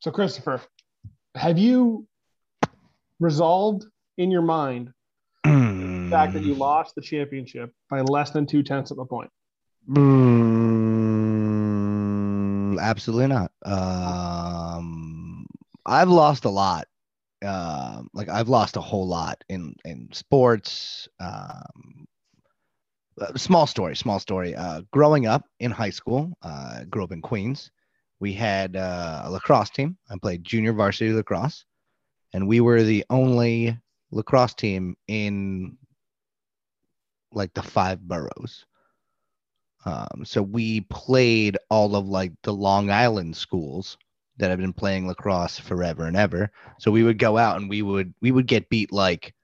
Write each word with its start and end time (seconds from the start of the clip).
So, 0.00 0.10
Christopher, 0.10 0.60
have 1.34 1.58
you 1.58 2.06
resolved 3.18 3.84
in 4.18 4.30
your 4.30 4.42
mind 4.42 4.92
the 5.44 6.08
fact 6.10 6.34
that 6.34 6.44
you 6.44 6.54
lost 6.54 6.94
the 6.94 7.00
championship 7.00 7.72
by 7.90 8.02
less 8.02 8.30
than 8.30 8.46
two 8.46 8.62
tenths 8.62 8.90
of 8.90 8.98
a 8.98 9.04
point? 9.06 9.30
Mm, 9.88 10.06
absolutely 12.80 13.28
not. 13.28 13.52
Um, 13.64 15.46
I've 15.84 16.08
lost 16.08 16.44
a 16.44 16.50
lot. 16.50 16.86
Um, 17.44 18.08
like 18.14 18.28
I've 18.28 18.48
lost 18.48 18.76
a 18.76 18.80
whole 18.80 19.06
lot 19.06 19.44
in 19.48 19.74
in 19.84 20.08
sports. 20.12 21.06
Um, 21.20 22.06
uh, 23.20 23.36
small 23.36 23.66
story, 23.66 23.94
small 23.96 24.18
story. 24.18 24.54
Uh, 24.54 24.82
growing 24.92 25.26
up 25.26 25.44
in 25.60 25.70
high 25.70 25.90
school, 25.90 26.32
uh, 26.42 26.84
grew 26.84 27.04
up 27.04 27.12
in 27.12 27.22
Queens. 27.22 27.70
We 28.18 28.32
had 28.32 28.76
uh, 28.76 29.22
a 29.24 29.30
lacrosse 29.30 29.70
team. 29.70 29.96
I 30.10 30.16
played 30.18 30.44
junior 30.44 30.72
varsity 30.72 31.12
lacrosse, 31.12 31.64
and 32.32 32.48
we 32.48 32.60
were 32.60 32.82
the 32.82 33.04
only 33.10 33.78
lacrosse 34.10 34.54
team 34.54 34.96
in 35.06 35.76
like 37.32 37.52
the 37.54 37.62
five 37.62 38.00
boroughs. 38.00 38.64
Um, 39.84 40.24
so 40.24 40.42
we 40.42 40.80
played 40.82 41.58
all 41.70 41.94
of 41.94 42.08
like 42.08 42.32
the 42.42 42.52
Long 42.52 42.90
Island 42.90 43.36
schools 43.36 43.96
that 44.38 44.50
have 44.50 44.58
been 44.58 44.72
playing 44.72 45.06
lacrosse 45.06 45.58
forever 45.58 46.04
and 46.06 46.16
ever. 46.16 46.50
So 46.78 46.90
we 46.90 47.02
would 47.02 47.18
go 47.18 47.38
out 47.38 47.56
and 47.56 47.70
we 47.70 47.82
would 47.82 48.12
we 48.20 48.32
would 48.32 48.46
get 48.46 48.68
beat 48.68 48.92
like 48.92 49.34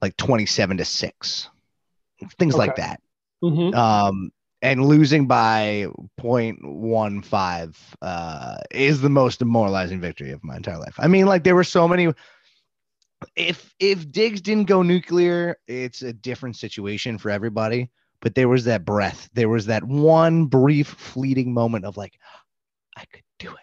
like 0.00 0.16
27 0.16 0.78
to 0.78 0.84
6. 0.84 1.48
Things 2.38 2.54
like 2.54 2.76
that. 2.76 3.00
Mm-hmm. 3.42 3.74
Um 3.74 4.32
and 4.62 4.84
losing 4.84 5.26
by 5.26 5.86
0.15 6.20 7.76
uh 8.02 8.56
is 8.70 9.00
the 9.00 9.08
most 9.08 9.38
demoralizing 9.38 10.00
victory 10.00 10.30
of 10.30 10.42
my 10.44 10.56
entire 10.56 10.78
life. 10.78 10.94
I 10.98 11.08
mean 11.08 11.26
like 11.26 11.44
there 11.44 11.54
were 11.54 11.64
so 11.64 11.88
many 11.88 12.12
if 13.36 13.74
if 13.78 14.10
Diggs 14.10 14.40
didn't 14.40 14.64
go 14.64 14.82
nuclear, 14.82 15.56
it's 15.66 16.02
a 16.02 16.12
different 16.12 16.56
situation 16.56 17.18
for 17.18 17.30
everybody. 17.30 17.90
But 18.20 18.34
there 18.34 18.48
was 18.48 18.64
that 18.64 18.84
breath. 18.84 19.30
There 19.32 19.48
was 19.48 19.66
that 19.66 19.82
one 19.84 20.46
brief, 20.46 20.88
fleeting 20.88 21.54
moment 21.54 21.86
of 21.86 21.96
like, 21.96 22.18
I 22.96 23.04
could 23.06 23.22
do 23.38 23.50
it. 23.50 23.58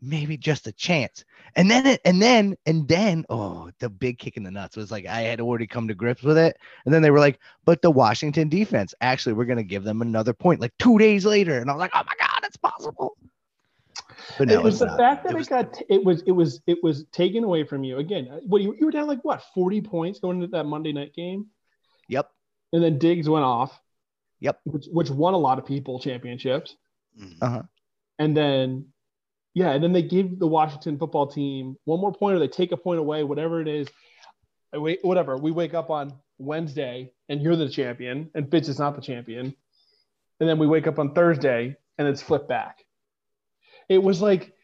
Maybe 0.00 0.36
just 0.36 0.66
a 0.66 0.72
chance. 0.72 1.24
And 1.56 1.70
then 1.70 1.86
it, 1.86 2.00
and 2.04 2.20
then 2.22 2.56
and 2.66 2.88
then 2.88 3.24
oh, 3.28 3.70
the 3.78 3.90
big 3.90 4.18
kick 4.18 4.36
in 4.36 4.42
the 4.42 4.50
nuts 4.50 4.76
was 4.76 4.90
like 4.90 5.06
I 5.06 5.20
had 5.22 5.40
already 5.40 5.66
come 5.66 5.86
to 5.88 5.94
grips 5.94 6.22
with 6.22 6.38
it. 6.38 6.56
And 6.84 6.94
then 6.94 7.02
they 7.02 7.10
were 7.10 7.18
like, 7.18 7.38
but 7.64 7.82
the 7.82 7.90
Washington 7.90 8.48
defense, 8.48 8.94
actually, 9.00 9.34
we're 9.34 9.44
gonna 9.44 9.62
give 9.62 9.84
them 9.84 10.00
another 10.02 10.32
point 10.32 10.60
like 10.60 10.72
two 10.78 10.98
days 10.98 11.24
later. 11.26 11.58
And 11.58 11.70
I 11.70 11.74
was 11.74 11.80
like, 11.80 11.90
oh 11.94 12.02
my 12.06 12.14
god, 12.18 12.40
it's 12.44 12.56
possible. 12.56 13.16
But 14.38 14.48
no, 14.48 14.54
it 14.54 14.62
was 14.62 14.78
the 14.78 14.86
not. 14.86 14.96
fact 14.98 15.24
that 15.24 15.30
It 15.30 15.34
it, 15.34 15.38
was- 15.38 15.48
got 15.48 15.74
t- 15.74 15.84
it 15.88 16.02
was 16.04 16.22
it 16.26 16.32
was 16.32 16.60
it 16.66 16.78
was 16.82 17.04
taken 17.12 17.44
away 17.44 17.64
from 17.64 17.84
you 17.84 17.98
again. 17.98 18.28
uh, 18.32 18.38
What 18.46 18.62
you, 18.62 18.74
you 18.78 18.86
were 18.86 18.92
down 18.92 19.06
like 19.06 19.22
what 19.22 19.42
forty 19.54 19.80
points 19.80 20.20
going 20.20 20.36
into 20.36 20.46
that 20.56 20.64
Monday 20.64 20.92
night 20.92 21.12
game, 21.14 21.46
Yep. 22.08 22.30
and 22.72 22.82
then 22.82 22.98
Diggs 22.98 23.28
went 23.28 23.44
off. 23.44 23.78
Yep. 24.40 24.60
Which 24.64 24.86
which 24.90 25.10
won 25.10 25.34
a 25.34 25.38
lot 25.38 25.58
of 25.58 25.66
people 25.66 25.98
championships, 25.98 26.76
Mhm. 27.20 27.36
Uh-huh. 27.42 27.62
and 28.18 28.36
then 28.36 28.86
yeah, 29.54 29.72
and 29.72 29.82
then 29.82 29.92
they 29.92 30.02
give 30.02 30.38
the 30.38 30.46
Washington 30.46 30.98
football 30.98 31.26
team 31.26 31.76
one 31.84 32.00
more 32.00 32.12
point, 32.12 32.36
or 32.36 32.38
they 32.38 32.48
take 32.48 32.72
a 32.72 32.76
point 32.76 33.00
away, 33.00 33.22
whatever 33.22 33.60
it 33.60 33.68
is. 33.68 33.88
I 34.72 34.78
wait, 34.78 35.00
whatever. 35.02 35.36
We 35.36 35.50
wake 35.50 35.74
up 35.74 35.90
on 35.90 36.14
Wednesday, 36.38 37.12
and 37.28 37.42
you're 37.42 37.56
the 37.56 37.68
champion, 37.68 38.30
and 38.34 38.50
Fitz 38.50 38.68
is 38.68 38.78
not 38.78 38.96
the 38.96 39.02
champion, 39.02 39.54
and 40.40 40.48
then 40.48 40.58
we 40.58 40.66
wake 40.66 40.86
up 40.86 40.98
on 40.98 41.14
Thursday, 41.14 41.76
and 41.98 42.08
it's 42.08 42.22
flipped 42.22 42.48
back. 42.48 42.78
It 43.88 44.02
was 44.02 44.22
like 44.22 44.54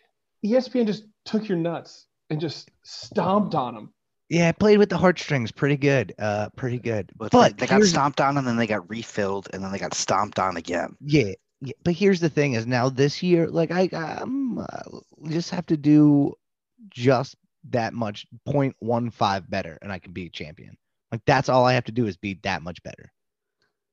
ESPN 0.44 0.86
just 0.86 1.05
took 1.25 1.48
your 1.48 1.59
nuts 1.59 2.06
and 2.31 2.41
just 2.41 2.70
stomped 2.83 3.54
on 3.54 3.75
them. 3.75 3.93
Yeah, 4.28 4.48
I 4.48 4.53
played 4.53 4.78
with 4.78 4.91
the 4.91 4.98
heartstrings 4.98 5.50
pretty 5.50 5.77
good. 5.77 6.15
Uh 6.19 6.50
pretty 6.56 6.78
good. 6.78 7.10
But, 7.16 7.32
But 7.32 7.56
they, 7.56 7.66
they 7.66 7.78
got 7.78 7.82
stomped 7.84 8.21
on 8.21 8.37
and 8.37 8.47
then 8.47 8.56
they 8.56 8.66
got 8.66 8.88
refilled 8.88 9.48
and 9.53 9.62
then 9.62 9.72
they 9.72 9.78
got 9.78 9.94
stomped 9.94 10.38
on 10.38 10.56
again. 10.56 10.97
Yeah, 11.00 11.25
yeah, 11.25 11.34
but 11.85 11.95
here's 11.95 12.21
the 12.21 12.29
thing: 12.29 12.55
is 12.55 12.67
now 12.67 12.89
this 12.89 13.23
year, 13.23 13.49
like 13.49 13.71
I, 13.71 13.87
um, 13.89 14.59
uh, 14.59 14.99
just 15.29 15.51
have 15.51 15.67
to 15.67 15.77
do 15.77 16.35
just 16.91 17.37
that 17.71 17.93
much 17.93 18.27
0.15 18.47 19.51
better, 19.51 19.79
and 19.83 19.93
I 19.93 19.99
can 19.99 20.13
be 20.13 20.27
a 20.27 20.31
champion. 20.31 20.77
Like 21.11 21.23
that's 21.27 21.49
all 21.49 21.65
I 21.65 21.73
have 21.73 21.85
to 21.85 21.93
do 21.93 22.07
is 22.07 22.17
be 22.17 22.39
that 22.43 22.63
much 22.63 22.83
better. 22.83 23.13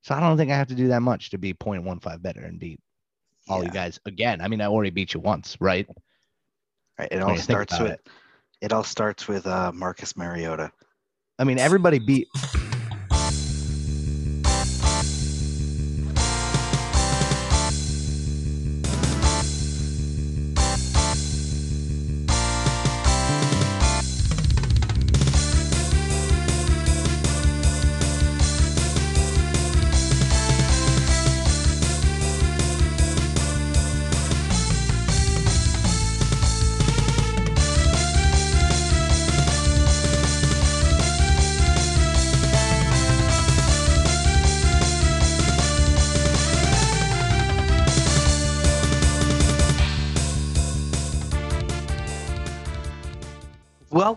So 0.02 0.14
I 0.14 0.20
don't 0.20 0.38
think 0.38 0.52
I 0.52 0.58
have 0.58 0.68
to 0.68 0.76
do 0.76 0.90
that 0.90 1.02
much 1.02 1.32
to 1.32 1.38
be 1.38 1.54
0.15 1.54 2.22
better 2.22 2.42
and 2.42 2.60
beat 2.60 2.80
all 3.50 3.64
you 3.64 3.72
guys 3.72 4.00
again. 4.06 4.42
I 4.42 4.48
mean, 4.48 4.62
I 4.62 4.66
already 4.66 4.92
beat 4.92 5.14
you 5.14 5.20
once, 5.20 5.58
right? 5.60 5.88
Right. 7.00 7.12
It 7.12 7.22
all 7.22 7.32
you 7.32 7.36
think 7.36 7.44
starts 7.44 7.80
with 7.80 7.92
it. 7.92 8.08
it. 8.62 8.74
all 8.74 8.84
starts 8.84 9.28
with 9.28 9.48
uh, 9.48 9.72
Marcus 9.74 10.16
Mariota. 10.16 10.72
I 11.40 11.44
mean, 11.44 11.60
everybody 11.60 12.00
beat. 12.00 12.28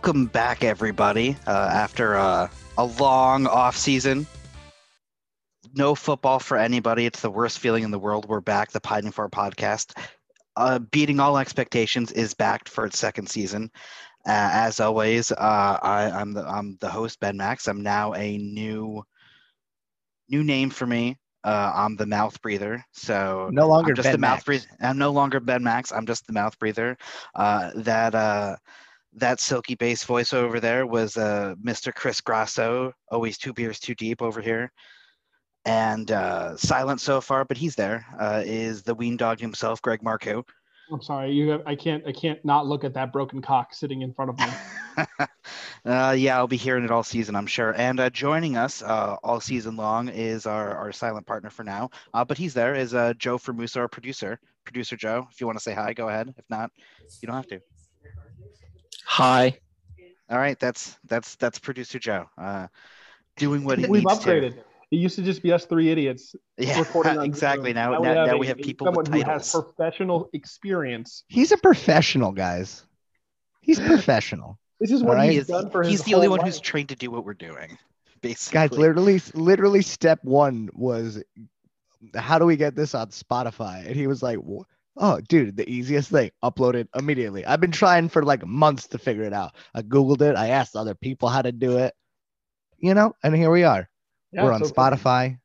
Welcome 0.09 0.25
back, 0.25 0.65
everybody. 0.65 1.37
Uh, 1.47 1.71
after 1.71 2.17
uh, 2.17 2.49
a 2.79 2.85
long 2.87 3.47
off 3.47 3.77
season, 3.77 4.27
no 5.75 5.95
football 5.95 6.39
for 6.39 6.57
anybody. 6.57 7.05
It's 7.05 7.21
the 7.21 7.31
worst 7.31 7.59
feeling 7.59 7.85
in 7.85 7.91
the 7.91 7.99
world. 7.99 8.27
We're 8.27 8.41
back. 8.41 8.71
The 8.71 8.81
Pining 8.81 9.13
for 9.13 9.29
podcast, 9.29 9.99
uh, 10.57 10.79
beating 10.79 11.21
all 11.21 11.37
expectations, 11.37 12.11
is 12.13 12.33
backed 12.33 12.71
for 12.71 12.87
its 12.87 12.99
second 12.99 13.29
season. 13.29 13.71
Uh, 14.27 14.49
as 14.51 14.81
always, 14.81 15.31
uh, 15.31 15.79
I, 15.83 16.11
I'm 16.11 16.33
the 16.33 16.43
I'm 16.49 16.79
the 16.81 16.89
host 16.89 17.21
Ben 17.21 17.37
Max. 17.37 17.69
I'm 17.69 17.83
now 17.83 18.15
a 18.15 18.39
new 18.39 19.03
new 20.31 20.43
name 20.43 20.71
for 20.71 20.87
me. 20.87 21.19
Uh, 21.45 21.71
I'm 21.75 21.97
the 21.97 22.07
mouth 22.07 22.41
breather. 22.41 22.83
So 22.93 23.51
No 23.53 23.69
longer 23.69 23.91
I'm 23.91 23.97
just 23.97 24.07
Ben 24.07 24.13
the 24.13 24.19
mouth 24.19 24.43
breather. 24.43 24.69
I'm 24.81 24.97
no 24.97 25.11
longer 25.11 25.39
Ben 25.39 25.63
Max. 25.63 25.93
I'm 25.93 26.07
just 26.07 26.27
the 26.27 26.33
mouth 26.33 26.59
breather. 26.59 26.97
Uh, 27.35 27.73
that 27.75 28.15
uh, 28.15 28.57
that 29.15 29.41
silky 29.41 29.75
bass 29.75 30.05
voice 30.05 30.33
over 30.33 30.61
there 30.61 30.87
was 30.87 31.17
uh, 31.17 31.55
Mr. 31.63 31.95
Chris 31.95 32.21
Grasso, 32.21 32.93
always 33.11 33.39
two 33.39 33.53
beers 33.53 33.79
too 33.79 33.95
deep 33.95 34.23
over 34.23 34.41
here. 34.41 34.73
And 35.65 36.11
uh, 36.11 36.57
silent 36.57 37.01
so 37.01 37.21
far, 37.21 37.45
but 37.45 37.57
he's 37.57 37.75
there. 37.75 38.07
Uh, 38.19 38.43
is 38.45 38.83
the 38.83 38.95
ween 38.95 39.17
dog 39.17 39.41
himself, 39.41 39.83
Greg 39.83 40.03
Marco. 40.03 40.45
I'm 40.91 41.03
sorry, 41.03 41.33
you 41.33 41.51
have, 41.51 41.63
I 41.67 41.75
can't 41.75 42.03
I 42.07 42.13
can't 42.13 42.43
not 42.45 42.67
look 42.67 42.83
at 42.83 42.95
that 42.95 43.13
broken 43.13 43.43
cock 43.43 43.75
sitting 43.75 44.01
in 44.01 44.15
front 44.15 44.31
of 44.31 44.39
me. 44.39 45.07
uh, 45.85 46.13
yeah, 46.13 46.37
I'll 46.39 46.49
be 46.49 46.57
hearing 46.57 46.85
it 46.85 46.91
all 46.91 47.03
season, 47.03 47.37
I'm 47.37 47.47
sure. 47.47 47.75
And 47.77 48.01
uh, 48.01 48.09
joining 48.09 48.57
us 48.57 48.83
uh, 48.83 49.17
all 49.23 49.41
season 49.41 49.77
long 49.77 50.09
is 50.09 50.47
our, 50.47 50.75
our 50.75 50.93
silent 50.93 51.27
partner 51.27 51.51
for 51.51 51.65
now. 51.65 51.91
Uh, 52.15 52.25
but 52.25 52.39
he's 52.39 52.55
there 52.55 52.75
is 52.75 52.95
uh, 52.95 53.13
Joe 53.19 53.37
Formusa, 53.37 53.81
our 53.81 53.89
producer. 53.89 54.41
Producer 54.65 54.97
Joe, 54.97 55.27
if 55.31 55.41
you 55.41 55.47
want 55.47 55.59
to 55.59 55.63
say 55.63 55.75
hi, 55.75 55.93
go 55.93 56.09
ahead. 56.09 56.33
If 56.37 56.45
not, 56.49 56.71
you 57.21 57.27
don't 57.27 57.37
have 57.37 57.47
to. 57.49 57.61
Hi. 59.09 59.59
All 60.29 60.37
right, 60.37 60.59
that's 60.61 60.99
that's 61.07 61.35
that's 61.37 61.59
producer 61.59 61.99
Joe. 61.99 62.27
Uh, 62.37 62.67
doing 63.39 63.65
what 63.65 63.79
he 63.79 63.87
We've 63.87 64.05
needs 64.05 64.19
to. 64.19 64.29
upgraded. 64.29 64.59
It 64.91 64.97
used 64.97 65.17
to 65.17 65.23
just 65.23 65.43
be 65.43 65.51
us 65.51 65.65
three 65.65 65.91
idiots 65.91 66.37
Yeah, 66.59 66.79
recording 66.79 67.17
on 67.19 67.25
exactly. 67.25 67.73
Now, 67.73 67.99
now, 68.01 68.27
now 68.27 68.37
we 68.37 68.47
a- 68.47 68.51
have 68.51 68.59
people 68.59 68.87
someone 68.87 69.07
with 69.11 69.15
who 69.15 69.31
has 69.31 69.51
professional 69.51 70.29
experience. 70.35 71.25
He's 71.29 71.53
a 71.53 71.57
professional, 71.57 72.33
guys. 72.33 72.85
He's 73.63 73.81
professional. 73.81 74.59
This 74.79 74.91
is 74.93 75.03
what 75.03 75.13
All 75.13 75.17
right. 75.17 75.31
He 75.31 75.37
he's 75.37 75.47
done 75.47 75.71
for 75.71 75.83
his 75.83 75.91
he's 75.91 76.03
the 76.03 76.15
only 76.15 76.29
whole 76.29 76.37
one 76.37 76.47
who's 76.47 76.61
trained 76.61 76.91
to 76.91 76.95
do 76.95 77.11
what 77.11 77.25
we're 77.25 77.33
doing. 77.33 77.79
Basically, 78.21 78.59
guys 78.59 78.73
literally 78.73 79.23
literally 79.33 79.81
step 79.83 80.19
one 80.23 80.69
was 80.75 81.23
how 82.15 82.39
do 82.39 82.45
we 82.45 82.57
get 82.57 82.75
this 82.77 82.95
on 82.95 83.09
spotify 83.09 83.87
and 83.87 83.97
he 83.97 84.07
was 84.07 84.23
like 84.23 84.39
"Wh- 84.39 84.63
oh 84.99 85.21
dude 85.29 85.57
the 85.57 85.69
easiest 85.71 86.11
thing 86.11 86.31
upload 86.45 86.75
it 86.75 86.89
immediately 86.95 87.45
i've 87.47 87.61
been 87.61 87.73
trying 87.73 88.09
for 88.09 88.23
like 88.25 88.45
months 88.47 88.87
to 88.87 88.99
figure 88.99 89.23
it 89.25 89.33
out 89.33 89.55
i 89.75 89.83
googled 89.83 90.21
it 90.21 90.37
i 90.37 90.49
asked 90.49 90.77
other 90.77 90.95
people 90.95 91.29
how 91.29 91.43
to 91.43 91.53
do 91.53 91.79
it 91.79 91.95
you 92.79 92.95
know 92.95 93.15
and 93.23 93.35
here 93.35 93.51
we 93.51 93.65
are 93.65 93.89
Yeah, 94.33 94.45
we're 94.45 94.53
on 94.53 94.65
so- 94.65 94.73
spotify 94.73 95.39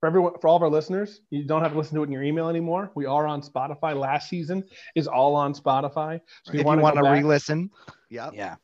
for 0.00 0.06
everyone, 0.06 0.34
for 0.40 0.46
all 0.46 0.54
of 0.56 0.62
our 0.62 0.68
listeners, 0.68 1.22
you 1.30 1.44
don't 1.44 1.60
have 1.62 1.72
to 1.72 1.78
listen 1.78 1.96
to 1.96 2.02
it 2.02 2.06
in 2.06 2.12
your 2.12 2.22
email 2.22 2.48
anymore. 2.48 2.92
We 2.94 3.06
are 3.06 3.26
on 3.26 3.42
Spotify. 3.42 3.98
Last 3.98 4.28
season 4.28 4.62
is 4.94 5.08
all 5.08 5.34
on 5.34 5.54
Spotify. 5.54 6.20
So 6.44 6.52
if 6.52 6.60
you 6.60 6.64
want 6.64 6.94
to 6.94 7.02
re-listen, 7.02 7.70
yeah, 8.08 8.30
yeah. 8.32 8.56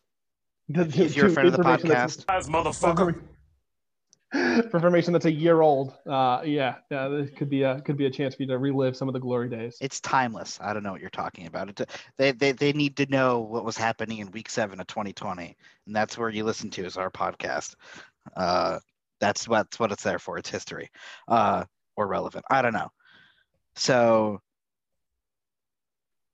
If 0.69 1.17
you're 1.17 1.27
a 1.27 1.31
friend 1.31 1.49
of 1.49 1.57
the 1.57 1.63
podcast, 1.65 2.25
as 2.29 2.49
motherfucker. 2.49 3.21
For 4.33 4.75
information 4.75 5.13
that's 5.13 5.27
a 5.27 5.33
year 5.33 5.61
old, 5.61 5.95
uh, 6.09 6.43
yeah, 6.45 6.77
yeah, 6.91 7.09
this 7.09 7.31
could 7.31 7.49
be 7.49 7.63
a 7.63 7.81
could 7.83 7.97
be 7.97 8.07
a 8.07 8.11
chance 8.11 8.35
for 8.35 8.43
you 8.43 8.49
to 8.49 8.59
relive 8.59 8.97
some 8.97 9.09
of 9.09 9.13
the 9.13 9.21
glory 9.21 9.49
days. 9.49 9.77
It's 9.81 10.01
timeless. 10.01 10.59
I 10.61 10.73
don't 10.73 10.83
know 10.83 10.91
what 10.93 11.01
you're 11.01 11.11
talking 11.11 11.47
about. 11.47 11.69
It, 11.69 11.89
they, 12.17 12.33
they 12.33 12.53
they 12.53 12.73
need 12.73 12.97
to 12.97 13.07
know 13.07 13.41
what 13.41 13.65
was 13.65 13.77
happening 13.77 14.19
in 14.19 14.31
Week 14.33 14.49
Seven 14.51 14.81
of 14.81 14.87
2020, 14.89 15.57
and 15.87 15.95
that's 15.95 16.19
where 16.19 16.31
you 16.31 16.45
listen 16.45 16.71
to 16.71 16.85
is 16.85 16.97
our 16.97 17.11
podcast. 17.11 17.77
Uh, 18.37 18.81
that's 19.21 19.47
what 19.47 19.67
that's 19.71 19.79
what 19.79 19.93
it's 19.93 20.03
there 20.03 20.19
for. 20.19 20.37
It's 20.39 20.51
history, 20.51 20.91
uh, 21.29 21.65
or 21.97 22.09
relevant. 22.09 22.45
I 22.51 22.61
don't 22.63 22.73
know. 22.75 22.91
So, 23.77 24.41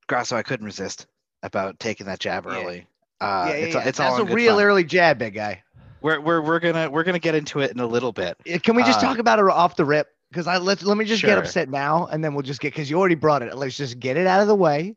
Grasso, 0.09 0.37
I 0.37 0.43
couldn't 0.43 0.67
resist 0.67 1.07
about 1.43 1.79
taking 1.79 2.07
that 2.07 2.21
jab 2.21 2.47
Yeah. 2.47 2.53
early. 2.53 2.87
Uh, 3.21 3.47
yeah, 3.49 3.57
yeah, 3.57 3.65
it's 3.65 3.75
yeah. 3.75 3.81
it's 3.81 3.99
That's 3.99 4.01
all 4.01 4.21
a 4.23 4.25
real 4.25 4.57
fun. 4.57 4.65
early 4.65 4.85
jab, 4.85 5.19
big 5.19 5.35
guy. 5.35 5.63
We're, 6.03 6.21
we're 6.21 6.41
we're 6.41 6.61
gonna 6.61 6.91
we're 6.91 7.05
gonna 7.05 7.19
get 7.19 7.35
into 7.35 7.61
it 7.61 7.71
in 7.73 7.81
a 7.81 7.87
little 7.87 8.13
bit. 8.13 8.37
Uh, 8.53 8.59
Can 8.63 8.75
we 8.77 8.83
just 8.83 8.99
Uh, 8.99 9.03
talk 9.03 9.19
about 9.19 9.39
it 9.39 9.45
off 9.47 9.77
the 9.77 9.85
rip? 9.85 10.09
Because 10.31 10.47
I 10.47 10.59
let 10.59 10.83
let 10.83 10.97
me 10.97 11.05
just 11.05 11.23
get 11.23 11.39
upset 11.39 11.69
now, 11.69 12.07
and 12.07 12.23
then 12.25 12.35
we'll 12.35 12.43
just 12.43 12.61
get 12.61 12.73
because 12.73 12.89
you 12.89 12.99
already 12.99 13.17
brought 13.17 13.43
it. 13.43 13.55
Let's 13.57 13.77
just 13.77 13.99
get 13.99 14.17
it 14.17 14.27
out 14.27 14.41
of 14.41 14.47
the 14.49 14.55
way. 14.55 14.97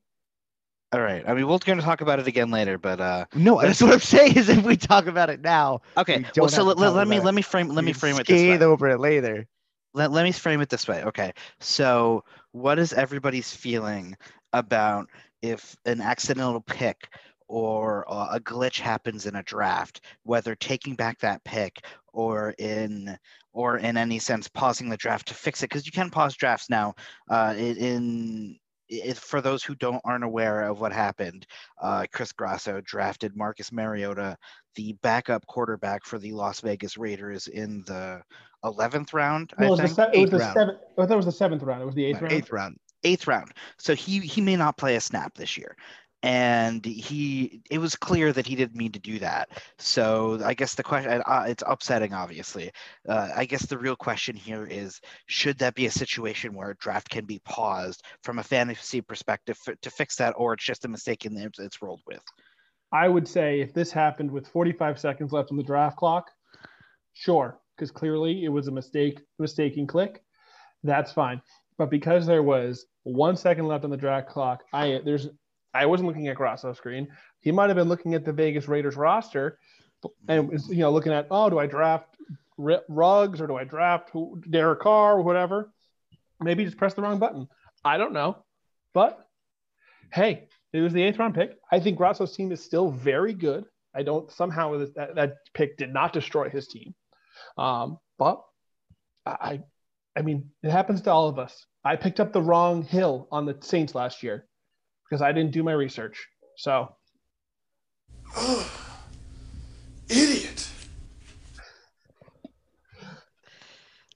All 0.93 1.01
right. 1.01 1.23
I 1.27 1.33
mean, 1.33 1.47
we're 1.47 1.57
going 1.57 1.79
to 1.79 1.83
talk 1.83 2.01
about 2.01 2.19
it 2.19 2.27
again 2.27 2.51
later, 2.51 2.77
but 2.77 3.01
uh, 3.01 3.25
No, 3.33 3.59
that's 3.59 3.81
what 3.81 3.93
I'm 3.93 3.99
saying. 3.99 4.37
Is 4.37 4.47
if 4.47 4.63
we 4.63 4.77
talk 4.77 5.07
about 5.07 5.31
it 5.31 5.41
now, 5.41 5.81
okay. 5.97 6.19
We 6.19 6.25
Well, 6.37 6.49
so 6.49 6.63
let, 6.63 6.77
let, 6.77 7.07
me 7.07 7.19
let 7.19 7.33
me 7.33 7.41
frame 7.41 7.69
let 7.69 7.83
me 7.83 7.93
frame 7.93 8.19
it 8.19 8.27
this 8.27 8.35
way. 8.35 8.49
skate 8.51 8.61
over 8.61 8.87
it 8.89 8.99
later. 8.99 9.47
let, 9.95 10.11
let 10.11 10.23
me 10.23 10.31
frame 10.31 10.61
it 10.61 10.69
this 10.69 10.87
way. 10.87 11.03
Okay. 11.03 11.33
So, 11.59 12.23
what 12.51 12.77
is 12.77 12.93
everybody's 12.93 13.51
feeling 13.55 14.15
about 14.53 15.09
if 15.41 15.75
an 15.85 15.99
accidental 15.99 16.61
pick 16.61 17.09
or 17.47 18.05
uh, 18.11 18.29
a 18.31 18.39
glitch 18.39 18.79
happens 18.79 19.25
in 19.25 19.35
a 19.35 19.43
draft, 19.43 20.01
whether 20.23 20.55
taking 20.55 20.95
back 20.95 21.19
that 21.19 21.43
pick 21.43 21.85
or 22.13 22.53
in 22.57 23.17
or 23.53 23.77
in 23.77 23.97
any 23.97 24.19
sense 24.19 24.47
pausing 24.47 24.89
the 24.89 24.97
draft 24.97 25.27
to 25.27 25.33
fix 25.33 25.61
it? 25.61 25.69
Because 25.69 25.85
you 25.85 25.91
can 25.91 26.09
pause 26.09 26.35
drafts 26.35 26.69
now. 26.69 26.93
Uh, 27.29 27.53
in, 27.57 28.57
it, 28.89 29.17
for 29.17 29.41
those 29.41 29.63
who 29.63 29.75
don't 29.75 30.01
aren't 30.03 30.23
aware 30.23 30.61
of 30.61 30.79
what 30.79 30.91
happened, 30.91 31.47
uh, 31.81 32.05
Chris 32.11 32.31
Grasso 32.31 32.81
drafted 32.81 33.35
Marcus 33.35 33.71
Mariota, 33.71 34.37
the 34.75 34.93
backup 35.01 35.45
quarterback 35.47 36.05
for 36.05 36.19
the 36.19 36.31
Las 36.31 36.61
Vegas 36.61 36.97
Raiders, 36.97 37.47
in 37.47 37.83
the 37.87 38.21
11th 38.63 39.13
round. 39.13 39.53
No, 39.57 39.67
it 39.67 39.71
I 39.71 39.75
the, 39.75 39.83
think 39.83 39.95
se- 39.95 40.03
it 40.13 40.19
was 40.19 40.27
eighth 40.27 40.31
the 40.31 40.39
round. 40.39 40.53
seventh. 40.53 40.77
I 40.97 41.01
thought 41.01 41.11
it 41.11 41.15
was 41.15 41.25
the 41.25 41.31
seventh 41.31 41.63
round. 41.63 41.81
It 41.81 41.85
was 41.85 41.95
the 41.95 42.05
eighth 42.05 42.21
round. 42.21 42.33
Eighth 42.33 42.51
round. 42.51 42.77
eighth 43.03 43.27
round. 43.27 43.51
So 43.77 43.95
he 43.95 44.19
he 44.19 44.41
may 44.41 44.55
not 44.55 44.77
play 44.77 44.95
a 44.95 45.01
snap 45.01 45.33
this 45.35 45.57
year. 45.57 45.75
And 46.23 46.85
he 46.85 47.61
it 47.69 47.79
was 47.79 47.95
clear 47.97 48.31
that 48.31 48.47
he 48.47 48.55
didn't 48.55 48.77
mean 48.77 48.93
to 48.93 48.99
do 48.99 49.19
that. 49.19 49.49
So 49.77 50.39
I 50.43 50.53
guess 50.53 50.73
the 50.73 50.83
question 50.83 51.21
uh, 51.25 51.45
it's 51.47 51.63
upsetting 51.67 52.13
obviously. 52.13 52.71
Uh, 53.07 53.29
I 53.35 53.45
guess 53.45 53.65
the 53.65 53.77
real 53.77 53.97
question 53.97 54.35
here 54.35 54.65
is 54.65 55.01
should 55.27 55.57
that 55.59 55.75
be 55.75 55.85
a 55.85 55.91
situation 55.91 56.53
where 56.53 56.71
a 56.71 56.77
draft 56.77 57.09
can 57.09 57.25
be 57.25 57.41
paused 57.43 58.03
from 58.23 58.39
a 58.39 58.43
fantasy 58.43 59.01
perspective 59.01 59.57
f- 59.67 59.79
to 59.81 59.89
fix 59.89 60.15
that 60.15 60.33
or 60.37 60.53
it's 60.53 60.63
just 60.63 60.85
a 60.85 60.87
mistake 60.87 61.25
and 61.25 61.37
it's, 61.37 61.59
it's 61.59 61.81
rolled 61.81 62.01
with. 62.07 62.23
I 62.93 63.09
would 63.09 63.27
say 63.27 63.59
if 63.59 63.73
this 63.73 63.91
happened 63.91 64.31
with 64.31 64.47
45 64.47 64.99
seconds 64.99 65.33
left 65.33 65.51
on 65.51 65.57
the 65.57 65.63
draft 65.63 65.97
clock, 65.97 66.29
sure, 67.13 67.59
because 67.75 67.91
clearly 67.91 68.45
it 68.45 68.49
was 68.49 68.67
a 68.67 68.71
mistake, 68.71 69.19
mistaken 69.39 69.87
click. 69.87 70.23
That's 70.83 71.11
fine. 71.11 71.41
But 71.77 71.89
because 71.89 72.25
there 72.25 72.43
was 72.43 72.85
one 73.01 73.35
second 73.35 73.67
left 73.67 73.83
on 73.83 73.89
the 73.89 73.97
draft 73.97 74.29
clock, 74.29 74.63
I 74.71 75.01
there's 75.03 75.27
I 75.73 75.85
wasn't 75.85 76.07
looking 76.07 76.27
at 76.27 76.35
Grasso's 76.35 76.77
screen. 76.77 77.07
He 77.39 77.51
might 77.51 77.67
have 77.69 77.75
been 77.75 77.89
looking 77.89 78.13
at 78.13 78.25
the 78.25 78.33
Vegas 78.33 78.67
Raiders 78.67 78.95
roster, 78.95 79.59
and 80.27 80.51
you 80.69 80.77
know 80.77 80.91
looking 80.91 81.13
at 81.13 81.27
oh, 81.31 81.49
do 81.49 81.59
I 81.59 81.65
draft 81.67 82.15
Ruggs 82.57 83.41
or 83.41 83.47
do 83.47 83.55
I 83.55 83.63
draft 83.63 84.11
Derek 84.49 84.81
Carr 84.81 85.17
or 85.17 85.21
whatever? 85.21 85.71
Maybe 86.39 86.65
just 86.65 86.77
press 86.77 86.93
the 86.93 87.01
wrong 87.01 87.19
button. 87.19 87.47
I 87.83 87.97
don't 87.97 88.13
know, 88.13 88.37
but 88.93 89.27
hey, 90.11 90.47
it 90.71 90.81
was 90.81 90.93
the 90.93 91.01
eighth 91.01 91.19
round 91.19 91.35
pick. 91.35 91.57
I 91.71 91.79
think 91.79 91.97
Grasso's 91.97 92.35
team 92.35 92.51
is 92.51 92.63
still 92.63 92.91
very 92.91 93.33
good. 93.33 93.65
I 93.95 94.03
don't 94.03 94.31
somehow 94.31 94.77
that, 94.95 95.15
that 95.15 95.35
pick 95.53 95.77
did 95.77 95.93
not 95.93 96.13
destroy 96.13 96.49
his 96.49 96.67
team. 96.67 96.93
Um, 97.57 97.97
but 98.17 98.43
I, 99.25 99.61
I 100.15 100.21
mean, 100.21 100.49
it 100.61 100.71
happens 100.71 101.01
to 101.01 101.11
all 101.11 101.27
of 101.27 101.39
us. 101.39 101.65
I 101.83 101.95
picked 101.95 102.19
up 102.19 102.31
the 102.31 102.41
wrong 102.41 102.83
Hill 102.83 103.27
on 103.31 103.45
the 103.45 103.57
Saints 103.61 103.95
last 103.95 104.23
year 104.23 104.47
because 105.13 105.21
I 105.21 105.31
didn't 105.31 105.51
do 105.51 105.61
my 105.61 105.73
research. 105.73 106.27
So 106.55 106.89
Idiot. 110.09 110.67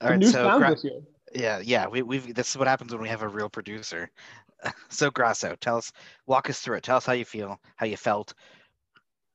All 0.00 0.08
the 0.08 0.10
right, 0.10 0.18
news 0.18 0.32
so 0.32 0.42
found 0.42 0.58
Gra- 0.58 0.70
this 0.70 0.82
year. 0.82 1.00
yeah, 1.32 1.60
yeah, 1.62 1.86
we, 1.86 2.02
we've 2.02 2.34
this 2.34 2.50
is 2.50 2.58
what 2.58 2.66
happens 2.66 2.92
when 2.92 3.00
we 3.00 3.08
have 3.08 3.22
a 3.22 3.28
real 3.28 3.48
producer. 3.48 4.10
so 4.88 5.08
Grasso, 5.08 5.54
tell 5.60 5.76
us, 5.76 5.92
walk 6.26 6.50
us 6.50 6.58
through 6.58 6.78
it. 6.78 6.82
Tell 6.82 6.96
us 6.96 7.06
how 7.06 7.12
you 7.12 7.24
feel, 7.24 7.60
how 7.76 7.86
you 7.86 7.96
felt, 7.96 8.34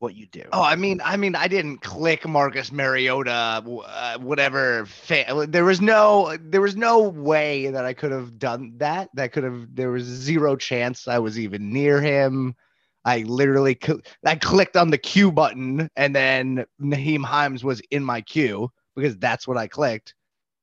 what 0.04 0.16
you 0.16 0.28
do. 0.28 0.44
Oh, 0.52 0.62
I 0.62 0.76
mean, 0.76 1.02
I 1.04 1.18
mean, 1.18 1.34
I 1.34 1.48
didn't 1.48 1.80
click 1.80 2.28
Marcus 2.28 2.72
Mariota, 2.72 3.64
uh, 3.66 4.18
whatever. 4.20 4.86
Fa- 4.86 5.48
there 5.48 5.64
was 5.66 5.82
no, 5.82 6.38
there 6.40 6.62
was 6.62 6.76
no 6.76 7.00
way 7.08 7.72
that 7.72 7.86
I 7.86 7.94
could 7.94 8.12
have 8.12 8.38
done 8.38 8.74
that. 8.78 9.10
That 9.16 9.32
could 9.32 9.46
have. 9.46 9.74
There 9.74 9.92
was 9.92 10.04
zero 10.04 10.56
chance 10.58 11.08
I 11.08 11.20
was 11.20 11.40
even 11.40 11.72
near 11.72 12.02
him. 12.02 12.54
I 13.06 13.20
literally, 13.20 13.78
cl- 13.82 14.02
I 14.26 14.36
clicked 14.36 14.78
on 14.78 14.92
the 14.92 14.98
queue 14.98 15.32
button, 15.32 15.90
and 15.96 16.16
then 16.16 16.66
Nyheim 16.82 17.24
Hines 17.24 17.64
was 17.64 17.82
in 17.90 18.04
my 18.04 18.22
queue 18.22 18.72
because 18.96 19.18
that's 19.18 19.48
what 19.48 19.58
I 19.58 19.68
clicked, 19.68 20.14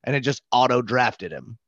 and 0.05 0.15
it 0.15 0.21
just 0.21 0.43
auto 0.53 0.83
drafted 0.83 1.33
him 1.33 1.59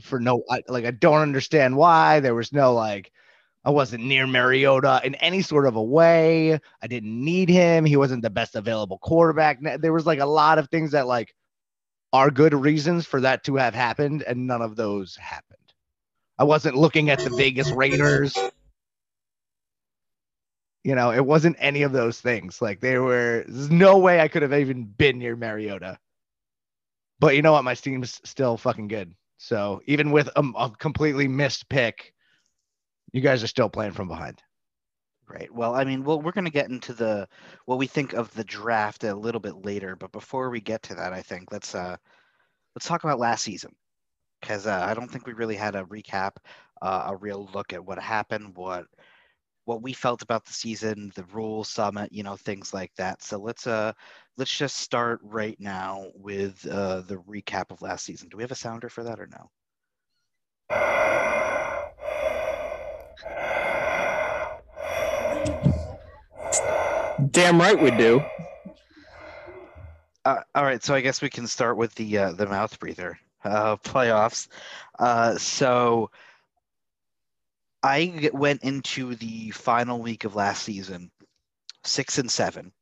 for 0.00 0.20
no, 0.20 0.42
I, 0.50 0.62
like, 0.68 0.84
I 0.84 0.92
don't 0.92 1.20
understand 1.20 1.76
why. 1.76 2.20
There 2.20 2.34
was 2.34 2.52
no 2.52 2.74
like. 2.74 3.12
I 3.64 3.70
wasn't 3.70 4.04
near 4.04 4.26
Mariota 4.26 5.00
in 5.04 5.14
any 5.16 5.40
sort 5.40 5.66
of 5.66 5.76
a 5.76 5.82
way. 5.82 6.58
I 6.82 6.86
didn't 6.86 7.24
need 7.24 7.48
him. 7.48 7.84
He 7.84 7.96
wasn't 7.96 8.22
the 8.22 8.30
best 8.30 8.56
available 8.56 8.98
quarterback. 8.98 9.58
There 9.80 9.92
was 9.92 10.04
like 10.04 10.18
a 10.20 10.26
lot 10.26 10.58
of 10.58 10.68
things 10.68 10.90
that 10.90 11.06
like 11.06 11.34
are 12.12 12.30
good 12.30 12.54
reasons 12.54 13.06
for 13.06 13.22
that 13.22 13.42
to 13.44 13.56
have 13.56 13.74
happened, 13.74 14.22
and 14.22 14.46
none 14.46 14.62
of 14.62 14.76
those 14.76 15.16
happened. 15.16 15.58
I 16.38 16.44
wasn't 16.44 16.76
looking 16.76 17.10
at 17.10 17.18
the 17.20 17.30
Vegas 17.30 17.70
Raiders. 17.70 18.36
You 20.82 20.94
know, 20.94 21.12
it 21.12 21.24
wasn't 21.24 21.56
any 21.58 21.82
of 21.82 21.92
those 21.92 22.20
things. 22.20 22.60
Like 22.60 22.80
they 22.80 22.98
were 22.98 23.44
there's 23.48 23.70
no 23.70 23.98
way 23.98 24.20
I 24.20 24.28
could 24.28 24.42
have 24.42 24.52
even 24.52 24.84
been 24.84 25.18
near 25.18 25.36
Mariota. 25.36 25.98
But 27.18 27.36
you 27.36 27.42
know 27.42 27.52
what? 27.52 27.64
My 27.64 27.74
team's 27.74 28.20
still 28.24 28.56
fucking 28.58 28.88
good. 28.88 29.14
So 29.38 29.80
even 29.86 30.10
with 30.10 30.28
a, 30.36 30.42
a 30.56 30.70
completely 30.70 31.26
missed 31.26 31.68
pick, 31.68 32.13
you 33.14 33.22
guys 33.22 33.44
are 33.44 33.48
still 33.48 33.70
playing 33.70 33.94
from 33.94 34.08
behind. 34.08 34.42
Right. 35.28 35.52
Well, 35.54 35.74
I 35.74 35.84
mean, 35.84 36.04
well, 36.04 36.20
we're 36.20 36.32
going 36.32 36.44
to 36.46 36.50
get 36.52 36.70
into 36.70 36.92
the 36.94 37.28
what 37.66 37.78
we 37.78 37.86
think 37.86 38.14
of 38.14 38.32
the 38.34 38.44
draft 38.44 39.04
a 39.04 39.14
little 39.14 39.40
bit 39.40 39.64
later, 39.64 39.96
but 39.96 40.12
before 40.12 40.50
we 40.50 40.60
get 40.60 40.82
to 40.84 40.96
that, 40.96 41.14
I 41.14 41.22
think 41.22 41.52
let's 41.52 41.74
uh 41.74 41.96
let's 42.76 42.86
talk 42.88 43.04
about 43.04 43.20
last 43.20 43.44
season 43.44 43.72
because 44.40 44.66
uh, 44.66 44.84
I 44.88 44.94
don't 44.94 45.08
think 45.10 45.26
we 45.26 45.34
really 45.34 45.56
had 45.56 45.76
a 45.76 45.84
recap, 45.84 46.36
uh, 46.82 47.04
a 47.08 47.16
real 47.16 47.48
look 47.54 47.72
at 47.74 47.84
what 47.84 47.98
happened, 48.00 48.56
what 48.56 48.86
what 49.66 49.82
we 49.82 49.92
felt 49.94 50.22
about 50.22 50.44
the 50.46 50.52
season, 50.54 51.12
the 51.16 51.24
rule 51.26 51.64
summit, 51.64 52.12
you 52.12 52.22
know, 52.24 52.36
things 52.36 52.74
like 52.74 52.92
that. 52.96 53.22
So 53.22 53.38
let's 53.38 53.66
uh 53.66 53.92
let's 54.38 54.56
just 54.56 54.76
start 54.78 55.20
right 55.24 55.58
now 55.60 56.08
with 56.16 56.66
uh 56.68 57.02
the 57.02 57.16
recap 57.18 57.70
of 57.72 57.82
last 57.82 58.04
season. 58.06 58.28
Do 58.30 58.38
we 58.38 58.44
have 58.44 58.52
a 58.52 58.56
sounder 58.56 58.88
for 58.90 59.04
that 59.04 59.20
or 59.20 59.28
no? 59.28 59.50
Damn 67.30 67.60
right 67.60 67.80
we 67.80 67.90
do. 67.92 68.20
Uh, 70.24 70.40
all 70.54 70.64
right, 70.64 70.82
so 70.82 70.94
I 70.94 71.00
guess 71.00 71.20
we 71.20 71.28
can 71.28 71.46
start 71.46 71.76
with 71.76 71.94
the 71.94 72.18
uh, 72.18 72.32
the 72.32 72.46
mouth 72.46 72.78
breather 72.80 73.18
uh, 73.44 73.76
playoffs. 73.84 74.48
Uh, 74.98 75.36
so 75.36 76.10
I 77.82 78.30
went 78.32 78.62
into 78.62 79.14
the 79.14 79.50
final 79.50 80.00
week 80.00 80.24
of 80.24 80.34
last 80.34 80.62
season 80.62 81.10
six 81.84 82.18
and 82.18 82.30
seven, 82.30 82.72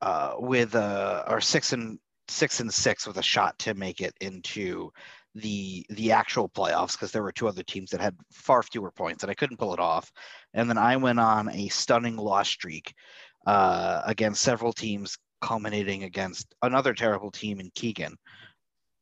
uh, 0.00 0.34
with 0.38 0.74
uh, 0.74 1.24
or 1.26 1.40
six 1.40 1.72
and 1.72 1.98
six 2.28 2.60
and 2.60 2.72
six 2.72 3.06
with 3.06 3.18
a 3.18 3.22
shot 3.22 3.58
to 3.60 3.74
make 3.74 4.00
it 4.00 4.14
into 4.20 4.90
the 5.34 5.84
the 5.90 6.12
actual 6.12 6.48
playoffs 6.48 6.92
because 6.92 7.12
there 7.12 7.22
were 7.22 7.32
two 7.32 7.46
other 7.46 7.62
teams 7.62 7.90
that 7.90 8.00
had 8.00 8.16
far 8.32 8.62
fewer 8.62 8.90
points 8.90 9.22
and 9.22 9.30
I 9.30 9.34
couldn't 9.34 9.58
pull 9.58 9.74
it 9.74 9.80
off. 9.80 10.10
And 10.54 10.68
then 10.68 10.78
I 10.78 10.96
went 10.96 11.20
on 11.20 11.50
a 11.50 11.68
stunning 11.68 12.16
loss 12.16 12.48
streak 12.48 12.94
uh, 13.46 14.02
against 14.06 14.42
several 14.42 14.72
teams, 14.72 15.16
culminating 15.40 16.04
against 16.04 16.54
another 16.62 16.94
terrible 16.94 17.30
team 17.30 17.60
in 17.60 17.70
Keegan. 17.74 18.16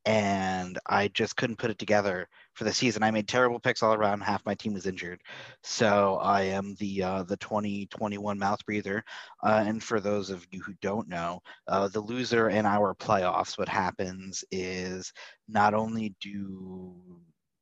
and 0.07 0.79
I 0.87 1.09
just 1.09 1.37
couldn't 1.37 1.57
put 1.59 1.71
it 1.71 1.79
together 1.79 2.29
for 2.55 2.65
the 2.65 2.73
season. 2.73 3.03
I 3.03 3.11
made 3.11 3.27
terrible 3.27 3.59
picks 3.59 3.83
all 3.83 3.95
around. 3.95 4.21
Half 4.21 4.45
my 4.45 4.55
team 4.55 4.75
was 4.75 4.87
injured, 4.87 5.21
so 5.63 6.17
I 6.23 6.43
am 6.43 6.75
the 6.79 7.03
uh, 7.03 7.23
the 7.25 7.39
2021 7.39 8.39
mouth 8.39 8.65
breather. 8.67 9.03
Uh, 9.43 9.65
and 9.67 9.83
for 9.83 10.01
those 10.01 10.29
of 10.31 10.47
you 10.51 10.61
who 10.63 10.75
don't 10.83 11.09
know, 11.09 11.41
uh, 11.69 11.89
the 11.89 12.01
loser 12.01 12.51
in 12.51 12.67
our 12.67 12.95
playoffs, 12.95 13.57
what 13.57 13.69
happens 13.69 14.45
is 14.51 15.13
not 15.49 15.73
only 15.75 16.15
do 16.21 16.95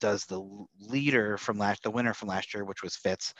does 0.00 0.24
the 0.26 0.42
leader 0.80 1.38
from 1.38 1.58
last, 1.58 1.84
the 1.84 1.90
winner 1.90 2.12
from 2.12 2.28
last 2.28 2.52
year, 2.54 2.64
which 2.64 2.82
was 2.82 2.96
Fitz, 2.96 3.32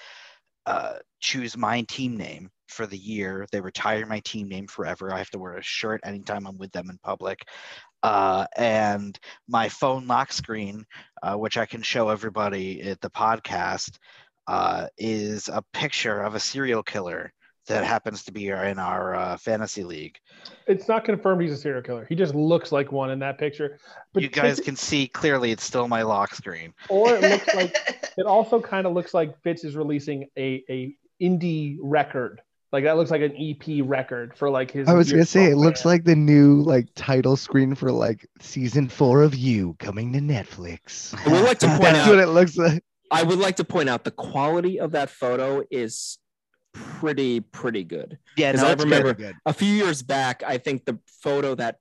uh, 0.67 0.95
choose 1.21 1.57
my 1.57 1.83
team 1.83 2.17
name 2.17 2.51
for 2.69 2.87
the 2.87 2.99
year. 2.99 3.47
They 3.53 3.61
retire 3.61 4.07
my 4.07 4.21
team 4.21 4.49
name 4.49 4.67
forever. 4.67 5.13
I 5.13 5.19
have 5.19 5.31
to 5.31 5.39
wear 5.39 5.57
a 5.57 5.63
shirt 5.63 6.01
anytime 6.05 6.47
I'm 6.47 6.59
with 6.59 6.73
them 6.73 6.91
in 6.91 6.99
public. 7.03 7.47
Uh, 8.03 8.47
and 8.57 9.19
my 9.49 9.69
phone 9.69 10.07
lock 10.07 10.33
screen, 10.33 10.85
uh, 11.23 11.35
which 11.35 11.57
I 11.57 11.67
can 11.67 11.83
show 11.83 12.09
everybody 12.09 12.83
at 12.83 13.01
the 13.01 13.11
podcast, 13.11 13.97
uh, 14.49 14.89
is 14.99 15.49
a 15.49 15.63
picture 15.73 16.21
of 16.21 16.35
a 16.35 16.41
serial 16.41 16.83
killer 16.83 17.33
that 17.67 17.85
happens 17.85 18.25
to 18.25 18.33
be 18.33 18.49
in 18.49 18.79
our 18.79 19.15
uh, 19.15 19.37
fantasy 19.37 19.85
league. 19.85 20.19
It's 20.67 20.89
not 20.89 21.05
confirmed 21.05 21.43
he's 21.43 21.53
a 21.53 21.57
serial 21.57 21.83
killer. 21.83 22.07
He 22.09 22.15
just 22.15 22.35
looks 22.35 22.73
like 22.73 22.91
one 22.91 23.11
in 23.11 23.19
that 23.21 23.39
picture. 23.39 23.79
But 24.13 24.23
you 24.23 24.29
guys 24.29 24.61
can 24.61 24.77
see 24.77 25.07
clearly 25.07 25.51
it's 25.51 25.65
still 25.65 25.89
my 25.89 26.03
lock 26.03 26.35
screen. 26.35 26.75
Or 26.89 27.15
it 27.15 27.23
looks 27.23 27.47
like 27.55 27.77
it 28.17 28.27
also 28.27 28.61
kind 28.61 28.87
of 28.87 28.93
looks 28.95 29.15
like 29.15 29.41
Fitz 29.43 29.65
is 29.65 29.77
releasing 29.77 30.29
a 30.37 30.65
a 30.69 30.97
indie 31.21 31.77
record. 31.81 32.41
Like 32.73 32.85
that 32.85 32.97
looks 32.97 33.11
like 33.11 33.21
an 33.21 33.37
EP 33.37 33.83
record 33.85 34.35
for 34.35 34.49
like 34.49 34.71
his. 34.71 34.89
I 34.89 34.95
was 34.95 35.13
gonna 35.13 35.27
say 35.27 35.51
it 35.51 35.57
looks 35.57 35.85
like 35.85 36.05
the 36.05 36.17
new 36.17 36.63
like 36.63 36.89
title 36.95 37.37
screen 37.37 37.75
for 37.75 37.93
like 37.93 38.27
season 38.41 38.89
four 38.89 39.23
of 39.23 39.35
You 39.35 39.77
coming 39.79 40.13
to 40.15 40.21
Netflix. 40.21 41.15
I 41.27 41.31
would 41.31 41.45
like 41.45 41.59
to 41.61 41.67
point 41.69 41.83
That's 41.83 42.09
out. 42.09 42.11
what 42.11 42.19
it 42.19 42.29
looks 42.29 42.57
like. 42.57 42.83
I 43.11 43.23
would 43.23 43.39
like 43.39 43.57
to 43.57 43.65
point 43.65 43.91
out 43.91 44.05
the 44.05 44.11
quality 44.11 44.81
of 44.81 44.93
that 44.93 45.11
photo 45.11 45.63
is 45.71 46.17
pretty 46.73 47.41
pretty 47.41 47.85
good. 47.85 48.19
Yeah, 48.37 48.53
no, 48.53 48.67
I 48.67 48.73
it's 48.73 48.85
remember- 48.85 49.15
good. 49.15 49.35
A 49.47 49.53
few 49.53 49.73
years 49.73 50.03
back, 50.03 50.43
I 50.47 50.59
think 50.59 50.85
the 50.85 50.99
photo 51.23 51.55
that 51.57 51.77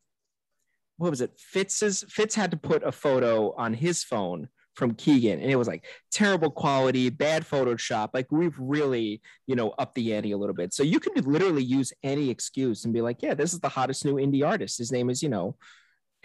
what 0.98 1.10
was 1.10 1.22
it? 1.22 1.32
Fitz's 1.40 2.04
Fitz 2.10 2.36
had 2.36 2.52
to 2.52 2.58
put 2.58 2.84
a 2.84 2.92
photo 2.92 3.54
on 3.56 3.74
his 3.74 4.04
phone 4.04 4.50
from 4.76 4.94
Keegan, 4.94 5.40
and 5.42 5.50
it 5.52 5.56
was 5.56 5.68
like 5.68 5.84
terrible 6.12 6.52
quality, 6.52 7.10
bad 7.10 7.44
Photoshop. 7.44 8.10
Like 8.14 8.28
we've 8.32 8.56
really, 8.60 9.22
you 9.48 9.56
know, 9.56 9.74
upped 9.80 9.96
the 9.96 10.14
ante 10.14 10.32
a 10.32 10.38
little 10.38 10.54
bit. 10.56 10.74
So 10.74 10.84
you 10.84 11.00
can 11.00 11.14
literally 11.24 11.64
use 11.64 11.92
any 12.04 12.30
excuse 12.30 12.86
and 12.86 12.94
be 12.94 13.02
like, 13.02 13.22
yeah, 13.22 13.34
this 13.34 13.52
is 13.52 13.60
the 13.60 13.70
hottest 13.70 14.06
new 14.06 14.16
indie 14.16 14.48
artist. 14.48 14.78
His 14.78 14.92
name 14.92 15.10
is, 15.10 15.24
you 15.24 15.30
know, 15.30 15.56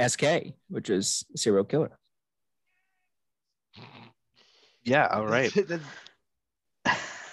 SK, 0.05 0.25
which 0.69 0.91
is 0.91 1.25
serial 1.35 1.65
killer. 1.65 1.99
Yeah, 4.85 5.07
all 5.11 5.27
right. 5.27 5.53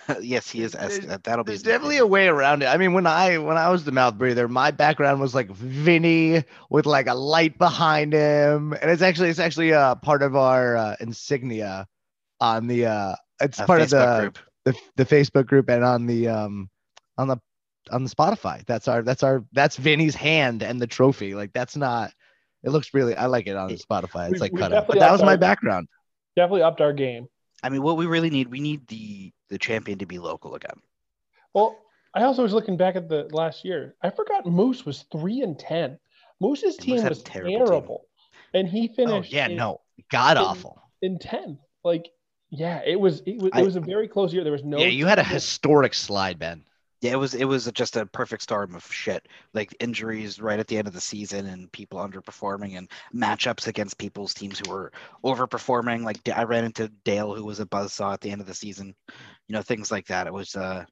That's- 0.07 0.25
yes, 0.25 0.49
he 0.49 0.61
is. 0.63 0.75
S- 0.75 0.97
There's- 0.99 1.19
that'll 1.23 1.43
be 1.43 1.51
There's 1.51 1.63
definitely 1.63 1.97
a 1.97 2.07
way 2.07 2.27
around 2.27 2.63
it. 2.63 2.67
I 2.67 2.77
mean, 2.77 2.93
when 2.93 3.07
I 3.07 3.37
when 3.37 3.57
I 3.57 3.69
was 3.69 3.83
the 3.83 3.91
mouth 3.91 4.17
breather, 4.17 4.47
my 4.47 4.71
background 4.71 5.19
was 5.21 5.33
like 5.35 5.49
Vinny 5.51 6.43
with 6.69 6.85
like 6.85 7.07
a 7.07 7.13
light 7.13 7.57
behind 7.57 8.13
him, 8.13 8.73
and 8.73 8.89
it's 8.91 9.01
actually 9.01 9.29
it's 9.29 9.39
actually 9.39 9.71
a 9.71 9.97
part 10.01 10.21
of 10.21 10.35
our 10.35 10.75
uh, 10.77 10.95
insignia 10.99 11.87
on 12.39 12.67
the 12.67 12.85
uh 12.87 13.15
it's 13.41 13.59
A 13.59 13.65
part 13.65 13.81
of 13.81 13.89
the, 13.89 14.19
group. 14.21 14.39
the 14.65 14.75
the 14.95 15.05
Facebook 15.05 15.45
group 15.47 15.69
and 15.69 15.83
on 15.83 16.05
the 16.05 16.27
um 16.27 16.69
on 17.17 17.27
the 17.27 17.37
on 17.91 18.03
the 18.03 18.09
Spotify. 18.09 18.65
That's 18.65 18.87
our 18.87 19.01
that's 19.01 19.23
our 19.23 19.43
that's 19.53 19.75
Vinny's 19.77 20.15
hand 20.15 20.63
and 20.63 20.81
the 20.81 20.87
trophy. 20.87 21.33
Like 21.35 21.53
that's 21.53 21.75
not. 21.75 22.11
It 22.63 22.69
looks 22.69 22.93
really. 22.93 23.15
I 23.15 23.25
like 23.25 23.47
it 23.47 23.57
on 23.57 23.69
Spotify. 23.71 24.29
It's 24.29 24.31
We've- 24.33 24.39
like 24.39 24.51
we've 24.53 24.61
cut 24.61 24.73
out, 24.73 24.87
but 24.87 24.99
that 24.99 25.11
was 25.11 25.21
my 25.21 25.31
our- 25.33 25.37
background. 25.37 25.87
Definitely 26.35 26.63
upped 26.63 26.81
our 26.81 26.93
game. 26.93 27.27
I 27.61 27.69
mean, 27.69 27.81
what 27.83 27.95
we 27.95 28.05
really 28.07 28.29
need, 28.29 28.47
we 28.49 28.59
need 28.59 28.87
the 28.87 29.31
the 29.53 29.59
champion 29.59 29.99
to 29.99 30.05
be 30.05 30.19
local 30.19 30.55
again. 30.55 30.79
Well, 31.53 31.77
I 32.15 32.23
also 32.23 32.43
was 32.43 32.53
looking 32.53 32.75
back 32.77 32.95
at 32.95 33.07
the 33.07 33.29
last 33.31 33.63
year. 33.63 33.95
I 34.01 34.09
forgot 34.09 34.45
Moose 34.45 34.85
was 34.85 35.05
three 35.11 35.41
and 35.41 35.57
ten. 35.57 35.97
Moose's 36.41 36.75
team 36.77 36.97
had 36.97 37.05
a 37.05 37.09
was 37.09 37.23
terrible 37.23 37.65
terrible, 37.65 38.05
team. 38.53 38.61
and 38.61 38.67
he 38.67 38.89
Oh 38.91 38.95
finished. 38.95 39.31
yeah, 39.31 39.47
in, 39.47 39.55
no, 39.55 39.81
god 40.11 40.37
in- 40.37 40.43
awful. 40.43 40.81
in 41.01 41.19
ten, 41.19 41.59
Like, 41.83 42.09
yeah, 42.49 42.81
it 42.85 42.99
was. 42.99 43.21
It 43.25 43.41
was, 43.41 43.51
I- 43.53 43.61
it 43.61 43.65
was 43.65 43.75
a 43.75 43.81
very 43.81 44.07
close 44.07 44.33
year. 44.33 44.43
There 44.43 44.51
was 44.51 44.63
no. 44.63 44.79
yeah, 44.79 44.87
you 44.87 45.05
had 45.05 45.19
a 45.19 45.23
historic 45.23 45.93
slide, 45.93 46.39
Ben. 46.39 46.63
Yeah, 47.01 47.11
it 47.11 47.19
was 47.19 47.33
it 47.33 47.43
was 47.45 47.69
just 47.73 47.97
a 47.97 48.05
perfect 48.05 48.43
storm 48.43 48.75
of 48.75 48.85
shit. 48.91 49.27
Like 49.53 49.75
injuries 49.81 50.39
right 50.39 50.57
at 50.59 50.67
the 50.67 50.77
end 50.77 50.87
of 50.87 50.93
the 50.93 51.01
season 51.01 51.47
and 51.47 51.69
people 51.71 51.99
underperforming 51.99 52.77
and 52.77 52.89
matchups 53.13 53.67
against 53.67 53.97
people's 53.97 54.33
teams 54.33 54.59
who 54.59 54.71
were 54.71 54.91
overperforming. 55.25 56.03
Like 56.05 56.17
I 56.29 56.43
ran 56.43 56.63
into 56.63 56.87
Dale 57.03 57.33
who 57.35 57.43
was 57.43 57.59
a 57.59 57.65
buzzsaw 57.65 58.13
at 58.13 58.21
the 58.21 58.31
end 58.31 58.39
of 58.39 58.47
the 58.47 58.53
season. 58.53 58.95
You 59.47 59.53
know, 59.53 59.61
things 59.61 59.91
like 59.91 60.07
that. 60.07 60.27
It 60.27 60.33
was 60.33 60.55
uh 60.55 60.85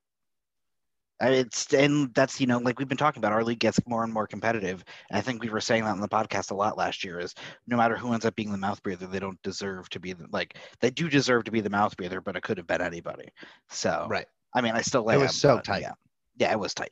it's 1.24 1.72
and 1.72 2.12
that's 2.15 2.41
you 2.41 2.48
know 2.48 2.58
like 2.58 2.79
we've 2.79 2.88
been 2.88 2.98
talking 2.98 3.20
about 3.20 3.31
our 3.31 3.43
league 3.43 3.60
gets 3.60 3.79
more 3.86 4.03
and 4.03 4.12
more 4.12 4.25
competitive 4.25 4.84
and 5.12 5.20
i 5.20 5.22
think 5.22 5.39
we 5.39 5.51
were 5.51 5.62
saying 5.62 5.84
that 5.84 5.91
on 5.91 6.01
the 6.01 6.08
podcast 6.08 6.50
a 6.50 6.55
lot 6.55 6.79
last 6.79 7.03
year 7.03 7.20
is 7.20 7.36
no 7.67 7.77
matter 7.77 7.96
who 7.96 8.12
ends 8.12 8.25
up 8.25 8.36
being 8.36 8.51
the 8.51 8.58
mouth 8.58 8.81
breather 8.81 9.05
they 9.05 9.20
don't 9.20 9.39
deserve 9.43 9.88
to 9.88 10.00
be 10.00 10.13
the, 10.13 10.25
like 10.31 10.58
they 10.79 10.89
do 10.89 11.08
deserve 11.08 11.43
to 11.43 11.51
be 11.51 11.62
the 11.62 11.70
mouth 11.70 11.96
breather 11.96 12.22
but 12.22 12.36
it 12.36 12.41
could 12.41 12.58
have 12.58 12.65
been 12.65 12.81
anybody 12.81 13.29
so 13.70 14.08
Right. 14.10 14.25
I 14.53 14.62
mean, 14.62 14.74
I 14.74 14.81
still 14.81 15.08
It 15.10 15.17
was 15.17 15.36
so 15.36 15.58
but 15.58 15.63
tight. 15.63 15.81
Yeah, 15.81 15.93
yeah, 16.38 16.51
it 16.51 16.60
was 16.60 16.74
tight. 16.74 16.91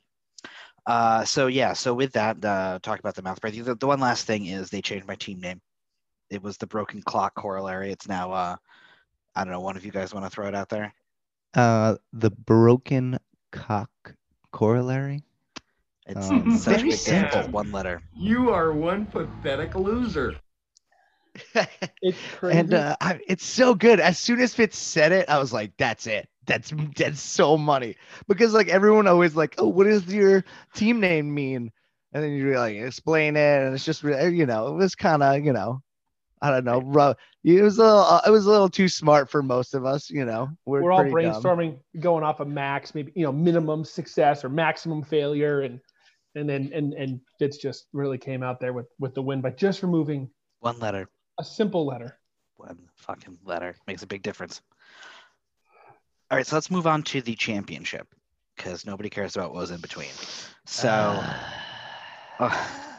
Uh, 0.86 1.24
so 1.24 1.46
yeah, 1.46 1.72
so 1.72 1.92
with 1.92 2.12
that, 2.12 2.42
uh, 2.44 2.78
talk 2.82 2.98
about 2.98 3.14
the 3.14 3.22
mouth 3.22 3.40
breather. 3.40 3.62
The, 3.62 3.74
the 3.74 3.86
one 3.86 4.00
last 4.00 4.26
thing 4.26 4.46
is 4.46 4.70
they 4.70 4.80
changed 4.80 5.06
my 5.06 5.14
team 5.14 5.40
name. 5.40 5.60
It 6.30 6.42
was 6.42 6.56
the 6.56 6.66
broken 6.66 7.02
clock 7.02 7.34
corollary. 7.34 7.92
It's 7.92 8.08
now, 8.08 8.32
uh, 8.32 8.56
I 9.34 9.44
don't 9.44 9.52
know. 9.52 9.60
One 9.60 9.76
of 9.76 9.84
you 9.84 9.92
guys 9.92 10.14
want 10.14 10.24
to 10.24 10.30
throw 10.30 10.48
it 10.48 10.54
out 10.54 10.68
there? 10.68 10.94
Uh, 11.54 11.96
the 12.12 12.30
broken 12.30 13.18
cock 13.52 14.14
corollary. 14.52 15.24
It's 16.06 16.26
Um, 16.26 16.50
such 16.50 16.82
a 16.82 16.86
very 16.86 16.88
big 16.88 17.04
difference. 17.04 17.34
Simple. 17.34 17.48
one 17.48 17.70
letter. 17.72 18.02
You 18.14 18.50
are 18.50 18.72
one 18.72 19.06
pathetic 19.06 19.74
loser. 19.74 20.40
It's 22.02 22.22
crazy. 22.26 22.48
and 22.48 22.72
uh, 22.74 22.96
I, 23.00 23.20
it's 23.28 23.44
so 23.44 23.74
good. 23.74 24.00
As 24.00 24.18
soon 24.18 24.40
as 24.40 24.54
Fitz 24.54 24.78
said 24.78 25.12
it, 25.12 25.28
I 25.28 25.38
was 25.38 25.52
like, 25.52 25.72
"That's 25.76 26.06
it. 26.06 26.28
That's 26.46 26.72
that's 26.96 27.20
so 27.20 27.56
money." 27.56 27.96
Because 28.28 28.54
like 28.54 28.68
everyone 28.68 29.06
always 29.06 29.36
like, 29.36 29.54
"Oh, 29.58 29.68
what 29.68 29.84
does 29.84 30.06
your 30.12 30.44
team 30.74 31.00
name 31.00 31.32
mean?" 31.34 31.70
And 32.12 32.22
then 32.24 32.32
you 32.32 32.56
like 32.58 32.76
explain 32.76 33.36
it, 33.36 33.62
and 33.62 33.74
it's 33.74 33.84
just 33.84 34.02
you 34.02 34.46
know, 34.46 34.68
it 34.68 34.74
was 34.76 34.94
kind 34.94 35.22
of, 35.22 35.44
you 35.44 35.52
know, 35.52 35.82
I 36.42 36.50
don't 36.50 36.64
know, 36.64 36.80
rough. 36.80 37.16
It 37.44 37.62
was 37.62 37.78
a 37.78 37.82
little, 37.82 38.00
uh, 38.00 38.20
it 38.26 38.30
was 38.30 38.46
a 38.46 38.50
little 38.50 38.68
too 38.68 38.88
smart 38.88 39.30
for 39.30 39.42
most 39.42 39.74
of 39.74 39.84
us, 39.84 40.08
you 40.08 40.24
know. 40.24 40.48
We're, 40.64 40.82
we're 40.82 40.92
all 40.92 41.08
pretty 41.08 41.28
dumb. 41.28 41.42
brainstorming, 41.42 41.78
going 42.00 42.24
off 42.24 42.40
of 42.40 42.48
max, 42.48 42.94
maybe 42.94 43.12
you 43.14 43.24
know, 43.24 43.32
minimum 43.32 43.84
success 43.84 44.42
or 44.44 44.48
maximum 44.48 45.02
failure, 45.02 45.60
and 45.60 45.80
and 46.34 46.48
then 46.48 46.70
and 46.72 46.94
and 46.94 47.20
Fitz 47.38 47.58
just 47.58 47.86
really 47.92 48.16
came 48.18 48.42
out 48.42 48.58
there 48.58 48.72
with 48.72 48.86
with 48.98 49.14
the 49.14 49.22
win 49.22 49.40
by 49.40 49.50
just 49.50 49.82
removing 49.82 50.30
One 50.60 50.78
letter. 50.78 51.08
a 51.38 51.44
simple 51.44 51.84
letter. 51.84 52.18
One 52.56 52.78
fucking 52.96 53.38
letter 53.44 53.74
makes 53.86 54.02
a 54.02 54.06
big 54.06 54.22
difference. 54.22 54.62
All 56.30 56.36
right, 56.38 56.46
so 56.46 56.56
let's 56.56 56.70
move 56.70 56.86
on 56.86 57.02
to 57.04 57.20
the 57.20 57.34
championship 57.34 58.06
because 58.56 58.86
nobody 58.86 59.10
cares 59.10 59.36
about 59.36 59.52
what 59.52 59.60
was 59.62 59.70
in 59.72 59.80
between. 59.80 60.10
So. 60.64 61.22
Uh, 62.38 62.66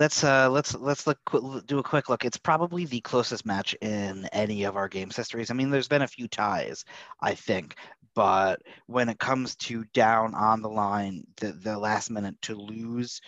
let's 0.00 0.24
uh 0.24 0.50
let's 0.50 0.74
let's 0.76 1.06
look 1.06 1.18
do 1.66 1.78
a 1.78 1.84
quick 1.84 2.10
look. 2.10 2.24
It's 2.24 2.38
probably 2.38 2.86
the 2.86 3.00
closest 3.02 3.46
match 3.46 3.74
in 3.82 4.26
any 4.32 4.64
of 4.64 4.76
our 4.76 4.88
games 4.88 5.16
histories. 5.16 5.50
I 5.50 5.54
mean, 5.54 5.70
there's 5.70 5.88
been 5.88 6.02
a 6.02 6.08
few 6.08 6.28
ties, 6.28 6.84
I 7.22 7.34
think, 7.34 7.76
but 8.14 8.62
when 8.88 9.08
it 9.10 9.18
comes 9.20 9.56
to 9.58 9.84
down 9.94 10.34
on 10.34 10.62
the 10.62 10.70
line, 10.70 11.24
the 11.38 11.52
the 11.52 11.78
last 11.78 12.10
minute 12.10 12.36
to 12.44 12.56
lose 12.56 13.20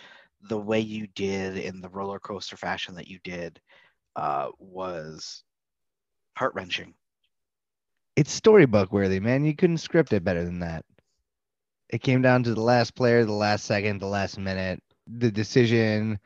the 0.49 0.59
way 0.59 0.81
you 0.81 1.07
did 1.15 1.57
in 1.57 1.81
the 1.81 1.89
roller 1.89 2.19
coaster 2.19 2.57
fashion 2.57 2.95
that 2.95 3.07
you 3.07 3.19
did 3.23 3.61
uh 4.15 4.49
was 4.59 5.43
heart 6.37 6.53
wrenching. 6.55 6.93
it's 8.17 8.31
storybook 8.31 8.91
worthy, 8.91 9.19
man. 9.19 9.45
You 9.45 9.55
couldn't 9.55 9.77
script 9.77 10.13
it 10.13 10.23
better 10.23 10.43
than 10.45 10.59
that. 10.59 10.85
It 11.89 12.01
came 12.01 12.21
down 12.21 12.43
to 12.43 12.53
the 12.53 12.61
last 12.61 12.95
player, 12.95 13.25
the 13.25 13.33
last 13.33 13.65
second, 13.65 13.99
the 13.99 14.07
last 14.07 14.37
minute, 14.37 14.81
the 15.07 15.31
decision 15.31 16.19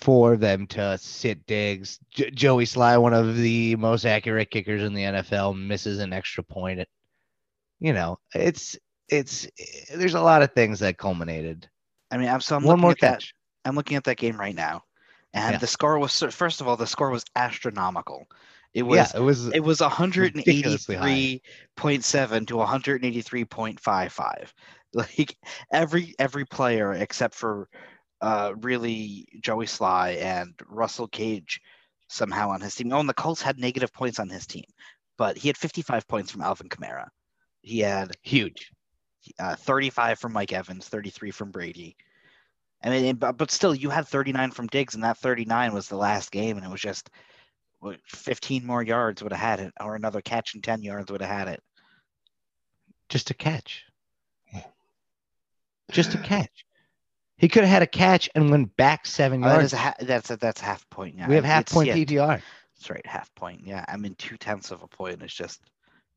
for 0.00 0.36
them 0.36 0.66
to 0.68 0.96
sit 0.98 1.44
Diggs. 1.46 1.98
J- 2.10 2.30
Joey 2.30 2.64
Slye, 2.64 3.00
one 3.00 3.14
of 3.14 3.36
the 3.36 3.76
most 3.76 4.04
accurate 4.04 4.50
kickers 4.50 4.82
in 4.82 4.94
the 4.94 5.02
NFL, 5.02 5.58
misses 5.58 5.98
an 5.98 6.12
extra 6.12 6.42
point. 6.42 6.86
You 7.80 7.92
know, 7.92 8.18
it's 8.34 8.78
it's 9.08 9.48
there's 9.94 10.14
a 10.14 10.20
lot 10.20 10.42
of 10.42 10.52
things 10.52 10.78
that 10.80 10.98
culminated. 10.98 11.68
I 12.10 12.18
mean, 12.18 12.28
I'm 12.28 12.40
so 12.40 12.56
I'm 12.56 12.62
One 12.64 12.72
looking 12.76 12.82
more 12.82 12.90
at 12.92 13.00
that- 13.00 13.24
I'm 13.64 13.76
looking 13.76 13.96
at 13.96 14.04
that 14.04 14.16
game 14.16 14.38
right 14.40 14.54
now, 14.54 14.82
and 15.34 15.52
Yeah. 15.54 15.58
the 15.58 15.66
score 15.66 15.98
was 15.98 16.22
first 16.30 16.60
of 16.60 16.68
all 16.68 16.76
the 16.76 16.86
score 16.86 17.10
was 17.10 17.24
astronomical. 17.36 18.26
It 18.72 18.84
was 18.84 18.96
yeah, 18.96 19.20
it 19.20 19.22
was 19.22 19.48
it 19.48 19.60
was 19.60 19.80
183.7 19.80 22.46
to 22.46 22.54
183.55 22.54 24.52
like 24.94 25.36
every 25.72 26.14
every 26.18 26.44
player 26.44 26.92
except 26.94 27.34
for 27.34 27.68
uh, 28.20 28.52
really 28.58 29.28
Joey 29.40 29.66
Slye 29.66 30.20
and 30.20 30.54
Russell 30.68 31.06
Gage 31.08 31.60
somehow 32.08 32.50
on 32.50 32.60
his 32.60 32.74
team. 32.74 32.92
Oh, 32.92 33.00
and 33.00 33.08
the 33.08 33.14
Colts 33.14 33.42
had 33.42 33.58
negative 33.58 33.92
points 33.92 34.18
on 34.18 34.28
his 34.28 34.46
team, 34.46 34.64
but 35.16 35.36
he 35.36 35.48
had 35.48 35.56
55 35.56 36.06
points 36.08 36.30
from 36.30 36.42
Alvin 36.42 36.68
Kamara. 36.68 37.08
He 37.62 37.80
had 37.80 38.12
Huge. 38.22 38.70
uh, 39.38 39.56
35 39.56 40.18
from 40.18 40.32
Mike 40.32 40.52
Evans, 40.52 40.88
33 40.88 41.30
from 41.30 41.50
Brady. 41.50 41.96
I 42.82 42.88
mean, 42.90 43.16
but, 43.16 43.36
but 43.36 43.50
still, 43.50 43.74
you 43.74 43.90
had 43.90 44.08
39 44.08 44.52
from 44.52 44.66
Diggs, 44.68 44.94
and 44.94 45.04
that 45.04 45.18
39 45.18 45.74
was 45.74 45.88
the 45.88 45.96
last 45.96 46.30
game, 46.30 46.56
and 46.56 46.64
it 46.64 46.70
was 46.70 46.80
just 46.80 47.10
15 48.06 48.66
more 48.66 48.82
yards 48.82 49.22
would 49.22 49.32
have 49.32 49.40
had 49.40 49.60
it, 49.60 49.72
or 49.80 49.94
another 49.94 50.20
catch 50.20 50.54
and 50.54 50.64
10 50.64 50.82
yards 50.82 51.10
would 51.10 51.20
have 51.20 51.30
had 51.30 51.48
it. 51.48 51.62
Just 53.08 53.30
a 53.30 53.34
catch. 53.34 53.84
Just 55.90 56.14
a 56.14 56.18
catch. 56.22 56.64
He 57.40 57.48
could 57.48 57.64
have 57.64 57.72
had 57.72 57.82
a 57.82 57.86
catch 57.86 58.28
and 58.34 58.50
went 58.50 58.76
back 58.76 59.06
seven 59.06 59.42
Oh, 59.42 59.48
that 59.48 59.54
yards. 59.54 59.66
is 59.68 59.72
a 59.72 59.76
ha- 59.78 59.94
that's 60.00 60.30
a, 60.30 60.36
that's 60.36 60.60
half 60.60 60.88
point. 60.90 61.16
Yeah, 61.16 61.26
we 61.26 61.36
have 61.36 61.44
half 61.44 61.62
It's- 61.62 61.72
point 61.74 61.88
yeah, 61.88 61.94
PPR. 61.96 62.42
That's 62.76 62.90
right, 62.90 63.06
half 63.06 63.34
point. 63.34 63.62
Yeah, 63.66 63.82
I 63.88 63.96
mean, 63.96 64.14
two 64.16 64.36
tenths 64.36 64.70
of 64.70 64.82
a 64.82 64.86
point 64.86 65.22
is 65.22 65.32
just 65.32 65.62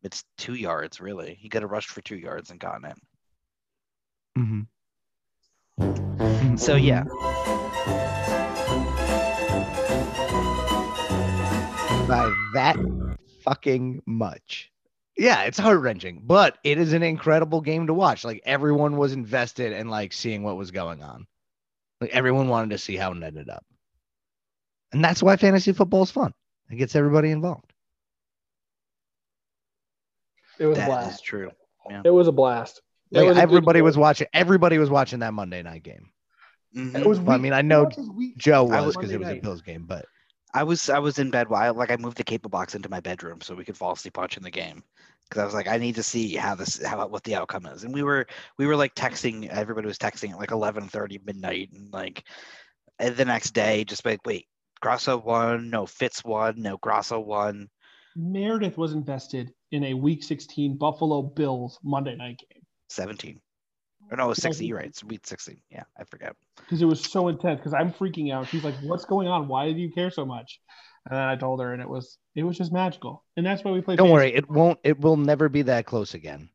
it's 0.01 0.25
two 0.37 0.55
yards 0.55 0.99
really. 0.99 1.35
He 1.39 1.47
could 1.47 1.61
have 1.61 1.71
rushed 1.71 1.91
for 1.91 2.01
two 2.01 2.17
yards 2.17 2.49
and 2.51 2.59
gotten 2.59 2.83
it. 2.85 2.97
Mm-hmm. 4.37 4.63
So 6.57 6.75
yeah, 6.75 7.03
by 12.07 12.33
that 12.53 12.75
fucking 13.43 14.01
much. 14.05 14.71
Yeah, 15.15 15.43
it's 15.43 15.59
heart 15.59 15.79
wrenching, 15.79 16.23
but 16.25 16.57
it 16.63 16.77
is 16.79 16.93
an 16.93 17.03
incredible 17.03 17.61
game 17.61 17.87
to 17.87 17.93
watch. 17.93 18.23
Like 18.23 18.41
everyone 18.45 18.97
was 18.97 19.13
invested 19.13 19.71
in 19.73 19.87
like 19.89 20.11
seeing 20.11 20.43
what 20.43 20.57
was 20.57 20.71
going 20.71 21.03
on. 21.03 21.27
Like 22.01 22.09
everyone 22.11 22.47
wanted 22.49 22.71
to 22.71 22.77
see 22.79 22.95
how 22.95 23.11
it 23.11 23.21
ended 23.23 23.49
up. 23.49 23.63
And 24.91 25.03
that's 25.03 25.21
why 25.21 25.35
fantasy 25.37 25.71
football 25.71 26.03
is 26.03 26.11
fun. 26.11 26.33
It 26.69 26.75
gets 26.77 26.95
everybody 26.95 27.29
involved. 27.29 27.71
It 30.59 30.65
was 30.65 30.77
a 30.77 30.81
that 30.81 30.89
is 30.89 30.95
blast. 31.05 31.23
true. 31.25 31.51
It 32.03 32.09
was 32.09 32.27
a 32.27 32.31
blast. 32.31 32.81
Like 33.11 33.27
was 33.27 33.37
everybody 33.37 33.77
game. 33.79 33.85
was 33.85 33.97
watching. 33.97 34.27
Everybody 34.33 34.77
was 34.77 34.89
watching 34.89 35.19
that 35.19 35.33
Monday 35.33 35.61
night 35.61 35.83
game. 35.83 36.09
Mhm. 36.75 36.95
It 36.99 37.05
was. 37.05 37.19
Well, 37.19 37.35
I 37.35 37.39
mean, 37.39 37.53
I 37.53 37.61
know 37.61 37.83
it 37.83 37.97
was 37.97 38.09
week- 38.09 38.37
Joe 38.37 38.63
was 38.63 38.85
was- 38.87 38.95
because 38.95 39.11
it 39.11 39.19
was 39.19 39.29
a 39.29 39.35
Bills 39.35 39.61
game, 39.61 39.85
but 39.85 40.05
I 40.53 40.63
was 40.63 40.89
I 40.89 40.99
was 40.99 41.19
in 41.19 41.31
bed 41.31 41.49
while 41.49 41.73
like 41.73 41.91
I 41.91 41.97
moved 41.97 42.17
the 42.17 42.23
cable 42.23 42.49
box 42.49 42.75
into 42.75 42.89
my 42.89 42.99
bedroom 42.99 43.41
so 43.41 43.55
we 43.55 43.65
could 43.65 43.77
fall 43.77 43.93
asleep 43.93 44.17
watching 44.17 44.43
the 44.43 44.51
game. 44.51 44.83
Because 45.27 45.41
I 45.41 45.45
was 45.45 45.53
like 45.53 45.67
I 45.67 45.77
need 45.77 45.95
to 45.95 46.03
see 46.03 46.35
how 46.35 46.55
this 46.55 46.83
how 46.83 47.07
what 47.07 47.23
the 47.23 47.35
outcome 47.35 47.65
is. 47.65 47.83
And 47.83 47.93
we 47.93 48.03
were 48.03 48.27
we 48.57 48.67
were 48.67 48.75
like 48.75 48.93
texting 48.93 49.49
everybody 49.49 49.87
was 49.87 49.97
texting 49.97 50.31
at 50.31 50.39
like 50.39 50.49
11:30 50.49 51.25
midnight 51.25 51.69
and 51.73 51.91
like 51.91 52.23
and 52.99 53.15
the 53.15 53.25
next 53.25 53.51
day 53.51 53.83
just 53.83 54.05
like 54.05 54.19
wait 54.25 54.47
Grasso 54.81 55.17
won 55.17 55.69
no 55.69 55.85
Fitz 55.85 56.23
won 56.23 56.61
no 56.61 56.77
Grasso 56.77 57.19
won. 57.19 57.69
Meredith 58.15 58.77
was 58.77 58.93
invested 58.93 59.51
in 59.71 59.83
a 59.85 59.93
Week 59.95 60.23
16 60.23 60.77
Buffalo 60.77 61.23
Bills 61.23 61.79
Monday 61.83 62.15
night 62.15 62.39
game. 62.51 62.61
17 62.89 63.39
or 64.11 64.17
no 64.17 64.25
it 64.25 64.29
was 64.29 64.37
16 64.41 64.67
you're 64.67 64.77
right 64.77 64.87
it's 64.87 65.03
week 65.03 65.25
16 65.25 65.57
yeah 65.71 65.83
I 65.99 66.03
forget 66.03 66.35
because 66.57 66.81
it 66.81 66.85
was 66.85 67.01
so 67.01 67.27
intense. 67.27 67.59
Because 67.59 67.73
I'm 67.73 67.91
freaking 67.91 68.31
out. 68.33 68.47
She's 68.47 68.63
like, 68.63 68.75
"What's 68.83 69.03
going 69.05 69.27
on? 69.27 69.47
Why 69.47 69.71
do 69.73 69.79
you 69.79 69.91
care 69.91 70.09
so 70.11 70.25
much?" 70.25 70.59
And 71.05 71.17
then 71.17 71.23
I 71.27 71.35
told 71.35 71.59
her, 71.59 71.73
and 71.73 71.81
it 71.81 71.89
was 71.89 72.17
it 72.35 72.43
was 72.43 72.57
just 72.57 72.71
magical. 72.71 73.23
And 73.35 73.45
that's 73.45 73.63
why 73.63 73.71
we 73.71 73.81
played. 73.81 73.97
don't 73.97 74.07
fantasy. 74.07 74.13
worry, 74.31 74.33
it 74.35 74.49
won't. 74.49 74.79
It 74.83 74.99
will 74.99 75.17
never 75.17 75.49
be 75.49 75.63
that 75.63 75.85
close 75.85 76.13
again. 76.13 76.49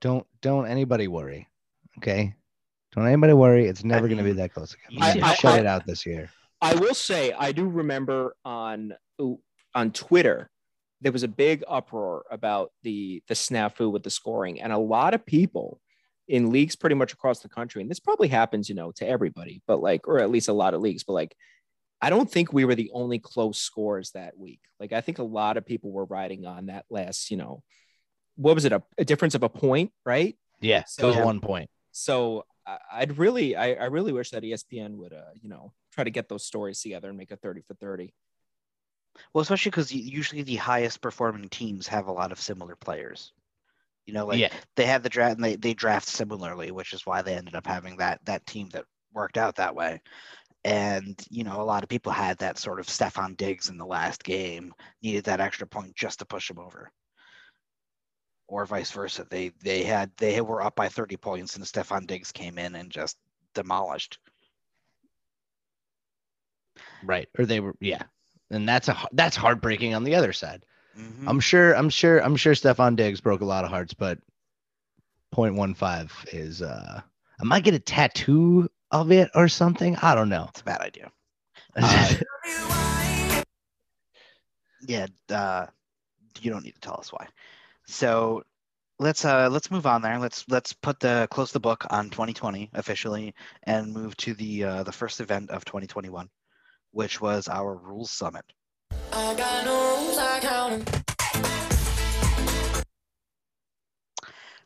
Don't 0.00 0.26
don't 0.40 0.66
anybody 0.66 1.06
worry. 1.06 1.48
Okay, 1.98 2.34
don't 2.92 3.06
anybody 3.06 3.34
worry. 3.34 3.66
It's 3.66 3.84
never 3.84 4.08
going 4.08 4.18
to 4.18 4.24
be 4.24 4.32
that 4.32 4.52
close 4.52 4.74
again. 4.74 5.02
I- 5.02 5.30
I- 5.30 5.34
shut 5.34 5.54
I- 5.54 5.58
it 5.60 5.66
out 5.66 5.86
this 5.86 6.04
year. 6.06 6.28
I 6.60 6.74
will 6.74 6.94
say 6.94 7.32
I 7.32 7.52
do 7.52 7.68
remember 7.68 8.34
on 8.44 8.94
on 9.74 9.92
Twitter 9.92 10.50
there 11.02 11.12
was 11.12 11.22
a 11.22 11.28
big 11.28 11.62
uproar 11.68 12.24
about 12.30 12.72
the 12.82 13.22
the 13.28 13.34
snafu 13.34 13.92
with 13.92 14.02
the 14.02 14.10
scoring, 14.10 14.60
and 14.60 14.72
a 14.72 14.78
lot 14.78 15.14
of 15.14 15.24
people 15.24 15.78
in 16.32 16.50
leagues 16.50 16.76
pretty 16.76 16.94
much 16.96 17.12
across 17.12 17.40
the 17.40 17.48
country, 17.48 17.82
and 17.82 17.90
this 17.90 18.00
probably 18.00 18.28
happens, 18.28 18.68
you 18.68 18.74
know, 18.74 18.90
to 18.92 19.06
everybody, 19.06 19.60
but 19.66 19.82
like, 19.82 20.08
or 20.08 20.18
at 20.18 20.30
least 20.30 20.48
a 20.48 20.52
lot 20.52 20.72
of 20.74 20.80
leagues, 20.80 21.04
but 21.04 21.12
like, 21.12 21.36
I 22.00 22.08
don't 22.10 22.30
think 22.30 22.52
we 22.52 22.64
were 22.64 22.74
the 22.74 22.90
only 22.94 23.18
close 23.18 23.58
scores 23.60 24.10
that 24.12 24.36
week. 24.38 24.60
Like, 24.80 24.92
I 24.92 25.02
think 25.02 25.18
a 25.18 25.22
lot 25.40 25.56
of 25.58 25.66
people 25.66 25.92
were 25.92 26.06
riding 26.06 26.46
on 26.46 26.66
that 26.66 26.84
last, 26.90 27.30
you 27.30 27.36
know, 27.36 27.62
what 28.36 28.54
was 28.54 28.64
it, 28.64 28.72
a, 28.72 28.82
a 28.96 29.04
difference 29.04 29.34
of 29.34 29.42
a 29.42 29.48
point, 29.48 29.92
right? 30.06 30.36
Yeah, 30.60 30.84
So- 30.86 31.04
it 31.04 31.16
was 31.16 31.24
one 31.24 31.40
point. 31.40 31.68
So 31.92 32.44
I- 32.66 32.78
I'd 32.92 33.18
really, 33.18 33.54
I, 33.54 33.74
I 33.74 33.84
really 33.84 34.12
wish 34.12 34.30
that 34.30 34.42
ESPN 34.42 34.96
would, 34.96 35.12
uh, 35.12 35.32
you 35.40 35.50
know, 35.50 35.72
try 35.92 36.02
to 36.04 36.10
get 36.10 36.28
those 36.30 36.46
stories 36.46 36.80
together 36.80 37.08
and 37.10 37.18
make 37.18 37.30
a 37.30 37.36
30 37.36 37.60
for 37.68 37.74
30. 37.74 38.14
well 39.34 39.42
especially 39.42 39.70
because 39.70 39.92
usually 39.92 40.42
the 40.42 40.56
highest 40.56 41.02
performing 41.02 41.48
teams 41.50 41.86
have 41.88 42.06
a 42.06 42.12
lot 42.12 42.32
of 42.32 42.40
similar 42.40 42.74
players 42.76 43.32
you 44.06 44.12
know 44.12 44.26
like 44.26 44.38
yeah, 44.38 44.52
they 44.76 44.86
had 44.86 45.02
the 45.02 45.08
draft 45.08 45.36
and 45.36 45.44
they, 45.44 45.56
they 45.56 45.74
draft 45.74 46.06
similarly, 46.08 46.70
which 46.70 46.92
is 46.92 47.06
why 47.06 47.22
they 47.22 47.34
ended 47.34 47.54
up 47.54 47.66
having 47.66 47.96
that 47.98 48.20
that 48.24 48.46
team 48.46 48.68
that 48.70 48.84
worked 49.14 49.38
out 49.38 49.56
that 49.56 49.74
way. 49.74 50.00
And 50.64 51.20
you 51.30 51.44
know, 51.44 51.60
a 51.60 51.64
lot 51.64 51.82
of 51.82 51.88
people 51.88 52.12
had 52.12 52.38
that 52.38 52.58
sort 52.58 52.80
of 52.80 52.86
Stefon 52.86 53.36
Diggs 53.36 53.68
in 53.68 53.78
the 53.78 53.86
last 53.86 54.22
game, 54.24 54.72
needed 55.02 55.24
that 55.24 55.40
extra 55.40 55.66
point 55.66 55.94
just 55.96 56.20
to 56.20 56.26
push 56.26 56.48
them 56.48 56.58
over. 56.58 56.90
Or 58.48 58.66
vice 58.66 58.90
versa. 58.90 59.26
They 59.28 59.52
they 59.62 59.82
had 59.84 60.10
they 60.16 60.40
were 60.40 60.62
up 60.62 60.76
by 60.76 60.88
30 60.88 61.16
points 61.16 61.56
and 61.56 61.64
Stefon 61.64 62.06
Diggs 62.06 62.32
came 62.32 62.58
in 62.58 62.74
and 62.76 62.90
just 62.90 63.16
demolished. 63.54 64.18
right. 67.02 67.28
Or 67.38 67.46
they 67.46 67.60
were. 67.60 67.74
Yeah, 67.80 68.02
and 68.50 68.68
that's 68.68 68.88
a 68.88 68.96
that's 69.12 69.36
heartbreaking 69.36 69.94
on 69.94 70.04
the 70.04 70.14
other 70.14 70.32
side. 70.32 70.64
Mhm. 70.98 71.24
I'm 71.28 71.40
sure. 71.40 71.74
I'm 71.74 71.90
sure. 71.90 72.18
I'm 72.22 72.36
sure. 72.36 72.54
Stefon 72.54 72.96
Diggs 72.96 73.20
broke 73.20 73.40
a 73.40 73.46
lot 73.46 73.64
of 73.64 73.70
hearts, 73.70 73.94
but 73.94 74.18
0.15 75.34 76.10
is. 76.32 76.62
uh 76.62 77.00
I 77.40 77.44
might 77.44 77.64
get 77.64 77.74
a 77.74 77.80
tattoo 77.80 78.68
of 78.90 79.10
it 79.10 79.30
or 79.34 79.48
something. 79.48 79.96
I 79.96 80.14
don't 80.14 80.28
know. 80.28 80.46
It's 80.50 80.60
a 80.60 80.64
bad 80.64 80.80
idea. 80.80 81.10
Uh, 81.76 82.14
yeah 84.86 85.06
uh, 85.30 85.66
you 86.40 86.50
don't 86.50 86.64
need 86.64 86.74
to 86.74 86.80
tell 86.80 86.98
us 86.98 87.12
why 87.12 87.26
so 87.86 88.42
let's 88.98 89.24
uh 89.24 89.48
let's 89.50 89.70
move 89.70 89.86
on 89.86 90.02
there 90.02 90.18
let's 90.18 90.44
let's 90.48 90.72
put 90.72 91.00
the 91.00 91.26
close 91.30 91.52
the 91.52 91.60
book 91.60 91.86
on 91.90 92.10
2020 92.10 92.70
officially 92.74 93.34
and 93.64 93.92
move 93.92 94.16
to 94.16 94.34
the 94.34 94.64
uh 94.64 94.82
the 94.82 94.92
first 94.92 95.20
event 95.20 95.50
of 95.50 95.64
2021 95.64 96.28
which 96.92 97.20
was 97.20 97.48
our 97.48 97.74
rules 97.76 98.10
summit 98.10 98.44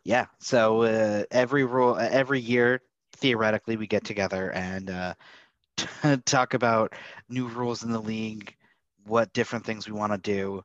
yeah 0.04 0.26
so 0.38 0.82
uh, 0.82 1.24
every 1.32 1.64
rule 1.64 1.96
every 1.98 2.40
year 2.40 2.80
theoretically 3.14 3.76
we 3.76 3.88
get 3.88 4.04
together 4.04 4.52
and 4.52 4.90
uh 4.90 5.14
talk 6.24 6.54
about 6.54 6.92
new 7.28 7.48
rules 7.48 7.82
in 7.82 7.90
the 7.90 8.00
league 8.00 8.54
what 9.04 9.32
different 9.32 9.66
things 9.66 9.88
we 9.88 9.92
want 9.92 10.12
to 10.12 10.18
do 10.18 10.62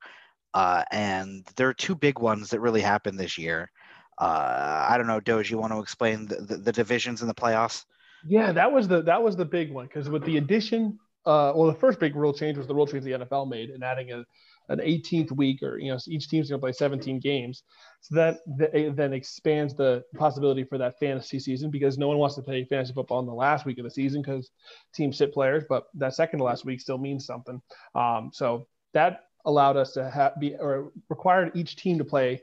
uh 0.54 0.84
and 0.92 1.44
there 1.56 1.68
are 1.68 1.74
two 1.74 1.96
big 1.96 2.20
ones 2.20 2.52
that 2.52 2.60
really 2.60 2.82
happened 2.82 3.20
this 3.20 3.38
year. 3.38 3.72
Uh 4.20 4.86
i 4.90 4.96
don't 4.96 5.08
know 5.08 5.20
doge 5.20 5.50
you 5.50 5.58
want 5.58 5.74
to 5.74 5.80
explain 5.80 6.28
the, 6.28 6.36
the, 6.36 6.58
the 6.58 6.72
divisions 6.72 7.24
in 7.24 7.28
the 7.28 7.34
playoffs? 7.34 7.86
Yeah, 8.28 8.52
that 8.52 8.72
was 8.72 8.88
the 8.88 9.02
that 9.04 9.24
was 9.24 9.36
the 9.36 9.46
big 9.46 9.72
one 9.72 9.88
because 9.88 10.08
with 10.08 10.24
the 10.24 10.38
addition, 10.38 11.00
uh, 11.26 11.54
well, 11.56 11.68
the 11.68 11.80
first 11.80 12.00
big 12.00 12.16
rule 12.16 12.34
change 12.34 12.58
was 12.58 12.68
the 12.68 12.76
rule 12.76 12.88
change 12.88 13.04
the 13.04 13.12
NFL 13.12 13.50
made 13.50 13.70
and 13.70 13.84
adding 13.84 14.12
a, 14.12 14.24
an 14.70 14.80
18th 14.80 15.32
week, 15.32 15.62
or 15.62 15.78
you 15.78 15.92
know, 15.92 16.00
each 16.08 16.30
team's 16.30 16.50
going 16.50 16.60
to 16.60 16.64
play 16.64 16.72
17 16.72 17.20
games. 17.20 17.64
So 18.02 18.16
that, 18.16 18.38
that 18.58 18.94
then 18.96 19.14
expands 19.14 19.76
the 19.76 20.04
possibility 20.16 20.64
for 20.64 20.78
that 20.78 20.98
fantasy 21.00 21.40
season 21.40 21.70
because 21.70 21.98
no 21.98 22.08
one 22.08 22.18
wants 22.18 22.36
to 22.36 22.42
play 22.42 22.66
fantasy 22.66 22.94
football 22.94 23.20
in 23.20 23.28
the 23.28 23.34
last 23.34 23.66
week 23.66 23.78
of 23.78 23.84
the 23.84 23.92
season 23.92 24.22
because 24.22 24.50
teams 24.96 25.18
sit 25.18 25.34
players, 25.34 25.64
but 25.70 25.86
that 25.96 26.16
second 26.16 26.40
to 26.40 26.46
last 26.46 26.66
week 26.66 26.82
still 26.82 26.98
means 26.98 27.26
something. 27.26 27.62
Um, 27.94 28.32
so 28.34 28.68
that 28.94 29.26
allowed 29.46 29.78
us 29.78 29.94
to 29.94 30.10
have 30.10 30.40
be 30.40 30.56
or 30.56 30.92
required 31.10 31.52
each 31.56 31.76
team 31.76 31.98
to 31.98 32.06
play 32.06 32.42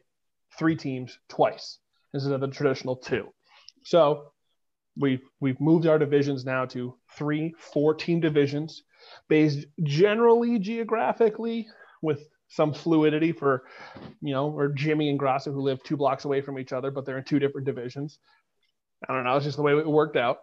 three 0.58 0.76
teams 0.76 1.18
twice 1.28 1.78
instead 2.14 2.32
of 2.32 2.40
the 2.40 2.48
traditional 2.48 2.96
two. 2.96 3.28
So 3.84 4.32
we've 4.98 5.22
we've 5.40 5.60
moved 5.60 5.86
our 5.86 5.98
divisions 5.98 6.44
now 6.44 6.64
to 6.66 6.94
three 7.16 7.54
four 7.58 7.94
team 7.94 8.20
divisions 8.20 8.82
based 9.28 9.66
generally 9.82 10.58
geographically 10.58 11.66
with 12.02 12.28
some 12.48 12.72
fluidity 12.72 13.32
for 13.32 13.64
you 14.20 14.32
know 14.32 14.50
or 14.50 14.68
jimmy 14.68 15.10
and 15.10 15.18
grasso 15.18 15.52
who 15.52 15.60
live 15.60 15.82
two 15.82 15.96
blocks 15.96 16.24
away 16.24 16.40
from 16.40 16.58
each 16.58 16.72
other 16.72 16.90
but 16.90 17.04
they're 17.04 17.18
in 17.18 17.24
two 17.24 17.38
different 17.38 17.66
divisions. 17.66 18.18
I 19.08 19.14
don't 19.14 19.22
know. 19.22 19.36
It's 19.36 19.44
just 19.44 19.56
the 19.56 19.62
way 19.62 19.78
it 19.78 19.86
worked 19.86 20.16
out. 20.16 20.38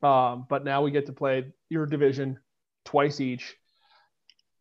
Um, 0.00 0.46
but 0.48 0.64
now 0.64 0.82
we 0.82 0.92
get 0.92 1.06
to 1.06 1.12
play 1.12 1.52
your 1.70 1.86
division 1.86 2.38
twice 2.86 3.20
each 3.20 3.56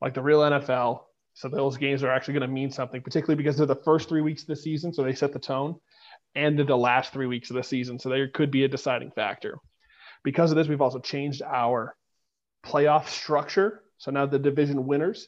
like 0.01 0.13
the 0.13 0.21
real 0.21 0.41
nfl 0.41 1.01
so 1.33 1.47
those 1.47 1.77
games 1.77 2.03
are 2.03 2.09
actually 2.09 2.33
going 2.33 2.47
to 2.47 2.53
mean 2.53 2.71
something 2.71 3.01
particularly 3.01 3.37
because 3.37 3.55
they're 3.55 3.65
the 3.65 3.75
first 3.75 4.09
three 4.09 4.21
weeks 4.21 4.41
of 4.41 4.47
the 4.47 4.55
season 4.55 4.91
so 4.91 5.03
they 5.03 5.13
set 5.13 5.31
the 5.31 5.39
tone 5.39 5.75
in 6.35 6.55
the 6.55 6.75
last 6.75 7.13
three 7.13 7.27
weeks 7.27 7.49
of 7.49 7.55
the 7.55 7.63
season. 7.63 7.99
So 7.99 8.09
there 8.09 8.27
could 8.27 8.51
be 8.51 8.63
a 8.63 8.67
deciding 8.67 9.11
factor. 9.11 9.57
Because 10.23 10.51
of 10.51 10.57
this, 10.57 10.67
we've 10.67 10.81
also 10.81 10.99
changed 10.99 11.41
our 11.41 11.95
playoff 12.65 13.07
structure. 13.07 13.83
So 13.97 14.11
now 14.11 14.25
the 14.25 14.39
division 14.39 14.85
winners 14.85 15.27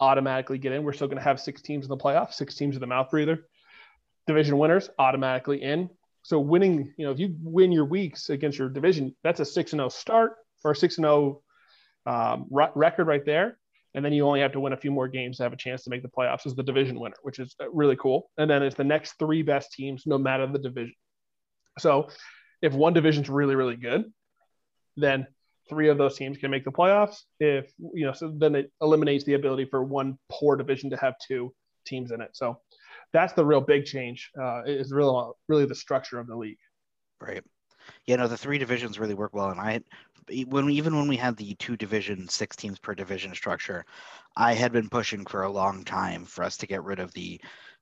automatically 0.00 0.58
get 0.58 0.72
in. 0.72 0.84
We're 0.84 0.92
still 0.92 1.08
going 1.08 1.18
to 1.18 1.24
have 1.24 1.40
six 1.40 1.62
teams 1.62 1.84
in 1.84 1.88
the 1.88 1.96
playoffs, 1.96 2.34
six 2.34 2.54
teams 2.54 2.76
in 2.76 2.80
the 2.80 2.86
mouth 2.86 3.10
breather. 3.10 3.46
Division 4.26 4.58
winners 4.58 4.88
automatically 4.98 5.62
in. 5.62 5.90
So 6.22 6.40
winning, 6.40 6.92
you 6.96 7.06
know, 7.06 7.12
if 7.12 7.18
you 7.18 7.36
win 7.40 7.70
your 7.70 7.84
weeks 7.84 8.30
against 8.30 8.58
your 8.58 8.68
division, 8.68 9.14
that's 9.22 9.40
a 9.40 9.44
six 9.44 9.72
and 9.72 9.80
zero 9.80 9.88
start 9.88 10.36
or 10.64 10.72
a 10.72 10.76
six 10.76 10.98
and 10.98 11.04
zero 11.04 11.42
um, 12.06 12.46
record 12.50 13.06
right 13.06 13.24
there. 13.24 13.58
And 13.96 14.04
then 14.04 14.12
you 14.12 14.26
only 14.26 14.40
have 14.40 14.52
to 14.52 14.60
win 14.60 14.74
a 14.74 14.76
few 14.76 14.92
more 14.92 15.08
games 15.08 15.38
to 15.38 15.42
have 15.42 15.54
a 15.54 15.56
chance 15.56 15.82
to 15.84 15.90
make 15.90 16.02
the 16.02 16.08
playoffs 16.08 16.46
as 16.46 16.54
the 16.54 16.62
division 16.62 17.00
winner, 17.00 17.16
which 17.22 17.38
is 17.38 17.56
uh, 17.60 17.70
really 17.70 17.96
cool. 17.96 18.30
And 18.36 18.48
then 18.48 18.62
it's 18.62 18.76
the 18.76 18.84
next 18.84 19.14
three 19.18 19.42
best 19.42 19.72
teams, 19.72 20.02
no 20.06 20.18
matter 20.18 20.46
the 20.46 20.58
division. 20.58 20.94
So 21.78 22.08
if 22.60 22.74
one 22.74 22.92
division's 22.92 23.30
really, 23.30 23.54
really 23.54 23.76
good, 23.76 24.04
then 24.98 25.26
three 25.70 25.88
of 25.88 25.96
those 25.96 26.16
teams 26.16 26.36
can 26.36 26.50
make 26.50 26.64
the 26.64 26.70
playoffs. 26.70 27.22
If 27.40 27.72
you 27.78 28.04
know, 28.04 28.12
so 28.12 28.34
then 28.36 28.54
it 28.54 28.70
eliminates 28.82 29.24
the 29.24 29.34
ability 29.34 29.64
for 29.70 29.82
one 29.82 30.18
poor 30.30 30.56
division 30.56 30.90
to 30.90 30.96
have 30.98 31.14
two 31.26 31.54
teams 31.86 32.12
in 32.12 32.20
it. 32.20 32.30
So 32.34 32.60
that's 33.14 33.32
the 33.32 33.46
real 33.46 33.62
big 33.62 33.86
change. 33.86 34.30
Uh, 34.38 34.62
is 34.66 34.92
really 34.92 35.32
really 35.48 35.64
the 35.64 35.74
structure 35.74 36.18
of 36.18 36.26
the 36.26 36.36
league. 36.36 36.58
Right. 37.20 37.42
Yeah, 38.06 38.16
no, 38.16 38.28
the 38.28 38.36
three 38.36 38.58
divisions 38.58 38.98
really 38.98 39.14
work 39.14 39.34
well, 39.34 39.50
and 39.50 39.60
I, 39.60 39.80
when 40.46 40.68
even 40.70 40.96
when 40.96 41.08
we 41.08 41.16
had 41.16 41.36
the 41.36 41.54
two 41.54 41.76
division, 41.76 42.28
six 42.28 42.56
teams 42.56 42.78
per 42.78 42.94
division 42.94 43.34
structure, 43.34 43.84
I 44.36 44.54
had 44.54 44.72
been 44.72 44.88
pushing 44.88 45.24
for 45.26 45.42
a 45.42 45.50
long 45.50 45.84
time 45.84 46.24
for 46.24 46.44
us 46.44 46.56
to 46.58 46.66
get 46.66 46.84
rid 46.84 46.98
of 47.00 47.12
the 47.12 47.40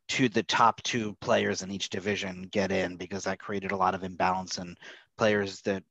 two 0.08 0.28
the 0.28 0.42
top 0.42 0.82
two 0.82 1.14
players 1.20 1.62
in 1.62 1.70
each 1.70 1.88
division 1.88 2.42
get 2.52 2.70
in 2.70 2.96
because 2.96 3.24
that 3.24 3.38
created 3.38 3.72
a 3.72 3.76
lot 3.76 3.94
of 3.94 4.04
imbalance 4.04 4.58
and 4.58 4.76
players 5.16 5.62
that 5.62 5.82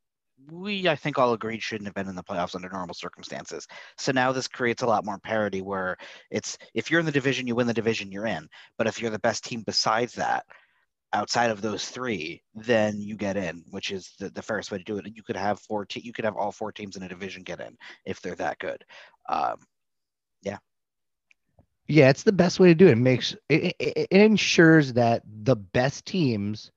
we 0.51 0.87
I 0.89 0.95
think 0.95 1.17
all 1.17 1.33
agreed 1.33 1.63
shouldn't 1.63 1.87
have 1.87 1.95
been 1.95 2.07
in 2.09 2.15
the 2.15 2.23
playoffs 2.23 2.55
under 2.55 2.69
normal 2.69 2.95
circumstances. 2.95 3.67
So 3.97 4.11
now 4.11 4.31
this 4.31 4.47
creates 4.47 4.83
a 4.83 4.87
lot 4.87 5.05
more 5.05 5.19
parity 5.19 5.61
where 5.61 5.97
it's 6.31 6.57
if 6.73 6.91
you're 6.91 6.99
in 6.99 7.05
the 7.05 7.11
division, 7.11 7.47
you 7.47 7.55
win 7.55 7.67
the 7.67 7.73
division, 7.73 8.11
you're 8.11 8.25
in. 8.25 8.47
But 8.77 8.87
if 8.87 9.01
you're 9.01 9.11
the 9.11 9.19
best 9.19 9.43
team 9.43 9.63
besides 9.65 10.13
that, 10.15 10.45
outside 11.13 11.51
of 11.51 11.61
those 11.61 11.87
three, 11.87 12.41
then 12.55 12.99
you 12.99 13.15
get 13.15 13.37
in, 13.37 13.63
which 13.69 13.91
is 13.91 14.13
the, 14.19 14.29
the 14.29 14.41
first 14.41 14.71
way 14.71 14.77
to 14.79 14.83
do 14.83 14.97
it. 14.97 15.05
You 15.15 15.23
could 15.23 15.35
have 15.37 15.59
four 15.59 15.85
te- 15.85 16.01
you 16.01 16.11
could 16.13 16.25
have 16.25 16.35
all 16.35 16.51
four 16.51 16.71
teams 16.71 16.95
in 16.97 17.03
a 17.03 17.07
division 17.07 17.43
get 17.43 17.59
in 17.61 17.77
if 18.05 18.19
they're 18.21 18.35
that 18.35 18.57
good. 18.59 18.83
Um, 19.29 19.57
Yeah, 20.41 20.57
Yeah, 21.87 22.09
it's 22.09 22.23
the 22.23 22.31
best 22.31 22.59
way 22.59 22.69
to 22.69 22.75
do 22.75 22.87
it. 22.87 22.93
It 22.93 22.97
makes 22.97 23.35
it, 23.49 23.75
it, 23.79 23.93
it 23.97 24.07
ensures 24.11 24.93
that 24.93 25.21
the 25.43 25.55
best 25.55 26.05
teams 26.05 26.71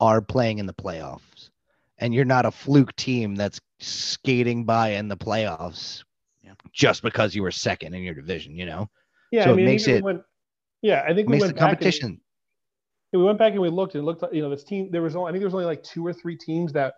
are 0.00 0.20
playing 0.20 0.58
in 0.58 0.66
the 0.66 0.74
playoffs, 0.74 1.50
and 1.98 2.12
you're 2.12 2.24
not 2.24 2.44
a 2.46 2.50
fluke 2.50 2.94
team 2.96 3.36
that's 3.36 3.60
skating 3.80 4.64
by 4.64 4.90
in 4.90 5.08
the 5.08 5.16
playoffs 5.16 6.04
Yeah. 6.42 6.52
just 6.72 7.02
because 7.02 7.34
you 7.34 7.42
were 7.42 7.50
second 7.52 7.94
in 7.94 8.02
your 8.02 8.14
division. 8.14 8.56
You 8.56 8.66
know, 8.66 8.90
Yeah, 9.30 9.44
So 9.44 9.50
I 9.54 9.60
it 9.60 9.64
makes 9.64 9.86
it- 9.88 10.02
went- 10.04 10.22
yeah, 10.82 11.04
I 11.08 11.14
think 11.14 11.28
we 11.28 11.32
makes 11.36 11.42
the 11.44 11.46
went 11.54 11.56
back 11.58 11.80
and- 13.12 13.20
we 13.20 13.26
went 13.26 13.38
back 13.38 13.52
and 13.52 13.60
we 13.60 13.68
looked 13.68 13.94
and 13.94 14.04
looked. 14.04 14.22
You 14.32 14.42
know, 14.42 14.50
this 14.50 14.64
team. 14.64 14.90
There 14.90 15.02
was 15.02 15.14
only, 15.16 15.28
I 15.28 15.32
think 15.32 15.40
there 15.40 15.46
was 15.48 15.54
only 15.54 15.66
like 15.66 15.82
two 15.82 16.06
or 16.06 16.12
three 16.12 16.36
teams 16.36 16.72
that 16.72 16.94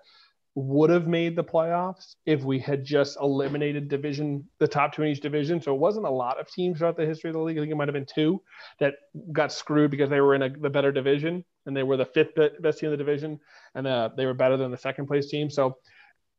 would 0.56 0.88
have 0.88 1.08
made 1.08 1.34
the 1.34 1.42
playoffs 1.42 2.14
if 2.26 2.44
we 2.44 2.60
had 2.60 2.84
just 2.84 3.18
eliminated 3.20 3.88
division, 3.88 4.48
the 4.60 4.68
top 4.68 4.94
two 4.94 5.02
in 5.02 5.08
each 5.08 5.20
division. 5.20 5.60
So 5.60 5.74
it 5.74 5.80
wasn't 5.80 6.06
a 6.06 6.10
lot 6.10 6.38
of 6.38 6.46
teams 6.48 6.78
throughout 6.78 6.96
the 6.96 7.04
history 7.04 7.30
of 7.30 7.34
the 7.34 7.40
league. 7.40 7.58
I 7.58 7.60
think 7.62 7.72
it 7.72 7.74
might 7.74 7.88
have 7.88 7.92
been 7.94 8.06
two 8.06 8.40
that 8.78 8.94
got 9.32 9.50
screwed 9.50 9.90
because 9.90 10.10
they 10.10 10.20
were 10.20 10.36
in 10.36 10.42
a, 10.42 10.48
the 10.48 10.70
better 10.70 10.92
division 10.92 11.44
and 11.66 11.76
they 11.76 11.82
were 11.82 11.96
the 11.96 12.04
fifth 12.04 12.36
best 12.60 12.78
team 12.78 12.86
in 12.86 12.90
the 12.92 12.96
division 12.96 13.40
and 13.74 13.84
uh, 13.88 14.10
they 14.16 14.26
were 14.26 14.34
better 14.34 14.56
than 14.56 14.70
the 14.70 14.78
second 14.78 15.06
place 15.08 15.26
team. 15.28 15.50
So 15.50 15.76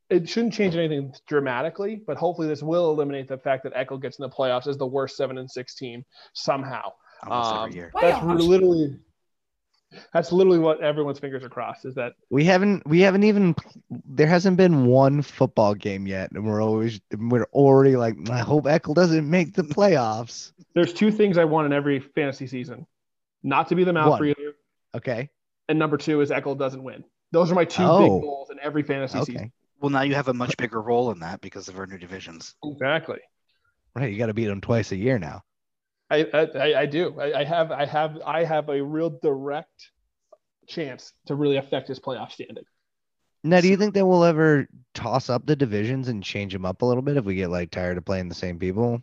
it 0.09 0.29
shouldn't 0.29 0.53
change 0.53 0.75
anything 0.77 1.11
dramatically, 1.27 2.01
but 2.07 2.15
hopefully 2.15 2.47
this 2.47 2.63
will 2.63 2.89
eliminate 2.91 3.27
the 3.27 3.37
fact 3.39 3.63
that 3.63 3.73
Eckel 3.73 4.01
gets 4.01 4.17
in 4.17 4.23
the 4.23 4.29
playoffs 4.29 4.67
as 4.67 4.77
the 4.77 4.87
worst 4.87 5.17
seven 5.17 5.37
and 5.39 5.51
six 5.51 5.75
team 5.75 6.05
somehow. 6.33 6.89
almost 7.23 7.51
Um, 7.51 7.57
every 7.65 7.75
year. 7.75 7.91
That's 7.99 8.17
Playoffs. 8.19 8.47
literally 8.47 8.97
that's 10.13 10.31
literally 10.31 10.59
what 10.59 10.81
everyone's 10.81 11.19
fingers 11.19 11.43
are 11.43 11.49
crossed 11.49 11.85
is 11.85 11.95
that 11.95 12.13
We 12.29 12.43
haven't 12.43 12.85
we 12.87 13.01
haven't 13.01 13.23
even 13.23 13.55
there 13.89 14.27
hasn't 14.27 14.57
been 14.57 14.85
one 14.85 15.21
football 15.21 15.73
game 15.73 16.05
yet, 16.07 16.31
and 16.31 16.45
we're 16.45 16.61
always 16.61 16.99
we're 17.17 17.47
already 17.53 17.95
like 17.95 18.15
I 18.29 18.39
hope 18.39 18.65
Eckel 18.65 18.93
doesn't 18.95 19.29
make 19.29 19.53
the 19.53 19.63
playoffs. 19.63 20.51
there's 20.73 20.93
two 20.93 21.11
things 21.11 21.37
I 21.37 21.45
want 21.45 21.65
in 21.67 21.73
every 21.73 21.99
fantasy 21.99 22.47
season. 22.47 22.85
Not 23.43 23.69
to 23.69 23.75
be 23.75 23.83
the 23.83 23.93
mouth 23.93 24.09
One. 24.11 24.19
breather, 24.19 24.55
Okay, 24.95 25.29
and 25.69 25.77
number 25.79 25.97
two 25.97 26.21
is 26.21 26.29
Eckel 26.29 26.57
doesn't 26.57 26.83
win. 26.83 27.03
Those 27.31 27.51
are 27.51 27.55
my 27.55 27.65
two 27.65 27.83
Oh. 27.83 27.99
big 27.99 28.21
goals 28.23 28.49
in 28.49 28.59
every 28.61 28.83
fantasy 28.83 29.17
okay, 29.19 29.31
season. 29.33 29.51
Well, 29.79 29.89
now 29.91 30.01
you 30.01 30.15
have 30.15 30.29
a 30.29 30.33
much 30.33 30.55
bigger 30.57 30.81
role 30.81 31.11
in 31.11 31.19
that 31.19 31.41
because 31.41 31.67
of 31.67 31.77
our 31.77 31.85
new 31.85 31.97
divisions. 31.97 32.55
Exactly. 32.63 33.19
right. 33.93 34.11
You 34.11 34.17
got 34.17 34.27
to 34.27 34.33
beat 34.33 34.45
them 34.47 34.61
twice 34.61 34.91
a 34.91 34.95
year 34.95 35.19
now. 35.19 35.43
I 36.09 36.27
I, 36.33 36.39
I- 36.57 36.79
I 36.81 36.85
do. 36.85 37.19
I, 37.19 37.39
I 37.39 37.43
have 37.43 37.71
I 37.71 37.85
have 37.85 38.19
I 38.25 38.43
have 38.43 38.69
a 38.69 38.81
real 38.83 39.09
direct 39.21 39.91
chance 40.67 41.13
to 41.27 41.35
really 41.35 41.57
affect 41.57 41.87
his 41.87 41.99
playoff 41.99 42.31
standing. 42.31 42.63
Now, 43.43 43.61
do 43.61 43.67
you 43.67 43.77
think 43.77 43.93
that 43.93 44.05
we'll 44.05 44.23
ever 44.23 44.67
toss 44.95 45.29
up 45.29 45.45
the 45.45 45.55
divisions 45.55 46.07
and 46.07 46.23
change 46.23 46.51
them 46.51 46.65
up 46.65 46.81
a 46.81 46.85
little 46.85 47.03
bit 47.03 47.15
if 47.17 47.25
we 47.25 47.35
get 47.35 47.49
like 47.51 47.69
tired 47.69 47.97
of 47.97 48.05
playing 48.05 48.27
the 48.29 48.35
same 48.35 48.57
people? 48.57 49.01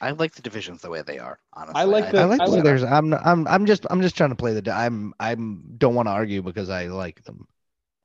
I 0.00 0.10
like 0.12 0.32
the 0.34 0.42
divisions 0.42 0.80
the 0.82 0.90
way 0.90 1.02
they 1.02 1.18
are. 1.18 1.38
Honestly, 1.54 1.80
I 1.80 1.84
like 1.84 2.10
the- 2.12 2.18
I 2.20 2.24
like 2.24 2.40
I 2.40 2.46
the 2.46 2.50
like- 2.52 2.64
there's 2.64 2.82
I'm 2.84 3.14
I'm 3.14 3.46
I'm 3.48 3.66
just 3.66 3.86
I'm 3.90 4.02
just 4.02 4.16
trying 4.16 4.30
to 4.30 4.36
play 4.36 4.58
the 4.58 4.72
I'm 4.72 5.12
I'm 5.20 5.62
don't 5.78 5.94
want 5.94 6.06
to 6.06 6.12
argue 6.12 6.42
because 6.42 6.70
I 6.70 6.86
like 6.86 7.22
them. 7.24 7.46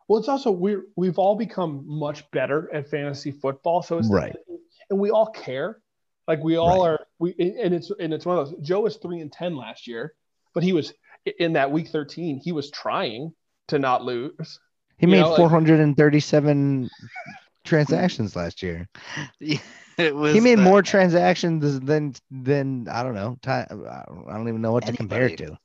Well, 0.07 0.19
it's 0.19 0.27
also 0.29 0.51
we're 0.51 0.83
we've 0.95 1.17
all 1.17 1.35
become 1.35 1.83
much 1.87 2.29
better 2.31 2.69
at 2.73 2.87
fantasy 2.89 3.31
football, 3.31 3.81
so 3.81 3.97
it's 3.99 4.09
Right. 4.09 4.35
and 4.89 4.99
we 4.99 5.11
all 5.11 5.27
care. 5.27 5.79
Like 6.27 6.43
we 6.43 6.55
all 6.57 6.81
are. 6.85 6.99
We 7.19 7.35
and 7.39 7.73
it's 7.73 7.91
and 7.99 8.13
it's 8.13 8.25
one 8.25 8.37
of 8.37 8.49
those. 8.49 8.59
Joe 8.61 8.81
was 8.81 8.95
three 8.97 9.19
and 9.19 9.31
ten 9.31 9.55
last 9.55 9.87
year, 9.87 10.13
but 10.53 10.63
he 10.63 10.71
was 10.73 10.93
in 11.39 11.53
that 11.53 11.71
week 11.71 11.89
thirteen. 11.89 12.37
He 12.39 12.51
was 12.51 12.71
trying 12.71 13.33
to 13.67 13.79
not 13.79 14.03
lose. 14.03 14.59
He 14.97 15.05
You 15.07 15.11
made 15.11 15.19
know, 15.21 15.29
like- 15.31 15.37
437 15.39 16.89
transactions 17.63 18.35
last 18.35 18.61
year. 18.63 18.87
it 19.39 20.15
was. 20.15 20.33
He 20.33 20.39
made 20.39 20.59
the- 20.59 20.63
more 20.63 20.81
transactions 20.81 21.79
than 21.81 22.13
than 22.31 22.87
I 22.89 23.03
don't 23.03 23.15
know. 23.15 23.37
Ti- 23.41 23.49
I 23.51 24.03
don't 24.27 24.47
even 24.47 24.61
know 24.61 24.71
what 24.71 24.85
to 24.85 24.93
compare 24.93 25.25
it 25.27 25.37
to 25.37 25.45
than 25.45 25.57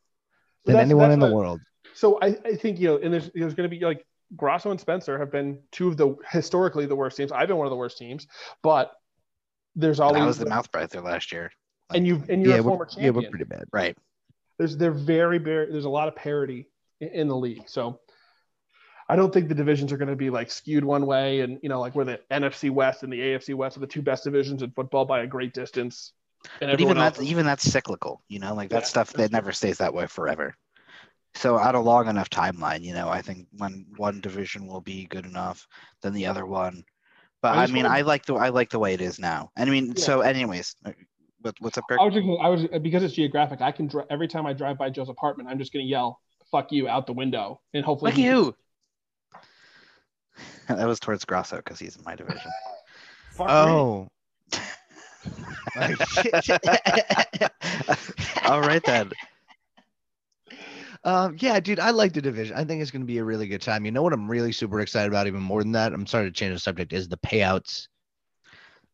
that's- 0.67 0.85
anyone 0.87 1.09
that's 1.11 1.15
in 1.15 1.21
the 1.21 1.27
what- 1.27 1.35
world. 1.35 1.61
So 1.95 2.19
I, 2.23 2.37
I 2.45 2.55
think 2.55 2.79
you 2.79 2.89
know, 2.89 2.97
and 2.99 3.13
there's 3.13 3.31
there's 3.35 3.55
going 3.55 3.69
to 3.69 3.77
be 3.77 3.85
like 3.85 4.05
Grasso 4.37 4.71
and 4.71 4.79
Spencer 4.81 5.19
have 5.19 5.33
been 5.33 5.59
two 5.73 5.89
of 5.89 5.97
the 5.97 6.15
historically 6.31 6.87
the 6.87 6.95
worst 6.95 7.17
teams. 7.17 7.33
I've 7.33 7.49
been 7.49 7.57
one 7.57 7.67
of 7.67 7.71
the 7.71 7.77
worst 7.77 7.99
teams, 7.99 8.27
but 8.63 8.93
there's 9.79 10.01
always 10.01 10.21
That 10.21 10.27
was 10.27 10.39
the 10.39 10.47
mouth 10.47 10.71
breather 10.73 11.01
last 11.01 11.33
year. 11.33 11.51
and 11.95 12.07
you 12.07 12.23
and 12.29 12.43
you're 12.43 12.53
Yeah, 12.53 12.61
a 12.61 12.63
we're, 12.63 12.71
former 12.71 12.89
yeah, 12.99 13.11
we're 13.11 13.23
pretty 13.23 13.45
bad. 13.45 13.65
Right. 13.73 13.97
there's 14.59 14.77
they're 14.77 14.93
very 14.93 15.39
very 15.39 15.71
there's 15.71 15.85
a 15.85 15.91
lot 15.91 16.09
of 16.09 16.17
parity 16.17 16.69
in, 17.01 17.09
in 17.09 17.29
the 17.29 17.37
league 17.37 17.69
so 17.69 18.01
i 19.09 19.17
don't 19.17 19.33
think 19.33 19.49
the 19.49 19.55
divisions 19.55 19.93
are 19.93 19.97
going 19.97 20.09
to 20.09 20.17
be 20.17 20.31
like 20.31 20.51
skewed 20.51 20.85
one 20.85 21.07
way 21.07 21.41
and 21.41 21.59
you 21.63 21.69
know 21.69 21.81
like 21.81 21.95
where 21.95 22.05
the 22.05 22.21
nfc 22.31 22.71
west 22.71 23.03
and 23.03 23.13
the 23.13 23.21
afc 23.21 23.55
west 23.55 23.77
are 23.77 23.81
the 23.81 23.87
two 23.87 24.03
best 24.03 24.25
divisions 24.25 24.63
in 24.63 24.71
football 24.73 25.05
by 25.05 25.21
a 25.21 25.27
great 25.27 25.55
distance 25.55 26.13
and 26.61 26.71
But 26.71 26.81
even 26.81 26.99
else 26.99 26.99
that's 26.99 27.21
even 27.21 27.47
that's 27.47 27.71
cyclical, 27.71 28.23
you 28.29 28.39
know, 28.39 28.55
like 28.55 28.71
that 28.71 28.85
Yeah, 28.85 28.87
stuff 28.87 29.13
that 29.15 29.33
never 29.33 29.53
stays 29.53 29.79
that 29.79 29.95
way 29.95 30.07
forever. 30.07 30.55
So 31.35 31.57
on 31.59 31.75
a 31.75 31.81
long 31.81 32.09
enough 32.09 32.31
timeline, 32.31 32.83
you 32.83 32.95
know, 32.95 33.09
I 33.09 33.23
think 33.23 33.49
when 33.59 33.87
one 33.97 34.21
division 34.21 34.67
will 34.67 34.81
be 34.81 35.07
good 35.07 35.27
enough, 35.27 35.67
then 36.03 36.13
the 36.15 36.27
other 36.27 36.47
one. 36.47 36.85
But 37.41 37.57
I 37.57 37.63
I, 37.63 37.67
mean, 37.69 37.85
wanna- 37.85 37.95
I 37.97 38.01
like 38.03 38.27
the 38.27 38.35
I 38.35 38.49
like 38.49 38.71
the 38.71 38.79
way 38.79 38.95
it 38.95 39.01
is 39.01 39.19
now. 39.19 39.51
And 39.57 39.69
I 39.69 39.73
mean, 39.73 39.89
Yeah. 39.97 40.03
so 40.05 40.21
anyways, 40.23 40.75
uh, 40.85 40.93
what, 41.43 41.55
what's 41.61 41.79
up, 41.79 41.85
Kirk? 41.89 42.01
i 42.01 42.05
was 42.05 42.15
just 42.15 42.27
i 42.43 42.49
was 42.49 42.67
because 42.83 43.05
it's 43.05 43.15
geographic 43.15 43.61
i 43.61 43.71
can 43.71 43.87
dri- 43.87 44.03
every 44.11 44.27
time 44.27 44.45
i 44.45 44.53
drive 44.53 44.77
by 44.77 44.91
joe's 44.91 45.09
apartment 45.09 45.49
i'm 45.49 45.57
just 45.57 45.73
going 45.73 45.85
to 45.85 45.89
yell 45.89 46.21
fuck 46.51 46.73
you 46.73 46.89
out 46.89 47.07
the 47.07 47.13
window 47.13 47.61
and 47.75 47.85
hopefully 47.85 48.11
Fuck 48.11 48.17
he- 48.19 48.25
you. 48.25 48.57
that 50.69 50.85
was 50.89 50.99
towards 50.99 51.25
Grasso 51.25 51.57
because 51.59 51.79
he's 51.79 51.95
in 51.97 52.03
my 52.05 52.17
division. 52.17 52.51
Oh, 53.41 54.09
All 58.47 58.61
right 58.61 58.83
then. 58.85 59.13
Um, 61.05 61.37
yeah, 61.39 61.61
dude, 61.61 61.81
I 61.81 61.91
like 61.91 62.13
the 62.13 62.23
division. 62.23 62.57
I 62.57 62.65
think 62.65 62.83
it's 62.83 62.91
going 62.91 63.03
to 63.03 63.07
be 63.07 63.19
a 63.19 63.25
really 63.25 63.47
good 63.47 63.63
time. 63.63 63.85
You 63.85 63.91
know 63.93 64.03
what 64.03 64.13
I'm 64.13 64.31
really 64.31 64.53
super 64.53 64.81
excited 64.81 65.09
about, 65.09 65.27
even 65.27 65.41
more 65.41 65.63
than 65.63 65.73
that. 65.73 65.93
I'm 65.93 66.07
sorry 66.07 66.27
to 66.27 66.33
change 66.33 66.55
the 66.55 66.59
subject. 66.61 66.93
Is 66.93 67.09
the 67.09 67.17
payouts, 67.19 67.89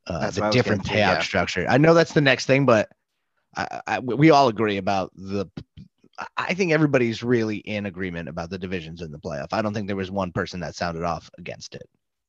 uh, 0.07 0.21
That's 0.21 0.37
the 0.37 0.51
different 0.51 0.83
getting 0.85 0.99
to, 0.99 1.03
payout 1.05 1.15
yeah. 1.17 1.21
structure. 1.23 1.67
I 1.69 1.79
know 1.79 1.95
that's 1.95 2.13
the 2.13 2.21
next 2.21 2.47
thing, 2.47 2.67
but 2.67 2.89
I, 3.57 3.81
I, 3.87 3.99
we 4.01 4.31
all 4.31 4.49
agree 4.49 4.77
about 4.77 5.13
the. 5.15 5.47
I 6.37 6.55
think 6.55 6.71
everybody's 6.71 7.25
really 7.25 7.57
in 7.57 7.87
agreement 7.87 8.29
about 8.29 8.49
the 8.51 8.59
divisions 8.59 9.03
in 9.03 9.11
the 9.11 9.19
playoff. 9.19 9.49
I 9.53 9.63
don't 9.63 9.75
think 9.75 9.89
there 9.89 9.97
was 9.97 10.13
one 10.13 10.31
person 10.31 10.61
that 10.61 10.77
sounded 10.77 11.03
off 11.03 11.29
against 11.39 11.75
it 11.75 11.89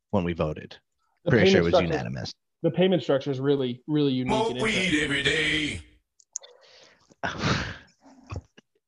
when 0.09 0.23
we 0.23 0.33
voted. 0.33 0.75
the 1.23 1.31
Pretty 1.31 1.51
sure 1.51 1.59
it 1.59 1.63
was 1.65 1.71
structure- 1.73 1.91
unanimous. 1.91 2.33
the 2.63 2.71
payment 2.71 3.03
structure 3.03 3.29
is 3.29 3.39
really 3.39 3.83
really 3.87 4.13
unique 4.13 4.33
Smoke 4.47 4.61
weed 4.61 5.03
every 5.03 5.21
day. 5.21 5.81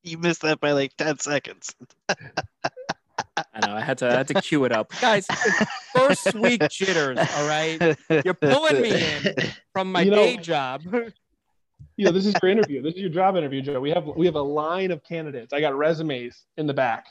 You 0.08 0.18
missed 0.18 0.42
that 0.42 0.60
by 0.60 0.72
like 0.72 0.96
ten 0.96 1.18
seconds. 1.18 1.74
I 2.08 3.66
know. 3.66 3.74
I 3.74 3.80
had 3.80 3.98
to 3.98 4.08
I 4.08 4.16
had 4.18 4.28
to 4.28 4.34
cue 4.40 4.64
it 4.64 4.72
up, 4.72 4.92
guys. 5.00 5.26
First 5.94 6.34
week 6.34 6.66
jitters. 6.70 7.18
All 7.18 7.48
right, 7.48 7.96
you're 8.24 8.34
pulling 8.34 8.80
me 8.82 8.90
in 8.92 9.34
from 9.72 9.92
my 9.92 10.02
You 10.02 10.10
know- 10.10 10.16
day 10.16 10.36
job. 10.36 10.82
You 11.96 12.04
know, 12.04 12.12
this 12.12 12.26
is 12.26 12.34
your 12.42 12.50
interview. 12.52 12.80
This 12.80 12.94
is 12.94 13.00
your 13.00 13.10
job 13.10 13.36
interview, 13.36 13.60
Joe. 13.60 13.80
We 13.80 13.90
have 13.90 14.06
we 14.06 14.26
have 14.26 14.36
a 14.36 14.42
line 14.42 14.90
of 14.92 15.02
candidates. 15.02 15.52
I 15.52 15.60
got 15.60 15.76
resumes 15.76 16.44
in 16.56 16.66
the 16.66 16.74
back. 16.74 17.06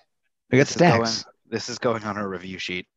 We 0.51 0.57
got 0.57 0.67
This 0.67 0.75
is 0.75 0.81
going- 0.81 1.05
stacks. 1.05 1.25
This 1.49 1.69
is 1.69 1.77
going 1.79 2.03
on 2.03 2.17
a 2.17 2.27
review 2.27 2.57
sheet. 2.60 2.88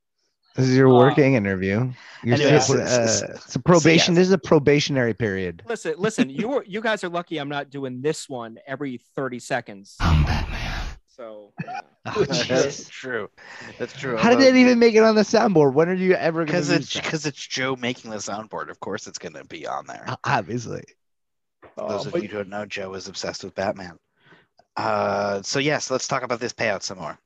This 0.56 0.68
is 0.68 0.76
your 0.76 0.88
Uh, 0.88 0.98
working 0.98 1.34
interview. 1.34 1.92
You're 2.22 2.34
Anyways, 2.34 2.64
still- 2.64 2.86
so- 2.86 3.06
so- 3.06 3.26
uh, 3.26 3.32
it's 3.36 3.54
a 3.56 3.60
probation. 3.60 4.14
yes. 4.14 4.20
This 4.20 4.26
is 4.28 4.32
a 4.32 4.38
probationary 4.38 5.14
period. 5.14 5.62
Listen, 5.66 5.94
listen. 5.96 6.28
You 6.28 6.48
were 6.48 6.64
you 6.64 6.80
guys 6.80 7.02
are 7.04 7.08
lucky. 7.08 7.38
I'm 7.38 7.48
not 7.48 7.70
doing 7.70 8.02
this 8.02 8.28
one 8.28 8.58
every 8.66 9.00
30 9.16 9.38
seconds. 9.38 9.96
I'm 10.00 10.24
Batman. 10.24 10.58
So 11.16 11.52
yeah. 11.64 11.80
Oh, 12.06 12.24
That's 12.24 12.88
true. 12.88 13.28
That's 13.78 13.92
true. 13.92 14.16
How 14.16 14.30
did 14.30 14.40
that 14.40 14.56
even 14.56 14.78
make 14.78 14.94
it 14.94 15.02
on 15.02 15.14
the 15.14 15.22
soundboard? 15.22 15.74
When 15.74 15.88
are 15.88 15.94
you 15.94 16.14
ever 16.14 16.38
going 16.40 16.46
Because 16.46 16.68
to 16.68 16.74
it's 16.76 16.94
because 16.94 17.26
it's 17.26 17.46
Joe 17.46 17.76
making 17.76 18.10
the 18.10 18.16
soundboard. 18.18 18.70
Of 18.70 18.80
course, 18.80 19.06
it's 19.06 19.18
going 19.18 19.34
to 19.34 19.44
be 19.44 19.66
on 19.66 19.86
there. 19.86 20.06
Obviously. 20.24 20.82
Those 21.76 22.04
Uh, 22.04 22.08
of 22.08 22.12
but- 22.12 22.22
you 22.22 22.28
who 22.28 22.38
don't 22.38 22.48
know, 22.48 22.66
Joe 22.66 22.94
is 22.94 23.06
obsessed 23.06 23.44
with 23.44 23.54
Batman. 23.54 23.98
Uh, 24.76 25.42
so 25.42 25.58
yes, 25.58 25.90
let's 25.90 26.08
talk 26.08 26.22
about 26.22 26.40
this 26.40 26.52
payout 26.52 26.82
some 26.82 26.98
more. 26.98 27.18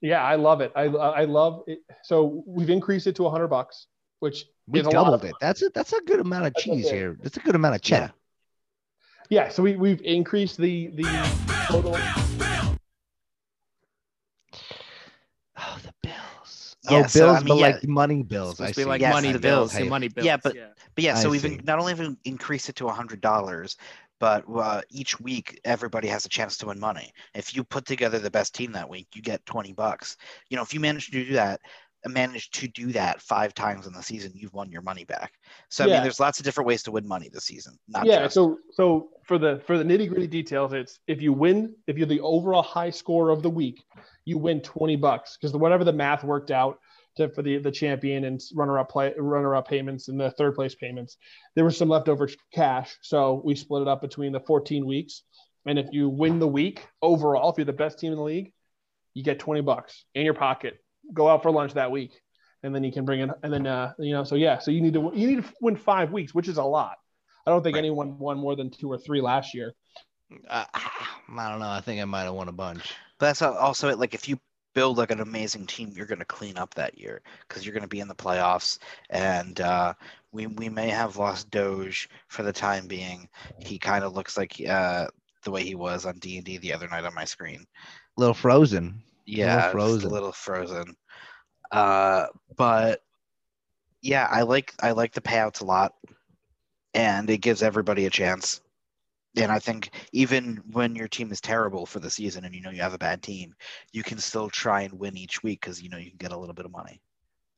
Yeah, 0.00 0.22
I 0.22 0.36
love 0.36 0.60
it. 0.60 0.72
I 0.74 0.84
I 0.84 1.24
love 1.24 1.62
it. 1.66 1.80
So 2.02 2.42
we've 2.46 2.70
increased 2.70 3.06
it 3.06 3.16
to 3.16 3.22
100 3.24 3.48
bucks, 3.48 3.86
which 4.20 4.44
We 4.66 4.80
is 4.80 4.86
doubled 4.86 5.24
it. 5.24 5.34
That's 5.40 5.62
a 5.62 5.70
that's 5.70 5.92
a 5.92 6.00
good 6.02 6.20
amount 6.20 6.46
of 6.46 6.54
That's 6.54 6.64
cheese 6.64 6.86
okay. 6.86 6.96
here. 6.96 7.16
That's 7.22 7.36
a 7.36 7.40
good 7.40 7.54
amount 7.54 7.74
of 7.74 7.82
cheddar. 7.82 8.12
Yeah, 9.28 9.48
so 9.48 9.62
we 9.62 9.76
we've 9.76 10.02
increased 10.02 10.56
the 10.56 10.88
the 10.88 11.04
total. 11.68 11.96
Oh, 15.62 15.78
the 15.84 15.92
bills. 16.02 16.76
Yeah, 16.90 17.02
oh, 17.04 17.06
so, 17.06 17.20
bills, 17.20 17.36
I 17.36 17.38
mean, 17.40 17.48
but 17.48 17.56
yeah. 17.58 17.66
like 17.68 17.88
money 17.88 18.22
bills. 18.22 18.56
supposed 18.56 18.68
I 18.70 18.72
to 18.72 18.80
see. 18.80 18.84
like 18.86 19.00
Yes, 19.00 19.12
money 19.12 19.32
the 19.32 19.38
bills, 19.38 19.74
bills. 19.74 19.88
money 19.88 20.08
bills. 20.08 20.24
Yeah, 20.26 20.36
but- 20.38 20.56
But 20.94 21.04
yeah, 21.04 21.16
I 21.16 21.20
so 21.22 21.30
we've 21.30 21.40
see. 21.42 21.60
not 21.62 21.78
only 21.78 21.92
have 21.94 22.00
we 22.00 22.16
increased 22.24 22.68
it 22.68 22.76
to 22.76 22.88
hundred 22.88 23.20
dollars, 23.20 23.76
but 24.20 24.44
uh, 24.54 24.82
each 24.90 25.18
week 25.18 25.60
everybody 25.64 26.06
has 26.08 26.24
a 26.24 26.28
chance 26.28 26.56
to 26.58 26.66
win 26.66 26.78
money. 26.78 27.12
If 27.34 27.56
you 27.56 27.64
put 27.64 27.86
together 27.86 28.18
the 28.18 28.30
best 28.30 28.54
team 28.54 28.72
that 28.72 28.88
week, 28.88 29.08
you 29.14 29.22
get 29.22 29.44
twenty 29.46 29.72
bucks. 29.72 30.16
You 30.48 30.56
know, 30.56 30.62
if 30.62 30.72
you 30.72 30.78
manage 30.78 31.06
to 31.06 31.24
do 31.24 31.32
that, 31.32 31.60
manage 32.06 32.50
to 32.50 32.68
do 32.68 32.92
that 32.92 33.20
five 33.20 33.54
times 33.54 33.86
in 33.86 33.92
the 33.92 34.02
season, 34.02 34.32
you've 34.34 34.54
won 34.54 34.70
your 34.70 34.82
money 34.82 35.04
back. 35.04 35.32
So 35.68 35.84
I 35.84 35.88
mean, 35.88 36.02
there's 36.02 36.20
lots 36.20 36.38
of 36.38 36.44
different 36.44 36.68
ways 36.68 36.82
to 36.84 36.92
win 36.92 37.06
money 37.06 37.28
this 37.32 37.44
season. 37.44 37.78
Not 37.88 38.06
yeah, 38.06 38.22
just 38.22 38.34
so 38.34 38.58
so 38.70 39.10
for 39.24 39.38
the 39.38 39.60
for 39.66 39.76
the 39.76 39.84
nitty 39.84 40.08
gritty 40.08 40.26
details, 40.26 40.72
it's 40.72 41.00
if 41.06 41.20
you 41.20 41.32
win, 41.32 41.74
if 41.86 41.98
you're 41.98 42.06
the 42.06 42.20
overall 42.20 42.62
high 42.62 42.90
score 42.90 43.30
of 43.30 43.42
the 43.42 43.50
week, 43.50 43.82
you 44.24 44.38
win 44.38 44.60
20 44.60 44.96
bucks 44.96 45.36
because 45.36 45.54
whatever 45.56 45.84
the 45.84 45.92
math 45.92 46.24
worked 46.24 46.50
out 46.50 46.78
to, 47.16 47.28
for 47.30 47.42
the 47.42 47.58
the 47.58 47.70
champion 47.70 48.24
and 48.24 48.40
runner 48.54 48.78
up 48.78 48.90
play 48.90 49.12
runner 49.16 49.54
up 49.54 49.68
payments 49.68 50.08
and 50.08 50.18
the 50.20 50.30
third 50.30 50.54
place 50.54 50.74
payments, 50.74 51.16
there 51.54 51.64
was 51.64 51.76
some 51.76 51.88
leftover 51.88 52.28
cash, 52.52 52.96
so 53.02 53.40
we 53.44 53.54
split 53.54 53.82
it 53.82 53.88
up 53.88 54.00
between 54.00 54.32
the 54.32 54.40
14 54.40 54.86
weeks. 54.86 55.22
And 55.66 55.78
if 55.78 55.88
you 55.92 56.08
win 56.08 56.38
the 56.38 56.48
week 56.48 56.86
overall, 57.02 57.50
if 57.50 57.58
you're 57.58 57.64
the 57.66 57.72
best 57.72 57.98
team 57.98 58.12
in 58.12 58.18
the 58.18 58.24
league, 58.24 58.52
you 59.12 59.22
get 59.22 59.38
20 59.38 59.60
bucks 59.60 60.04
in 60.14 60.24
your 60.24 60.34
pocket. 60.34 60.78
Go 61.12 61.28
out 61.28 61.42
for 61.42 61.50
lunch 61.50 61.74
that 61.74 61.90
week, 61.90 62.12
and 62.62 62.74
then 62.74 62.82
you 62.84 62.92
can 62.92 63.04
bring 63.04 63.20
in 63.20 63.32
and 63.42 63.52
then 63.52 63.66
uh, 63.66 63.92
you 63.98 64.12
know 64.12 64.24
so 64.24 64.36
yeah, 64.36 64.58
so 64.58 64.70
you 64.70 64.80
need 64.80 64.94
to 64.94 65.10
you 65.14 65.26
need 65.28 65.42
to 65.44 65.52
win 65.60 65.76
five 65.76 66.12
weeks, 66.12 66.34
which 66.34 66.48
is 66.48 66.56
a 66.56 66.64
lot. 66.64 66.96
I 67.46 67.50
don't 67.50 67.62
think 67.62 67.74
Right. 67.74 67.80
anyone 67.80 68.18
won 68.18 68.38
more 68.38 68.54
than 68.54 68.70
two 68.70 68.90
or 68.90 68.98
three 68.98 69.20
last 69.20 69.54
year. 69.54 69.74
Uh, 70.48 70.64
I 70.74 71.50
don't 71.50 71.60
know. 71.60 71.68
I 71.68 71.80
think 71.80 72.00
I 72.00 72.04
might 72.04 72.22
have 72.22 72.34
won 72.34 72.48
a 72.48 72.52
bunch. 72.52 72.94
But 73.18 73.26
that's 73.26 73.42
also 73.42 73.88
it. 73.88 73.98
Like 73.98 74.14
if 74.14 74.28
you 74.28 74.38
build 74.74 74.98
like 74.98 75.10
an 75.10 75.20
amazing 75.20 75.66
team, 75.66 75.92
you're 75.94 76.06
going 76.06 76.18
to 76.18 76.24
clean 76.24 76.56
up 76.56 76.74
that 76.74 76.98
year 76.98 77.22
because 77.48 77.64
you're 77.64 77.72
going 77.74 77.82
to 77.82 77.88
be 77.88 78.00
in 78.00 78.08
the 78.08 78.14
playoffs. 78.14 78.78
And 79.10 79.60
uh, 79.60 79.94
we 80.32 80.46
we 80.46 80.68
may 80.68 80.88
have 80.88 81.16
lost 81.16 81.50
Doge 81.50 82.08
for 82.28 82.42
the 82.42 82.52
time 82.52 82.86
being. 82.86 83.28
He 83.58 83.78
kind 83.78 84.04
of 84.04 84.14
looks 84.14 84.36
like 84.36 84.60
uh, 84.68 85.06
the 85.44 85.50
way 85.50 85.62
he 85.62 85.74
was 85.74 86.06
on 86.06 86.18
D 86.18 86.36
and 86.36 86.44
D 86.44 86.58
the 86.58 86.72
other 86.72 86.88
night 86.88 87.04
on 87.04 87.14
my 87.14 87.24
screen. 87.24 87.66
A 88.16 88.20
little 88.20 88.34
frozen. 88.34 89.02
Yeah, 89.26 89.60
just 89.60 89.72
frozen. 89.72 90.10
a 90.10 90.12
little 90.12 90.32
frozen. 90.32 90.96
Uh, 91.70 92.26
but 92.56 93.02
yeah, 94.02 94.26
I 94.30 94.42
like 94.42 94.74
I 94.80 94.92
like 94.92 95.12
the 95.12 95.20
payouts 95.20 95.60
a 95.60 95.64
lot, 95.64 95.94
and 96.94 97.28
it 97.30 97.38
gives 97.38 97.62
everybody 97.62 98.06
a 98.06 98.10
chance. 98.10 98.60
And 99.36 99.52
I 99.52 99.60
think 99.60 99.90
even 100.12 100.56
when 100.72 100.96
your 100.96 101.08
team 101.08 101.30
is 101.30 101.40
terrible 101.40 101.86
for 101.86 102.00
the 102.00 102.10
season 102.10 102.44
and 102.44 102.54
you 102.54 102.62
know 102.62 102.70
you 102.70 102.82
have 102.82 102.94
a 102.94 102.98
bad 102.98 103.22
team, 103.22 103.54
you 103.92 104.02
can 104.02 104.18
still 104.18 104.50
try 104.50 104.82
and 104.82 104.98
win 104.98 105.16
each 105.16 105.42
week 105.42 105.60
because 105.60 105.80
you 105.80 105.88
know 105.88 105.98
you 105.98 106.10
can 106.10 106.18
get 106.18 106.32
a 106.32 106.36
little 106.36 106.54
bit 106.54 106.64
of 106.64 106.72
money. 106.72 107.00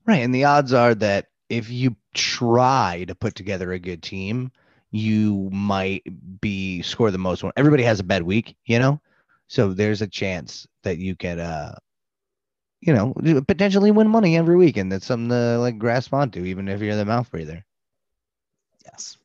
Right. 0.07 0.23
And 0.23 0.35
the 0.35 0.45
odds 0.45 0.73
are 0.73 0.95
that 0.97 1.29
if 1.49 1.71
you 1.71 1.97
try 2.15 3.05
to 3.09 3.15
put 3.15 3.35
together 3.35 3.73
a 3.73 3.79
good 3.79 4.03
team, 4.03 4.53
you 4.91 5.49
might 5.53 6.03
be 6.41 6.83
score 6.83 7.11
the 7.11 7.19
most 7.19 7.43
one. 7.43 7.53
Everybody 7.57 7.85
has 7.85 8.01
a 8.01 8.05
bad 8.05 8.23
week, 8.23 8.57
you 8.67 8.79
know? 8.79 9.01
So 9.49 9.73
there's 9.73 10.03
a 10.03 10.07
chance 10.07 10.67
that 10.83 10.99
you 10.99 11.17
could 11.17 11.39
uh 11.39 11.73
you 12.81 12.93
know, 12.93 13.15
potentially 13.47 13.93
win 13.93 14.09
money 14.09 14.37
every 14.37 14.57
week. 14.57 14.77
And 14.77 14.91
that's 14.91 15.07
something 15.07 15.29
to 15.29 15.59
like 15.59 15.79
grasp 15.79 16.13
onto, 16.13 16.45
even 16.45 16.69
if 16.69 16.81
you're 16.81 16.97
the 16.97 17.05
mouth 17.05 17.31
breather. 17.31 17.65
Yes, 18.85 19.17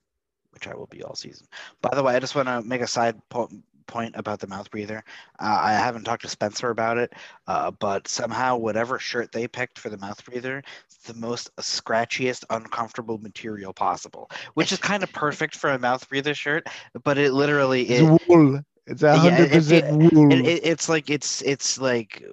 which 0.57 0.67
I 0.67 0.75
will 0.75 0.87
be 0.87 1.03
all 1.03 1.13
season. 1.13 1.45
By 1.83 1.91
the 1.93 2.01
way, 2.01 2.15
I 2.15 2.19
just 2.19 2.33
want 2.33 2.47
to 2.47 2.63
make 2.63 2.81
a 2.81 2.87
side 2.87 3.15
po- 3.29 3.47
point 3.85 4.15
about 4.15 4.39
the 4.39 4.47
mouth 4.47 4.71
breather. 4.71 5.03
Uh, 5.39 5.59
I 5.61 5.73
haven't 5.73 6.03
talked 6.03 6.23
to 6.23 6.27
Spencer 6.27 6.71
about 6.71 6.97
it, 6.97 7.13
uh, 7.45 7.69
but 7.69 8.07
somehow 8.07 8.57
whatever 8.57 8.97
shirt 8.97 9.31
they 9.31 9.47
picked 9.47 9.77
for 9.77 9.89
the 9.89 9.99
mouth 9.99 10.25
breather, 10.25 10.63
it's 10.87 10.97
the 11.05 11.13
most 11.13 11.55
scratchiest, 11.57 12.43
uncomfortable 12.49 13.19
material 13.19 13.71
possible, 13.71 14.31
which 14.55 14.71
is 14.71 14.79
kind 14.79 15.03
of 15.03 15.13
perfect 15.13 15.55
for 15.55 15.69
a 15.69 15.77
mouth 15.77 16.09
breather 16.09 16.33
shirt. 16.33 16.65
But 17.03 17.19
it 17.19 17.33
literally 17.33 17.83
it, 17.83 18.01
It's 18.01 18.27
wool. 18.27 18.59
It's 18.87 19.03
a 19.03 19.15
hundred 19.15 19.51
percent 19.51 19.95
wool. 19.95 20.31
it, 20.31 20.47
it, 20.47 20.65
it's 20.65 20.89
like 20.89 21.11
it's 21.11 21.43
it's 21.43 21.79
like 21.79 22.23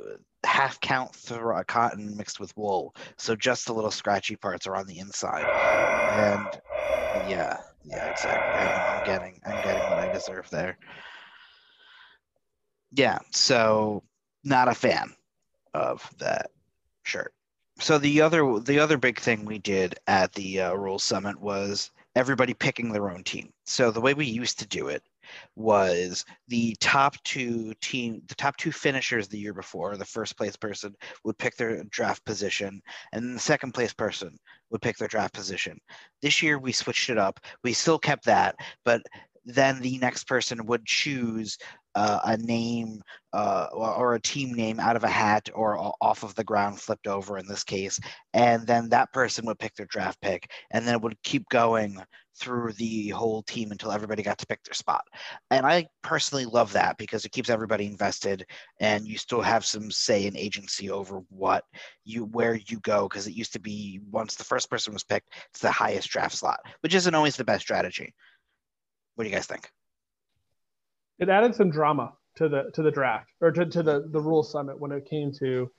half 0.45 0.81
count 0.81 1.15
cotton 1.67 2.17
mixed 2.17 2.41
with 2.41 2.57
wool, 2.57 2.95
so 3.19 3.37
just 3.37 3.67
the 3.67 3.75
little 3.75 3.91
scratchy 3.91 4.37
parts 4.37 4.67
are 4.67 4.77
on 4.77 4.87
the 4.87 4.99
inside, 4.99 5.45
and 5.45 6.61
yeah, 7.29 7.59
yeah, 7.85 8.07
exactly. 8.07 8.73
I'm 8.75 9.01
getting 9.03 9.41
I'm 9.47 9.61
getting 9.61 9.87
what 9.87 9.99
I 9.99 10.09
deserve 10.09 10.49
there. 10.51 10.79
Yeah, 12.93 13.19
so 13.33 14.03
not 14.45 14.69
a 14.69 14.75
fan 14.75 15.15
of 15.75 16.09
that 16.19 16.51
shirt. 17.05 17.35
So 17.81 17.99
the 17.99 18.21
other 18.21 18.61
the 18.61 18.79
other 18.79 18.99
big 18.99 19.19
thing 19.21 19.45
we 19.45 19.59
did 19.59 19.97
at 20.07 20.33
the 20.35 20.61
uh, 20.61 20.75
Rules 20.75 21.05
Summit 21.05 21.41
was 21.41 21.91
everybody 22.17 22.55
picking 22.55 22.93
their 22.93 23.11
own 23.11 23.25
team. 23.25 23.53
So 23.67 23.91
the 23.91 24.01
way 24.01 24.15
we 24.15 24.27
used 24.27 24.59
to 24.61 24.67
do 24.67 24.89
it 24.89 25.03
was 25.57 26.25
the 26.49 26.77
top 26.81 27.17
two 27.25 27.73
team 27.81 28.23
the 28.29 28.35
top 28.35 28.57
two 28.57 28.73
finishers 28.73 29.29
the 29.29 29.39
year 29.39 29.55
before. 29.55 29.97
The 29.97 30.05
first 30.05 30.37
place 30.37 30.57
person 30.57 30.95
would 31.25 31.39
pick 31.39 31.57
their 31.57 31.85
draft 31.85 32.25
position 32.25 32.81
and 33.13 33.35
the 33.35 33.41
second 33.41 33.73
place 33.73 33.93
person 33.93 34.37
would 34.71 34.83
pick 34.83 34.97
their 34.97 35.09
draft 35.09 35.35
position. 35.35 35.79
This 36.23 36.43
year 36.43 36.59
we 36.59 36.73
switched 36.73 37.11
it 37.11 37.19
up. 37.19 37.41
We 37.63 37.73
still 37.73 37.99
kept 37.99 38.25
that 38.27 38.57
but 38.85 39.03
then 39.45 39.81
the 39.81 39.99
next 39.99 40.25
person 40.25 40.65
would 40.67 40.85
choose 40.87 41.59
uh, 41.95 42.21
a 42.25 42.37
name 42.39 43.01
uh, 43.33 43.69
or 43.73 44.15
a 44.15 44.21
team 44.21 44.53
name 44.53 44.81
out 44.81 44.97
of 44.97 45.05
a 45.05 45.09
hat 45.09 45.49
or 45.55 45.79
off 46.01 46.23
of 46.23 46.35
the 46.35 46.43
ground 46.43 46.81
flipped 46.81 47.07
over 47.07 47.39
in 47.39 47.47
this 47.47 47.63
case 47.63 48.01
and 48.33 48.67
then 48.67 48.89
that 48.89 49.13
person 49.13 49.47
would 49.47 49.59
pick 49.59 49.75
their 49.77 49.87
draft 49.87 50.21
pick 50.21 50.51
and 50.73 50.87
then 50.87 50.95
it 50.95 51.01
would 51.01 51.21
keep 51.23 51.49
going 51.51 51.97
through 52.37 52.73
the 52.73 53.09
whole 53.11 53.43
team 53.43 53.71
until 53.71 53.93
everybody 53.93 54.23
got 54.23 54.39
to 54.39 54.47
pick 54.47 54.63
their 54.65 54.75
spot 54.75 55.05
and 55.51 55.67
I 55.67 55.87
personally 56.03 56.47
love 56.47 56.73
that 56.73 56.97
because 56.99 57.25
it 57.25 57.33
keeps 57.33 57.51
everybody 57.51 57.87
invested, 57.87 58.47
and 58.81 59.07
you 59.07 59.19
still 59.19 59.43
have 59.43 59.65
some 59.65 59.91
say 59.91 60.27
and 60.27 60.37
agency 60.37 60.91
over 60.91 61.23
what 61.29 61.65
you 62.05 62.25
where 62.25 62.55
you 62.55 62.81
go. 62.81 63.09
Because 63.09 63.27
it 63.27 63.35
used 63.35 63.53
to 63.55 63.61
be 63.61 64.01
once 64.11 64.35
the 64.35 64.45
first 64.45 64.71
person 64.71 64.93
was 64.93 65.05
picked, 65.05 65.35
it's 65.51 65.61
the 65.61 65.71
highest 65.71 66.11
draft 66.11 66.37
slot, 66.37 66.61
which 66.81 66.95
isn't 66.95 67.15
always 67.15 67.37
the 67.37 67.45
best 67.45 67.63
strategy. 67.63 68.15
What 69.15 69.25
do 69.25 69.31
you 69.31 69.37
guys 69.37 69.47
think? 69.47 69.71
It 71.19 71.29
added 71.29 71.55
some 71.55 71.71
drama 71.71 72.13
to 72.37 72.49
the 72.49 72.71
to 72.75 72.83
the 72.83 72.91
draft 72.91 73.31
or 73.41 73.53
to, 73.53 73.67
to 73.67 73.83
the 73.83 74.09
the 74.11 74.21
rule 74.21 74.43
summit 74.43 74.79
when 74.79 74.93
it 74.93 75.09
came 75.09 75.33
to, 75.41 75.71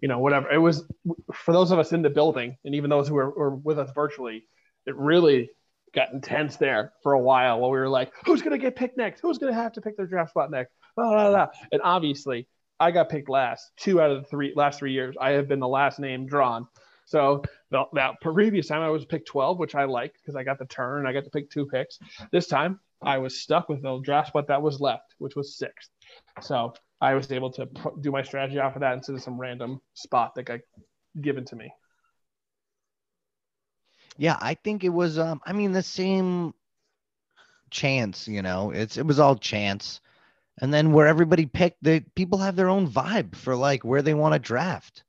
you 0.00 0.08
know, 0.08 0.18
whatever. 0.18 0.50
It 0.50 0.58
was 0.58 0.84
for 1.32 1.52
those 1.52 1.70
of 1.70 1.78
us 1.78 1.92
in 1.92 2.02
the 2.02 2.10
building 2.10 2.56
and 2.64 2.74
even 2.74 2.90
those 2.90 3.08
who 3.08 3.14
were, 3.14 3.30
were 3.30 3.54
with 3.54 3.78
us 3.78 3.90
virtually, 3.94 4.48
it 4.86 4.96
really 4.96 5.50
got 5.94 6.12
intense 6.12 6.56
there 6.56 6.92
for 7.02 7.12
a 7.12 7.20
while 7.20 7.60
while 7.60 7.70
we 7.70 7.78
were 7.78 7.88
like, 7.88 8.12
who's 8.24 8.42
gonna 8.42 8.58
get 8.58 8.76
picked 8.76 8.96
next? 8.96 9.20
Who's 9.20 9.38
gonna 9.38 9.54
have 9.54 9.72
to 9.72 9.80
pick 9.80 9.96
their 9.96 10.06
draft 10.06 10.30
spot 10.30 10.50
next? 10.50 10.72
Blah, 10.96 11.10
blah, 11.10 11.30
blah. 11.30 11.46
And 11.72 11.80
obviously, 11.82 12.46
I 12.78 12.90
got 12.90 13.08
picked 13.08 13.28
last. 13.28 13.70
Two 13.76 14.00
out 14.00 14.10
of 14.10 14.22
the 14.22 14.28
three 14.28 14.52
last 14.56 14.78
three 14.78 14.92
years, 14.92 15.16
I 15.20 15.30
have 15.30 15.48
been 15.48 15.60
the 15.60 15.68
last 15.68 15.98
name 15.98 16.26
drawn. 16.26 16.66
So 17.04 17.42
the, 17.70 17.84
that 17.94 18.20
previous 18.20 18.68
time 18.68 18.82
I 18.82 18.88
was 18.88 19.04
picked 19.04 19.26
12, 19.26 19.58
which 19.58 19.74
I 19.74 19.84
liked 19.84 20.18
because 20.20 20.36
I 20.36 20.44
got 20.44 20.60
the 20.60 20.66
turn 20.66 21.06
I 21.06 21.12
got 21.12 21.24
to 21.24 21.30
pick 21.30 21.50
two 21.50 21.66
picks. 21.66 21.98
This 22.30 22.46
time 22.46 22.78
I 23.02 23.18
was 23.18 23.40
stuck 23.40 23.68
with 23.68 23.82
the 23.82 23.98
draft 23.98 24.28
spot 24.28 24.46
that 24.46 24.62
was 24.62 24.80
left, 24.80 25.14
which 25.18 25.34
was 25.34 25.58
sixth. 25.58 25.90
So 26.40 26.72
I 27.00 27.14
was 27.14 27.32
able 27.32 27.50
to 27.52 27.66
pro- 27.66 27.96
do 27.96 28.12
my 28.12 28.22
strategy 28.22 28.58
off 28.58 28.76
of 28.76 28.80
that 28.80 28.94
instead 28.94 29.16
of 29.16 29.22
some 29.22 29.40
random 29.40 29.80
spot 29.94 30.34
that 30.36 30.44
got 30.44 30.60
given 31.20 31.44
to 31.46 31.56
me. 31.56 31.72
Yeah, 34.20 34.36
I 34.38 34.52
think 34.52 34.84
it 34.84 34.90
was 34.90 35.18
um 35.18 35.40
I 35.46 35.54
mean 35.54 35.72
the 35.72 35.82
same 35.82 36.52
chance, 37.70 38.28
you 38.28 38.42
know. 38.42 38.70
It's 38.70 38.98
it 38.98 39.06
was 39.06 39.18
all 39.18 39.34
chance. 39.34 40.02
And 40.60 40.74
then 40.74 40.92
where 40.92 41.06
everybody 41.06 41.46
picked 41.46 41.82
the 41.82 42.04
people 42.14 42.36
have 42.36 42.54
their 42.54 42.68
own 42.68 42.86
vibe 42.86 43.34
for 43.34 43.56
like 43.56 43.82
where 43.82 44.02
they 44.02 44.12
want 44.12 44.34
to 44.34 44.38
draft. 44.38 45.04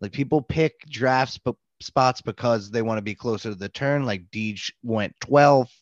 Like 0.00 0.12
people 0.12 0.40
pick 0.40 0.86
drafts 0.88 1.36
but 1.36 1.56
spots 1.82 2.22
because 2.22 2.70
they 2.70 2.80
want 2.80 2.96
to 2.96 3.02
be 3.02 3.14
closer 3.14 3.50
to 3.50 3.54
the 3.54 3.68
turn. 3.68 4.06
Like 4.06 4.30
Deej 4.30 4.70
went 4.82 5.14
12th 5.20 5.72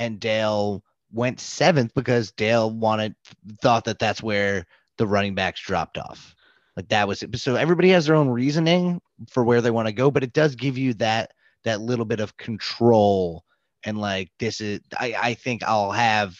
and 0.00 0.18
Dale 0.18 0.82
went 1.12 1.38
seventh 1.38 1.94
because 1.94 2.32
Dale 2.32 2.68
wanted 2.68 3.14
thought 3.62 3.84
that 3.84 4.00
that's 4.00 4.20
where 4.20 4.66
the 4.98 5.06
running 5.06 5.36
backs 5.36 5.60
dropped 5.60 5.98
off. 5.98 6.34
Like 6.76 6.88
that 6.88 7.06
was 7.06 7.22
it. 7.22 7.38
So 7.38 7.54
everybody 7.54 7.90
has 7.90 8.06
their 8.06 8.16
own 8.16 8.28
reasoning 8.28 9.00
for 9.30 9.44
where 9.44 9.60
they 9.60 9.70
want 9.70 9.86
to 9.86 9.92
go, 9.94 10.10
but 10.10 10.24
it 10.24 10.32
does 10.32 10.56
give 10.56 10.76
you 10.76 10.94
that 10.94 11.30
that 11.64 11.80
little 11.80 12.04
bit 12.04 12.20
of 12.20 12.36
control 12.36 13.44
and 13.84 13.98
like 13.98 14.30
this 14.38 14.60
is 14.60 14.80
I, 14.98 15.14
I 15.20 15.34
think 15.34 15.62
I'll 15.62 15.92
have 15.92 16.36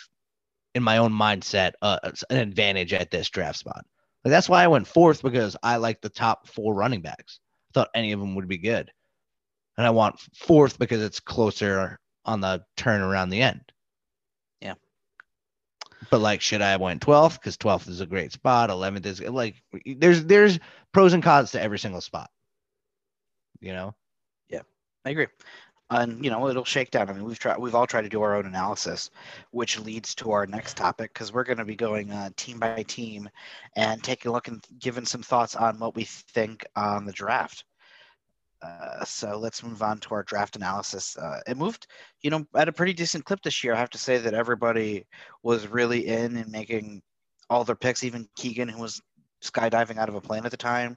in 0.74 0.82
my 0.82 0.98
own 0.98 1.12
mindset 1.12 1.72
uh, 1.82 1.98
an 2.30 2.36
advantage 2.36 2.92
at 2.92 3.10
this 3.10 3.28
draft 3.30 3.58
spot. 3.58 3.84
Like 4.24 4.30
that's 4.30 4.48
why 4.48 4.62
I 4.62 4.68
went 4.68 4.86
fourth 4.86 5.22
because 5.22 5.56
I 5.62 5.76
like 5.76 6.00
the 6.00 6.08
top 6.08 6.48
four 6.48 6.74
running 6.74 7.02
backs. 7.02 7.40
I 7.70 7.72
thought 7.74 7.90
any 7.94 8.12
of 8.12 8.20
them 8.20 8.34
would 8.36 8.48
be 8.48 8.58
good, 8.58 8.90
and 9.76 9.86
I 9.86 9.90
want 9.90 10.20
fourth 10.34 10.78
because 10.78 11.02
it's 11.02 11.20
closer 11.20 11.98
on 12.24 12.40
the 12.40 12.64
turn 12.76 13.00
around 13.00 13.30
the 13.30 13.42
end. 13.42 13.72
Yeah. 14.60 14.74
But 16.10 16.20
like, 16.20 16.40
should 16.40 16.62
I 16.62 16.70
have 16.70 16.80
went 16.80 17.02
12th? 17.02 17.34
Because 17.34 17.56
12th 17.56 17.88
is 17.88 18.00
a 18.00 18.06
great 18.06 18.32
spot. 18.32 18.70
11th 18.70 19.06
is 19.06 19.20
like, 19.20 19.56
there's 19.84 20.24
there's 20.24 20.60
pros 20.92 21.14
and 21.14 21.22
cons 21.22 21.52
to 21.52 21.60
every 21.60 21.78
single 21.78 22.00
spot. 22.00 22.30
You 23.60 23.72
know. 23.72 23.94
I 25.04 25.10
agree. 25.10 25.26
And 25.90 26.24
you 26.24 26.30
know, 26.30 26.48
it'll 26.48 26.64
shake 26.64 26.90
down. 26.90 27.10
I 27.10 27.12
mean, 27.12 27.24
we've 27.24 27.38
tried, 27.38 27.58
we've 27.58 27.74
all 27.74 27.86
tried 27.86 28.02
to 28.02 28.08
do 28.08 28.22
our 28.22 28.34
own 28.34 28.46
analysis, 28.46 29.10
which 29.50 29.78
leads 29.78 30.14
to 30.16 30.30
our 30.32 30.46
next 30.46 30.76
topic 30.76 31.12
because 31.12 31.32
we're 31.32 31.44
going 31.44 31.58
to 31.58 31.64
be 31.66 31.76
going 31.76 32.10
uh, 32.10 32.30
team 32.36 32.58
by 32.58 32.82
team 32.84 33.28
and 33.76 34.02
taking 34.02 34.30
a 34.30 34.32
look 34.32 34.48
and 34.48 34.64
giving 34.78 35.04
some 35.04 35.22
thoughts 35.22 35.54
on 35.54 35.78
what 35.78 35.94
we 35.94 36.04
think 36.04 36.64
on 36.76 37.04
the 37.04 37.12
draft. 37.12 37.64
Uh, 38.62 39.04
so 39.04 39.36
let's 39.38 39.62
move 39.62 39.82
on 39.82 39.98
to 39.98 40.14
our 40.14 40.22
draft 40.22 40.56
analysis. 40.56 41.16
Uh, 41.16 41.40
it 41.46 41.56
moved, 41.56 41.86
you 42.22 42.30
know, 42.30 42.46
at 42.54 42.68
a 42.68 42.72
pretty 42.72 42.92
decent 42.92 43.24
clip 43.24 43.42
this 43.42 43.64
year. 43.64 43.74
I 43.74 43.78
have 43.78 43.90
to 43.90 43.98
say 43.98 44.18
that 44.18 44.34
everybody 44.34 45.04
was 45.42 45.66
really 45.66 46.06
in 46.06 46.36
and 46.36 46.50
making 46.50 47.02
all 47.50 47.64
their 47.64 47.74
picks. 47.76 48.04
Even 48.04 48.28
Keegan, 48.36 48.68
who 48.68 48.80
was 48.80 49.02
skydiving 49.42 49.98
out 49.98 50.08
of 50.08 50.14
a 50.14 50.20
plane 50.20 50.44
at 50.44 50.52
the 50.52 50.56
time, 50.56 50.96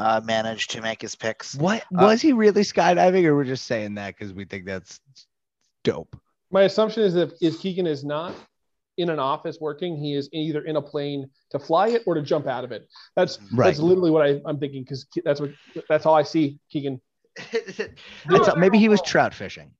uh, 0.00 0.20
managed 0.24 0.70
to 0.70 0.80
make 0.80 1.02
his 1.02 1.14
picks. 1.14 1.54
What 1.54 1.82
Uh, 1.82 2.04
was 2.06 2.22
he 2.22 2.32
really 2.32 2.62
skydiving, 2.62 3.24
or 3.24 3.36
we're 3.36 3.44
just 3.44 3.66
saying 3.66 3.94
that 3.96 4.16
because 4.16 4.32
we 4.32 4.46
think 4.46 4.64
that's 4.64 4.98
dope? 5.84 6.16
My 6.50 6.62
assumption 6.62 7.02
is 7.02 7.14
that 7.14 7.34
if 7.40 7.60
Keegan 7.60 7.86
is 7.86 8.02
not 8.02 8.34
in 8.96 9.10
an 9.10 9.18
office 9.18 9.58
working, 9.60 9.96
he 9.96 10.14
is 10.14 10.28
either 10.32 10.62
in 10.62 10.76
a 10.76 10.82
plane 10.82 11.30
to 11.50 11.58
fly 11.58 11.88
it 11.88 12.02
or 12.06 12.14
to 12.14 12.22
jump 12.22 12.46
out 12.46 12.64
of 12.64 12.72
it. 12.72 12.88
That's 13.14 13.38
Right. 13.52 13.66
that's 13.66 13.78
literally 13.78 14.10
what 14.10 14.26
I, 14.26 14.40
I'm 14.46 14.58
thinking 14.58 14.82
because 14.82 15.06
that's 15.24 15.40
what 15.40 15.50
that's 15.88 16.06
all 16.06 16.14
I 16.14 16.22
see 16.22 16.58
Keegan. 16.70 17.00
It's, 17.52 18.56
maybe 18.56 18.78
he 18.78 18.88
was 18.88 19.02
trout 19.02 19.34
fishing. 19.34 19.70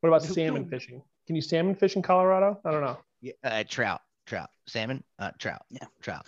What 0.00 0.08
about 0.08 0.22
salmon 0.22 0.68
fishing? 0.68 1.02
Can 1.26 1.36
you 1.36 1.42
salmon 1.42 1.74
fish 1.74 1.96
in 1.96 2.02
Colorado? 2.02 2.60
I 2.64 2.70
don't 2.70 2.82
know. 2.82 2.98
Yeah, 3.20 3.32
uh, 3.42 3.64
trout, 3.66 4.02
trout, 4.26 4.50
salmon, 4.66 5.02
uh, 5.18 5.30
trout, 5.38 5.62
Yeah. 5.70 5.86
trout. 6.02 6.26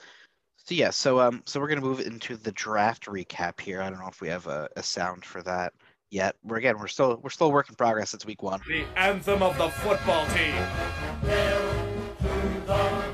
So 0.67 0.75
yeah, 0.75 0.91
so 0.91 1.21
um, 1.21 1.43
so 1.47 1.61
we're 1.61 1.69
gonna 1.69 1.81
move 1.81 2.01
into 2.01 2.37
the 2.37 2.51
draft 2.51 3.07
recap 3.07 3.61
here. 3.61 3.81
I 3.81 3.89
don't 3.89 4.01
know 4.01 4.09
if 4.09 4.21
we 4.21 4.27
have 4.27 4.49
a, 4.49 4.69
a 4.75 4.83
sound 4.83 5.25
for 5.25 5.41
that 5.43 5.73
yet. 6.11 6.35
We're 6.43 6.57
again, 6.57 6.77
we're 6.81 6.89
still 6.89 7.21
we're 7.23 7.31
still 7.31 7.47
a 7.47 7.51
work 7.51 7.69
in 7.69 7.77
progress. 7.77 8.15
It's 8.15 8.27
week 8.27 8.43
one. 8.43 8.61
The 8.67 8.85
anthem 8.97 9.45
of 9.45 9.57
the 9.59 9.69
football 9.69 10.27
team. 10.27 10.57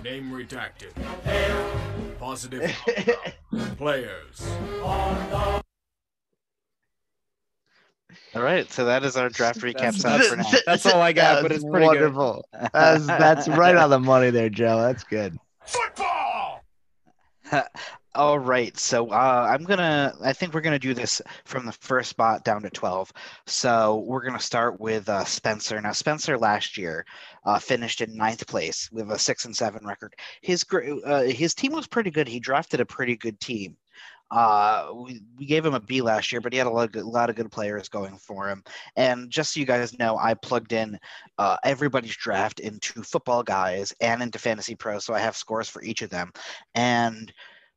Name 0.03 0.31
redacted. 0.33 0.93
Positive 2.19 2.75
players. 3.77 4.51
All 8.35 8.41
right, 8.41 8.73
so 8.73 8.87
that 8.87 9.05
is 9.05 9.19
our 9.19 9.29
draft 9.29 9.61
recap 9.61 9.75
That's- 9.75 9.97
sound 10.01 10.23
for 10.25 10.37
now. 10.37 10.51
That's 10.65 10.87
all 10.87 11.03
I 11.03 11.13
got, 11.13 11.43
but 11.43 11.53
it's 11.53 11.63
pretty 11.65 11.87
good. 11.87 12.15
wonderful. 12.15 12.47
That's 12.73 13.07
that's 13.07 13.47
right 13.49 13.77
on 13.77 13.91
the 13.91 14.01
money 14.01 14.31
there, 14.31 14.49
Joe. 14.49 14.81
That's 14.81 15.05
good. 15.05 15.37
Football! 15.67 16.12
All 18.15 18.39
right, 18.39 18.77
so 18.79 19.09
uh, 19.11 19.49
I'm 19.51 19.65
gonna. 19.65 20.15
I 20.23 20.33
think 20.35 20.53
we're 20.53 20.61
gonna 20.61 20.79
do 20.79 20.93
this 20.95 21.23
from 21.45 21.65
the 21.65 21.73
first 21.73 22.11
spot 22.11 22.45
down 22.45 22.63
to 22.63 22.71
12. 22.71 23.13
So 23.47 24.05
we're 24.07 24.23
gonna 24.23 24.39
start 24.39 24.79
with 24.81 25.09
uh, 25.09 25.25
Spencer. 25.25 25.81
Now 25.81 25.93
Spencer 25.93 26.39
last 26.39 26.77
year 26.77 27.07
uh, 27.47 27.59
finished 27.59 28.01
in 28.03 28.15
ninth 28.17 28.47
place 28.47 28.91
with 28.93 29.11
a 29.11 29.19
six 29.19 29.47
and 29.47 29.57
seven 29.57 29.87
record. 29.87 30.15
His 30.43 30.65
uh, 31.07 31.23
his 31.23 31.55
team 31.55 31.73
was 31.73 31.87
pretty 31.87 32.11
good. 32.11 32.29
He 32.29 32.41
drafted 32.41 32.81
a 32.81 32.87
pretty 32.87 33.17
good 33.17 33.41
team. 33.41 33.77
Uh, 34.33 34.89
we, 34.95 35.21
we 35.39 35.45
gave 35.45 35.65
him 35.65 35.75
a 35.75 35.81
B 35.81 36.01
last 36.01 36.33
year, 36.33 36.41
but 36.41 36.53
he 36.53 36.59
had 36.59 36.67
a 36.67 36.71
lot, 36.71 36.87
of 36.87 36.93
good, 36.93 37.05
lot 37.05 37.29
of 37.29 37.37
good 37.37 37.53
players 37.53 37.91
going 37.91 38.17
for 38.17 38.49
him. 38.49 38.65
And 38.97 39.31
just 39.31 39.53
so 39.53 39.61
you 39.61 39.67
guys 39.67 39.99
know, 39.99 40.17
I 40.17 40.33
plugged 40.33 40.73
in 40.73 40.99
uh, 41.37 41.59
everybody's 41.63 42.17
draft 42.17 42.59
into 42.59 43.03
Football 43.03 43.43
Guys 43.43 43.93
and 44.01 44.23
into 44.23 44.39
Fantasy 44.39 44.75
Pro, 44.75 44.99
so 44.99 45.13
I 45.13 45.19
have 45.19 45.37
scores 45.37 45.69
for 45.69 45.83
each 45.83 46.01
of 46.01 46.09
them. 46.09 46.33
And 46.75 47.31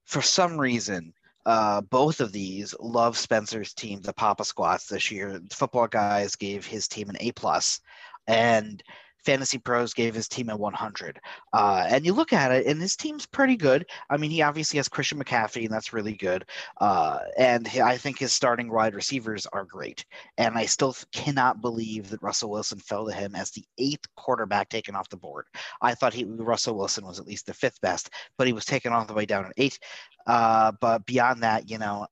for 0.06 0.22
some 0.22 0.58
reason, 0.58 1.14
uh, 1.46 1.82
both 1.82 2.22
of 2.22 2.32
these 2.32 2.74
love 2.80 3.18
Spencer's 3.18 3.74
team, 3.74 4.02
the 4.02 4.14
Papa 4.14 4.46
Squats, 4.46 4.88
this 4.88 5.12
year. 5.12 5.42
Football 5.52 5.88
Guys 5.88 6.38
gave 6.38 6.66
his 6.66 6.88
team 6.88 7.10
an 7.10 7.18
A 7.20 7.34
plus, 7.34 7.82
and 8.28 8.82
Fantasy 9.26 9.58
Pros 9.58 9.94
gave 9.94 10.14
his 10.14 10.28
team 10.28 10.50
a 10.50 10.56
100. 10.56 11.20
Uh, 11.54 11.86
and 11.90 12.06
you 12.06 12.14
look 12.14 12.32
at 12.32 12.52
it, 12.52 12.68
and 12.68 12.80
his 12.80 12.96
team's 12.96 13.26
pretty 13.26 13.56
good. 13.56 13.86
I 14.10 14.18
mean, 14.18 14.32
he 14.32 14.42
obviously 14.42 14.78
has 14.78 14.88
Christian 14.88 15.22
McCaffrey, 15.22 15.64
and 15.64 15.74
that's 15.74 15.94
really 15.94 16.14
good. 16.14 16.46
Uh, 16.80 17.20
and 17.38 17.68
I 17.68 17.98
think 17.98 18.20
his 18.20 18.34
starting 18.34 18.72
wide 18.72 18.96
receivers 18.96 19.46
are 19.48 19.66
great. 19.66 20.06
And 20.38 20.56
I 20.58 20.66
still 20.66 20.96
cannot 21.12 21.62
believe 21.62 22.10
that 22.10 22.22
Russell 22.22 22.52
Wilson 22.52 22.80
fell 22.80 23.08
to 23.08 23.14
him 23.14 23.36
as 23.36 23.52
the 23.52 23.66
eighth 23.78 24.06
quarterback 24.16 24.70
taken 24.70 24.96
off 24.96 25.10
the 25.10 25.18
board. 25.18 25.46
I 25.82 25.96
thought 25.96 26.14
he 26.14 26.26
Russell 26.26 26.78
Wilson 26.78 27.06
was 27.06 27.20
at 27.20 27.28
least 27.28 27.48
the 27.48 27.54
fifth 27.54 27.82
best, 27.82 28.10
but 28.38 28.48
he 28.48 28.54
was 28.54 28.66
taken 28.66 28.94
all 28.94 29.06
the 29.06 29.14
way 29.14 29.26
down 29.26 29.46
at 29.46 29.54
eight. 29.58 29.80
Uh, 30.28 30.72
but 30.80 31.06
beyond 31.06 31.44
that, 31.44 31.70
you 31.70 31.78
know, 31.78 32.08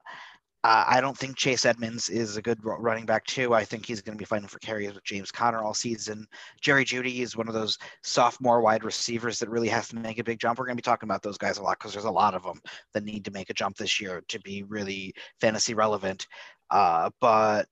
uh, 0.63 0.85
I 0.87 1.01
don't 1.01 1.17
think 1.17 1.35
Chase 1.35 1.65
Edmonds 1.65 2.07
is 2.07 2.37
a 2.37 2.41
good 2.41 2.59
running 2.63 3.05
back 3.05 3.25
too. 3.25 3.53
I 3.53 3.65
think 3.65 3.85
he's 3.85 4.01
going 4.01 4.17
to 4.17 4.21
be 4.21 4.25
fighting 4.25 4.47
for 4.47 4.59
carries 4.59 4.93
with 4.93 5.03
James 5.03 5.29
Conner 5.29 5.61
all 5.61 5.73
season. 5.73 6.25
Jerry 6.61 6.85
Jeudy 6.85 7.19
is 7.19 7.35
one 7.35 7.49
of 7.49 7.53
those 7.53 7.77
sophomore 8.01 8.61
wide 8.61 8.85
receivers 8.85 9.39
that 9.39 9.49
really 9.49 9.67
has 9.67 9.89
to 9.89 9.97
make 9.97 10.19
a 10.19 10.23
big 10.23 10.39
jump. 10.39 10.57
We're 10.57 10.65
going 10.65 10.77
to 10.77 10.81
be 10.81 10.85
talking 10.85 11.07
about 11.07 11.21
those 11.21 11.37
guys 11.37 11.57
a 11.57 11.63
lot 11.63 11.79
because 11.79 11.91
there's 11.91 12.05
a 12.05 12.11
lot 12.11 12.33
of 12.33 12.43
them 12.43 12.61
that 12.93 13.03
need 13.03 13.25
to 13.25 13.31
make 13.31 13.49
a 13.49 13.53
jump 13.53 13.75
this 13.75 13.99
year 13.99 14.23
to 14.29 14.39
be 14.39 14.63
really 14.63 15.13
fantasy 15.41 15.73
relevant. 15.73 16.27
Uh, 16.69 17.09
but 17.19 17.67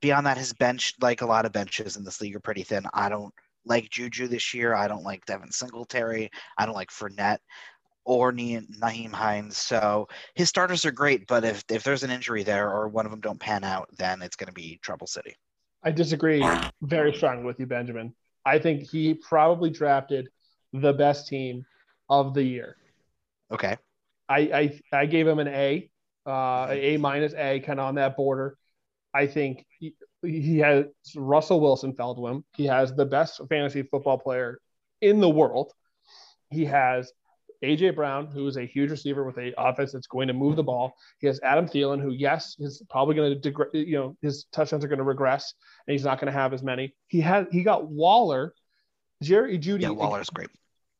beyond 0.00 0.26
that, 0.26 0.36
his 0.36 0.52
bench, 0.54 0.94
like 1.00 1.22
a 1.22 1.26
lot 1.26 1.46
of 1.46 1.52
benches 1.52 1.96
in 1.96 2.02
this 2.02 2.20
league, 2.20 2.34
are 2.34 2.40
pretty 2.40 2.64
thin. 2.64 2.84
I 2.92 3.08
don't 3.08 3.32
like 3.64 3.90
Juju 3.90 4.26
this 4.26 4.52
year. 4.52 4.74
I 4.74 4.88
don't 4.88 5.04
like 5.04 5.24
Devin 5.24 5.52
Singletary. 5.52 6.30
I 6.58 6.66
don't 6.66 6.74
like 6.74 6.90
Fournette 6.90 7.38
or 8.04 8.32
Nyheim 8.32 9.12
Hines. 9.12 9.56
So 9.56 10.08
his 10.34 10.48
starters 10.48 10.84
are 10.84 10.92
great, 10.92 11.26
but 11.26 11.44
if 11.44 11.64
if 11.70 11.82
there's 11.82 12.02
an 12.02 12.10
injury 12.10 12.42
there 12.42 12.70
or 12.70 12.88
one 12.88 13.06
of 13.06 13.10
them 13.10 13.20
don't 13.20 13.40
pan 13.40 13.64
out, 13.64 13.88
then 13.96 14.22
it's 14.22 14.36
going 14.36 14.48
to 14.48 14.52
be 14.52 14.78
trouble 14.82 15.06
city. 15.06 15.34
I 15.82 15.90
disagree 15.90 16.44
very 16.82 17.14
strongly 17.14 17.44
with 17.44 17.60
you, 17.60 17.66
Benjamin. 17.66 18.14
I 18.44 18.58
think 18.58 18.88
he 18.88 19.14
probably 19.14 19.70
drafted 19.70 20.28
the 20.72 20.92
best 20.92 21.28
team 21.28 21.64
of 22.08 22.34
the 22.34 22.42
year. 22.42 22.76
Okay. 23.50 23.76
I 24.28 24.38
I, 24.38 24.80
I 24.92 25.06
gave 25.06 25.26
him 25.26 25.38
an 25.38 25.48
A, 25.48 25.90
uh, 26.26 26.68
A 26.70 26.96
minus 26.96 27.34
A, 27.34 27.60
kind 27.60 27.78
of 27.78 27.86
on 27.86 27.94
that 27.96 28.16
border. 28.16 28.56
I 29.12 29.26
think 29.26 29.64
he, 29.78 29.94
he 30.22 30.58
has 30.58 30.86
Russell 31.14 31.60
Wilson 31.60 31.94
fell 31.94 32.14
to 32.16 32.26
him. 32.26 32.44
He 32.56 32.66
has 32.66 32.92
the 32.94 33.06
best 33.06 33.40
fantasy 33.48 33.82
football 33.82 34.18
player 34.18 34.58
in 35.00 35.20
the 35.20 35.28
world. 35.28 35.72
He 36.50 36.64
has 36.64 37.12
AJ 37.64 37.96
Brown, 37.96 38.26
who 38.26 38.46
is 38.46 38.56
a 38.56 38.64
huge 38.66 38.90
receiver 38.90 39.24
with 39.24 39.38
a 39.38 39.52
offense 39.58 39.92
that's 39.92 40.06
going 40.06 40.28
to 40.28 40.34
move 40.34 40.56
the 40.56 40.62
ball. 40.62 40.94
He 41.18 41.26
has 41.26 41.40
Adam 41.42 41.66
Thielen, 41.66 42.00
who 42.00 42.10
yes, 42.10 42.56
is 42.58 42.82
probably 42.90 43.14
going 43.14 43.40
to 43.40 43.50
degre- 43.50 43.74
you 43.86 43.96
know 43.96 44.16
his 44.22 44.44
touchdowns 44.52 44.84
are 44.84 44.88
going 44.88 44.98
to 44.98 45.04
regress, 45.04 45.54
and 45.86 45.92
he's 45.92 46.04
not 46.04 46.20
going 46.20 46.32
to 46.32 46.38
have 46.38 46.52
as 46.52 46.62
many. 46.62 46.94
He 47.08 47.20
had 47.20 47.48
he 47.50 47.62
got 47.62 47.86
Waller, 47.88 48.54
Jerry 49.22 49.58
Jeudy, 49.58 49.82
Yeah, 49.82 49.90
Waller's 49.90 50.30
great. 50.30 50.48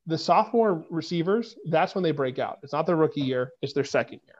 the 0.07 0.17
sophomore 0.17 0.85
receivers, 0.89 1.55
that's 1.69 1.95
when 1.95 2.03
they 2.03 2.11
break 2.11 2.39
out. 2.39 2.59
It's 2.63 2.73
not 2.73 2.85
their 2.85 2.95
rookie 2.95 3.21
year, 3.21 3.51
it's 3.61 3.73
their 3.73 3.83
second 3.83 4.21
year. 4.25 4.35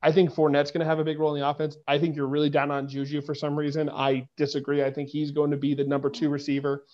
I 0.00 0.12
think 0.12 0.32
Fournette's 0.32 0.70
going 0.70 0.80
to 0.80 0.86
have 0.86 1.00
a 1.00 1.04
big 1.04 1.18
role 1.18 1.34
in 1.34 1.40
the 1.40 1.48
offense. 1.48 1.76
I 1.88 1.98
think 1.98 2.14
you're 2.14 2.28
really 2.28 2.50
down 2.50 2.70
on 2.70 2.88
Juju 2.88 3.20
for 3.22 3.34
some 3.34 3.56
reason. 3.58 3.90
I 3.90 4.28
disagree. 4.36 4.84
I 4.84 4.92
think 4.92 5.08
he's 5.08 5.32
going 5.32 5.50
to 5.50 5.56
be 5.56 5.74
the 5.74 5.82
number 5.82 6.08
two 6.08 6.28
receiver. 6.28 6.84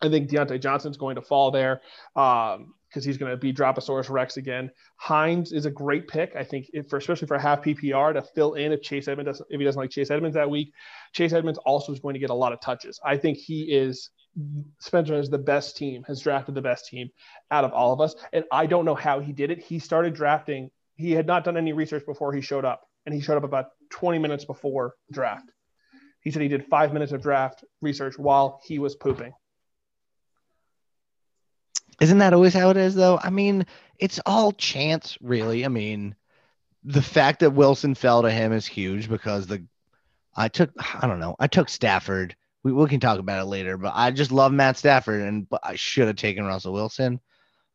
I 0.00 0.08
think 0.08 0.30
Diontae 0.30 0.58
Johnson's 0.62 0.96
going 0.96 1.16
to 1.16 1.20
fall 1.22 1.50
there 1.50 1.82
um, 2.16 2.72
because 2.88 3.04
he's 3.04 3.18
going 3.18 3.30
to 3.30 3.36
be 3.36 3.52
Droposaurus 3.52 4.10
Rex 4.10 4.36
again. 4.36 4.70
Hines 4.96 5.52
is 5.52 5.66
a 5.66 5.70
great 5.70 6.08
pick, 6.08 6.34
I 6.36 6.44
think, 6.44 6.66
for 6.88 6.96
especially 6.96 7.26
for 7.26 7.38
half 7.38 7.62
PPR 7.62 8.14
to 8.14 8.22
fill 8.22 8.54
in 8.54 8.72
if 8.72 8.82
Chase 8.82 9.08
Edmonds 9.08 9.28
doesn't, 9.28 9.46
if 9.50 9.58
he 9.58 9.64
doesn't 9.64 9.80
like 9.80 9.90
Chase 9.90 10.10
Edmonds 10.10 10.34
that 10.34 10.48
week. 10.48 10.72
Chase 11.12 11.32
Edmonds 11.32 11.58
also 11.64 11.92
is 11.92 12.00
going 12.00 12.14
to 12.14 12.20
get 12.20 12.30
a 12.30 12.34
lot 12.34 12.52
of 12.52 12.60
touches. 12.60 12.98
I 13.04 13.16
think 13.16 13.38
he 13.38 13.64
is 13.64 14.10
Spencer 14.80 15.14
is 15.14 15.30
the 15.30 15.38
best 15.38 15.76
team, 15.76 16.04
has 16.04 16.20
drafted 16.20 16.54
the 16.54 16.62
best 16.62 16.86
team 16.86 17.08
out 17.50 17.64
of 17.64 17.72
all 17.72 17.92
of 17.92 18.00
us, 18.00 18.14
and 18.32 18.44
I 18.52 18.66
don't 18.66 18.84
know 18.84 18.94
how 18.94 19.20
he 19.20 19.32
did 19.32 19.50
it. 19.50 19.58
He 19.58 19.78
started 19.78 20.14
drafting. 20.14 20.70
He 20.96 21.12
had 21.12 21.26
not 21.26 21.44
done 21.44 21.56
any 21.56 21.72
research 21.72 22.04
before 22.06 22.32
he 22.32 22.40
showed 22.40 22.64
up, 22.64 22.82
and 23.04 23.14
he 23.14 23.20
showed 23.20 23.36
up 23.36 23.44
about 23.44 23.66
20 23.90 24.18
minutes 24.18 24.44
before 24.44 24.94
draft. 25.10 25.50
He 26.20 26.30
said 26.30 26.42
he 26.42 26.48
did 26.48 26.66
five 26.66 26.92
minutes 26.92 27.12
of 27.12 27.22
draft 27.22 27.64
research 27.80 28.18
while 28.18 28.60
he 28.64 28.78
was 28.78 28.94
pooping. 28.94 29.32
Isn't 32.00 32.18
that 32.18 32.32
always 32.32 32.54
how 32.54 32.70
it 32.70 32.76
is, 32.76 32.94
though? 32.94 33.18
I 33.22 33.30
mean, 33.30 33.66
it's 33.98 34.20
all 34.24 34.52
chance, 34.52 35.18
really. 35.20 35.64
I 35.64 35.68
mean, 35.68 36.14
the 36.84 37.02
fact 37.02 37.40
that 37.40 37.50
Wilson 37.50 37.94
fell 37.94 38.22
to 38.22 38.30
him 38.30 38.52
is 38.52 38.66
huge 38.66 39.08
because 39.08 39.46
the 39.46 39.64
I 40.36 40.48
took 40.48 40.70
I 40.78 41.06
don't 41.06 41.20
know 41.20 41.34
I 41.38 41.48
took 41.48 41.68
Stafford. 41.68 42.36
We, 42.62 42.72
we 42.72 42.88
can 42.88 43.00
talk 43.00 43.18
about 43.18 43.42
it 43.42 43.48
later, 43.48 43.76
but 43.76 43.92
I 43.94 44.10
just 44.10 44.32
love 44.32 44.52
Matt 44.52 44.76
Stafford, 44.76 45.22
and 45.22 45.46
I 45.62 45.76
should 45.76 46.06
have 46.06 46.16
taken 46.16 46.44
Russell 46.44 46.72
Wilson. 46.72 47.20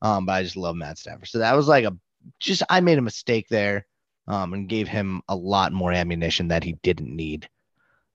Um, 0.02 0.26
but 0.26 0.34
I 0.34 0.44
just 0.44 0.58
love 0.58 0.76
Matt 0.76 0.98
Stafford. 0.98 1.28
So 1.28 1.40
that 1.40 1.56
was 1.56 1.68
like 1.68 1.86
a 1.86 1.96
just 2.40 2.64
I 2.70 2.82
made 2.82 2.98
a 2.98 3.02
mistake 3.02 3.48
there, 3.50 3.86
um, 4.28 4.54
and 4.54 4.70
gave 4.70 4.88
him 4.88 5.22
a 5.28 5.36
lot 5.36 5.74
more 5.74 5.92
ammunition 5.92 6.50
that 6.50 6.64
he 6.64 6.74
didn't 6.84 7.14
need. 7.14 7.50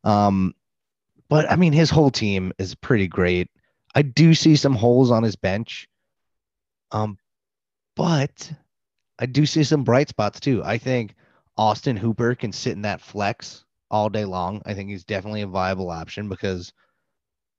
Um, 0.05 0.55
but 1.29 1.51
I 1.51 1.57
mean, 1.57 1.73
his 1.73 1.91
whole 1.91 2.11
team 2.11 2.53
is 2.59 2.75
pretty 2.75 3.09
great. 3.09 3.51
I 3.95 4.03
do 4.03 4.35
see 4.35 4.57
some 4.57 4.75
holes 4.75 5.11
on 5.11 5.23
his 5.23 5.37
bench. 5.37 5.89
Um, 6.93 7.19
but 7.97 8.51
I 9.19 9.27
do 9.27 9.47
see 9.47 9.65
some 9.65 9.85
bright 9.85 10.09
spots 10.09 10.41
too. 10.41 10.63
I 10.65 10.79
think 10.79 11.15
Austin 11.57 11.97
Hooper 11.97 12.35
can 12.35 12.53
sit 12.53 12.73
in 12.73 12.83
that 12.83 13.01
flex 13.01 13.65
all 13.91 14.09
day 14.09 14.25
long. 14.25 14.63
I 14.65 14.75
think 14.75 14.91
he's 14.91 15.05
definitely 15.05 15.43
a 15.43 15.47
viable 15.47 15.91
option 15.91 16.29
because 16.29 16.73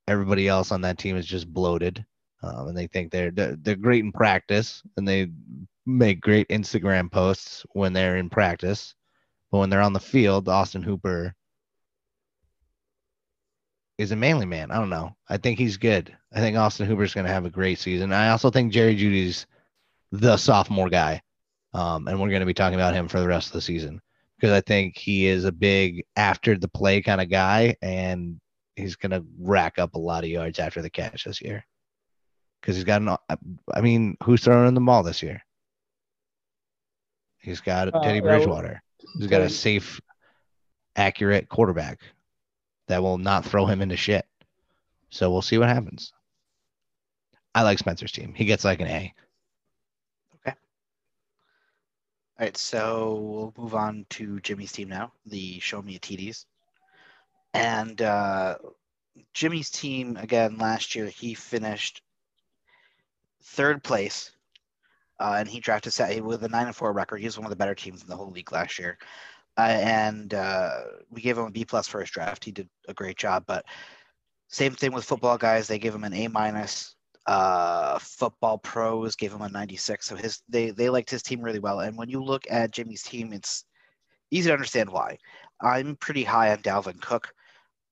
everybody 0.08 0.48
else 0.48 0.72
on 0.72 0.82
that 0.82 0.98
team 0.98 1.18
is 1.18 1.26
just 1.26 1.52
bloated, 1.52 2.06
um, 2.42 2.70
and 2.70 2.78
they 2.78 2.88
think 2.88 3.12
they're, 3.12 3.32
they're 3.32 3.56
they're 3.58 3.76
great 3.76 4.04
in 4.04 4.12
practice 4.12 4.82
and 4.98 5.08
they 5.08 5.28
make 5.86 6.22
great 6.22 6.48
Instagram 6.50 7.12
posts 7.12 7.66
when 7.74 7.94
they're 7.94 8.18
in 8.18 8.30
practice, 8.30 8.96
but 9.52 9.58
when 9.60 9.70
they're 9.70 9.82
on 9.82 9.94
the 9.94 10.00
field, 10.00 10.48
Austin 10.48 10.84
Hooper 10.84 11.36
is 14.00 14.14
a 14.14 14.16
manly 14.16 14.46
man. 14.46 14.72
I 14.72 14.76
don't 14.76 14.90
know. 14.90 15.14
I 15.28 15.36
think 15.36 15.60
he's 15.60 15.76
good. 15.76 16.16
I 16.34 16.40
think 16.40 16.56
Austin 16.56 16.88
Hooper's 16.88 17.14
going 17.14 17.28
to 17.28 17.34
have 17.34 17.44
a 17.44 17.50
great 17.50 17.80
season. 17.80 18.14
I 18.14 18.30
also 18.30 18.50
think 18.50 18.72
Jerry 18.72 18.96
Jeudy's 18.96 19.46
the 20.14 20.38
sophomore 20.38 20.90
guy. 20.90 21.22
Um, 21.74 22.08
and 22.08 22.20
we're 22.20 22.30
going 22.30 22.40
to 22.40 22.46
be 22.46 22.54
talking 22.54 22.80
about 22.80 22.94
him 22.94 23.10
for 23.10 23.20
the 23.20 23.28
rest 23.28 23.48
of 23.48 23.54
the 23.54 23.62
season 23.62 24.02
because 24.38 24.52
I 24.54 24.62
think 24.62 24.98
he 24.98 25.28
is 25.28 25.44
a 25.44 25.52
big 25.52 26.06
after 26.16 26.58
the 26.58 26.70
play 26.70 27.02
kind 27.02 27.20
of 27.20 27.30
guy 27.30 27.76
and 27.82 28.40
he's 28.78 28.96
going 28.96 29.12
to 29.12 29.24
rack 29.38 29.78
up 29.78 29.96
a 29.96 30.00
lot 30.00 30.24
of 30.24 30.30
yards 30.30 30.60
after 30.60 30.82
the 30.82 30.90
catch 30.90 31.26
this 31.26 31.42
year 31.42 31.66
because 32.62 32.78
he's 32.78 32.86
got 32.86 33.02
an, 33.02 33.18
I 33.72 33.82
mean, 33.82 34.16
who's 34.24 34.42
throwing 34.42 34.74
the 34.74 34.80
ball 34.80 35.04
this 35.04 35.22
year? 35.22 35.44
He's 37.40 37.60
got 37.60 37.94
Uh, 37.94 38.02
Teddy 38.02 38.22
Bridgewater. 38.22 38.82
He's 39.18 39.28
got 39.28 39.42
a 39.42 39.50
safe, 39.50 40.00
accurate 40.96 41.50
quarterback 41.50 42.00
that 42.90 43.04
will 43.04 43.20
not 43.20 43.46
throw 43.46 43.66
him 43.68 43.82
into 43.82 43.96
shit. 43.96 44.26
So 45.12 45.32
we'll 45.32 45.44
see 45.44 45.58
what 45.58 45.70
happens. 45.70 46.12
I 47.56 47.62
like 47.62 47.80
Spencer's 47.80 48.12
team. 48.12 48.34
He 48.36 48.46
gets 48.46 48.66
like 48.66 48.82
an 48.82 48.88
A. 48.88 49.14
Okay. 50.36 50.56
All 52.38 52.46
right, 52.46 52.58
so 52.58 53.14
we'll 53.16 53.54
move 53.58 53.76
on 53.76 54.06
to 54.12 54.40
Jimmy's 54.42 54.72
team 54.72 54.90
now, 54.90 55.14
the 55.26 55.60
Show 55.60 55.82
Me 55.82 55.96
a 55.96 56.00
TDs. 56.00 56.46
And 57.54 58.02
uh, 58.02 58.58
Jimmy's 59.34 59.70
team, 59.70 60.18
again, 60.18 60.58
last 60.58 60.96
year, 60.96 61.06
he 61.06 61.36
finished 61.36 62.02
third 63.44 63.84
place. 63.84 64.32
Uh, 65.20 65.36
and 65.40 65.50
he 65.50 65.60
drafted 65.60 65.94
Sa- 65.94 66.22
with 66.22 66.44
a 66.44 66.50
9 66.50 66.68
and 66.68 66.76
4 66.76 66.92
record. 66.92 67.18
He 67.18 67.26
was 67.26 67.38
one 67.38 67.46
of 67.46 67.52
the 67.52 67.56
better 67.56 67.76
teams 67.76 68.02
in 68.02 68.08
the 68.08 68.16
whole 68.16 68.32
league 68.32 68.52
last 68.52 68.80
year. 68.80 68.98
Uh, 69.58 69.62
and 69.62 70.34
uh, 70.34 70.82
we 71.10 71.22
gave 71.22 71.38
him 71.38 71.46
a 71.46 71.52
B 71.52 71.66
plus 71.66 71.88
for 71.88 72.00
his 72.00 72.10
draft. 72.10 72.46
He 72.46 72.52
did 72.52 72.70
a 72.88 72.94
great 72.94 73.18
job. 73.18 73.44
But 73.46 73.66
same 74.50 74.74
thing 74.74 74.94
with 74.94 75.06
football 75.06 75.38
guys. 75.38 75.68
They 75.68 75.80
gave 75.80 75.94
him 75.94 76.04
an 76.04 76.14
A 76.14 76.28
minus. 76.28 76.96
Uh 77.26 78.00
football 78.00 78.58
pros 78.58 79.16
gave 79.16 79.32
him 79.32 79.42
a 79.42 79.50
96 79.50 80.08
so 80.08 80.16
his 80.16 80.42
they 80.50 80.72
they 80.72 80.90
liked 80.90 81.12
his 81.12 81.22
team 81.22 81.42
really 81.42 81.60
well. 81.60 81.82
And 81.82 81.96
when 81.96 82.10
you 82.10 82.24
look 82.24 82.44
at 82.50 82.72
jimmy's 82.72 83.04
team 83.04 83.34
it's 83.34 83.66
easy 84.32 84.48
to 84.48 84.54
understand 84.54 84.90
why. 84.90 85.18
I'm 85.62 85.96
pretty 85.98 86.24
high 86.24 86.52
on 86.52 86.60
dalvin 86.60 87.00
cook. 87.02 87.32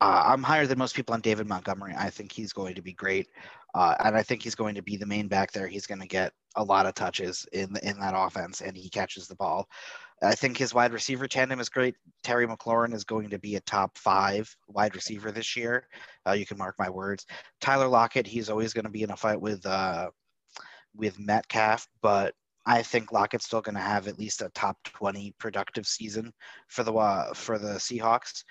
Uh, 0.01 0.23
i'm 0.27 0.41
higher 0.41 0.65
than 0.65 0.79
most 0.79 0.95
people 0.95 1.13
on 1.13 1.21
david 1.21 1.47
montgomery. 1.47 1.93
I 1.95 2.09
think 2.09 2.31
he's 2.31 2.53
going 2.53 2.73
to 2.75 2.81
be 2.81 2.93
great. 2.93 3.27
Uh, 3.75 3.95
and 4.03 4.15
i 4.15 4.23
think 4.23 4.41
he's 4.41 4.55
going 4.55 4.73
to 4.75 4.81
be 4.81 4.97
the 4.97 5.05
main 5.05 5.27
back 5.27 5.51
there. 5.51 5.67
He's 5.67 5.85
going 5.85 6.01
to 6.01 6.07
get 6.07 6.31
a 6.55 6.63
lot 6.63 6.87
of 6.87 6.95
touches 6.95 7.45
in 7.51 7.75
in 7.83 7.99
that 7.99 8.15
offense 8.15 8.61
and 8.61 8.75
he 8.75 8.89
catches 8.89 9.27
the 9.27 9.35
ball 9.35 9.67
i 10.23 10.35
think 10.35 10.57
his 10.57 10.73
wide 10.73 10.93
receiver 10.93 11.27
tandem 11.27 11.59
is 11.59 11.69
great 11.69 11.95
terry 12.23 12.47
mclaurin 12.47 12.93
is 12.93 13.03
going 13.03 13.29
to 13.29 13.39
be 13.39 13.55
a 13.55 13.61
top 13.61 13.97
five 13.97 14.53
wide 14.67 14.95
receiver 14.95 15.31
this 15.31 15.55
year 15.55 15.87
uh, 16.27 16.31
you 16.31 16.45
can 16.45 16.57
mark 16.57 16.75
my 16.77 16.89
words 16.89 17.25
Tyler 17.59 17.87
Lockett, 17.87 18.27
he's 18.27 18.49
always 18.49 18.73
going 18.73 18.85
to 18.85 18.91
be 18.91 19.03
in 19.03 19.11
a 19.11 19.17
fight 19.17 19.39
with 19.39 19.65
uh, 19.65 20.09
with 20.95 21.19
Metcalf, 21.19 21.87
but 22.01 22.33
I 22.65 22.81
think 22.81 23.11
Lockett's 23.11 23.45
still 23.45 23.61
going 23.61 23.75
to 23.75 23.81
have 23.81 24.07
at 24.07 24.19
least 24.19 24.41
a 24.41 24.49
top 24.49 24.77
20 24.83 25.33
productive 25.39 25.87
season 25.87 26.33
for 26.67 26.83
the 26.83 26.93
uh, 26.93 27.33
for 27.33 27.57
the 27.57 27.75
Seahawks. 27.75 28.43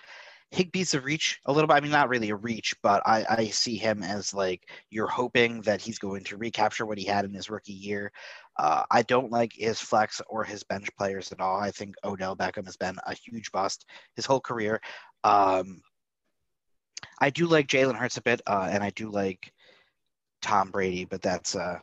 Higbee's 0.54 0.94
a 0.94 1.00
reach 1.00 1.40
a 1.46 1.52
little 1.52 1.66
bit. 1.66 1.74
I 1.74 1.80
mean, 1.80 1.90
not 1.90 2.08
really 2.08 2.30
a 2.30 2.36
reach, 2.36 2.72
but 2.82 3.02
I, 3.04 3.26
I 3.28 3.46
see 3.48 3.76
him 3.76 4.02
as 4.02 4.32
like 4.32 4.62
you're 4.90 5.08
hoping 5.08 5.60
that 5.62 5.80
he's 5.80 5.98
going 5.98 6.22
to 6.24 6.36
recapture 6.36 6.86
what 6.86 6.98
he 6.98 7.04
had 7.04 7.24
in 7.24 7.34
his 7.34 7.50
rookie 7.50 7.72
year. 7.72 8.12
Uh, 8.58 8.84
I 8.90 9.02
don't 9.02 9.30
like 9.30 9.52
his 9.54 9.80
flex 9.80 10.22
or 10.28 10.44
his 10.44 10.62
bench 10.62 10.88
players 10.96 11.32
at 11.32 11.40
all. 11.40 11.60
I 11.60 11.70
think 11.70 11.94
Odell 12.04 12.36
Beckham 12.36 12.64
has 12.64 12.76
been 12.76 12.96
a 13.06 13.14
huge 13.14 13.52
bust 13.52 13.84
his 14.14 14.26
whole 14.26 14.40
career. 14.40 14.80
Um, 15.24 15.82
I 17.20 17.30
do 17.30 17.46
like 17.46 17.66
Jalen 17.66 17.96
Hurts 17.96 18.16
a 18.16 18.22
bit, 18.22 18.40
uh, 18.46 18.68
and 18.70 18.82
I 18.82 18.90
do 18.90 19.10
like 19.10 19.52
Tom 20.42 20.70
Brady, 20.70 21.04
but 21.04 21.22
that's 21.22 21.54
uh, 21.54 21.78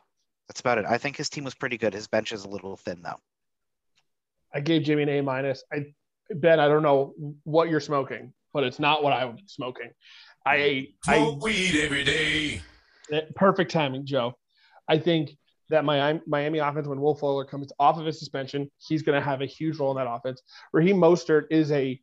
that's 0.48 0.60
about 0.60 0.78
it. 0.78 0.84
I 0.86 0.98
think 0.98 1.16
his 1.16 1.28
team 1.28 1.44
was 1.44 1.54
pretty 1.54 1.78
good. 1.78 1.94
His 1.94 2.08
bench 2.08 2.32
is 2.32 2.44
a 2.44 2.48
little 2.48 2.76
thin 2.76 3.02
though. 3.02 3.20
I 4.52 4.60
gave 4.60 4.82
Jimmy 4.82 5.04
an 5.04 5.08
A 5.08 5.20
minus. 5.20 5.62
I 5.72 5.86
Ben, 6.30 6.60
I 6.60 6.68
don't 6.68 6.82
know 6.82 7.14
what 7.44 7.68
you're 7.68 7.80
smoking, 7.80 8.32
but 8.52 8.64
it's 8.64 8.78
not 8.78 9.02
what 9.02 9.12
I'm 9.12 9.36
smoking. 9.46 9.90
I 10.46 10.88
I 11.06 11.36
weed 11.40 11.80
every 11.82 12.04
day. 12.04 12.60
Perfect 13.34 13.70
timing, 13.70 14.06
Joe. 14.06 14.34
I 14.88 14.98
think 14.98 15.36
that 15.70 15.84
Miami, 15.84 16.20
Miami 16.26 16.58
offense, 16.58 16.86
when 16.86 17.00
Will 17.00 17.14
Fuller 17.14 17.44
comes 17.44 17.72
off 17.78 17.98
of 17.98 18.06
his 18.06 18.18
suspension, 18.18 18.70
he's 18.78 19.02
going 19.02 19.18
to 19.18 19.24
have 19.24 19.40
a 19.40 19.46
huge 19.46 19.78
role 19.78 19.90
in 19.90 19.96
that 19.96 20.10
offense. 20.10 20.42
Raheem 20.72 20.96
Mostert 20.96 21.44
is 21.50 21.72
a 21.72 22.00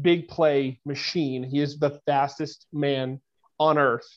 big 0.00 0.28
play 0.28 0.80
machine. 0.84 1.44
He 1.44 1.60
is 1.60 1.78
the 1.78 2.00
fastest 2.06 2.66
man 2.72 3.20
on 3.58 3.78
earth, 3.78 4.08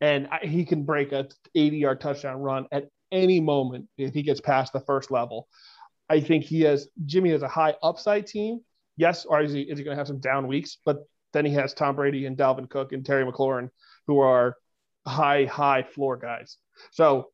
and 0.00 0.28
he 0.42 0.64
can 0.64 0.84
break 0.84 1.12
a 1.12 1.28
80-yard 1.56 2.00
touchdown 2.00 2.38
run 2.38 2.66
at 2.72 2.88
any 3.10 3.40
moment 3.40 3.88
if 3.96 4.14
he 4.14 4.22
gets 4.22 4.40
past 4.40 4.72
the 4.72 4.80
first 4.80 5.10
level. 5.10 5.48
I 6.08 6.20
think 6.20 6.44
he 6.44 6.62
has 6.62 6.88
Jimmy 7.04 7.30
has 7.30 7.42
a 7.42 7.48
high 7.48 7.74
upside 7.82 8.26
team. 8.26 8.60
Yes, 8.96 9.24
or 9.24 9.42
is 9.42 9.52
he, 9.52 9.62
is 9.62 9.78
he 9.78 9.84
going 9.84 9.94
to 9.94 10.00
have 10.00 10.08
some 10.08 10.20
down 10.20 10.48
weeks? 10.48 10.78
But 10.84 10.98
then 11.32 11.44
he 11.44 11.52
has 11.54 11.74
Tom 11.74 11.94
Brady 11.96 12.26
and 12.26 12.36
Dalvin 12.36 12.68
Cook 12.68 12.92
and 12.92 13.04
Terry 13.04 13.24
McLaurin, 13.24 13.70
who 14.06 14.20
are 14.20 14.56
high, 15.06 15.44
high 15.44 15.82
floor 15.82 16.16
guys. 16.16 16.56
So 16.92 17.28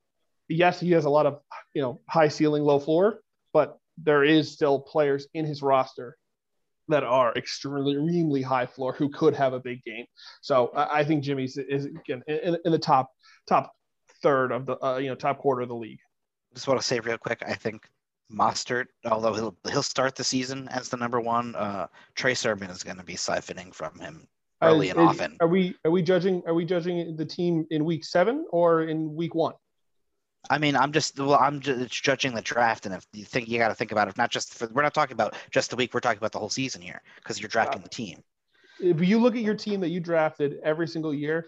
yes, 0.48 0.80
he 0.80 0.90
has 0.92 1.04
a 1.04 1.10
lot 1.10 1.26
of 1.26 1.40
you 1.74 1.82
know 1.82 2.00
high 2.08 2.28
ceiling, 2.28 2.62
low 2.62 2.78
floor, 2.78 3.20
but 3.52 3.78
there 3.98 4.24
is 4.24 4.52
still 4.52 4.80
players 4.80 5.26
in 5.34 5.44
his 5.44 5.62
roster 5.62 6.16
that 6.88 7.04
are 7.04 7.32
extremely 7.34 8.42
high 8.42 8.66
floor 8.66 8.92
who 8.92 9.08
could 9.08 9.34
have 9.34 9.52
a 9.52 9.60
big 9.60 9.82
game. 9.84 10.04
So 10.42 10.70
I, 10.74 11.00
I 11.00 11.04
think 11.04 11.22
Jimmy's 11.22 11.56
is 11.56 11.86
again 11.86 12.22
in, 12.26 12.56
in 12.64 12.72
the 12.72 12.78
top 12.78 13.10
top 13.48 13.72
third 14.22 14.52
of 14.52 14.66
the 14.66 14.84
uh, 14.84 14.98
you 14.98 15.08
know 15.08 15.14
top 15.14 15.38
quarter 15.38 15.62
of 15.62 15.68
the 15.68 15.74
league. 15.74 16.00
Just 16.54 16.68
want 16.68 16.80
to 16.80 16.86
say 16.86 17.00
real 17.00 17.18
quick. 17.18 17.42
I 17.46 17.54
think 17.54 17.88
Mostert, 18.30 18.86
although 19.04 19.34
he'll 19.34 19.56
he'll 19.70 19.82
start 19.82 20.14
the 20.14 20.24
season 20.24 20.68
as 20.68 20.88
the 20.88 20.96
number 20.96 21.20
one, 21.20 21.54
uh, 21.54 21.86
Trey 22.14 22.34
Sermon 22.34 22.70
is 22.70 22.82
going 22.82 22.98
to 22.98 23.04
be 23.04 23.14
siphoning 23.14 23.74
from 23.74 23.98
him 23.98 24.26
early 24.62 24.90
and 24.90 24.98
is- 24.98 25.06
often. 25.06 25.36
Are 25.40 25.48
we 25.48 25.74
are 25.84 25.90
we 25.90 26.02
judging 26.02 26.42
are 26.46 26.54
we 26.54 26.64
judging 26.64 27.16
the 27.16 27.24
team 27.24 27.66
in 27.70 27.84
week 27.84 28.04
seven 28.04 28.46
or 28.50 28.82
in 28.82 29.14
week 29.14 29.34
one? 29.34 29.54
I 30.50 30.58
mean, 30.58 30.76
I'm 30.76 30.92
just 30.92 31.18
well, 31.18 31.34
I'm 31.34 31.60
just 31.60 32.02
judging 32.02 32.34
the 32.34 32.42
draft, 32.42 32.86
and 32.86 32.94
if 32.94 33.06
you 33.12 33.24
think 33.24 33.48
you 33.48 33.58
got 33.58 33.68
to 33.68 33.74
think 33.74 33.92
about 33.92 34.08
it, 34.08 34.16
not 34.16 34.30
just 34.30 34.54
for 34.54 34.68
we're 34.68 34.82
not 34.82 34.94
talking 34.94 35.14
about 35.14 35.34
just 35.50 35.70
the 35.70 35.76
week, 35.76 35.94
we're 35.94 36.00
talking 36.00 36.18
about 36.18 36.32
the 36.32 36.38
whole 36.38 36.50
season 36.50 36.82
here 36.82 37.00
because 37.16 37.40
you're 37.40 37.48
drafting 37.48 37.82
the 37.82 37.88
team. 37.88 38.22
if 38.80 39.00
you 39.00 39.18
look 39.20 39.34
at 39.36 39.42
your 39.42 39.54
team 39.54 39.80
that 39.80 39.88
you 39.90 40.00
drafted 40.00 40.58
every 40.62 40.86
single 40.88 41.14
year, 41.14 41.46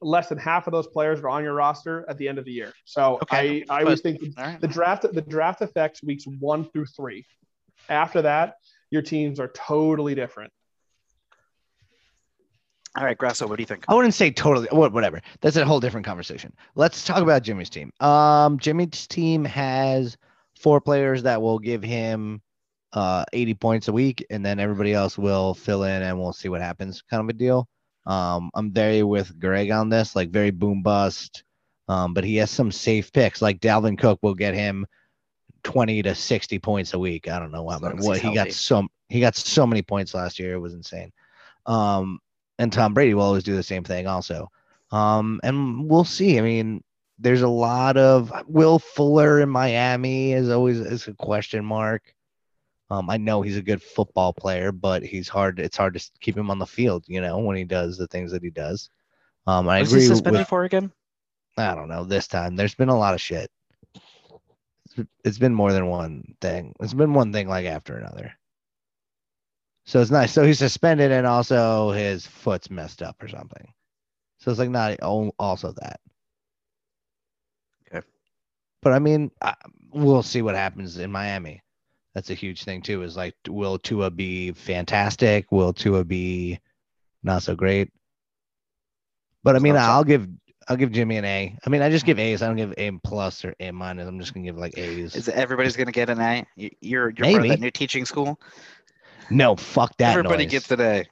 less 0.00 0.28
than 0.28 0.38
half 0.38 0.66
of 0.66 0.72
those 0.72 0.86
players 0.86 1.20
are 1.20 1.28
on 1.28 1.42
your 1.42 1.54
roster 1.54 2.04
at 2.08 2.16
the 2.18 2.28
end 2.28 2.38
of 2.38 2.44
the 2.44 2.52
year. 2.52 2.72
So 2.84 3.18
Okay, 3.22 3.64
I, 3.68 3.78
I 3.78 3.82
always 3.82 4.00
think 4.00 4.20
right. 4.38 4.60
the 4.60 4.68
draft 4.68 5.04
the 5.12 5.22
draft 5.22 5.60
affects 5.60 6.02
weeks 6.02 6.24
one 6.26 6.64
through 6.70 6.86
three. 6.86 7.26
After 7.88 8.22
that, 8.22 8.54
your 8.90 9.02
teams 9.02 9.40
are 9.40 9.48
totally 9.48 10.14
different. 10.14 10.52
All 12.96 13.04
right, 13.04 13.16
Grasso, 13.16 13.46
what 13.46 13.56
do 13.56 13.62
you 13.62 13.66
think? 13.66 13.84
I 13.88 13.94
wouldn't 13.94 14.14
say 14.14 14.30
totally. 14.30 14.68
wha- 14.72 14.88
Whatever. 14.88 15.20
That's 15.40 15.56
a 15.56 15.64
whole 15.64 15.80
different 15.80 16.06
conversation. 16.06 16.52
Let's 16.74 17.04
talk 17.04 17.22
about 17.22 17.42
Jimmy's 17.42 17.70
team. 17.70 17.92
Um, 18.00 18.58
Jimmy's 18.58 19.06
team 19.06 19.44
has 19.44 20.16
four 20.60 20.80
players 20.80 21.22
that 21.22 21.40
will 21.40 21.58
give 21.58 21.82
him 21.82 22.42
uh 22.94 23.24
80 23.32 23.54
points 23.54 23.88
a 23.88 23.92
week, 23.92 24.24
and 24.30 24.44
then 24.44 24.58
everybody 24.58 24.94
else 24.94 25.18
will 25.18 25.54
fill 25.54 25.84
in, 25.84 26.02
and 26.02 26.18
we'll 26.18 26.32
see 26.32 26.48
what 26.48 26.60
happens. 26.62 27.02
Kind 27.02 27.22
of 27.22 27.28
a 27.28 27.32
deal. 27.34 27.68
Um, 28.06 28.50
I'm 28.54 28.72
very 28.72 29.02
with 29.02 29.38
Greg 29.38 29.70
on 29.70 29.90
this, 29.90 30.16
like 30.16 30.30
very 30.30 30.50
boom 30.50 30.82
bust. 30.82 31.44
Um, 31.88 32.12
but 32.14 32.24
he 32.24 32.36
has 32.36 32.50
some 32.50 32.70
safe 32.72 33.12
picks, 33.12 33.40
like 33.40 33.60
Dalvin 33.60 33.98
Cook 33.98 34.18
will 34.22 34.34
get 34.34 34.54
him 34.54 34.86
20 35.64 36.02
to 36.02 36.14
60 36.14 36.58
points 36.58 36.94
a 36.94 36.98
week. 36.98 37.28
I 37.28 37.38
don't 37.38 37.50
know 37.52 37.66
how 37.68 37.76
As 37.76 37.82
long 37.82 37.90
many. 37.92 38.00
as 38.00 38.06
What 38.06 38.18
he 38.18 38.34
got 38.34 38.52
so 38.52 38.86
he 39.08 39.20
got 39.20 39.36
so 39.36 39.66
many 39.66 39.82
points 39.82 40.14
last 40.14 40.38
year. 40.38 40.54
It 40.54 40.58
was 40.58 40.74
insane. 40.74 41.12
Um, 41.66 42.18
and 42.58 42.72
Tom 42.72 42.94
Brady 42.94 43.14
will 43.14 43.22
always 43.22 43.44
do 43.44 43.56
the 43.56 43.62
same 43.62 43.84
thing 43.84 44.06
also. 44.06 44.50
Um, 44.90 45.40
and 45.42 45.88
we'll 45.88 46.04
see. 46.04 46.38
I 46.38 46.42
mean, 46.42 46.82
there's 47.18 47.42
a 47.42 47.48
lot 47.48 47.96
of 47.96 48.32
Will 48.46 48.78
Fuller 48.78 49.40
in 49.40 49.48
Miami 49.48 50.32
is 50.32 50.50
always 50.50 50.78
is 50.80 51.08
a 51.08 51.14
question 51.14 51.64
mark. 51.64 52.14
Um, 52.90 53.10
I 53.10 53.18
know 53.18 53.42
he's 53.42 53.56
a 53.56 53.62
good 53.62 53.82
football 53.82 54.32
player, 54.32 54.72
but 54.72 55.02
he's 55.02 55.28
hard. 55.28 55.60
It's 55.60 55.76
hard 55.76 55.94
to 55.94 56.10
keep 56.20 56.36
him 56.36 56.50
on 56.50 56.58
the 56.58 56.66
field, 56.66 57.04
you 57.06 57.20
know, 57.20 57.38
when 57.38 57.56
he 57.56 57.64
does 57.64 57.98
the 57.98 58.06
things 58.06 58.32
that 58.32 58.42
he 58.42 58.50
does. 58.50 58.88
Um, 59.46 59.68
I 59.68 59.80
Was 59.80 59.92
he 59.92 60.00
suspended 60.00 60.40
with. 60.40 60.48
for 60.48 60.64
again? 60.64 60.90
I 61.56 61.74
don't 61.74 61.88
know. 61.88 62.04
This 62.04 62.28
time, 62.28 62.56
there's 62.56 62.74
been 62.74 62.88
a 62.88 62.98
lot 62.98 63.14
of 63.14 63.20
shit. 63.20 63.50
It's 65.24 65.38
been 65.38 65.54
more 65.54 65.72
than 65.72 65.86
one 65.86 66.34
thing. 66.40 66.74
It's 66.80 66.94
been 66.94 67.14
one 67.14 67.32
thing 67.32 67.48
like 67.48 67.66
after 67.66 67.96
another. 67.98 68.32
So 69.88 70.02
it's 70.02 70.10
nice. 70.10 70.32
So 70.34 70.44
he's 70.44 70.58
suspended, 70.58 71.10
and 71.12 71.26
also 71.26 71.92
his 71.92 72.26
foot's 72.26 72.68
messed 72.70 73.00
up 73.00 73.22
or 73.22 73.28
something. 73.28 73.72
So 74.36 74.50
it's 74.50 74.60
like 74.60 74.68
not 74.68 75.00
also 75.00 75.72
that. 75.80 75.98
Okay. 77.90 78.06
But 78.82 78.92
I 78.92 78.98
mean, 78.98 79.30
I, 79.40 79.54
we'll 79.90 80.22
see 80.22 80.42
what 80.42 80.54
happens 80.54 80.98
in 80.98 81.10
Miami. 81.10 81.62
That's 82.14 82.28
a 82.28 82.34
huge 82.34 82.64
thing 82.64 82.82
too. 82.82 83.02
Is 83.02 83.16
like, 83.16 83.34
will 83.48 83.78
Tua 83.78 84.10
be 84.10 84.52
fantastic? 84.52 85.50
Will 85.50 85.72
Tua 85.72 86.04
be 86.04 86.58
not 87.22 87.42
so 87.42 87.56
great? 87.56 87.90
But 89.42 89.56
I 89.56 89.58
mean, 89.58 89.72
So- 89.72 89.78
so- 89.80 89.84
I'll 89.84 90.04
give 90.04 90.28
I'll 90.68 90.76
give 90.76 90.92
Jimmy 90.92 91.16
an 91.16 91.24
A. 91.24 91.56
I 91.66 91.70
mean, 91.70 91.80
I 91.80 91.88
just 91.88 92.04
give 92.04 92.18
A's. 92.18 92.42
I 92.42 92.46
don't 92.46 92.56
give 92.56 92.74
A 92.76 92.90
plus 93.02 93.42
or 93.42 93.54
A 93.58 93.70
minus. 93.70 94.06
I'm 94.06 94.20
just 94.20 94.34
gonna 94.34 94.44
give 94.44 94.58
like 94.58 94.76
A's. 94.76 95.16
Is 95.16 95.30
everybody's 95.30 95.76
going 95.78 95.86
to 95.86 95.92
get 95.92 96.10
an 96.10 96.20
A? 96.20 96.44
You- 96.56 96.70
You're 96.82 97.08
you're 97.08 97.24
part 97.32 97.36
of 97.36 97.48
that 97.48 97.60
new 97.60 97.70
teaching 97.70 98.04
school. 98.04 98.38
No, 99.30 99.56
fuck 99.56 99.96
that. 99.98 100.10
Everybody 100.16 100.44
noise. 100.44 100.50
gets 100.52 100.70
an 100.70 100.80
A. 100.80 101.04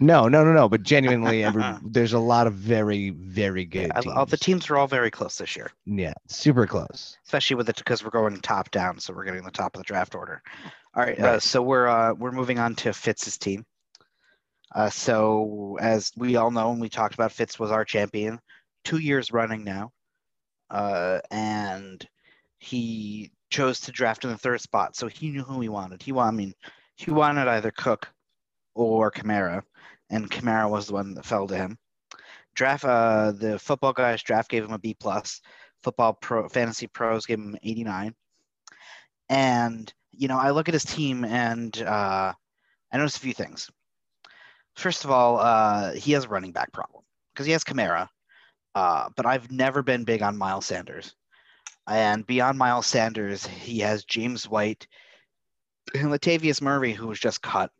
No, 0.00 0.28
no, 0.28 0.44
no, 0.44 0.52
no. 0.52 0.68
But 0.68 0.82
genuinely, 0.84 1.42
every, 1.44 1.64
there's 1.82 2.12
a 2.12 2.18
lot 2.18 2.46
of 2.46 2.54
very, 2.54 3.10
very 3.10 3.64
good. 3.64 3.90
I- 3.94 4.02
all 4.14 4.26
the 4.26 4.36
teams. 4.36 4.64
teams 4.64 4.70
are 4.70 4.76
all 4.76 4.86
very 4.86 5.10
close 5.10 5.38
this 5.38 5.56
year, 5.56 5.70
Yeah, 5.86 6.14
super 6.28 6.66
close. 6.66 7.16
especially 7.26 7.56
with 7.56 7.68
it 7.68 7.76
because 7.76 8.04
we're 8.04 8.10
going 8.10 8.40
top 8.40 8.70
down, 8.70 8.98
so 9.00 9.12
we're 9.12 9.24
getting 9.24 9.42
the 9.44 9.50
top 9.50 9.74
of 9.74 9.80
the 9.80 9.84
draft 9.84 10.14
order. 10.14 10.42
All 10.94 11.02
right, 11.02 11.18
uh, 11.18 11.40
so 11.40 11.62
we're 11.62 11.86
uh, 11.88 12.14
we're 12.14 12.32
moving 12.32 12.58
on 12.58 12.74
to 12.76 12.92
Fitz's 12.92 13.38
team. 13.38 13.64
Uh, 14.74 14.90
so 14.90 15.78
as 15.80 16.12
we 16.16 16.36
all 16.36 16.50
know, 16.50 16.70
and 16.72 16.80
we 16.80 16.88
talked 16.88 17.14
about, 17.14 17.32
Fitz 17.32 17.58
was 17.58 17.70
our 17.70 17.84
champion 17.84 18.38
two 18.84 18.98
years 18.98 19.32
running 19.32 19.64
now, 19.64 19.92
uh, 20.70 21.20
and 21.30 22.06
he 22.58 23.30
chose 23.50 23.80
to 23.80 23.92
draft 23.92 24.24
in 24.24 24.30
the 24.30 24.36
third 24.38 24.60
spot. 24.60 24.94
So 24.96 25.06
he 25.08 25.30
knew 25.30 25.42
who 25.42 25.60
he 25.60 25.68
wanted. 25.68 26.02
He 26.02 26.12
wanted, 26.12 26.28
I 26.28 26.36
mean, 26.36 26.54
he 26.98 27.12
wanted 27.12 27.46
either 27.46 27.70
Cook 27.70 28.08
or 28.74 29.10
Kamara, 29.10 29.62
and 30.10 30.30
Kamara 30.30 30.68
was 30.68 30.88
the 30.88 30.94
one 30.94 31.14
that 31.14 31.24
fell 31.24 31.46
to 31.46 31.56
him. 31.56 31.78
Draft, 32.54 32.84
uh, 32.84 33.32
the 33.32 33.58
football 33.58 33.92
guys 33.92 34.22
draft 34.22 34.50
gave 34.50 34.64
him 34.64 34.72
a 34.72 34.78
B 34.78 34.94
plus. 34.98 35.40
Football 35.82 36.14
Pro 36.14 36.48
Fantasy 36.48 36.88
Pros 36.88 37.24
gave 37.24 37.38
him 37.38 37.56
89. 37.62 38.14
And 39.28 39.92
you 40.10 40.26
know, 40.26 40.38
I 40.38 40.50
look 40.50 40.68
at 40.68 40.74
his 40.74 40.84
team 40.84 41.24
and 41.24 41.80
uh, 41.82 42.32
I 42.92 42.96
notice 42.96 43.16
a 43.16 43.20
few 43.20 43.34
things. 43.34 43.70
First 44.74 45.04
of 45.04 45.12
all, 45.12 45.38
uh, 45.38 45.92
he 45.92 46.12
has 46.12 46.24
a 46.24 46.28
running 46.28 46.50
back 46.50 46.72
problem 46.72 47.04
because 47.32 47.46
he 47.46 47.52
has 47.52 47.62
Kamara, 47.62 48.08
uh, 48.74 49.08
but 49.16 49.26
I've 49.26 49.52
never 49.52 49.84
been 49.84 50.02
big 50.02 50.22
on 50.22 50.36
Miles 50.36 50.66
Sanders. 50.66 51.14
And 51.86 52.26
beyond 52.26 52.58
Miles 52.58 52.86
Sanders, 52.86 53.46
he 53.46 53.78
has 53.80 54.04
James 54.04 54.48
White 54.48 54.88
Latavius 55.94 56.60
Murray, 56.62 56.92
who 56.92 57.06
was 57.06 57.18
just 57.18 57.42
cut, 57.42 57.70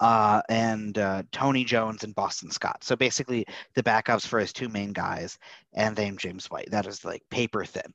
uh, 0.00 0.42
and 0.48 0.98
uh, 0.98 1.22
Tony 1.32 1.64
Jones 1.64 2.04
and 2.04 2.14
Boston 2.14 2.50
Scott. 2.50 2.84
So 2.84 2.96
basically, 2.96 3.46
the 3.74 3.82
backups 3.82 4.26
for 4.26 4.38
his 4.38 4.52
two 4.52 4.68
main 4.68 4.92
guys, 4.92 5.38
and 5.74 5.94
then 5.96 6.16
James 6.16 6.46
White. 6.50 6.70
That 6.70 6.86
is 6.86 7.04
like 7.04 7.22
paper 7.30 7.64
thin. 7.64 7.92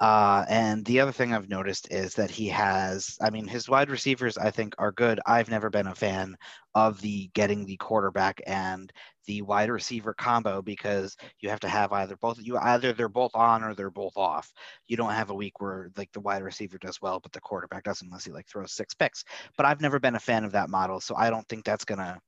Uh, 0.00 0.44
and 0.48 0.84
the 0.84 1.00
other 1.00 1.12
thing 1.12 1.32
I've 1.32 1.48
noticed 1.48 1.92
is 1.92 2.14
that 2.14 2.30
he 2.30 2.48
has, 2.48 3.16
I 3.20 3.30
mean, 3.30 3.46
his 3.46 3.68
wide 3.68 3.90
receivers, 3.90 4.38
I 4.38 4.50
think, 4.50 4.74
are 4.78 4.92
good. 4.92 5.20
I've 5.26 5.50
never 5.50 5.70
been 5.70 5.86
a 5.86 5.94
fan 5.94 6.36
of 6.74 7.00
the 7.00 7.30
getting 7.34 7.64
the 7.64 7.76
quarterback 7.76 8.40
and 8.46 8.92
the 9.26 9.42
wide 9.42 9.70
receiver 9.70 10.14
combo 10.14 10.62
because 10.62 11.16
you 11.40 11.48
have 11.48 11.60
to 11.60 11.68
have 11.68 11.92
either 11.92 12.16
both 12.16 12.38
you 12.40 12.56
either 12.58 12.92
they're 12.92 13.08
both 13.08 13.34
on 13.34 13.62
or 13.62 13.74
they're 13.74 13.90
both 13.90 14.16
off. 14.16 14.52
You 14.86 14.96
don't 14.96 15.12
have 15.12 15.30
a 15.30 15.34
week 15.34 15.60
where 15.60 15.90
like 15.96 16.12
the 16.12 16.20
wide 16.20 16.42
receiver 16.42 16.78
does 16.78 17.00
well, 17.00 17.20
but 17.20 17.32
the 17.32 17.40
quarterback 17.40 17.84
doesn't 17.84 18.06
unless 18.06 18.24
he 18.24 18.32
like 18.32 18.48
throws 18.48 18.72
six 18.72 18.94
picks. 18.94 19.24
But 19.56 19.66
I've 19.66 19.80
never 19.80 19.98
been 20.00 20.16
a 20.16 20.20
fan 20.20 20.44
of 20.44 20.52
that 20.52 20.70
model, 20.70 21.00
so 21.00 21.14
I 21.16 21.30
don't 21.30 21.46
think 21.48 21.64
that's 21.64 21.84
gonna 21.84 22.20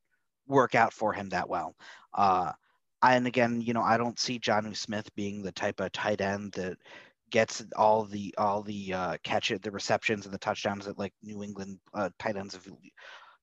work 0.46 0.74
out 0.74 0.92
for 0.92 1.12
him 1.12 1.28
that 1.30 1.48
well. 1.48 1.74
Uh, 2.12 2.52
and 3.02 3.26
again, 3.26 3.60
you 3.60 3.74
know, 3.74 3.82
I 3.82 3.96
don't 3.96 4.18
see 4.18 4.38
Jonnu 4.38 4.76
Smith 4.76 5.08
being 5.14 5.42
the 5.42 5.52
type 5.52 5.80
of 5.80 5.92
tight 5.92 6.20
end 6.20 6.52
that 6.52 6.78
gets 7.30 7.64
all 7.76 8.04
the 8.04 8.34
all 8.38 8.62
the 8.62 8.92
uh, 8.92 9.16
catch 9.24 9.50
it, 9.50 9.62
the 9.62 9.70
receptions 9.70 10.24
and 10.24 10.32
the 10.32 10.38
touchdowns 10.38 10.86
that 10.86 10.98
like 10.98 11.12
New 11.22 11.42
England 11.42 11.78
uh, 11.92 12.10
tight 12.18 12.36
ends 12.36 12.54
of 12.54 12.66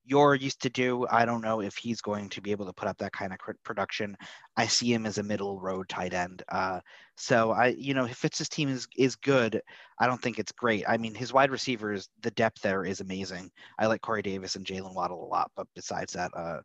you're 0.04 0.34
used 0.34 0.60
to 0.62 0.70
do. 0.70 1.06
I 1.10 1.24
don't 1.24 1.42
know 1.42 1.60
if 1.60 1.76
he's 1.76 2.00
going 2.00 2.28
to 2.30 2.40
be 2.40 2.50
able 2.50 2.66
to 2.66 2.72
put 2.72 2.88
up 2.88 2.98
that 2.98 3.12
kind 3.12 3.32
of 3.32 3.38
production. 3.62 4.16
I 4.56 4.66
see 4.66 4.92
him 4.92 5.06
as 5.06 5.18
a 5.18 5.22
middle 5.22 5.60
road 5.60 5.88
tight 5.88 6.12
end. 6.12 6.42
Uh, 6.48 6.80
so 7.16 7.52
I, 7.52 7.68
you 7.68 7.94
know, 7.94 8.04
if 8.04 8.16
Fitz's 8.16 8.48
team 8.48 8.68
is 8.68 8.88
is 8.96 9.16
good, 9.16 9.60
I 9.98 10.06
don't 10.06 10.20
think 10.20 10.38
it's 10.38 10.52
great. 10.52 10.84
I 10.88 10.96
mean, 10.96 11.14
his 11.14 11.32
wide 11.32 11.50
receivers, 11.50 12.08
the 12.22 12.32
depth 12.32 12.62
there 12.62 12.84
is 12.84 13.00
amazing. 13.00 13.50
I 13.78 13.86
like 13.86 14.00
Corey 14.00 14.22
Davis 14.22 14.56
and 14.56 14.66
Jaylen 14.66 14.94
Waddle 14.94 15.24
a 15.24 15.26
lot, 15.26 15.50
but 15.56 15.66
besides 15.74 16.14
that, 16.14 16.32
uh, 16.36 16.60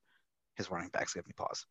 his 0.56 0.72
running 0.72 0.90
backs 0.90 1.14
give 1.14 1.28
me 1.28 1.34
pause. 1.38 1.66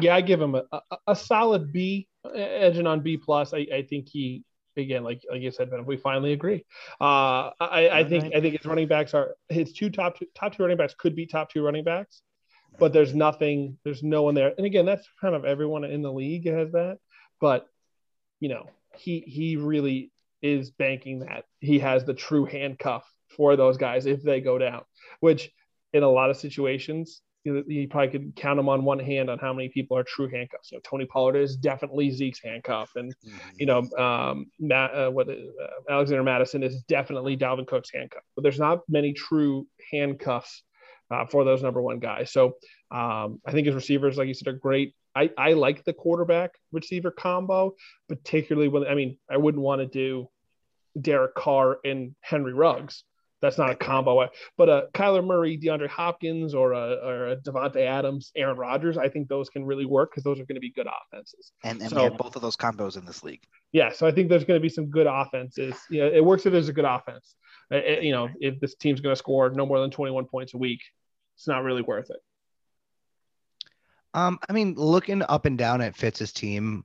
Yeah, 0.00 0.14
I 0.14 0.20
give 0.20 0.40
him 0.40 0.54
a, 0.54 0.64
a, 0.72 0.80
a 1.08 1.16
solid 1.16 1.72
B, 1.72 2.08
edging 2.34 2.86
on 2.86 3.00
B 3.00 3.16
plus. 3.16 3.54
I, 3.54 3.66
I 3.72 3.82
think 3.88 4.08
he 4.08 4.44
again, 4.76 5.04
like 5.04 5.22
like 5.30 5.42
you 5.42 5.50
said, 5.50 5.70
Ben, 5.70 5.84
we 5.84 5.96
finally 5.96 6.32
agree. 6.32 6.64
Uh, 7.00 7.50
I, 7.60 7.88
I 7.92 8.04
think 8.04 8.24
Alright. 8.24 8.36
I 8.36 8.40
think 8.40 8.56
his 8.56 8.66
running 8.66 8.88
backs 8.88 9.14
are 9.14 9.34
his 9.48 9.72
two 9.72 9.90
top 9.90 10.18
two 10.18 10.26
top 10.34 10.56
two 10.56 10.62
running 10.62 10.78
backs 10.78 10.94
could 10.98 11.14
be 11.14 11.26
top 11.26 11.50
two 11.50 11.62
running 11.62 11.84
backs, 11.84 12.22
but 12.78 12.92
there's 12.92 13.14
nothing, 13.14 13.78
there's 13.84 14.02
no 14.02 14.22
one 14.22 14.34
there. 14.34 14.52
And 14.56 14.66
again, 14.66 14.86
that's 14.86 15.08
kind 15.20 15.34
of 15.34 15.44
everyone 15.44 15.84
in 15.84 16.02
the 16.02 16.12
league 16.12 16.46
has 16.46 16.72
that. 16.72 16.98
But 17.40 17.66
you 18.40 18.48
know, 18.48 18.70
he 18.96 19.20
he 19.20 19.56
really 19.56 20.12
is 20.42 20.70
banking 20.70 21.20
that 21.20 21.44
he 21.60 21.78
has 21.78 22.04
the 22.04 22.14
true 22.14 22.44
handcuff 22.44 23.08
for 23.36 23.56
those 23.56 23.76
guys 23.76 24.06
if 24.06 24.22
they 24.22 24.40
go 24.40 24.58
down, 24.58 24.82
which 25.20 25.50
in 25.92 26.02
a 26.02 26.08
lot 26.08 26.30
of 26.30 26.36
situations 26.36 27.20
you, 27.44 27.64
you 27.66 27.88
probably 27.88 28.10
could 28.10 28.36
count 28.36 28.56
them 28.56 28.68
on 28.68 28.84
one 28.84 28.98
hand 28.98 29.28
on 29.28 29.38
how 29.38 29.52
many 29.52 29.68
people 29.68 29.96
are 29.96 30.04
true 30.04 30.28
handcuffs. 30.28 30.70
You 30.70 30.78
know, 30.78 30.82
Tony 30.84 31.06
Pollard 31.06 31.36
is 31.36 31.56
definitely 31.56 32.10
Zeke's 32.10 32.40
handcuff, 32.42 32.92
and 32.96 33.14
you 33.56 33.66
know, 33.66 33.88
um, 33.98 34.46
Matt, 34.60 34.94
uh, 34.94 35.10
what 35.10 35.28
uh, 35.28 35.34
Alexander 35.90 36.22
Mattison 36.22 36.62
is 36.62 36.82
definitely 36.82 37.36
Dalvin 37.36 37.66
Cook's 37.66 37.90
handcuff. 37.92 38.22
But 38.36 38.42
there's 38.42 38.58
not 38.58 38.80
many 38.88 39.12
true 39.12 39.66
handcuffs 39.90 40.62
uh, 41.10 41.26
for 41.26 41.44
those 41.44 41.62
number 41.62 41.82
one 41.82 41.98
guys. 41.98 42.32
So 42.32 42.56
um, 42.90 43.40
I 43.46 43.52
think 43.52 43.66
his 43.66 43.74
receivers, 43.74 44.16
like 44.16 44.28
you 44.28 44.34
said, 44.34 44.48
are 44.48 44.52
great. 44.52 44.94
I, 45.14 45.30
I 45.36 45.52
like 45.52 45.84
the 45.84 45.92
quarterback 45.92 46.52
receiver 46.72 47.10
combo, 47.10 47.74
particularly 48.08 48.68
when 48.68 48.86
I 48.86 48.94
mean 48.94 49.18
I 49.30 49.36
wouldn't 49.36 49.62
want 49.62 49.80
to 49.80 49.86
do 49.86 50.28
Derek 51.00 51.34
Carr 51.34 51.78
and 51.84 52.14
Henry 52.20 52.54
Ruggs. 52.54 53.04
That's 53.42 53.58
not 53.58 53.70
a 53.70 53.74
combo. 53.74 54.28
But 54.56 54.68
uh, 54.68 54.82
Kyler 54.94 55.24
Murray, 55.26 55.58
DeAndre 55.58 55.88
Hopkins, 55.88 56.54
or 56.54 56.72
a, 56.72 56.92
or 57.04 57.28
a 57.30 57.36
Davante 57.36 57.84
Adams, 57.84 58.30
Aaron 58.36 58.56
Rodgers, 58.56 58.96
I 58.96 59.08
think 59.08 59.28
those 59.28 59.48
can 59.50 59.64
really 59.64 59.84
work 59.84 60.12
because 60.12 60.22
those 60.22 60.38
are 60.38 60.46
going 60.46 60.54
to 60.54 60.60
be 60.60 60.70
good 60.70 60.86
offenses. 60.86 61.52
And, 61.64 61.82
and 61.82 61.90
So- 61.90 61.96
we 61.96 62.02
have 62.04 62.16
both 62.16 62.36
of 62.36 62.42
those 62.42 62.56
combos 62.56 62.96
in 62.96 63.04
this 63.04 63.22
league. 63.24 63.42
Yeah, 63.72 63.90
so 63.90 64.06
I 64.06 64.12
think 64.12 64.28
there's 64.28 64.44
going 64.44 64.58
to 64.58 64.62
be 64.62 64.68
some 64.68 64.86
good 64.86 65.08
offenses. 65.08 65.74
Yeah, 65.90 66.04
it 66.04 66.24
works 66.24 66.46
if 66.46 66.52
there's 66.52 66.68
a 66.68 66.72
good 66.72 66.84
offense. 66.84 67.34
Uh, 67.70 67.76
uh, 67.76 68.00
you 68.00 68.12
know, 68.12 68.28
if 68.38 68.60
this 68.60 68.76
team's 68.76 69.00
going 69.00 69.12
to 69.12 69.18
score 69.18 69.50
no 69.50 69.66
more 69.66 69.80
than 69.80 69.90
21 69.90 70.26
points 70.26 70.54
a 70.54 70.58
week, 70.58 70.80
it's 71.36 71.48
not 71.48 71.64
really 71.64 71.82
worth 71.82 72.10
it. 72.10 72.18
Um, 74.14 74.38
I 74.48 74.52
mean, 74.52 74.74
looking 74.74 75.22
up 75.28 75.46
and 75.46 75.56
down 75.56 75.80
at 75.80 75.96
Fitz's 75.96 76.32
team, 76.32 76.84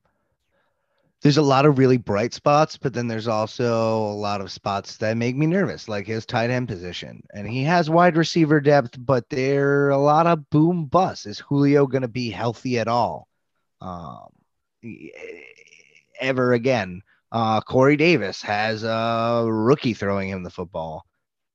there's 1.21 1.37
a 1.37 1.41
lot 1.41 1.65
of 1.65 1.77
really 1.77 1.97
bright 1.97 2.33
spots, 2.33 2.77
but 2.77 2.93
then 2.93 3.07
there's 3.07 3.27
also 3.27 3.97
a 3.97 4.13
lot 4.13 4.39
of 4.39 4.51
spots 4.51 4.97
that 4.97 5.17
make 5.17 5.35
me 5.35 5.47
nervous, 5.47 5.89
like 5.89 6.05
his 6.05 6.25
tight 6.25 6.51
end 6.51 6.67
position. 6.67 7.23
And 7.33 7.49
he 7.49 7.63
has 7.63 7.89
wide 7.89 8.17
receiver 8.17 8.59
depth, 8.59 8.95
but 8.99 9.27
there 9.29 9.85
are 9.85 9.89
a 9.89 9.97
lot 9.97 10.27
of 10.27 10.49
boom 10.51 10.85
busts. 10.85 11.25
Is 11.25 11.39
Julio 11.39 11.87
going 11.87 12.03
to 12.03 12.07
be 12.07 12.29
healthy 12.29 12.77
at 12.77 12.87
all? 12.87 13.27
Um, 13.81 14.29
ever 16.19 16.53
again? 16.53 17.01
Uh, 17.31 17.61
Corey 17.61 17.97
Davis 17.97 18.41
has 18.43 18.83
a 18.83 19.43
rookie 19.47 19.93
throwing 19.93 20.29
him 20.29 20.43
the 20.43 20.49
football. 20.49 21.05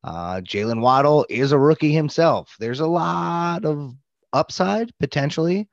Uh, 0.05 0.41
Jaylen 0.41 0.81
Waddle 0.81 1.25
is 1.31 1.53
a 1.53 1.59
rookie 1.59 1.93
himself. 1.93 2.57
There's 2.59 2.81
a 2.81 2.87
lot 2.87 3.65
of 3.65 3.95
upside 4.33 4.91
potentially, 4.99 5.69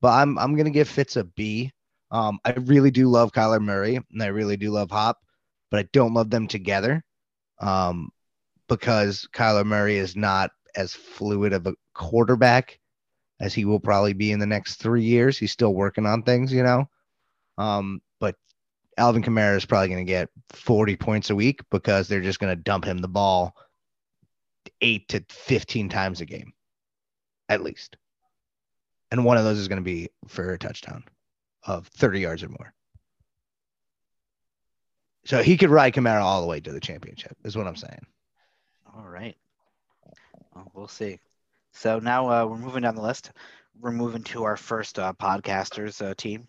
but 0.00 0.12
I'm 0.12 0.38
I'm 0.38 0.56
gonna 0.56 0.70
give 0.70 0.88
Fitz 0.88 1.16
a 1.16 1.24
B. 1.24 1.72
Um, 2.14 2.38
I 2.44 2.52
really 2.52 2.92
do 2.92 3.08
love 3.08 3.32
Kyler 3.32 3.60
Murray 3.60 3.96
and 3.96 4.22
I 4.22 4.26
really 4.26 4.56
do 4.56 4.70
love 4.70 4.88
Hop, 4.92 5.18
but 5.68 5.80
I 5.80 5.88
don't 5.92 6.14
love 6.14 6.30
them 6.30 6.46
together. 6.46 7.02
Um, 7.58 8.10
because 8.68 9.28
Kyler 9.34 9.66
Murray 9.66 9.96
is 9.96 10.14
not 10.14 10.52
as 10.76 10.94
fluid 10.94 11.52
of 11.52 11.66
a 11.66 11.74
quarterback 11.92 12.78
as 13.40 13.52
he 13.52 13.64
will 13.64 13.80
probably 13.80 14.12
be 14.12 14.30
in 14.30 14.38
the 14.38 14.46
next 14.46 14.76
three 14.76 15.02
years. 15.02 15.36
He's 15.36 15.50
still 15.50 15.74
working 15.74 16.06
on 16.06 16.22
things, 16.22 16.52
you 16.52 16.62
know. 16.62 16.88
Um, 17.58 18.00
but 18.20 18.36
Alvin 18.96 19.24
Kamara 19.24 19.56
is 19.56 19.64
probably 19.64 19.88
going 19.88 20.06
to 20.06 20.10
get 20.10 20.28
40 20.52 20.94
points 20.94 21.30
a 21.30 21.34
week 21.34 21.62
because 21.68 22.06
they're 22.06 22.20
just 22.20 22.38
going 22.38 22.56
to 22.56 22.62
dump 22.62 22.84
him 22.84 22.98
the 22.98 23.08
ball 23.08 23.56
eight 24.80 25.08
to 25.08 25.24
15 25.30 25.88
times 25.88 26.20
a 26.20 26.26
game, 26.26 26.52
at 27.48 27.64
least. 27.64 27.96
And 29.10 29.24
one 29.24 29.36
of 29.36 29.42
those 29.42 29.58
is 29.58 29.66
going 29.66 29.80
to 29.80 29.84
be 29.84 30.10
for 30.28 30.52
a 30.52 30.58
touchdown 30.58 31.02
of 31.66 31.86
30 31.88 32.20
yards 32.20 32.42
or 32.42 32.48
more. 32.48 32.72
So 35.26 35.42
he 35.42 35.56
could 35.56 35.70
ride 35.70 35.94
Kamara 35.94 36.20
all 36.20 36.42
the 36.42 36.46
way 36.46 36.60
to 36.60 36.72
the 36.72 36.80
championship, 36.80 37.36
is 37.44 37.56
what 37.56 37.66
I'm 37.66 37.76
saying. 37.76 38.06
All 38.94 39.08
right. 39.08 39.36
Well, 40.54 40.70
we'll 40.74 40.88
see. 40.88 41.18
So 41.72 41.98
now 41.98 42.30
uh, 42.30 42.46
we're 42.46 42.58
moving 42.58 42.82
down 42.82 42.94
the 42.94 43.02
list. 43.02 43.32
We're 43.80 43.90
moving 43.90 44.22
to 44.24 44.44
our 44.44 44.56
first 44.56 44.98
uh, 44.98 45.12
podcasters 45.14 46.04
uh, 46.04 46.14
team. 46.14 46.46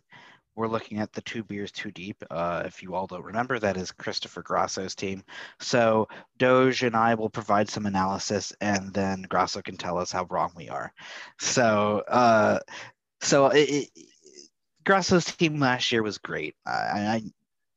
We're 0.55 0.67
looking 0.67 0.99
at 0.99 1.11
the 1.11 1.21
two 1.21 1.43
beers 1.43 1.71
too 1.71 1.91
deep. 1.91 2.23
Uh, 2.29 2.63
if 2.65 2.81
you 2.81 2.95
all 2.95 3.07
don't 3.07 3.25
remember, 3.25 3.59
that 3.59 3.75
is 3.75 3.91
Christopher 3.91 4.41
Grasso's 4.41 4.95
team. 4.95 5.23
So 5.59 6.07
Doge 6.37 6.83
and 6.83 6.95
I 6.95 7.15
will 7.15 7.29
provide 7.29 7.69
some 7.69 7.85
analysis, 7.85 8.53
and 8.61 8.93
then 8.93 9.23
Grasso 9.23 9.61
can 9.61 9.75
tell 9.75 9.97
us 9.97 10.13
how 10.13 10.25
wrong 10.29 10.51
we 10.55 10.69
are. 10.69 10.93
So, 11.39 12.03
uh, 12.07 12.59
so 13.19 13.47
it, 13.47 13.69
it, 13.69 13.89
Grasso's 14.85 15.25
team 15.25 15.59
last 15.59 15.91
year 15.91 16.03
was 16.03 16.17
great. 16.17 16.55
I, 16.65 16.71
I 16.71 17.21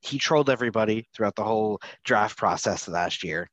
he 0.01 0.19
trolled 0.19 0.51
everybody 0.51 1.09
throughout 1.15 1.35
the 1.35 1.45
whole 1.45 1.81
draft 2.05 2.37
process 2.37 2.87
last 2.87 3.25
year, 3.25 3.51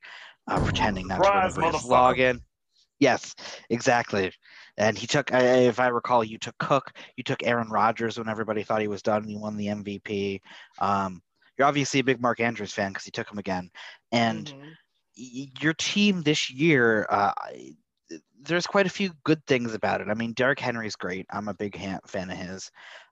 uh, 0.48 0.60
pretending 0.60 1.08
not 1.08 1.24
Surprise, 1.24 1.54
to 1.56 1.62
remember 1.62 1.78
his 1.78 1.90
login. 1.90 2.42
Yes, 3.00 3.36
exactly. 3.70 4.32
And 4.78 4.98
he 4.98 5.08
took, 5.08 5.32
if 5.34 5.80
I 5.80 5.88
recall, 5.88 6.24
you 6.24 6.38
took 6.38 6.58
Cook, 6.58 6.92
you 7.18 7.24
took 7.24 7.44
Aaron 7.44 7.70
Rodgers 7.70 8.18
when 8.18 8.30
everybody 8.30 8.64
thought 8.64 8.82
he 8.82 8.88
was 8.88 9.02
done, 9.02 9.24
and 9.24 9.30
he 9.30 9.38
won 9.38 9.58
the 9.58 9.68
MVP. 9.68 10.42
Um, 10.80 11.22
you're 11.58 11.68
obviously 11.68 12.00
a 12.02 12.04
big 12.04 12.22
Mark 12.22 12.40
Andrews 12.40 12.74
fan 12.74 12.92
because 12.92 13.06
he 13.06 13.12
took 13.12 13.32
him 13.32 13.38
again. 13.38 13.70
And 14.12 14.46
Mhm. 14.48 14.76
y- 15.18 15.52
your 15.62 15.74
team 15.74 16.22
this 16.22 16.50
year, 16.52 17.08
uh, 17.10 17.34
there's 18.40 18.68
quite 18.68 18.86
a 18.86 18.90
few 18.90 19.12
good 19.24 19.46
things 19.46 19.74
about 19.74 20.02
it. 20.02 20.08
I 20.10 20.14
mean, 20.14 20.34
Derrick 20.34 20.60
Henry's 20.60 20.96
great. 20.96 21.26
I'm 21.30 21.48
a 21.48 21.54
big 21.54 21.76
ha- 21.76 22.00
fan 22.06 22.30
of 22.30 22.38
his. 22.38 22.70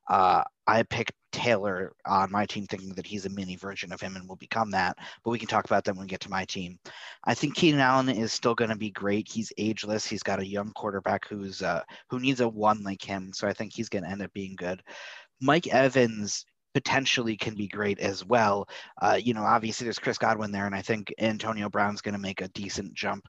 Uh, 0.10 0.43
I 0.68 0.84
picked 0.84 1.14
Taylor 1.32 1.93
on 2.06 2.32
my 2.32 2.45
team 2.45 2.66
thinking 2.66 2.93
that 2.95 3.08
he's 3.08 3.26
a 3.26 3.30
mini 3.30 3.56
version 3.56 3.91
of 3.91 3.99
him 3.99 4.16
and 4.16 4.28
will 4.28 4.36
become 4.36 4.70
that, 4.72 4.97
but 5.24 5.32
we 5.32 5.39
can 5.39 5.47
talk 5.47 5.66
about 5.66 5.84
that 5.84 5.95
when 5.95 6.06
we 6.06 6.10
get 6.10 6.20
to 6.22 6.30
my 6.30 6.45
team. 6.45 6.80
I 7.26 7.34
think 7.34 7.56
Keenan 7.56 7.82
Allen 7.82 8.10
is 8.10 8.32
still 8.32 8.56
going 8.56 8.70
to 8.70 8.76
be 8.76 8.91
great. 8.91 9.28
He's 9.30 9.51
ageless. 9.58 10.06
He's 10.06 10.24
got 10.24 10.39
a 10.39 10.47
young 10.47 10.72
quarterback 10.72 11.28
who's 11.28 11.62
uh, 11.62 11.82
who 12.10 12.20
needs 12.20 12.39
a 12.41 12.47
one 12.47 12.84
like 12.84 13.01
him, 13.01 13.32
so 13.34 13.47
I 13.47 13.54
think 13.54 13.74
he's 13.74 13.89
going 13.89 14.04
to 14.04 14.10
end 14.10 14.22
up 14.22 14.32
being 14.34 14.56
good. 14.56 14.82
Mike 15.41 15.68
Evans 15.68 16.45
potentially 16.74 17.38
can 17.38 17.56
be 17.56 17.68
great 17.68 18.00
as 18.00 18.26
well. 18.26 18.68
Uh, 19.02 19.20
you 19.22 19.34
know, 19.34 19.44
obviously 19.44 19.86
there's 19.86 20.00
Chris 20.00 20.18
Godwin 20.18 20.52
there, 20.52 20.66
and 20.66 20.76
I 20.76 20.82
think 20.82 21.14
Antonio 21.20 21.70
Brown's 21.70 22.02
going 22.02 22.14
to 22.14 22.20
make 22.20 22.42
a 22.42 22.48
decent 22.50 22.94
jump 22.94 23.28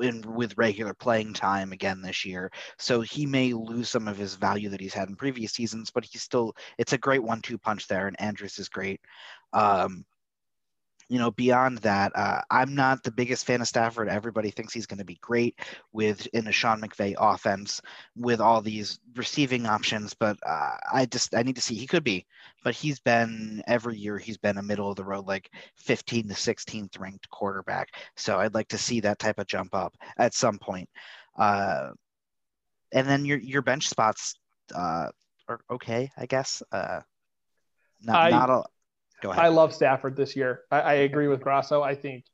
in 0.00 0.22
with 0.34 0.56
regular 0.56 0.94
playing 0.94 1.34
time 1.34 1.72
again 1.72 2.00
this 2.02 2.24
year. 2.24 2.50
So 2.78 3.00
he 3.00 3.26
may 3.26 3.52
lose 3.52 3.90
some 3.90 4.08
of 4.08 4.16
his 4.16 4.34
value 4.34 4.70
that 4.70 4.80
he's 4.80 4.94
had 4.94 5.08
in 5.08 5.16
previous 5.16 5.52
seasons, 5.52 5.90
but 5.90 6.04
he's 6.04 6.22
still 6.22 6.54
it's 6.78 6.92
a 6.92 6.98
great 6.98 7.22
one-two 7.22 7.58
punch 7.58 7.88
there, 7.88 8.06
and 8.06 8.20
Andrews 8.20 8.58
is 8.58 8.68
great. 8.68 9.00
Um, 9.52 10.04
you 11.08 11.18
know, 11.18 11.30
beyond 11.30 11.78
that, 11.78 12.12
uh, 12.14 12.42
I'm 12.50 12.74
not 12.74 13.02
the 13.02 13.10
biggest 13.10 13.46
fan 13.46 13.62
of 13.62 13.68
Stafford. 13.68 14.08
Everybody 14.08 14.50
thinks 14.50 14.74
he's 14.74 14.86
going 14.86 14.98
to 14.98 15.06
be 15.06 15.18
great 15.22 15.58
with 15.92 16.26
in 16.34 16.46
a 16.46 16.52
Sean 16.52 16.80
McVay 16.82 17.14
offense 17.18 17.80
with 18.14 18.40
all 18.40 18.60
these 18.60 19.00
receiving 19.16 19.64
options, 19.64 20.12
but 20.12 20.36
uh, 20.46 20.76
I 20.92 21.06
just 21.06 21.34
I 21.34 21.42
need 21.42 21.56
to 21.56 21.62
see. 21.62 21.76
He 21.76 21.86
could 21.86 22.04
be, 22.04 22.26
but 22.64 22.74
he's 22.74 23.00
been 23.00 23.62
every 23.66 23.96
year 23.96 24.18
he's 24.18 24.38
been 24.38 24.58
a 24.58 24.62
middle 24.62 24.90
of 24.90 24.96
the 24.96 25.04
road, 25.04 25.26
like 25.26 25.50
15 25.76 26.28
to 26.28 26.34
16th 26.34 26.98
ranked 26.98 27.28
quarterback. 27.30 27.88
So 28.16 28.38
I'd 28.38 28.54
like 28.54 28.68
to 28.68 28.78
see 28.78 29.00
that 29.00 29.18
type 29.18 29.38
of 29.38 29.46
jump 29.46 29.74
up 29.74 29.94
at 30.16 30.34
some 30.34 30.58
point. 30.58 30.88
Uh, 31.36 31.90
and 32.92 33.06
then 33.08 33.24
your 33.24 33.38
your 33.38 33.62
bench 33.62 33.88
spots 33.88 34.34
uh, 34.74 35.08
are 35.48 35.60
okay, 35.70 36.10
I 36.16 36.26
guess. 36.26 36.62
Uh, 36.72 37.00
not 38.02 38.16
I- 38.16 38.30
not 38.30 38.50
a. 38.50 38.64
Go 39.20 39.32
ahead. 39.32 39.44
I 39.44 39.48
love 39.48 39.74
Stafford 39.74 40.14
this 40.14 40.36
year. 40.36 40.60
I, 40.70 40.80
I 40.80 40.92
agree 40.94 41.26
with 41.26 41.40
Grasso. 41.40 41.82
I 41.82 41.96
think 41.96 42.24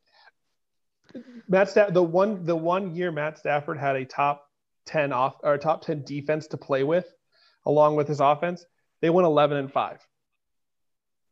Matt 1.48 1.70
Staff 1.70 1.92
the 1.94 2.02
one 2.02 2.44
the 2.44 2.56
one 2.56 2.94
year 2.94 3.10
Matt 3.10 3.38
Stafford 3.38 3.78
had 3.78 3.96
a 3.96 4.04
top 4.04 4.46
ten 4.84 5.12
off 5.12 5.36
or 5.42 5.56
top 5.58 5.82
ten 5.82 6.02
defense 6.04 6.46
to 6.48 6.58
play 6.58 6.84
with, 6.84 7.10
along 7.64 7.96
with 7.96 8.06
his 8.06 8.20
offense. 8.20 8.64
They 9.00 9.10
went 9.10 9.26
eleven 9.26 9.56
and 9.56 9.72
five. 9.72 10.06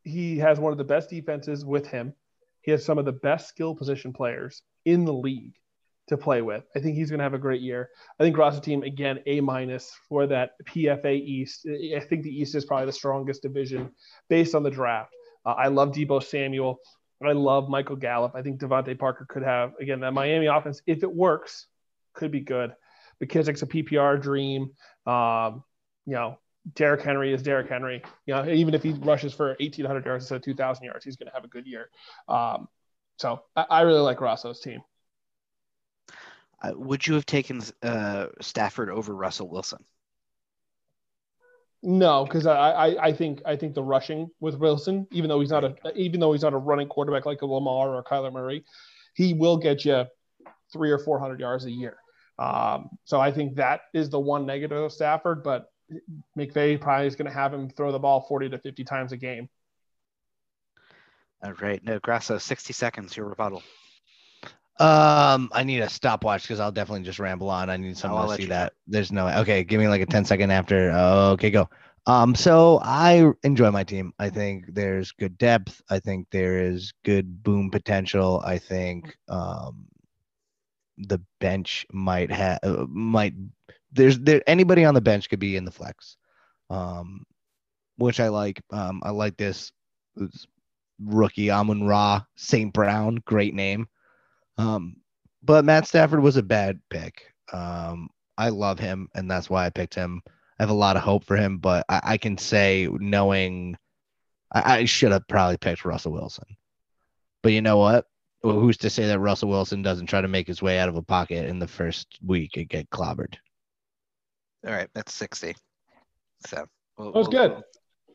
He 0.03 0.39
has 0.39 0.59
one 0.59 0.73
of 0.73 0.79
the 0.79 0.85
best 0.85 1.11
defenses 1.11 1.65
with 1.65 1.87
him. 1.87 2.15
He 2.63 2.71
has 2.71 2.85
some 2.85 2.99
of 2.99 3.05
the 3.05 3.13
best 3.13 3.49
skill 3.49 3.75
position 3.75 4.13
players 4.13 4.63
in 4.85 5.05
the 5.05 5.13
league 5.13 5.55
to 6.09 6.17
play 6.17 6.43
with. 6.43 6.65
I 6.75 6.81
think 6.81 6.97
he's 6.97 7.11
going 7.11 7.19
to 7.19 7.25
have 7.25 7.35
a 7.35 7.39
great 7.39 7.61
year. 7.61 7.91
I 8.19 8.25
think 8.25 8.35
Grasso 8.35 8.61
team 8.61 8.83
again 8.83 9.21
A 9.27 9.41
minus 9.41 9.93
for 10.09 10.27
that 10.27 10.53
PFA 10.69 11.15
East. 11.15 11.67
I 11.67 12.01
think 12.01 12.23
the 12.23 12.31
East 12.31 12.55
is 12.55 12.65
probably 12.65 12.87
the 12.87 12.93
strongest 12.93 13.43
division 13.43 13.91
based 14.29 14.55
on 14.55 14.63
the 14.63 14.71
draft. 14.71 15.11
Uh, 15.45 15.51
I 15.51 15.69
love 15.69 15.91
Deebo 15.91 16.23
Samuel. 16.23 16.79
I 17.25 17.33
love 17.33 17.69
Michael 17.69 17.97
Gallup. 17.97 18.33
I 18.35 18.43
think 18.43 18.61
DeVante 18.61 18.99
Parker 18.99 19.27
could 19.29 19.45
have 19.45 19.75
again 19.81 20.01
that 20.01 20.13
Miami 20.13 20.47
offense, 20.47 20.83
if 20.87 21.05
it 21.05 21.15
works, 21.15 21.67
could 22.15 22.33
be 22.33 22.41
good. 22.41 22.73
McKissic's 23.23 23.63
a 23.63 23.67
PPR 23.67 24.21
dream. 24.21 24.71
Um, 25.07 25.63
you 26.05 26.15
know, 26.15 26.39
Derrick 26.75 27.03
Henry 27.03 27.33
is 27.33 27.43
Derrick 27.43 27.69
Henry. 27.69 28.03
You 28.27 28.35
know, 28.35 28.49
even 28.49 28.75
if 28.75 28.83
he 28.83 28.93
rushes 28.93 29.35
for 29.35 29.49
1,800 29.61 30.05
yards 30.05 30.25
instead 30.25 30.37
of 30.37 30.43
2,000 30.43 30.85
yards, 30.85 31.05
he's 31.05 31.17
going 31.17 31.29
to 31.29 31.35
have 31.35 31.45
a 31.45 31.49
good 31.49 31.67
year. 31.67 31.91
Um, 32.29 32.69
so 33.19 33.43
I, 33.57 33.67
I 33.69 33.81
really 33.83 34.01
like 34.01 34.21
Rosso's 34.21 34.61
team. 34.61 34.83
Uh, 36.63 36.73
would 36.77 37.07
you 37.07 37.15
have 37.15 37.27
taken 37.27 37.61
uh, 37.83 38.29
Stafford 38.41 38.91
over 38.91 39.15
Russell 39.15 39.49
Wilson? 39.49 39.85
No, 41.85 42.25
because 42.25 42.47
I, 42.47 42.71
I 42.71 43.07
I 43.09 43.13
think 43.13 43.43
I 43.45 43.57
think 43.57 43.75
the 43.75 43.83
rushing 43.83 44.31
with 44.39 44.55
Wilson, 44.55 45.09
even 45.11 45.29
though 45.29 45.41
he's 45.41 45.51
not 45.51 45.65
a 45.65 45.75
even 45.97 46.21
though 46.21 46.31
he's 46.31 46.43
not 46.43 46.53
a 46.53 46.59
running 46.59 46.87
quarterback 46.87 47.27
like 47.27 47.43
a 47.43 47.47
Lamar 47.47 47.97
or 47.97 48.05
Kyler 48.05 48.33
Murray, 48.33 48.65
he 49.15 49.35
will 49.35 49.57
get 49.57 49.85
you 49.85 50.05
three 50.73 50.93
or 50.93 51.01
four 51.01 51.19
hundred 51.19 51.41
yards 51.41 51.65
a 51.65 51.71
year. 51.73 51.97
Um, 52.39 52.91
so 53.05 53.21
I 53.21 53.33
think 53.33 53.57
that 53.57 53.81
is 53.93 54.11
the 54.11 54.21
one 54.21 54.47
negative 54.47 54.79
of 54.79 54.93
Stafford, 54.93 55.43
but 55.43 55.72
McVay 56.39 56.81
probably 56.81 57.07
is 57.07 57.17
going 57.17 57.27
to 57.27 57.33
have 57.33 57.53
him 57.53 57.69
throw 57.71 57.93
the 57.93 57.99
ball 57.99 58.21
forty 58.23 58.49
to 58.49 58.59
fifty 58.59 58.85
times 58.85 59.13
a 59.13 59.17
game. 59.17 59.49
All 61.45 61.55
right. 61.55 61.83
No, 61.85 61.99
Grasso, 61.99 62.39
60 62.39 62.73
seconds, 62.73 63.17
your 63.17 63.27
rebuttal. 63.27 63.65
Um, 64.79 65.51
I 65.53 65.65
need 65.65 65.81
a 65.81 65.89
stopwatch 65.89 66.43
because 66.43 66.61
I'll 66.61 66.73
definitely 66.73 67.05
just 67.05 67.19
ramble 67.19 67.51
on. 67.51 67.69
I 67.69 67.77
need 67.77 67.97
someone 67.97 68.23
I'll 68.23 68.29
to 68.29 68.37
see 68.37 68.43
you 68.43 68.49
go. 68.49 68.55
that. 68.55 68.73
There's 68.87 69.13
no 69.13 69.29
okay. 69.41 69.65
Give 69.65 69.81
me 69.81 69.89
like 69.89 70.01
a 70.01 70.07
10 70.07 70.25
second 70.25 70.51
after. 70.51 70.91
Okay, 70.93 71.51
go. 71.51 71.69
Um, 72.07 72.35
so 72.35 72.81
I 72.83 73.31
enjoy 73.45 73.71
my 73.71 73.85
team. 73.85 74.13
I 74.19 74.31
think 74.31 74.75
there's 74.75 75.13
good 75.13 75.39
depth. 75.39 75.81
I 75.89 76.01
think 76.01 76.27
there 76.31 76.59
is 76.59 76.93
good 77.05 77.43
boom 77.43 77.71
potential. 77.71 78.43
I 78.45 78.59
think 78.59 79.17
um, 79.29 79.87
the 80.99 81.21
bench 81.41 81.87
might 81.93 82.33
have 82.33 82.59
uh, 82.63 82.87
might 82.89 83.35
there's 83.93 84.19
there 84.19 84.43
anybody 84.47 84.85
on 84.85 84.95
the 84.95 85.01
bench 85.01 85.29
could 85.29 85.39
be 85.39 85.57
in 85.57 85.65
the 85.65 85.71
flex, 85.71 86.17
um, 86.71 87.25
which 87.97 88.21
I 88.21 88.29
like. 88.29 88.63
Um, 88.73 89.03
I 89.05 89.11
like 89.11 89.37
this, 89.37 89.73
this 90.17 90.47
rookie 91.05 91.51
Amon 91.51 91.87
Ra 91.87 92.23
St. 92.37 92.73
Brown. 92.73 93.17
Great 93.25 93.55
name. 93.55 93.87
Um, 94.59 94.97
but 95.43 95.65
Matt 95.65 95.87
Stafford 95.87 96.23
was 96.23 96.37
a 96.37 96.43
bad 96.43 96.81
pick. 96.89 97.23
Um, 97.53 98.09
I 98.39 98.49
love 98.49 98.79
him, 98.79 99.09
and 99.15 99.31
that's 99.31 99.51
why 99.51 99.67
I 99.67 99.71
picked 99.71 99.95
him. 99.95 100.23
I 100.59 100.63
have 100.63 100.71
a 100.71 100.75
lot 100.75 100.97
of 100.97 101.03
hope 101.03 101.25
for 101.25 101.37
him, 101.37 101.59
but 101.59 101.85
I, 101.89 102.01
I 102.05 102.17
can 102.17 102.39
say 102.39 102.89
knowing 102.91 103.77
I, 104.53 104.79
I 104.79 104.85
should 104.85 105.13
have 105.13 105.27
probably 105.29 105.59
picked 105.59 105.85
Russell 105.85 106.13
Wilson. 106.13 106.57
But 107.43 107.53
you 107.53 107.63
know 107.63 107.79
what? 107.79 108.07
Well, 108.43 108.59
who's 108.59 108.77
to 108.79 108.91
say 108.91 109.07
that 109.07 109.21
Russell 109.21 109.49
Wilson 109.49 109.83
doesn't 109.83 110.07
try 110.07 110.21
to 110.21 110.29
make 110.29 110.47
his 110.47 110.63
way 110.63 110.79
out 110.79 110.89
of 110.89 110.97
a 110.97 111.03
pocket 111.03 111.47
in 111.47 111.59
the 111.59 111.69
first 111.69 112.19
week 112.25 112.57
and 112.57 112.69
get 112.69 112.91
clobbered? 112.91 113.37
All 114.67 114.73
right, 114.73 114.89
that's 114.95 115.13
60. 115.15 115.55
So 116.47 116.65
we'll, 116.97 117.13
That 117.13 117.19
was 117.19 117.29
we'll- 117.29 117.41
good. 117.41 117.51
We'll, 117.53 117.65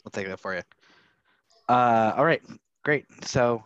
we'll 0.05 0.11
take 0.11 0.27
that 0.27 0.39
for 0.39 0.55
you. 0.55 0.61
Uh, 1.69 2.13
all 2.15 2.25
right, 2.25 2.41
great. 2.83 3.05
So 3.25 3.63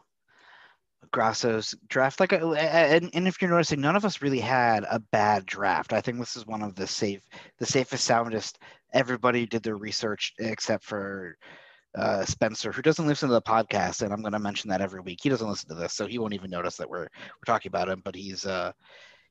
Grasso's 1.11 1.75
draft, 1.88 2.19
like, 2.19 2.34
uh, 2.34 2.53
and, 2.53 3.09
and 3.13 3.27
if 3.27 3.41
you're 3.41 3.51
noticing, 3.51 3.82
none 3.82 3.95
of 3.95 4.05
us 4.05 4.21
really 4.21 4.39
had 4.39 4.84
a 4.89 4.99
bad 5.11 5.45
draft. 5.45 5.93
I 5.93 6.01
think 6.01 6.17
this 6.17 6.36
is 6.36 6.47
one 6.47 6.63
of 6.63 6.73
the 6.75 6.88
safe, 6.88 7.21
the 7.59 7.65
safest, 7.65 8.05
soundest. 8.05 8.57
Everybody 8.93 9.45
did 9.45 9.61
their 9.61 9.77
research 9.77 10.34
except 10.39 10.84
for 10.84 11.38
uh, 11.95 12.23
Spencer, 12.25 12.71
who 12.71 12.82
doesn't 12.82 13.07
listen 13.07 13.27
to 13.29 13.34
the 13.34 13.41
podcast, 13.41 14.01
and 14.01 14.13
I'm 14.13 14.21
going 14.21 14.32
to 14.34 14.39
mention 14.39 14.69
that 14.69 14.82
every 14.82 15.01
week. 15.01 15.19
He 15.21 15.29
doesn't 15.29 15.47
listen 15.49 15.69
to 15.69 15.75
this, 15.75 15.93
so 15.93 16.07
he 16.07 16.17
won't 16.17 16.34
even 16.34 16.49
notice 16.49 16.77
that 16.77 16.89
we're 16.89 17.01
we're 17.01 17.45
talking 17.45 17.69
about 17.69 17.89
him. 17.89 18.01
But 18.03 18.15
he's 18.15 18.45
uh, 18.45 18.71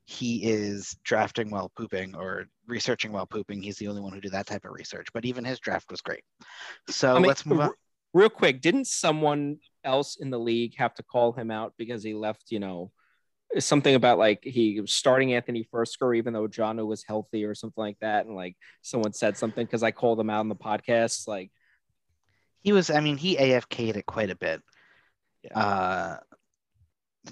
he 0.04 0.42
is 0.42 0.96
drafting 1.04 1.50
while 1.50 1.70
pooping 1.76 2.16
or 2.16 2.46
researching 2.66 3.12
while 3.12 3.26
pooping. 3.26 3.62
He's 3.62 3.78
the 3.78 3.88
only 3.88 4.00
one 4.00 4.12
who 4.12 4.20
did 4.20 4.32
that 4.32 4.46
type 4.46 4.64
of 4.64 4.72
research. 4.72 5.08
But 5.12 5.24
even 5.24 5.44
his 5.44 5.60
draft 5.60 5.90
was 5.90 6.00
great. 6.00 6.24
So 6.88 7.12
I 7.12 7.18
mean, 7.18 7.28
let's 7.28 7.46
move 7.46 7.60
on. 7.60 7.70
Real 8.12 8.28
quick, 8.28 8.60
didn't 8.60 8.86
someone 8.86 9.58
else 9.84 10.16
in 10.16 10.30
the 10.30 10.38
league 10.38 10.74
have 10.76 10.94
to 10.94 11.02
call 11.04 11.32
him 11.32 11.50
out 11.50 11.74
because 11.78 12.02
he 12.02 12.14
left, 12.14 12.50
you 12.50 12.58
know, 12.58 12.90
something 13.58 13.94
about 13.94 14.18
like 14.18 14.42
he 14.42 14.80
was 14.80 14.92
starting 14.92 15.32
Anthony 15.32 15.66
Firkser 15.72 16.16
even 16.16 16.32
though 16.32 16.48
John 16.48 16.84
was 16.86 17.04
healthy 17.04 17.44
or 17.44 17.54
something 17.54 17.82
like 17.82 17.98
that. 18.00 18.26
And 18.26 18.34
like 18.34 18.56
someone 18.82 19.12
said 19.12 19.36
something 19.36 19.64
because 19.64 19.82
I 19.82 19.92
called 19.92 20.18
him 20.18 20.30
out 20.30 20.40
on 20.40 20.48
the 20.48 20.56
podcast. 20.56 21.28
Like, 21.28 21.52
He 22.60 22.72
was, 22.72 22.90
I 22.90 23.00
mean, 23.00 23.16
he 23.16 23.36
AFK'd 23.36 23.96
it 23.96 24.06
quite 24.06 24.30
a 24.30 24.36
bit. 24.36 24.60
Yeah. 25.44 25.58
Uh, 25.58 26.16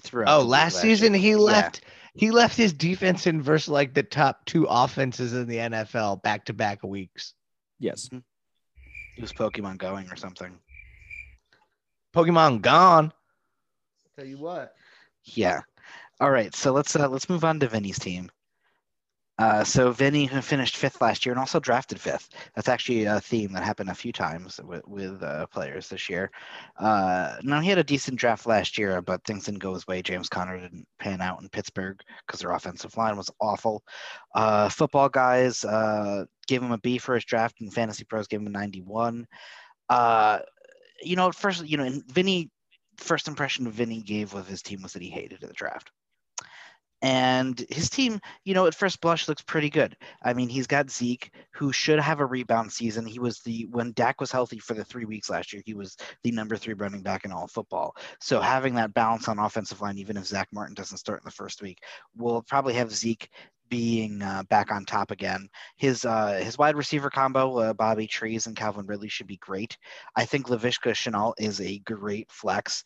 throughout. 0.00 0.28
Oh, 0.28 0.42
the 0.42 0.48
last 0.48 0.80
season 0.80 1.14
he 1.14 1.34
Yeah. 1.34 1.88
Left 2.18 2.20
he 2.20 2.30
left 2.30 2.56
his 2.56 2.72
defense 2.72 3.26
in 3.26 3.42
versus 3.42 3.68
like 3.68 3.94
the 3.94 4.02
top 4.02 4.44
two 4.44 4.66
offenses 4.68 5.32
in 5.32 5.46
the 5.46 5.56
NFL 5.56 6.22
back 6.22 6.44
to 6.46 6.52
back 6.52 6.82
weeks. 6.82 7.34
yes. 7.78 8.08
He 9.14 9.22
was 9.22 9.32
Pokemon 9.32 9.78
going 9.78 10.08
or 10.10 10.16
something. 10.16 10.56
Pokemon 12.14 12.62
gone. 12.62 13.12
Tell 14.16 14.26
you 14.26 14.38
what. 14.38 14.74
Yeah. 15.24 15.60
All 16.20 16.30
right. 16.30 16.54
So 16.54 16.72
let's 16.72 16.94
uh, 16.94 17.08
let's 17.08 17.28
move 17.28 17.44
on 17.44 17.60
to 17.60 17.68
Vinny's 17.68 17.98
team. 17.98 18.30
Uh, 19.38 19.62
so 19.62 19.92
Vinny, 19.92 20.26
finished 20.26 20.76
fifth 20.76 21.00
last 21.00 21.24
year 21.24 21.32
and 21.32 21.38
also 21.38 21.60
drafted 21.60 22.00
fifth. 22.00 22.28
That's 22.54 22.68
actually 22.68 23.04
a 23.04 23.20
theme 23.20 23.52
that 23.52 23.62
happened 23.62 23.88
a 23.88 23.94
few 23.94 24.12
times 24.12 24.58
with, 24.64 24.86
with 24.86 25.22
uh, 25.22 25.46
players 25.46 25.88
this 25.88 26.08
year. 26.08 26.30
Uh, 26.76 27.36
now 27.42 27.60
he 27.60 27.68
had 27.68 27.78
a 27.78 27.84
decent 27.84 28.18
draft 28.18 28.46
last 28.46 28.76
year, 28.76 29.00
but 29.00 29.24
things 29.24 29.44
didn't 29.44 29.60
go 29.60 29.74
his 29.74 29.86
way. 29.86 30.02
James 30.02 30.28
Conner 30.28 30.58
didn't 30.58 30.86
pan 30.98 31.20
out 31.20 31.40
in 31.40 31.48
Pittsburgh 31.48 32.00
because 32.26 32.40
their 32.40 32.50
offensive 32.50 32.96
line 32.96 33.16
was 33.16 33.30
awful. 33.40 33.84
Uh, 34.34 34.68
football 34.68 35.08
guys 35.08 35.64
uh, 35.64 36.24
gave 36.48 36.62
him 36.62 36.72
a 36.72 36.78
B 36.78 36.98
for 36.98 37.14
his 37.14 37.24
draft, 37.24 37.60
and 37.60 37.72
Fantasy 37.72 38.04
Pros 38.04 38.26
gave 38.26 38.40
him 38.40 38.48
a 38.48 38.50
91. 38.50 39.24
Uh, 39.88 40.40
you 41.00 41.14
know, 41.14 41.30
first, 41.30 41.64
you 41.64 41.76
know, 41.76 41.84
and 41.84 42.04
Vinny 42.10 42.50
first 42.96 43.28
impression 43.28 43.66
of 43.68 43.72
Vinny 43.72 44.02
gave 44.02 44.32
with 44.32 44.48
his 44.48 44.62
team 44.62 44.82
was 44.82 44.92
that 44.94 45.02
he 45.02 45.10
hated 45.10 45.40
the 45.40 45.52
draft. 45.52 45.92
And 47.00 47.64
his 47.70 47.90
team, 47.90 48.20
you 48.44 48.54
know, 48.54 48.66
at 48.66 48.74
first 48.74 49.00
blush 49.00 49.28
looks 49.28 49.42
pretty 49.42 49.70
good. 49.70 49.96
I 50.22 50.32
mean, 50.34 50.48
he's 50.48 50.66
got 50.66 50.90
Zeke, 50.90 51.32
who 51.52 51.72
should 51.72 52.00
have 52.00 52.20
a 52.20 52.26
rebound 52.26 52.72
season. 52.72 53.06
He 53.06 53.20
was 53.20 53.40
the 53.40 53.66
when 53.70 53.92
Dak 53.92 54.20
was 54.20 54.32
healthy 54.32 54.58
for 54.58 54.74
the 54.74 54.84
three 54.84 55.04
weeks 55.04 55.30
last 55.30 55.52
year, 55.52 55.62
he 55.64 55.74
was 55.74 55.96
the 56.24 56.32
number 56.32 56.56
three 56.56 56.74
running 56.74 57.02
back 57.02 57.24
in 57.24 57.32
all 57.32 57.46
football. 57.46 57.94
So 58.20 58.40
having 58.40 58.74
that 58.74 58.94
balance 58.94 59.28
on 59.28 59.38
offensive 59.38 59.80
line, 59.80 59.98
even 59.98 60.16
if 60.16 60.26
Zack 60.26 60.48
Martin 60.52 60.74
doesn't 60.74 60.98
start 60.98 61.20
in 61.20 61.24
the 61.24 61.30
first 61.30 61.62
week, 61.62 61.78
will 62.16 62.42
probably 62.42 62.74
have 62.74 62.90
Zeke 62.90 63.30
being 63.68 64.22
uh, 64.22 64.42
back 64.48 64.72
on 64.72 64.84
top 64.84 65.10
again. 65.10 65.48
His 65.76 66.04
uh, 66.04 66.40
his 66.42 66.58
wide 66.58 66.76
receiver 66.76 67.10
combo, 67.10 67.58
uh, 67.58 67.72
Bobby 67.74 68.06
Trees 68.06 68.46
and 68.46 68.56
Calvin 68.56 68.86
Ridley, 68.86 69.08
should 69.08 69.26
be 69.26 69.36
great. 69.36 69.76
I 70.16 70.24
think 70.24 70.48
Laviska 70.48 70.92
Shenault 70.92 71.34
is 71.38 71.60
a 71.60 71.78
great 71.80 72.30
flex. 72.30 72.82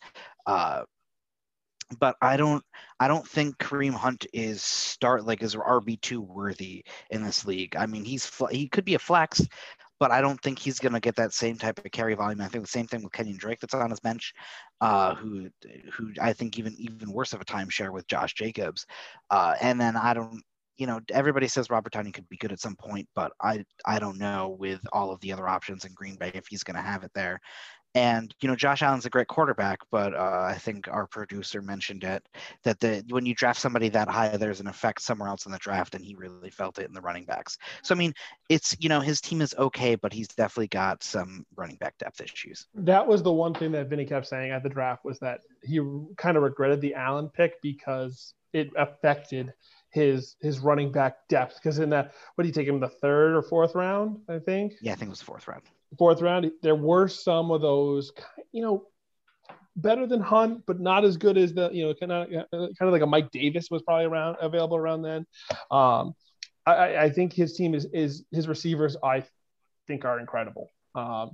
But 1.99 2.15
I 2.21 2.37
don't 2.37 2.63
I 2.99 3.07
don't 3.07 3.27
think 3.27 3.57
Kareem 3.57 3.93
Hunt 3.93 4.25
is 4.33 4.61
start 4.61 5.25
like 5.25 5.43
is 5.43 5.55
RB 5.55 5.99
two 6.01 6.21
worthy 6.21 6.85
in 7.09 7.23
this 7.23 7.45
league. 7.45 7.75
I 7.75 7.85
mean, 7.85 8.05
he's 8.05 8.29
he 8.51 8.67
could 8.67 8.85
be 8.85 8.95
a 8.95 8.99
flex, 8.99 9.41
but 9.99 10.11
I 10.11 10.21
don't 10.21 10.41
think 10.41 10.59
he's 10.59 10.79
going 10.79 10.93
to 10.93 10.99
get 10.99 11.15
that 11.15 11.33
same 11.33 11.57
type 11.57 11.79
of 11.79 11.91
carry 11.91 12.13
volume. 12.13 12.41
I 12.41 12.47
think 12.47 12.65
the 12.65 12.69
same 12.69 12.87
thing 12.87 13.03
with 13.03 13.13
Kenyon 13.13 13.37
Drake 13.37 13.59
that's 13.61 13.73
on 13.73 13.89
his 13.89 13.99
bench, 13.99 14.33
uh, 14.81 15.15
who 15.15 15.49
who 15.93 16.11
I 16.21 16.33
think 16.33 16.59
even 16.59 16.75
even 16.77 17.11
worse 17.11 17.33
of 17.33 17.41
a 17.41 17.45
timeshare 17.45 17.91
with 17.91 18.07
Josh 18.07 18.33
Jacobs, 18.33 18.85
uh, 19.29 19.55
and 19.61 19.79
then 19.79 19.95
I 19.95 20.13
don't. 20.13 20.41
You 20.75 20.87
know, 20.87 20.99
everybody 21.11 21.47
says 21.47 21.69
Robert 21.69 21.93
Tony 21.93 22.11
could 22.11 22.27
be 22.27 22.35
good 22.35 22.51
at 22.51 22.59
some 22.59 22.75
point, 22.75 23.07
but 23.15 23.31
I 23.41 23.63
I 23.85 23.99
don't 23.99 24.17
know 24.17 24.57
with 24.59 24.81
all 24.91 25.11
of 25.11 25.21
the 25.21 25.31
other 25.31 25.47
options 25.47 25.85
in 25.85 25.93
Green 25.93 26.15
Bay 26.15 26.31
if 26.33 26.47
he's 26.49 26.63
going 26.63 26.75
to 26.75 26.81
have 26.81 27.03
it 27.03 27.11
there. 27.13 27.39
And 27.95 28.33
you 28.41 28.49
know, 28.49 28.55
Josh 28.55 28.81
Allen's 28.81 29.05
a 29.05 29.09
great 29.09 29.27
quarterback, 29.27 29.79
but 29.91 30.15
uh, 30.15 30.47
I 30.49 30.55
think 30.55 30.87
our 30.87 31.05
producer 31.05 31.61
mentioned 31.61 32.03
it 32.03 32.27
that 32.63 32.79
the 32.79 33.03
when 33.09 33.25
you 33.25 33.35
draft 33.35 33.59
somebody 33.59 33.89
that 33.89 34.07
high, 34.07 34.35
there's 34.35 34.61
an 34.61 34.67
effect 34.67 35.01
somewhere 35.01 35.29
else 35.29 35.45
in 35.45 35.51
the 35.51 35.59
draft, 35.59 35.93
and 35.93 36.03
he 36.03 36.15
really 36.15 36.49
felt 36.49 36.79
it 36.79 36.87
in 36.87 36.93
the 36.93 37.01
running 37.01 37.25
backs. 37.25 37.57
So 37.83 37.93
I 37.93 37.97
mean, 37.97 38.13
it's 38.49 38.75
you 38.79 38.89
know 38.89 38.99
his 38.99 39.21
team 39.21 39.41
is 39.41 39.53
okay, 39.57 39.95
but 39.95 40.11
he's 40.11 40.27
definitely 40.27 40.69
got 40.69 41.03
some 41.03 41.45
running 41.55 41.75
back 41.75 41.97
depth 41.99 42.21
issues. 42.21 42.65
That 42.73 43.05
was 43.05 43.21
the 43.21 43.31
one 43.31 43.53
thing 43.53 43.71
that 43.73 43.89
Vinny 43.89 44.05
kept 44.05 44.27
saying 44.27 44.51
at 44.51 44.63
the 44.63 44.69
draft 44.69 45.05
was 45.05 45.19
that 45.19 45.41
he 45.63 45.79
kind 46.17 46.35
of 46.35 46.43
regretted 46.43 46.81
the 46.81 46.95
Allen 46.95 47.29
pick 47.29 47.61
because 47.61 48.33
it 48.53 48.71
affected 48.75 49.53
his 49.91 50.35
his 50.41 50.59
running 50.59 50.91
back 50.91 51.27
depth. 51.29 51.55
Because 51.61 51.79
in 51.79 51.89
that, 51.91 52.13
what 52.35 52.43
do 52.43 52.47
you 52.47 52.53
take 52.53 52.67
him 52.67 52.79
the 52.79 52.89
third 52.89 53.35
or 53.35 53.43
fourth 53.43 53.75
round? 53.75 54.17
I 54.27 54.39
think 54.39 54.73
Yeah, 54.81 54.93
I 54.93 54.95
think 54.95 55.07
it 55.07 55.11
was 55.11 55.19
the 55.19 55.25
fourth 55.25 55.47
round. 55.47 55.63
Fourth 55.97 56.21
round. 56.21 56.51
There 56.61 56.75
were 56.75 57.07
some 57.07 57.51
of 57.51 57.61
those, 57.61 58.11
you 58.51 58.61
know, 58.61 58.87
better 59.75 60.05
than 60.07 60.21
Hunt, 60.21 60.63
but 60.65 60.79
not 60.79 61.03
as 61.03 61.17
good 61.17 61.37
as 61.37 61.53
the 61.53 61.69
you 61.71 61.85
know 61.85 61.93
kind 61.93 62.11
of 62.11 62.29
kind 62.29 62.73
of 62.81 62.91
like 62.91 63.01
a 63.01 63.07
Mike 63.07 63.31
Davis 63.31 63.69
was 63.71 63.81
probably 63.81 64.05
around 64.05 64.37
available 64.41 64.77
around 64.77 65.01
then. 65.01 65.25
Um, 65.71 66.15
I- 66.65 66.97
I, 66.97 67.09
think 67.09 67.33
his 67.33 67.55
team 67.55 67.75
is 67.75 67.85
is 67.93 68.23
his 68.31 68.47
receivers. 68.47 68.95
I 69.03 69.25
think 69.87 70.05
are 70.05 70.19
incredible. 70.19 70.71
Um, 70.95 71.31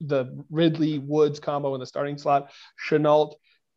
the 0.00 0.44
Ridley 0.50 0.98
Woods 0.98 1.38
combo 1.38 1.74
in 1.74 1.80
the 1.80 1.86
starting 1.86 2.18
slot, 2.18 2.50
Shenault. 2.88 3.34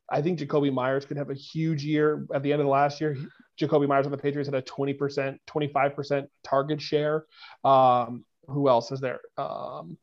I 0.10 0.22
think 0.22 0.40
Jakobi 0.40 0.72
Meyers 0.72 1.06
could 1.06 1.18
have 1.18 1.30
a 1.30 1.36
huge 1.36 1.84
year 1.84 2.26
at 2.34 2.44
the 2.44 2.52
end 2.52 2.62
of 2.62 2.66
the 2.66 2.72
last 2.72 3.02
year. 3.02 3.18
Jakobi 3.60 3.88
Meyers 3.88 4.06
on 4.06 4.12
the 4.12 4.18
Patriots 4.18 4.48
had 4.48 4.56
a 4.56 4.62
20%, 4.62 5.40
25% 5.48 6.28
target 6.44 6.82
share. 6.82 7.26
Um, 7.64 8.24
who 8.48 8.70
else 8.70 8.92
is 8.92 9.00
there? 9.00 9.20
Um, 9.38 9.98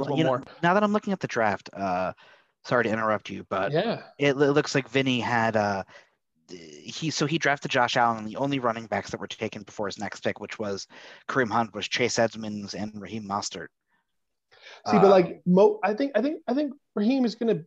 Well, 0.00 0.10
one 0.10 0.18
you 0.18 0.24
know, 0.24 0.30
more. 0.30 0.42
now 0.62 0.74
that 0.74 0.82
I'm 0.82 0.92
looking 0.92 1.12
at 1.12 1.20
the 1.20 1.26
draft, 1.26 1.70
uh, 1.72 2.12
sorry 2.64 2.84
to 2.84 2.90
interrupt 2.90 3.30
you, 3.30 3.44
but 3.48 3.72
Yeah. 3.72 4.02
it, 4.18 4.36
lo- 4.36 4.50
looks 4.52 4.74
like 4.74 4.88
Vinny 4.88 5.20
had 5.20 5.56
uh, 5.56 5.84
he 6.48 7.10
so 7.10 7.26
he 7.26 7.38
drafted 7.38 7.70
Josh 7.70 7.96
Allen, 7.96 8.18
and 8.18 8.28
the 8.28 8.36
only 8.36 8.58
running 8.58 8.86
backs 8.86 9.10
that 9.10 9.20
were 9.20 9.26
taken 9.26 9.62
before 9.62 9.86
his 9.86 9.98
next 9.98 10.20
pick, 10.20 10.40
which 10.40 10.58
was 10.58 10.86
Kareem 11.28 11.50
Hunt, 11.50 11.74
was 11.74 11.88
Chase 11.88 12.18
Edmonds 12.18 12.74
and 12.74 13.00
Raheem 13.00 13.24
Mostert. 13.24 13.68
See, 14.86 14.96
Uh, 14.96 15.00
but 15.00 15.10
like 15.10 15.42
Mo, 15.46 15.78
I 15.82 15.94
think, 15.94 16.12
I 16.14 16.22
think, 16.22 16.42
I 16.46 16.54
think 16.54 16.74
Raheem 16.94 17.24
is 17.24 17.34
to 17.36 17.64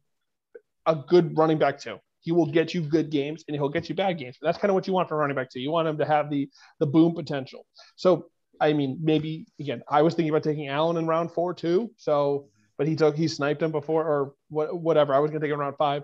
a 0.86 0.96
good 0.96 1.38
running 1.38 1.58
back 1.58 1.80
too. 1.80 1.98
He 2.22 2.32
will 2.32 2.46
get 2.48 2.74
you 2.74 2.82
good 2.82 3.10
games 3.10 3.44
and 3.48 3.56
he'll 3.56 3.70
get 3.70 3.88
you 3.90 3.96
bad 3.96 4.18
games. 4.18 4.38
That's 4.42 4.58
kind 4.58 4.70
of 4.70 4.76
what 4.76 4.88
you 4.88 4.94
want 4.94 5.10
for 5.10 5.18
running 5.18 5.36
back 5.36 5.50
too. 5.50 5.60
You 5.60 5.72
want 5.72 5.88
him 5.88 5.98
to 6.00 6.06
have 6.06 6.30
the 6.30 6.50
the 6.80 6.86
boom 6.88 7.14
potential. 7.16 7.66
So, 7.96 8.30
I 8.60 8.74
mean, 8.74 8.97
maybe 9.01 9.45
again, 9.60 9.82
I 9.89 10.01
was 10.01 10.14
thinking 10.14 10.30
about 10.30 10.43
taking 10.43 10.68
Allen 10.68 10.97
in 10.97 11.08
round 11.08 11.32
four 11.32 11.53
too. 11.53 11.91
So, 11.97 12.47
but 12.78 12.88
he 12.88 12.95
took 12.95 13.16
he 13.16 13.28
sniped 13.28 13.62
him 13.62 13.72
before 13.72 14.03
or 14.06 14.34
what, 14.49 14.78
whatever. 14.80 15.14
I 15.14 15.20
was 15.20 15.32
going 15.32 15.41
to 15.41 15.47
take 15.47 15.53
him 15.53 15.60
round 15.60 15.76
five, 15.78 16.03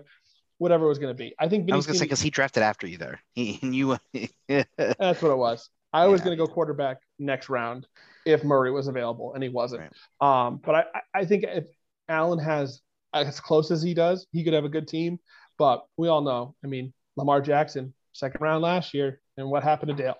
whatever 0.58 0.84
it 0.86 0.88
was 0.88 0.98
going 0.98 1.14
to 1.14 1.18
be. 1.18 1.34
I 1.38 1.48
think 1.48 1.70
I 1.70 1.76
was 1.76 1.86
gonna 1.86 1.98
say 1.98 2.04
because 2.04 2.20
he 2.22 2.30
drafted 2.30 2.62
after 2.62 2.86
you 2.86 2.98
there. 2.98 3.20
He 3.34 3.58
knew. 3.62 3.96
That's 4.48 5.22
what 5.22 5.30
it 5.30 5.38
was. 5.38 5.68
I 5.92 6.06
was 6.06 6.20
going 6.22 6.36
to 6.36 6.42
go 6.42 6.50
quarterback 6.50 6.98
next 7.18 7.50
round 7.50 7.86
if 8.24 8.44
Murray 8.44 8.70
was 8.70 8.88
available, 8.88 9.34
and 9.34 9.42
he 9.42 9.50
wasn't. 9.50 9.82
Um, 10.20 10.60
but 10.64 10.74
I- 10.94 11.00
I 11.20 11.24
think 11.26 11.44
if 11.44 11.66
Allen 12.08 12.38
has 12.38 12.80
as 13.12 13.40
close 13.40 13.70
as 13.70 13.82
he 13.82 13.92
does, 13.92 14.26
he 14.32 14.42
could 14.42 14.54
have 14.54 14.64
a 14.64 14.70
good 14.70 14.88
team. 14.88 15.18
But 15.58 15.84
we 15.98 16.08
all 16.08 16.22
know, 16.22 16.54
I 16.64 16.66
mean, 16.68 16.94
Lamar 17.16 17.42
Jackson, 17.42 17.92
second 18.12 18.40
round 18.40 18.62
last 18.62 18.94
year, 18.94 19.20
and 19.36 19.50
what 19.50 19.62
happened 19.62 19.94
to 19.94 20.02
Dale? 20.02 20.16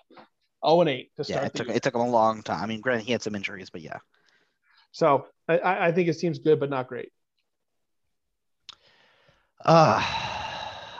0 0.67 0.81
and 0.83 0.91
8 0.91 1.11
to 1.17 1.25
yeah, 1.29 1.45
it 1.45 1.55
took 1.55 1.67
year. 1.69 1.77
it 1.77 1.83
took 1.83 1.95
him 1.95 2.01
a 2.01 2.09
long 2.11 2.43
time. 2.43 2.63
I 2.63 2.67
mean, 2.67 2.81
granted, 2.81 3.07
he 3.07 3.13
had 3.13 3.23
some 3.23 3.35
injuries, 3.35 3.71
but 3.71 3.81
yeah. 3.81 3.99
So 4.93 5.27
I- 5.49 5.59
I, 5.59 5.87
I 5.89 5.93
think 5.93 6.07
his 6.07 6.19
team's 6.19 6.39
good, 6.39 6.61
but 6.61 6.71
not 6.71 6.89
great. 6.89 7.13
Uh, 9.65 10.03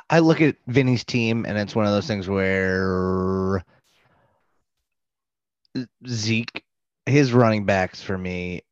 I 0.09 0.21
look 0.21 0.41
at 0.41 0.57
Vinny's 0.67 1.05
team, 1.05 1.45
and 1.47 1.59
it's 1.59 1.75
one 1.75 1.87
of 1.87 1.93
those 1.93 2.07
things 2.07 2.29
where 2.29 3.65
Zeke 6.07 6.65
his 7.07 7.33
running 7.33 7.65
backs 7.65 8.01
for 8.01 8.17
me 8.17 8.63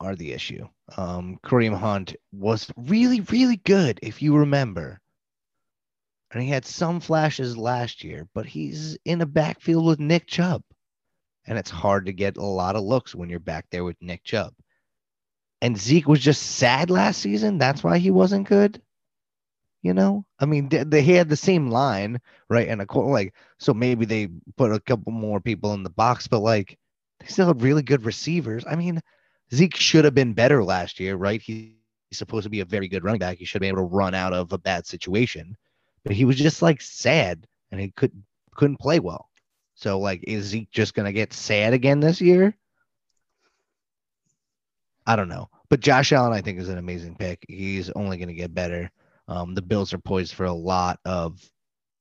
are 0.00 0.14
the 0.14 0.32
issue. 0.32 0.66
Um, 0.96 1.38
Kareem 1.44 1.76
Hunt 1.76 2.14
was 2.32 2.70
really, 2.76 3.20
really 3.22 3.56
good, 3.56 3.98
if 4.02 4.22
you 4.22 4.36
remember. 4.36 5.00
And 6.32 6.42
he 6.42 6.48
had 6.48 6.64
some 6.64 7.00
flashes 7.00 7.56
last 7.58 8.02
year, 8.02 8.26
but 8.34 8.46
he's 8.46 8.96
in 9.04 9.20
a 9.20 9.26
backfield 9.26 9.84
with 9.84 10.00
Nick 10.00 10.26
Chubb. 10.26 10.62
And 11.46 11.58
it's 11.58 11.70
hard 11.70 12.06
to 12.06 12.12
get 12.12 12.38
a 12.38 12.44
lot 12.44 12.74
of 12.74 12.84
looks 12.84 13.14
when 13.14 13.28
you're 13.28 13.38
back 13.38 13.66
there 13.70 13.84
with 13.84 14.00
Nick 14.00 14.24
Chubb. 14.24 14.54
And 15.60 15.78
Zeke 15.78 16.08
was 16.08 16.20
just 16.20 16.42
sad 16.42 16.88
last 16.88 17.20
season. 17.20 17.58
That's 17.58 17.84
why 17.84 17.98
he 17.98 18.10
wasn't 18.10 18.48
good. 18.48 18.80
You 19.82 19.94
know, 19.94 20.24
I 20.38 20.46
mean, 20.46 20.68
they, 20.68 20.84
they 20.84 21.02
had 21.02 21.28
the 21.28 21.36
same 21.36 21.68
line, 21.68 22.20
right? 22.48 22.68
And 22.68 22.80
a 22.80 22.98
like, 22.98 23.34
so 23.58 23.74
maybe 23.74 24.04
they 24.04 24.28
put 24.56 24.72
a 24.72 24.78
couple 24.80 25.12
more 25.12 25.40
people 25.40 25.74
in 25.74 25.82
the 25.82 25.90
box, 25.90 26.28
but 26.28 26.38
like, 26.38 26.78
they 27.18 27.26
still 27.26 27.48
had 27.48 27.62
really 27.62 27.82
good 27.82 28.04
receivers. 28.04 28.64
I 28.64 28.76
mean, 28.76 29.00
Zeke 29.52 29.76
should 29.76 30.04
have 30.04 30.14
been 30.14 30.34
better 30.34 30.62
last 30.64 31.00
year, 31.00 31.16
right? 31.16 31.42
He, 31.42 31.74
he's 32.08 32.18
supposed 32.18 32.44
to 32.44 32.50
be 32.50 32.60
a 32.60 32.64
very 32.64 32.86
good 32.86 33.02
running 33.02 33.18
back. 33.18 33.38
He 33.38 33.44
should 33.44 33.60
be 33.60 33.66
able 33.66 33.78
to 33.78 33.94
run 33.94 34.14
out 34.14 34.32
of 34.32 34.52
a 34.52 34.58
bad 34.58 34.86
situation, 34.86 35.56
but 36.04 36.14
he 36.14 36.24
was 36.24 36.36
just 36.36 36.62
like 36.62 36.80
sad 36.80 37.46
and 37.70 37.80
he 37.80 37.90
couldn't 37.96 38.24
couldn't 38.54 38.80
play 38.80 39.00
well. 39.00 39.28
So 39.74 39.98
like, 39.98 40.24
is 40.24 40.46
Zeke 40.46 40.70
just 40.70 40.94
gonna 40.94 41.12
get 41.12 41.32
sad 41.32 41.72
again 41.72 42.00
this 42.00 42.20
year? 42.20 42.54
I 45.06 45.16
don't 45.16 45.28
know. 45.28 45.48
But 45.68 45.80
Josh 45.80 46.12
Allen, 46.12 46.32
I 46.32 46.42
think, 46.42 46.58
is 46.58 46.68
an 46.68 46.78
amazing 46.78 47.16
pick. 47.16 47.44
He's 47.48 47.90
only 47.90 48.18
gonna 48.18 48.34
get 48.34 48.54
better. 48.54 48.90
Um, 49.28 49.54
the 49.54 49.62
Bills 49.62 49.92
are 49.92 49.98
poised 49.98 50.34
for 50.34 50.44
a 50.44 50.52
lot 50.52 50.98
of 51.04 51.40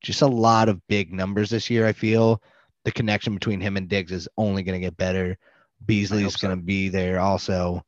just 0.01 0.21
a 0.21 0.27
lot 0.27 0.69
of 0.69 0.85
big 0.87 1.13
numbers 1.13 1.49
this 1.49 1.69
year. 1.69 1.85
I 1.85 1.93
feel 1.93 2.41
the 2.83 2.91
connection 2.91 3.33
between 3.33 3.61
him 3.61 3.77
and 3.77 3.87
Diggs 3.87 4.11
is 4.11 4.27
only 4.37 4.63
going 4.63 4.79
to 4.79 4.85
get 4.85 4.97
better. 4.97 5.37
Beasley's 5.85 6.33
so. 6.33 6.47
going 6.47 6.57
to 6.57 6.63
be 6.63 6.89
there 6.89 7.19
also. 7.19 7.83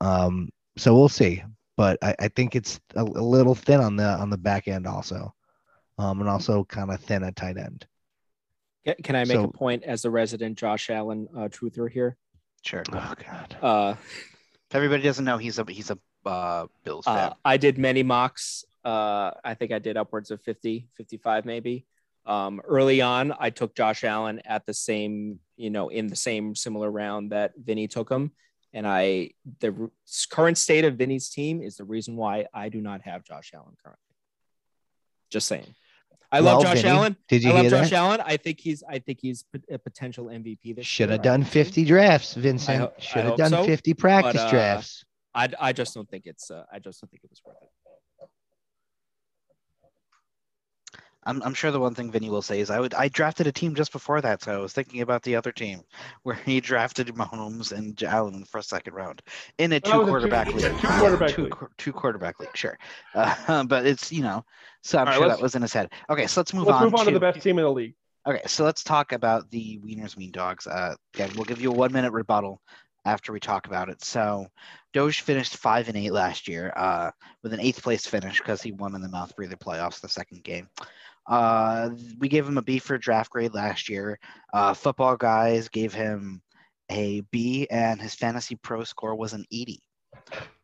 Um, 0.00 0.50
so 0.76 0.94
we'll 0.94 1.08
see. 1.08 1.42
But 1.76 1.98
I, 2.02 2.14
I 2.20 2.28
think 2.28 2.54
it's 2.54 2.80
a, 2.94 3.02
a 3.02 3.04
little 3.04 3.54
thin 3.54 3.80
on 3.80 3.96
the 3.96 4.04
on 4.04 4.30
the 4.30 4.36
back 4.38 4.68
end 4.68 4.86
also, 4.86 5.34
um, 5.98 6.20
and 6.20 6.28
also 6.28 6.64
kind 6.64 6.90
of 6.90 7.00
thin 7.00 7.22
at 7.24 7.36
tight 7.36 7.56
end. 7.56 7.86
Can- 8.84 8.96
Can 9.02 9.16
I 9.16 9.20
make 9.24 9.36
So- 9.36 9.44
a 9.44 9.48
point 9.52 9.84
as 9.84 10.02
the 10.02 10.10
resident 10.10 10.58
Josh 10.58 10.90
Allen 10.90 11.28
uh, 11.34 11.48
truther 11.48 11.90
here? 11.90 12.16
Sure. 12.62 12.82
Oh 12.92 13.14
God. 13.26 13.56
Uh, 13.62 13.94
If 14.70 14.76
everybody 14.76 15.02
doesn't 15.02 15.24
know, 15.24 15.38
he's 15.38 15.58
a 15.58 15.64
he's 15.68 15.90
a 15.90 15.98
uh, 16.26 16.66
Bills 16.84 17.04
fan. 17.04 17.16
Uh, 17.30 17.34
I 17.44 17.56
did 17.56 17.78
many 17.78 18.02
mocks. 18.02 18.64
Uh, 18.84 19.32
I 19.44 19.54
think 19.54 19.72
I 19.72 19.78
did 19.78 19.96
upwards 19.96 20.30
of 20.30 20.40
50, 20.42 20.88
55 20.96 21.44
maybe. 21.44 21.86
Um, 22.26 22.60
early 22.64 23.00
on, 23.00 23.32
I 23.38 23.50
took 23.50 23.74
Josh 23.74 24.04
Allen 24.04 24.40
at 24.44 24.64
the 24.66 24.74
same, 24.74 25.40
you 25.56 25.70
know, 25.70 25.88
in 25.88 26.06
the 26.06 26.16
same 26.16 26.54
similar 26.54 26.90
round 26.90 27.32
that 27.32 27.52
Vinny 27.56 27.88
took 27.88 28.10
him. 28.10 28.30
And 28.74 28.86
I, 28.86 29.30
the 29.60 29.90
current 30.30 30.56
state 30.56 30.84
of 30.84 30.96
Vinny's 30.96 31.28
team 31.28 31.60
is 31.60 31.76
the 31.76 31.84
reason 31.84 32.16
why 32.16 32.46
I 32.54 32.68
do 32.70 32.80
not 32.80 33.02
have 33.02 33.22
Josh 33.24 33.52
Allen 33.54 33.76
currently. 33.84 34.00
Just 35.30 35.46
saying. 35.46 35.74
I 36.30 36.38
love 36.40 36.62
Josh 36.62 36.78
Vinny, 36.80 36.88
Allen. 36.88 37.16
Did 37.28 37.42
you 37.44 37.50
I 37.52 37.60
love 37.60 37.70
Josh 37.70 37.90
that? 37.90 37.96
Allen. 37.96 38.22
I 38.24 38.38
think 38.38 38.58
he's, 38.60 38.82
I 38.88 38.98
think 38.98 39.18
he's 39.20 39.44
a 39.70 39.78
potential 39.78 40.26
MVP 40.26 40.74
this 40.76 40.86
Should 40.86 41.10
year. 41.10 41.12
have 41.16 41.22
done 41.22 41.40
do 41.40 41.46
50 41.46 41.84
drafts, 41.84 42.32
Vincent. 42.34 42.78
ho- 42.80 42.92
I 42.96 43.00
Should 43.00 43.24
have 43.24 43.36
done 43.36 43.50
so, 43.50 43.64
50 43.64 43.92
practice 43.94 44.40
uh, 44.40 44.50
drafts. 44.50 45.04
I, 45.34 45.48
I 45.60 45.72
just 45.74 45.92
don't 45.94 46.08
think 46.08 46.24
it's, 46.26 46.50
uh, 46.50 46.64
I 46.72 46.78
just 46.78 47.00
don't 47.02 47.10
think 47.10 47.24
it 47.24 47.30
was 47.30 47.42
worth 47.44 47.56
it. 47.60 47.68
I'm, 51.24 51.42
I'm 51.42 51.54
sure 51.54 51.70
the 51.70 51.78
one 51.80 51.94
thing 51.94 52.10
Vinny 52.10 52.30
will 52.30 52.42
say 52.42 52.60
is 52.60 52.70
I 52.70 52.80
would 52.80 52.94
I 52.94 53.08
drafted 53.08 53.46
a 53.46 53.52
team 53.52 53.74
just 53.74 53.92
before 53.92 54.20
that, 54.20 54.42
so 54.42 54.52
I 54.52 54.56
was 54.58 54.72
thinking 54.72 55.00
about 55.02 55.22
the 55.22 55.36
other 55.36 55.52
team 55.52 55.82
where 56.24 56.34
he 56.34 56.60
drafted 56.60 57.08
Mahomes 57.08 57.72
and 57.72 58.00
Allen 58.02 58.44
for 58.44 58.58
a 58.58 58.62
second 58.62 58.94
round 58.94 59.22
in 59.58 59.72
a 59.72 59.80
two 59.80 59.90
quarterback 59.90 60.48
two- 60.48 60.56
league. 60.56 60.78
two 60.78 60.88
quarterback 60.88 61.34
two, 61.34 61.42
league. 61.44 61.54
two 61.78 61.92
quarterback 61.92 62.40
league, 62.40 62.56
sure. 62.56 62.78
Uh, 63.14 63.64
but 63.64 63.86
it's 63.86 64.10
you 64.12 64.22
know, 64.22 64.44
so 64.82 64.98
I'm 64.98 65.06
All 65.06 65.12
right, 65.12 65.18
sure 65.18 65.28
that 65.28 65.40
was 65.40 65.54
in 65.54 65.62
his 65.62 65.72
head. 65.72 65.92
Okay, 66.10 66.26
so 66.26 66.40
let's 66.40 66.52
move 66.54 66.66
Let's 66.66 66.78
on. 66.78 66.84
move 66.84 66.94
on 66.94 67.06
to 67.06 67.12
the 67.12 67.20
best 67.20 67.40
team 67.40 67.58
in 67.58 67.64
the 67.64 67.70
league. 67.70 67.94
Okay, 68.26 68.40
so 68.46 68.64
let's 68.64 68.82
talk 68.84 69.12
about 69.12 69.50
the 69.50 69.80
Wieners 69.84 70.16
Mean 70.16 70.30
Dogs. 70.30 70.66
Uh, 70.66 70.94
again, 71.14 71.30
we'll 71.36 71.44
give 71.44 71.60
you 71.60 71.70
a 71.70 71.74
one 71.74 71.92
minute 71.92 72.12
rebuttal 72.12 72.60
after 73.04 73.32
we 73.32 73.40
talk 73.40 73.66
about 73.66 73.88
it. 73.88 74.02
So, 74.04 74.46
Doge 74.92 75.22
finished 75.22 75.56
five 75.56 75.88
and 75.88 75.96
eight 75.96 76.12
last 76.12 76.46
year, 76.46 76.72
uh, 76.76 77.10
with 77.42 77.52
an 77.52 77.58
eighth 77.60 77.82
place 77.82 78.06
finish 78.06 78.38
because 78.38 78.62
he 78.62 78.70
won 78.70 78.94
in 78.94 79.00
the 79.02 79.08
mouth 79.08 79.34
breather 79.34 79.56
playoffs 79.56 80.00
the 80.00 80.08
second 80.08 80.44
game. 80.44 80.68
Uh, 81.26 81.90
we 82.18 82.28
gave 82.28 82.46
him 82.46 82.58
a 82.58 82.62
B 82.62 82.78
for 82.78 82.98
draft 82.98 83.30
grade 83.30 83.54
last 83.54 83.88
year. 83.88 84.18
Uh, 84.52 84.74
football 84.74 85.16
guys 85.16 85.68
gave 85.68 85.94
him 85.94 86.42
a 86.90 87.20
B, 87.30 87.66
and 87.70 88.00
his 88.00 88.14
fantasy 88.14 88.56
pro 88.56 88.84
score 88.84 89.14
was 89.14 89.32
an 89.32 89.44
80. 89.50 89.80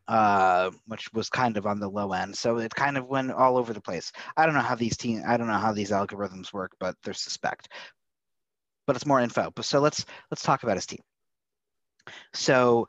Uh, 0.07 0.71
which 0.87 1.07
was 1.13 1.29
kind 1.29 1.55
of 1.55 1.67
on 1.67 1.79
the 1.79 1.87
low 1.87 2.13
end, 2.13 2.35
so 2.35 2.57
it 2.57 2.73
kind 2.73 2.97
of 2.97 3.05
went 3.07 3.31
all 3.31 3.57
over 3.57 3.73
the 3.73 3.81
place. 3.81 4.11
I 4.35 4.47
don't 4.47 4.55
know 4.55 4.61
how 4.61 4.73
these 4.73 4.97
team, 4.97 5.21
I 5.27 5.37
don't 5.37 5.45
know 5.45 5.53
how 5.53 5.71
these 5.71 5.91
algorithms 5.91 6.51
work, 6.51 6.71
but 6.79 6.95
they're 7.03 7.13
suspect. 7.13 7.69
But 8.87 8.95
it's 8.95 9.05
more 9.05 9.19
info. 9.19 9.51
But 9.55 9.65
so 9.65 9.79
let's 9.79 10.05
let's 10.31 10.41
talk 10.41 10.63
about 10.63 10.77
his 10.77 10.87
team. 10.87 11.01
So 12.33 12.87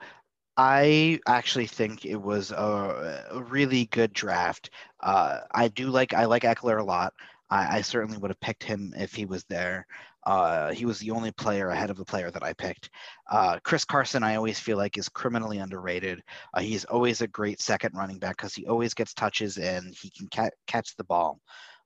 I 0.57 1.21
actually 1.27 1.67
think 1.67 2.07
it 2.07 2.17
was 2.17 2.53
a, 2.53 3.27
a 3.31 3.43
really 3.43 3.87
good 3.87 4.15
draft. 4.15 4.71
Uh, 5.01 5.41
I 5.51 5.69
do 5.69 5.89
like 5.91 6.15
I 6.15 6.25
like 6.25 6.43
Ekeler 6.43 6.81
a 6.81 6.85
lot. 6.85 7.13
I, 7.51 7.79
I 7.79 7.81
certainly 7.83 8.19
would 8.19 8.31
have 8.31 8.41
picked 8.41 8.63
him 8.63 8.95
if 8.97 9.15
he 9.15 9.27
was 9.27 9.45
there. 9.45 9.87
Uh, 10.27 10.73
he 10.73 10.85
was 10.85 10.99
the 10.99 11.11
only 11.11 11.33
player 11.33 11.69
ahead 11.71 11.91
of 11.91 11.97
the 11.97 12.05
player 12.05 12.31
that 12.31 12.43
I 12.43 12.53
picked. 12.53 12.91
Uh, 13.31 13.59
Chris 13.63 13.85
Carson, 13.85 14.23
I 14.23 14.37
always 14.37 14.61
feel 14.61 14.77
like 14.77 14.99
is 14.99 15.09
criminally 15.09 15.59
underrated. 15.59 16.23
Uh, 16.53 16.61
he's 16.61 16.85
always 16.85 17.23
a 17.23 17.29
great 17.29 17.61
second 17.61 17.95
running 17.95 18.19
back 18.19 18.37
because 18.37 18.55
he 18.55 18.67
always 18.67 18.95
gets 18.95 19.15
touches 19.15 19.57
and 19.57 19.95
he 20.01 20.11
can 20.11 20.29
ca- 20.29 20.51
catch 20.67 20.95
the 20.97 21.05
ball. 21.05 21.41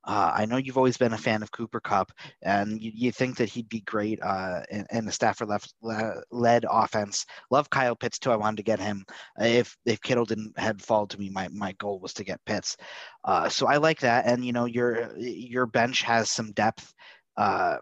Uh, 0.05 0.31
I 0.35 0.45
know 0.45 0.57
you've 0.57 0.77
always 0.77 0.97
been 0.97 1.13
a 1.13 1.17
fan 1.17 1.41
of 1.41 1.51
Cooper 1.51 1.79
Kupp, 1.79 2.11
and 2.43 2.81
you, 2.81 2.91
you 2.93 3.11
think 3.11 3.37
that 3.37 3.49
he'd 3.49 3.69
be 3.69 3.81
great 3.81 4.21
uh, 4.21 4.61
in, 4.69 4.85
in 4.91 5.05
the 5.05 5.11
Stafford 5.11 5.49
left, 5.49 5.73
le- 5.81 6.21
led 6.31 6.65
offense. 6.69 7.25
Love 7.51 7.69
Kyle 7.69 7.95
Pitts 7.95 8.19
too. 8.19 8.31
I 8.31 8.35
wanted 8.35 8.57
to 8.57 8.63
get 8.63 8.79
him. 8.79 9.03
If 9.39 9.75
if 9.85 10.01
Kittle 10.01 10.25
didn't 10.25 10.57
had 10.57 10.81
fall 10.81 11.07
to 11.07 11.19
me, 11.19 11.29
my, 11.29 11.47
my 11.49 11.73
goal 11.73 11.99
was 11.99 12.13
to 12.13 12.23
get 12.23 12.45
Pitts. 12.45 12.77
Uh, 13.23 13.49
so 13.49 13.67
I 13.67 13.77
like 13.77 13.99
that, 14.01 14.25
and 14.27 14.45
you 14.45 14.53
know 14.53 14.65
your 14.65 15.17
your 15.17 15.65
bench 15.65 16.01
has 16.03 16.29
some 16.29 16.51
depth. 16.51 16.93
Uh, 17.37 17.77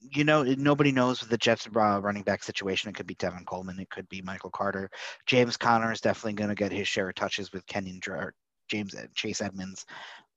you 0.00 0.24
know, 0.24 0.42
nobody 0.42 0.92
knows 0.92 1.20
with 1.20 1.30
the 1.30 1.36
Jets 1.36 1.66
uh, 1.66 2.00
running 2.00 2.22
back 2.22 2.42
situation. 2.42 2.88
It 2.88 2.94
could 2.94 3.06
be 3.06 3.14
Tevin 3.14 3.44
Coleman. 3.44 3.78
It 3.78 3.90
could 3.90 4.08
be 4.08 4.22
Michael 4.22 4.50
Carter. 4.50 4.90
James 5.26 5.56
Conner 5.56 5.92
is 5.92 6.00
definitely 6.00 6.34
going 6.34 6.48
to 6.48 6.54
get 6.54 6.72
his 6.72 6.88
share 6.88 7.08
of 7.08 7.14
touches 7.14 7.52
with 7.52 7.66
Kenyon 7.66 8.00
James 8.70 8.94
Chase 9.14 9.42
Edmonds. 9.42 9.84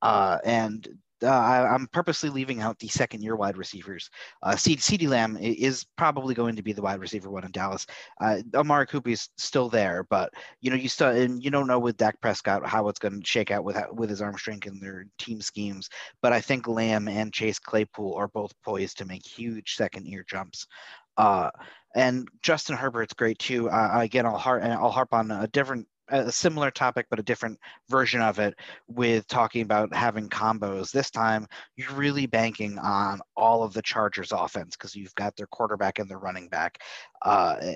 Uh, 0.01 0.37
and 0.43 0.87
uh, 1.23 1.27
I, 1.27 1.73
I'm 1.73 1.87
purposely 1.87 2.29
leaving 2.29 2.59
out 2.59 2.77
the 2.79 2.89
second 2.89 3.21
year 3.21 3.35
wide 3.35 3.57
receivers. 3.57 4.09
Uh, 4.41 4.55
C- 4.55 4.75
CeeDee 4.75 5.07
Lamb 5.07 5.37
is 5.37 5.85
probably 5.97 6.35
going 6.35 6.57
to 6.57 6.61
be 6.61 6.73
the 6.73 6.81
wide 6.81 6.99
receiver 6.99 7.29
one 7.29 7.45
in 7.45 7.51
Dallas. 7.51 7.85
Uh, 8.19 8.39
Amari 8.53 8.85
Cooper 8.85 9.11
is 9.11 9.29
still 9.37 9.69
there, 9.69 10.05
but 10.09 10.33
you 10.59 10.69
know, 10.69 10.75
you 10.75 10.89
still 10.89 11.09
and 11.09 11.41
you 11.41 11.49
don't 11.49 11.67
know 11.67 11.79
with 11.79 11.95
Dak 11.95 12.19
Prescott 12.19 12.67
how 12.67 12.89
it's 12.89 12.99
going 12.99 13.21
to 13.21 13.25
shake 13.25 13.51
out 13.51 13.63
with 13.63 13.77
with 13.93 14.09
his 14.09 14.21
arm 14.21 14.37
strength 14.37 14.67
and 14.67 14.81
their 14.81 15.05
team 15.17 15.39
schemes. 15.41 15.89
But 16.21 16.33
I 16.33 16.41
think 16.41 16.67
Lamb 16.67 17.07
and 17.07 17.33
Chase 17.33 17.59
Claypool 17.59 18.15
are 18.15 18.27
both 18.27 18.53
poised 18.63 18.97
to 18.97 19.05
make 19.05 19.25
huge 19.25 19.75
second 19.75 20.05
year 20.05 20.25
jumps. 20.27 20.67
Uh, 21.15 21.51
and 21.95 22.27
Justin 22.41 22.75
Herbert's 22.75 23.13
great 23.13 23.37
too. 23.39 23.69
Uh, 23.69 23.89
again, 23.93 24.25
I'll 24.25 24.37
harp 24.37 24.63
I'll 24.63 24.91
harp 24.91 25.13
on 25.13 25.31
a 25.31 25.47
different, 25.47 25.87
a 26.09 26.31
similar 26.31 26.71
topic, 26.71 27.07
but 27.09 27.19
a 27.19 27.23
different 27.23 27.59
version 27.89 28.21
of 28.21 28.39
it 28.39 28.55
with 28.87 29.27
talking 29.27 29.61
about 29.61 29.93
having 29.93 30.29
combos. 30.29 30.91
This 30.91 31.09
time, 31.09 31.47
you're 31.75 31.93
really 31.93 32.25
banking 32.25 32.77
on 32.79 33.21
all 33.35 33.63
of 33.63 33.73
the 33.73 33.81
Chargers 33.81 34.31
offense 34.31 34.75
because 34.75 34.95
you've 34.95 35.15
got 35.15 35.35
their 35.35 35.47
quarterback 35.47 35.99
and 35.99 36.09
their 36.09 36.19
running 36.19 36.49
back. 36.49 36.79
Uh, 37.21 37.73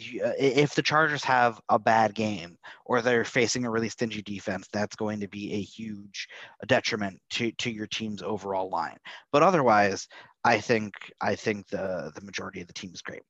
uh, 0.00 0.32
if 0.38 0.74
the 0.74 0.82
Chargers 0.82 1.22
have 1.24 1.60
a 1.68 1.78
bad 1.78 2.14
game 2.14 2.56
or 2.86 3.02
they're 3.02 3.24
facing 3.24 3.64
a 3.64 3.70
really 3.70 3.90
stingy 3.90 4.22
defense, 4.22 4.66
that's 4.72 4.96
going 4.96 5.20
to 5.20 5.28
be 5.28 5.52
a 5.52 5.60
huge 5.60 6.28
detriment 6.66 7.20
to, 7.30 7.52
to 7.52 7.70
your 7.70 7.86
team's 7.86 8.22
overall 8.22 8.70
line. 8.70 8.96
But 9.30 9.42
otherwise, 9.42 10.08
I 10.42 10.58
think 10.58 10.94
I 11.20 11.34
think 11.34 11.68
the 11.68 12.12
the 12.14 12.22
majority 12.22 12.62
of 12.62 12.66
the 12.66 12.72
team 12.72 12.92
is 12.94 13.02
great. 13.02 13.22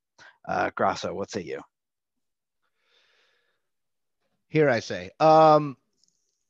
Uh, 0.49 0.71
Grasso, 0.77 1.13
what 1.13 1.31
say 1.31 1.43
you? 1.43 1.61
Here 4.51 4.69
I 4.69 4.81
say, 4.81 5.11
um, 5.21 5.77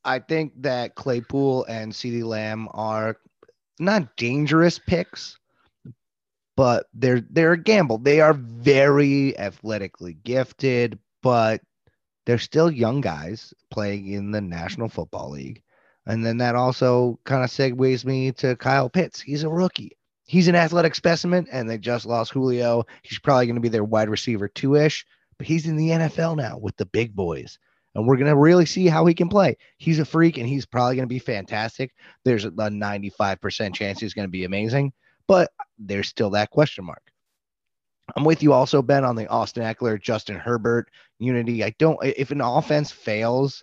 I 0.04 0.18
think 0.18 0.54
that 0.62 0.96
Claypool 0.96 1.64
and 1.66 1.92
CeeDee 1.92 2.24
Lamb 2.24 2.68
are 2.72 3.16
not 3.78 4.16
dangerous 4.16 4.78
picks, 4.78 5.38
but 6.56 6.86
they're 6.94 7.20
they're 7.30 7.52
a 7.52 7.62
gamble. 7.62 7.98
They 7.98 8.20
are 8.20 8.34
very 8.34 9.38
athletically 9.38 10.14
gifted, 10.24 10.98
but 11.22 11.60
they're 12.26 12.38
still 12.38 12.70
young 12.70 13.00
guys 13.02 13.54
playing 13.70 14.08
in 14.08 14.30
the 14.30 14.40
National 14.40 14.88
Football 14.88 15.30
League. 15.30 15.62
And 16.06 16.24
then 16.24 16.38
that 16.38 16.54
also 16.56 17.18
kind 17.24 17.44
of 17.44 17.50
segues 17.50 18.04
me 18.04 18.32
to 18.32 18.56
Kyle 18.56 18.88
Pitts. 18.88 19.20
He's 19.20 19.44
a 19.44 19.48
rookie. 19.48 19.96
he's 20.26 20.48
an 20.48 20.54
athletic 20.54 20.94
specimen, 20.94 21.46
and 21.52 21.68
they 21.68 21.76
just 21.78 22.06
lost 22.06 22.32
Julio. 22.32 22.84
He's 23.02 23.18
probably 23.18 23.46
going 23.46 23.56
to 23.56 23.60
be 23.60 23.68
their 23.68 23.84
wide 23.84 24.08
receiver 24.08 24.48
two 24.48 24.76
ish, 24.76 25.04
but 25.38 25.46
he's 25.46 25.66
in 25.66 25.76
the 25.76 25.90
NFL 25.90 26.36
now 26.36 26.56
with 26.58 26.76
the 26.76 26.86
big 26.86 27.14
boys. 27.16 27.58
And 27.94 28.06
we're 28.06 28.16
going 28.16 28.30
to 28.30 28.36
really 28.36 28.66
see 28.66 28.86
how 28.86 29.04
he 29.06 29.14
can 29.14 29.28
play. 29.28 29.56
He's 29.78 29.98
a 29.98 30.04
freak 30.04 30.38
and 30.38 30.46
he's 30.48 30.66
probably 30.66 30.96
going 30.96 31.08
to 31.08 31.12
be 31.12 31.18
fantastic. 31.18 31.92
There's 32.24 32.44
a 32.44 32.50
95% 32.50 33.74
chance 33.74 34.00
he's 34.00 34.14
going 34.14 34.28
to 34.28 34.30
be 34.30 34.44
amazing, 34.44 34.92
but 35.26 35.50
there's 35.78 36.08
still 36.08 36.30
that 36.30 36.50
question 36.50 36.84
mark. 36.84 37.02
I'm 38.16 38.24
with 38.24 38.42
you 38.42 38.52
also, 38.52 38.82
Ben, 38.82 39.04
on 39.04 39.16
the 39.16 39.28
Austin 39.28 39.62
Ekeler, 39.62 40.00
Justin 40.00 40.36
Herbert 40.36 40.88
unity. 41.18 41.64
I 41.64 41.74
don't, 41.78 41.98
if 42.02 42.30
an 42.30 42.40
offense 42.40 42.90
fails 42.90 43.62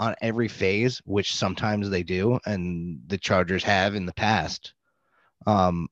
on 0.00 0.14
every 0.20 0.48
phase, 0.48 1.00
which 1.04 1.34
sometimes 1.34 1.88
they 1.88 2.02
do, 2.02 2.38
and 2.46 3.00
the 3.06 3.18
Chargers 3.18 3.62
have 3.64 3.94
in 3.94 4.06
the 4.06 4.14
past, 4.14 4.74
um, 5.46 5.88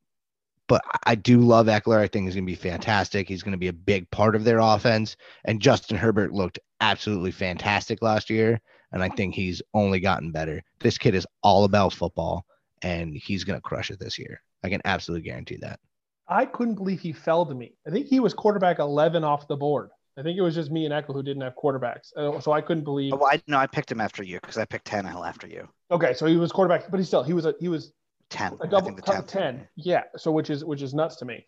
but 0.73 0.83
I 1.05 1.17
do 1.17 1.39
love 1.39 1.67
Ekeler. 1.67 1.99
I 1.99 2.07
think 2.07 2.25
he's 2.25 2.35
going 2.35 2.47
to 2.47 2.51
be 2.51 2.57
fantastic. 2.57 3.29
He's 3.29 3.43
going 3.43 3.53
to 3.53 3.59
be 3.59 3.69
a 3.69 3.75
big 3.75 4.11
part 4.11 4.35
of 4.35 4.45
their 4.45 4.59
offense. 4.59 5.19
And 5.45 5.61
Justin 5.61 5.99
Herbert 5.99 6.33
looked 6.33 6.59
absolutely 6.81 7.31
fantastic 7.31 8.01
last 8.01 8.31
year. 8.31 8.59
And 8.91 9.03
I 9.03 9.11
think 9.11 9.35
he's 9.35 9.61
only 9.75 10.01
gotten 10.01 10.33
better. 10.33 10.63
This 10.81 10.97
kid 10.97 11.15
is 11.15 11.27
all 11.43 11.65
about 11.65 11.93
football 11.93 12.47
and 12.81 13.15
he's 13.15 13.45
going 13.45 13.59
to 13.59 13.61
crush 13.61 13.91
it 13.91 14.01
this 14.01 14.19
year. 14.19 14.41
I 14.65 14.71
can 14.71 14.81
absolutely 14.87 15.29
guarantee 15.29 15.59
that. 15.61 15.79
I 16.27 16.47
couldn't 16.47 16.77
believe 16.77 17.01
he 17.01 17.13
fell 17.13 17.45
to 17.45 17.55
me. 17.55 17.75
I 17.87 17.91
think 17.91 18.07
he 18.07 18.19
was 18.19 18.33
quarterback 18.33 18.79
11 18.79 19.25
off 19.25 19.49
the 19.49 19.57
board. 19.57 19.91
I 20.17 20.23
think 20.23 20.39
it 20.39 20.43
was 20.43 20.55
just 20.55 20.71
me 20.71 20.87
and 20.87 20.95
Eckler 20.95 21.13
who 21.13 21.23
didn't 21.23 21.43
have 21.43 21.55
quarterbacks. 21.55 22.17
Uh, 22.17 22.41
So 22.41 22.53
I 22.53 22.63
couldn't 22.63 22.85
believe. 22.85 23.13
Oh, 23.13 23.27
I 23.27 23.43
no, 23.47 23.59
I 23.59 23.67
picked 23.67 23.93
him 23.93 24.01
after 24.01 24.23
you 24.23 24.41
because 24.41 24.57
I 24.57 24.65
picked 24.65 24.87
Tannehill 24.87 25.29
after 25.29 25.47
you. 25.47 25.69
Okay, 25.91 26.15
so 26.15 26.25
he 26.25 26.39
was 26.39 26.51
quarterback, 26.51 26.91
but 26.91 26.99
he 26.99 27.05
still 27.05 27.23
he 27.23 27.35
was 27.35 27.45
a 27.45 27.55
he 27.61 27.69
was 27.69 27.93
A 28.35 28.67
double 28.67 28.87
think 28.87 28.97
the 28.97 29.03
top 29.03 29.25
10th. 29.25 29.29
10 29.29 29.69
yeah 29.77 30.03
so 30.17 30.31
which 30.31 30.51
is 30.51 30.65
which 30.65 30.83
is 30.83 30.95
nuts 30.95 31.17
to 31.17 31.25
me 31.25 31.45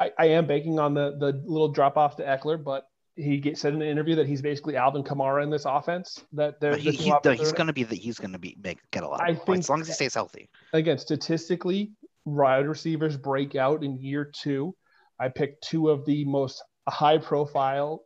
i, 0.00 0.10
I 0.18 0.26
am 0.26 0.46
banking 0.46 0.78
on 0.78 0.94
the 0.94 1.16
the 1.18 1.42
little 1.44 1.68
drop 1.68 1.96
off 1.96 2.16
to 2.16 2.24
Ekeler 2.24 2.62
but 2.62 2.84
he 3.16 3.38
get, 3.38 3.56
said 3.56 3.72
in 3.72 3.80
an 3.80 3.88
interview 3.88 4.14
that 4.16 4.26
he's 4.26 4.42
basically 4.42 4.76
alvin 4.76 5.02
kamara 5.02 5.42
in 5.42 5.50
this 5.50 5.64
offense 5.64 6.22
that 6.32 6.60
they're 6.60 6.76
he, 6.76 6.90
he, 6.90 7.14
no, 7.24 7.32
he's 7.32 7.52
going 7.52 7.66
to 7.66 7.72
be 7.72 7.82
the, 7.82 7.96
he's 7.96 8.18
going 8.18 8.32
to 8.32 8.38
be 8.38 8.56
make 8.62 8.78
get 8.90 9.02
a 9.02 9.08
lot 9.08 9.22
I 9.22 9.30
of 9.30 9.44
points 9.44 9.66
as 9.66 9.70
long 9.70 9.80
as 9.80 9.86
he 9.86 9.94
stays 9.94 10.14
healthy. 10.14 10.48
again 10.72 10.98
statistically 10.98 11.92
wide 12.24 12.66
receivers 12.66 13.16
break 13.16 13.54
out 13.54 13.82
in 13.84 13.98
year 13.98 14.30
two 14.34 14.74
i 15.18 15.28
picked 15.28 15.64
two 15.64 15.88
of 15.90 16.04
the 16.04 16.24
most 16.24 16.62
high 16.88 17.18
profile 17.18 18.02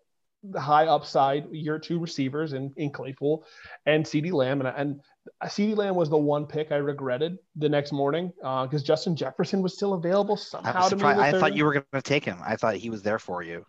high 0.56 0.86
upside 0.86 1.46
year 1.52 1.78
two 1.78 1.98
receivers 1.98 2.52
in, 2.52 2.72
in 2.76 2.90
Claypool 2.90 3.44
and 3.86 4.04
CeeDee 4.04 4.32
Lamb. 4.32 4.60
And, 4.60 4.68
and 4.76 5.00
CeeDee 5.44 5.76
Lamb 5.76 5.94
was 5.94 6.10
the 6.10 6.18
one 6.18 6.46
pick 6.46 6.72
I 6.72 6.76
regretted 6.76 7.38
the 7.56 7.68
next 7.68 7.92
morning 7.92 8.32
uh, 8.44 8.66
because 8.66 8.82
Justin 8.82 9.16
Jefferson 9.16 9.62
was 9.62 9.74
still 9.74 9.94
available 9.94 10.34
I 10.34 10.38
somehow 10.38 10.80
was 10.80 10.90
to 10.90 10.96
me. 10.96 11.00
surprised. 11.00 11.20
I 11.20 11.38
thought 11.38 11.56
you 11.56 11.64
were 11.64 11.72
going 11.72 11.84
to 11.92 12.02
take 12.02 12.24
him. 12.24 12.38
I 12.44 12.56
thought 12.56 12.76
he 12.76 12.90
was 12.90 13.02
there 13.02 13.18
for 13.18 13.42
you. 13.42 13.64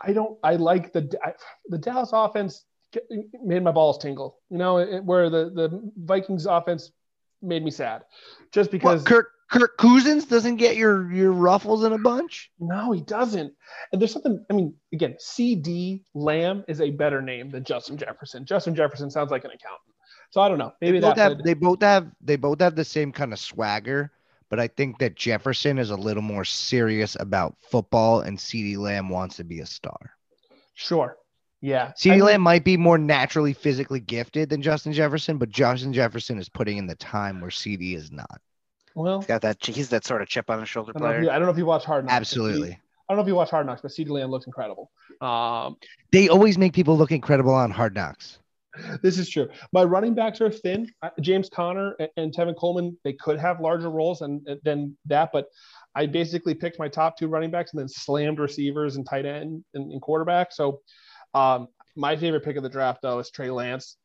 I 0.00 0.12
don't. 0.12 0.38
I 0.42 0.56
like 0.56 0.92
the 0.92 1.18
I, 1.24 1.32
the 1.68 1.78
Dallas 1.78 2.10
offense 2.12 2.64
made 3.42 3.62
my 3.62 3.72
balls 3.72 3.98
tingle. 3.98 4.38
You 4.50 4.58
know, 4.58 4.78
it, 4.78 5.04
where 5.04 5.30
the 5.30 5.50
the 5.50 5.92
Vikings 5.96 6.46
offense 6.46 6.92
made 7.42 7.64
me 7.64 7.70
sad, 7.70 8.02
just 8.52 8.70
because. 8.70 9.00
What, 9.00 9.08
Kirk 9.08 9.30
Kirk 9.50 9.76
Cousins 9.78 10.24
doesn't 10.24 10.56
get 10.56 10.76
your 10.76 11.12
your 11.12 11.32
ruffles 11.32 11.84
in 11.84 11.92
a 11.92 11.98
bunch. 11.98 12.50
no, 12.58 12.92
he 12.92 13.00
doesn't. 13.00 13.52
And 13.92 14.00
there's 14.00 14.12
something. 14.12 14.44
I 14.50 14.54
mean, 14.54 14.74
again, 14.92 15.16
CeeDee 15.20 16.02
Lamb 16.14 16.64
is 16.68 16.80
a 16.80 16.90
better 16.90 17.22
name 17.22 17.50
than 17.50 17.64
Justin 17.64 17.96
Jefferson. 17.96 18.44
Justin 18.44 18.74
Jefferson 18.74 19.10
sounds 19.10 19.30
like 19.30 19.44
an 19.44 19.50
accountant. 19.50 19.93
So 20.34 20.40
I 20.40 20.48
don't 20.48 20.58
know. 20.58 20.72
Maybe 20.80 20.98
they 20.98 21.06
both 21.06 21.14
that. 21.14 21.22
have 21.22 21.32
played- 21.34 21.44
they 21.44 21.54
both 21.54 21.82
have 21.82 22.10
they 22.20 22.34
both 22.34 22.60
have 22.60 22.74
the 22.74 22.84
same 22.84 23.12
kind 23.12 23.32
of 23.32 23.38
swagger, 23.38 24.10
but 24.50 24.58
I 24.58 24.66
think 24.66 24.98
that 24.98 25.14
Jefferson 25.14 25.78
is 25.78 25.90
a 25.90 25.96
little 25.96 26.24
more 26.24 26.44
serious 26.44 27.16
about 27.20 27.54
football, 27.60 28.22
and 28.22 28.36
CeeDee 28.36 28.76
Lamb 28.76 29.08
wants 29.10 29.36
to 29.36 29.44
be 29.44 29.60
a 29.60 29.66
star. 29.66 30.10
sure. 30.74 31.18
Yeah. 31.60 31.84
I 31.84 31.92
CeeDee 31.92 32.10
mean, 32.10 32.20
Lamb 32.24 32.40
might 32.40 32.64
be 32.64 32.76
more 32.76 32.98
naturally 32.98 33.52
physically 33.52 34.00
gifted 34.00 34.48
than 34.48 34.60
Justin 34.60 34.92
Jefferson, 34.92 35.38
but 35.38 35.50
Justin 35.50 35.92
Jefferson 35.92 36.36
is 36.40 36.48
putting 36.48 36.78
in 36.78 36.88
the 36.88 36.96
time 36.96 37.40
where 37.40 37.50
CeeDee 37.50 37.94
is 37.94 38.10
not. 38.10 38.40
Well, 38.96 39.20
He's 39.20 39.28
got 39.28 39.42
that. 39.42 39.64
He's 39.64 39.88
that 39.90 40.04
sort 40.04 40.20
of 40.20 40.26
chip 40.26 40.50
on 40.50 40.58
his 40.58 40.68
shoulder 40.68 40.90
I 40.96 40.98
don't, 40.98 41.02
know 41.02 41.08
if 41.10 41.14
player. 41.14 41.22
you, 41.22 41.30
I 41.30 41.34
don't 41.34 41.44
know 41.46 41.52
if 41.52 41.58
you 41.58 41.64
watch 41.66 41.84
Hard 41.84 42.06
Knocks. 42.06 42.14
Absolutely. 42.14 42.70
CeeDee 42.70 42.78
I 43.08 43.12
don't 43.12 43.18
know 43.18 43.22
if 43.22 43.28
you 43.28 43.34
watch 43.36 43.50
Hard 43.50 43.66
Knocks, 43.66 43.82
but 43.82 43.92
CeeDee 43.92 44.10
Lamb 44.10 44.30
looks 44.32 44.46
incredible. 44.46 44.90
Um, 45.20 45.76
They 46.10 46.28
always 46.28 46.58
make 46.58 46.72
people 46.72 46.96
look 46.98 47.12
incredible 47.12 47.54
on 47.54 47.70
Hard 47.70 47.94
Knocks. 47.94 48.40
This 49.02 49.18
is 49.18 49.28
true. 49.28 49.48
My 49.72 49.84
running 49.84 50.14
backs 50.14 50.40
are 50.40 50.50
thin. 50.50 50.90
James 51.20 51.48
Conner 51.48 51.94
and, 51.98 52.08
and 52.16 52.34
Tevin 52.34 52.56
Coleman, 52.56 52.96
they 53.04 53.12
could 53.12 53.38
have 53.38 53.60
larger 53.60 53.90
roles 53.90 54.20
than, 54.20 54.44
than 54.64 54.96
that, 55.06 55.30
but 55.32 55.46
I 55.94 56.06
basically 56.06 56.54
picked 56.54 56.78
my 56.78 56.88
top 56.88 57.16
two 57.16 57.28
running 57.28 57.50
backs 57.50 57.72
and 57.72 57.80
then 57.80 57.88
slammed 57.88 58.38
receivers 58.38 58.96
and 58.96 59.06
tight 59.08 59.26
end 59.26 59.64
and, 59.74 59.92
and 59.92 60.02
quarterback. 60.02 60.52
So 60.52 60.80
um, 61.34 61.68
my 61.96 62.16
favorite 62.16 62.44
pick 62.44 62.56
of 62.56 62.62
the 62.62 62.68
draft, 62.68 63.00
though, 63.02 63.18
is 63.18 63.30
Trey 63.30 63.50
Lance. 63.50 63.96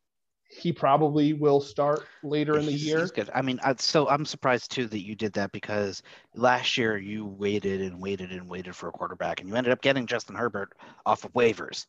He 0.51 0.73
probably 0.73 1.33
will 1.33 1.61
start 1.61 2.05
later 2.23 2.57
in 2.57 2.65
the 2.65 2.71
He's- 2.71 2.83
year. 2.83 2.99
he's 3.01 3.11
good. 3.11 3.29
I 3.35 3.43
mean, 3.43 3.59
I, 3.63 3.75
so 3.77 4.09
I'm 4.09 4.25
surprised 4.25 4.71
too 4.71 4.87
that 4.87 5.01
you 5.05 5.13
did 5.15 5.33
that 5.33 5.51
because 5.51 6.01
last 6.33 6.75
year 6.75 6.97
you 6.97 7.25
waited 7.25 7.81
and 7.81 8.01
waited 8.01 8.31
and 8.31 8.49
waited 8.49 8.75
for 8.75 8.89
a 8.89 8.91
quarterback, 8.91 9.39
and 9.41 9.47
you 9.49 9.55
ended 9.55 9.71
up 9.71 9.81
getting 9.83 10.07
Justin 10.07 10.35
Herbert 10.35 10.73
off 11.05 11.23
of 11.23 11.31
waivers. 11.33 11.85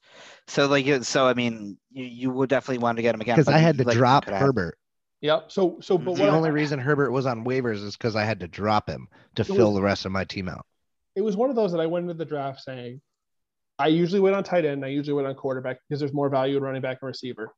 So 0.46 0.66
like, 0.66 0.86
uh, 0.86 1.00
so 1.02 1.26
I 1.26 1.32
mean, 1.32 1.78
you, 1.90 2.04
you 2.04 2.30
would 2.30 2.50
definitely 2.50 2.82
want 2.82 2.96
to 2.96 3.02
get 3.02 3.14
him 3.14 3.22
again 3.22 3.36
Because 3.36 3.48
I 3.52 3.56
had 3.58 3.78
to 3.78 3.84
like, 3.84 3.96
drop 3.96 4.24
could 4.26 4.34
have- 4.34 4.42
Herbert. 4.42 4.76
Yep. 5.22 5.50
So, 5.52 5.78
so, 5.80 5.96
but 5.98 6.12
mm-hmm. 6.12 6.14
The 6.16 6.20
what 6.26 6.30
I- 6.34 6.36
only 6.36 6.50
reason 6.50 6.78
Herbert 6.78 7.12
was 7.12 7.24
on 7.26 7.44
waivers 7.46 7.82
is 7.82 7.96
because 7.96 8.14
I 8.14 8.24
had 8.24 8.40
to 8.40 8.48
drop 8.48 8.88
him 8.88 9.08
to 9.36 9.42
It 9.42 9.46
fill 9.46 9.68
was- 9.72 9.76
the 9.76 9.82
rest 9.82 10.04
of 10.04 10.12
my 10.12 10.24
team 10.24 10.48
out. 10.50 10.66
it 11.16 11.22
was 11.22 11.34
one 11.36 11.48
of 11.50 11.56
those 11.56 11.72
that 11.72 11.80
I 11.80 11.86
went 11.86 12.04
into 12.04 12.14
the 12.14 12.24
draft 12.26 12.60
saying, 12.60 13.00
I 13.78 13.86
usually 13.86 14.20
wait 14.20 14.34
on 14.34 14.44
tight 14.44 14.66
end, 14.66 14.84
I 14.84 14.88
usually 14.88 15.14
wait 15.14 15.26
on 15.26 15.34
quarterback 15.34 15.78
because 15.88 16.00
there's 16.00 16.12
more 16.12 16.28
value 16.28 16.58
in 16.58 16.62
running 16.62 16.82
back 16.82 16.98
and 17.00 17.06
receiver. 17.08 17.54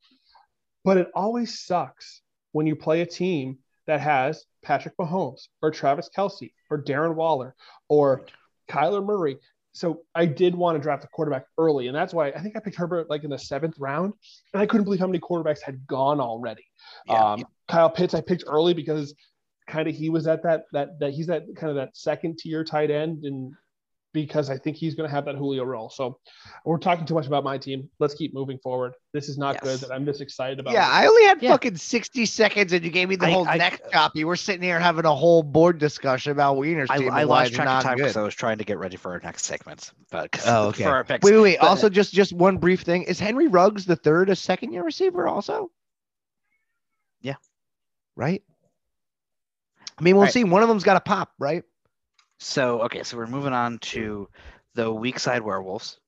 But 0.85 0.97
it 0.97 1.11
always 1.15 1.61
sucks 1.61 2.23
when 2.53 2.67
you 2.67 2.77
play 2.77 3.01
a 3.01 3.07
team 3.07 3.59
that 3.87 4.01
has 4.01 4.45
Patrick 4.63 4.97
Mahomes 4.97 5.49
or 5.61 5.71
Travis 5.71 6.09
Kelce 6.17 6.53
or 6.71 6.83
Darren 6.83 7.15
Waller 7.15 7.55
or 7.89 8.27
Kyler 8.69 9.05
Murray. 9.05 9.39
So 9.73 10.03
I 10.15 10.27
did 10.27 10.55
want 10.55 10.77
to 10.77 10.83
draft 10.83 11.05
a 11.05 11.09
quarterback 11.09 11.47
early, 11.57 11.87
and 11.87 11.97
that's 11.97 12.13
why 12.13 12.29
I 12.29 12.41
think 12.41 12.57
I 12.57 12.61
picked 12.61 12.77
Herbert 12.77 13.09
like 13.09 13.25
in 13.25 13.31
the 13.31 13.39
seventh 13.39 13.79
round, 13.79 14.13
and 14.53 14.63
I 14.63 14.67
couldn't 14.67 14.85
believe 14.85 15.01
how 15.01 15.07
many 15.07 15.19
quarterbacks 15.19 15.63
had 15.63 15.87
gone 15.87 16.21
already. 16.21 16.67
Yeah, 17.07 17.33
um, 17.33 17.45
Kyle 17.69 17.89
Pitts 17.89 18.13
I 18.13 18.21
picked 18.21 18.45
early 18.47 18.75
because 18.75 19.15
kind 19.67 19.89
of 19.89 19.95
he 19.95 20.11
was 20.11 20.27
at 20.27 20.43
that 20.43 20.65
that 20.73 20.99
that 20.99 21.15
he's 21.15 21.27
that 21.29 21.45
kind 21.57 21.71
of 21.71 21.77
that 21.77 21.97
second 21.97 22.39
tier 22.39 22.65
tight 22.65 22.91
end 22.91 23.25
and 23.25 23.55
because 24.13 24.51
I 24.51 24.59
think 24.59 24.77
he's 24.77 24.95
going 24.95 25.09
to 25.09 25.15
have 25.15 25.25
that 25.25 25.37
Julio 25.37 25.65
role. 25.65 25.89
So 25.89 26.19
we're 26.65 26.77
talking 26.79 27.07
too 27.07 27.15
much 27.15 27.27
about 27.27 27.45
my 27.45 27.57
team. 27.57 27.89
Let's 27.99 28.15
keep 28.15 28.35
moving 28.35 28.59
forward. 28.59 28.93
This 29.15 29.29
is 29.29 29.39
not 29.39 29.55
Yes. 29.57 29.63
good. 29.63 29.81
That 29.89 29.95
I'm 29.95 30.05
this 30.05 30.21
excited 30.21 30.61
about. 30.61 30.75
Yeah, 30.75 30.81
this. 30.87 30.95
I 30.95 31.07
only 31.07 31.25
had 31.25 31.43
Yeah. 31.43 31.51
fucking 31.53 31.77
60 31.77 32.27
seconds 32.27 32.73
and 32.73 32.85
you 32.85 32.91
gave 32.91 33.09
me 33.09 33.17
the 33.17 33.27
I- 33.27 33.31
whole 33.31 33.49
I- 33.49 33.57
neck 33.57 33.81
chop. 33.91 34.15
You 34.15 34.27
were 34.27 34.37
sitting 34.37 34.63
here 34.63 34.79
having 34.79 35.05
a 35.07 35.15
whole 35.15 35.43
board 35.43 35.79
discussion 35.79 36.33
about 36.33 36.57
Wiener's 36.59 36.91
I, 36.91 36.99
team. 36.99 37.11
I 37.11 37.21
and 37.21 37.29
why 37.31 37.43
lost 37.43 37.55
track 37.55 37.69
of 37.69 37.83
time 37.83 37.97
because 37.97 38.17
I 38.17 38.23
was 38.23 38.35
trying 38.35 38.59
to 38.59 38.65
get 38.65 38.79
ready 38.79 38.97
for 38.97 39.13
our 39.13 39.21
next 39.23 39.45
segments. 39.45 39.93
But 40.11 40.31
'cause- 40.33 40.45
Oh, 40.47 40.69
okay. 40.69 40.85
for 40.85 40.91
our 40.91 41.05
picks. 41.05 41.25
Wait, 41.25 41.35
wait, 41.35 41.41
wait. 41.43 41.59
But- 41.61 41.69
Also, 41.69 41.89
just 41.89 42.13
just 42.13 42.33
one 42.33 42.59
brief 42.59 42.83
thing. 42.83 43.05
Is 43.05 43.19
Henry 43.19 43.49
Ruggs 43.49 43.87
the 43.87 43.97
third 43.97 44.29
a 44.29 44.37
second 44.37 44.73
year 44.73 44.83
receiver 44.85 45.27
also? 45.27 45.71
Yeah. 47.23 47.37
Right? 48.15 48.43
I 49.99 50.03
mean, 50.03 50.17
we'll 50.17 50.25
Right. 50.25 50.33
see. 50.33 50.45
One 50.45 50.63
of 50.63 50.69
them's 50.69 50.85
got 50.85 50.95
to 50.95 51.01
pop, 51.01 51.33
right? 51.39 51.63
So 52.43 52.83
okay, 52.83 53.05
so 53.05 53.17
we're 53.17 53.27
moving 53.29 53.53
on 53.53 53.79
to 53.79 54.29
the 54.75 54.93
weak 54.93 55.21
side 55.21 55.43
werewolves, 55.43 56.01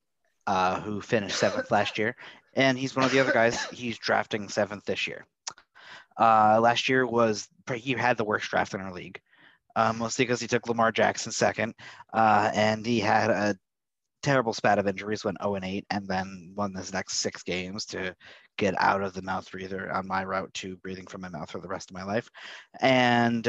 uh, 0.48 0.80
who 0.80 1.00
finished 1.00 1.38
seventh 1.38 1.70
last 1.70 1.96
year, 1.96 2.16
and 2.54 2.76
he's 2.76 2.96
one 2.96 3.04
of 3.04 3.12
the 3.12 3.20
other 3.20 3.32
guys. 3.32 3.62
He's 3.66 3.98
drafting 3.98 4.48
seventh 4.48 4.84
this 4.84 5.06
year. 5.06 5.26
Uh, 6.18 6.58
last 6.60 6.88
year 6.88 7.06
was 7.06 7.48
he 7.72 7.92
had 7.92 8.16
the 8.16 8.24
worst 8.24 8.50
draft 8.50 8.74
in 8.74 8.80
our 8.80 8.92
league, 8.92 9.20
uh, 9.76 9.92
mostly 9.92 10.24
because 10.24 10.40
he 10.40 10.48
took 10.48 10.68
Lamar 10.68 10.90
Jackson 10.90 11.30
second, 11.30 11.72
uh, 12.12 12.50
and 12.52 12.84
he 12.84 12.98
had 12.98 13.30
a 13.30 13.56
terrible 14.24 14.52
spat 14.52 14.80
of 14.80 14.88
injuries, 14.88 15.24
went 15.24 15.38
0 15.40 15.54
and 15.54 15.64
8, 15.64 15.86
and 15.90 16.08
then 16.08 16.52
won 16.56 16.74
his 16.74 16.92
next 16.92 17.18
six 17.18 17.44
games 17.44 17.84
to 17.86 18.12
get 18.58 18.74
out 18.80 19.02
of 19.02 19.12
the 19.14 19.22
mouth 19.22 19.48
breather 19.52 19.92
on 19.92 20.08
my 20.08 20.24
route 20.24 20.52
to 20.54 20.76
breathing 20.78 21.06
from 21.06 21.20
my 21.20 21.28
mouth 21.28 21.50
for 21.50 21.60
the 21.60 21.68
rest 21.68 21.92
of 21.92 21.94
my 21.94 22.02
life, 22.02 22.28
and. 22.80 23.46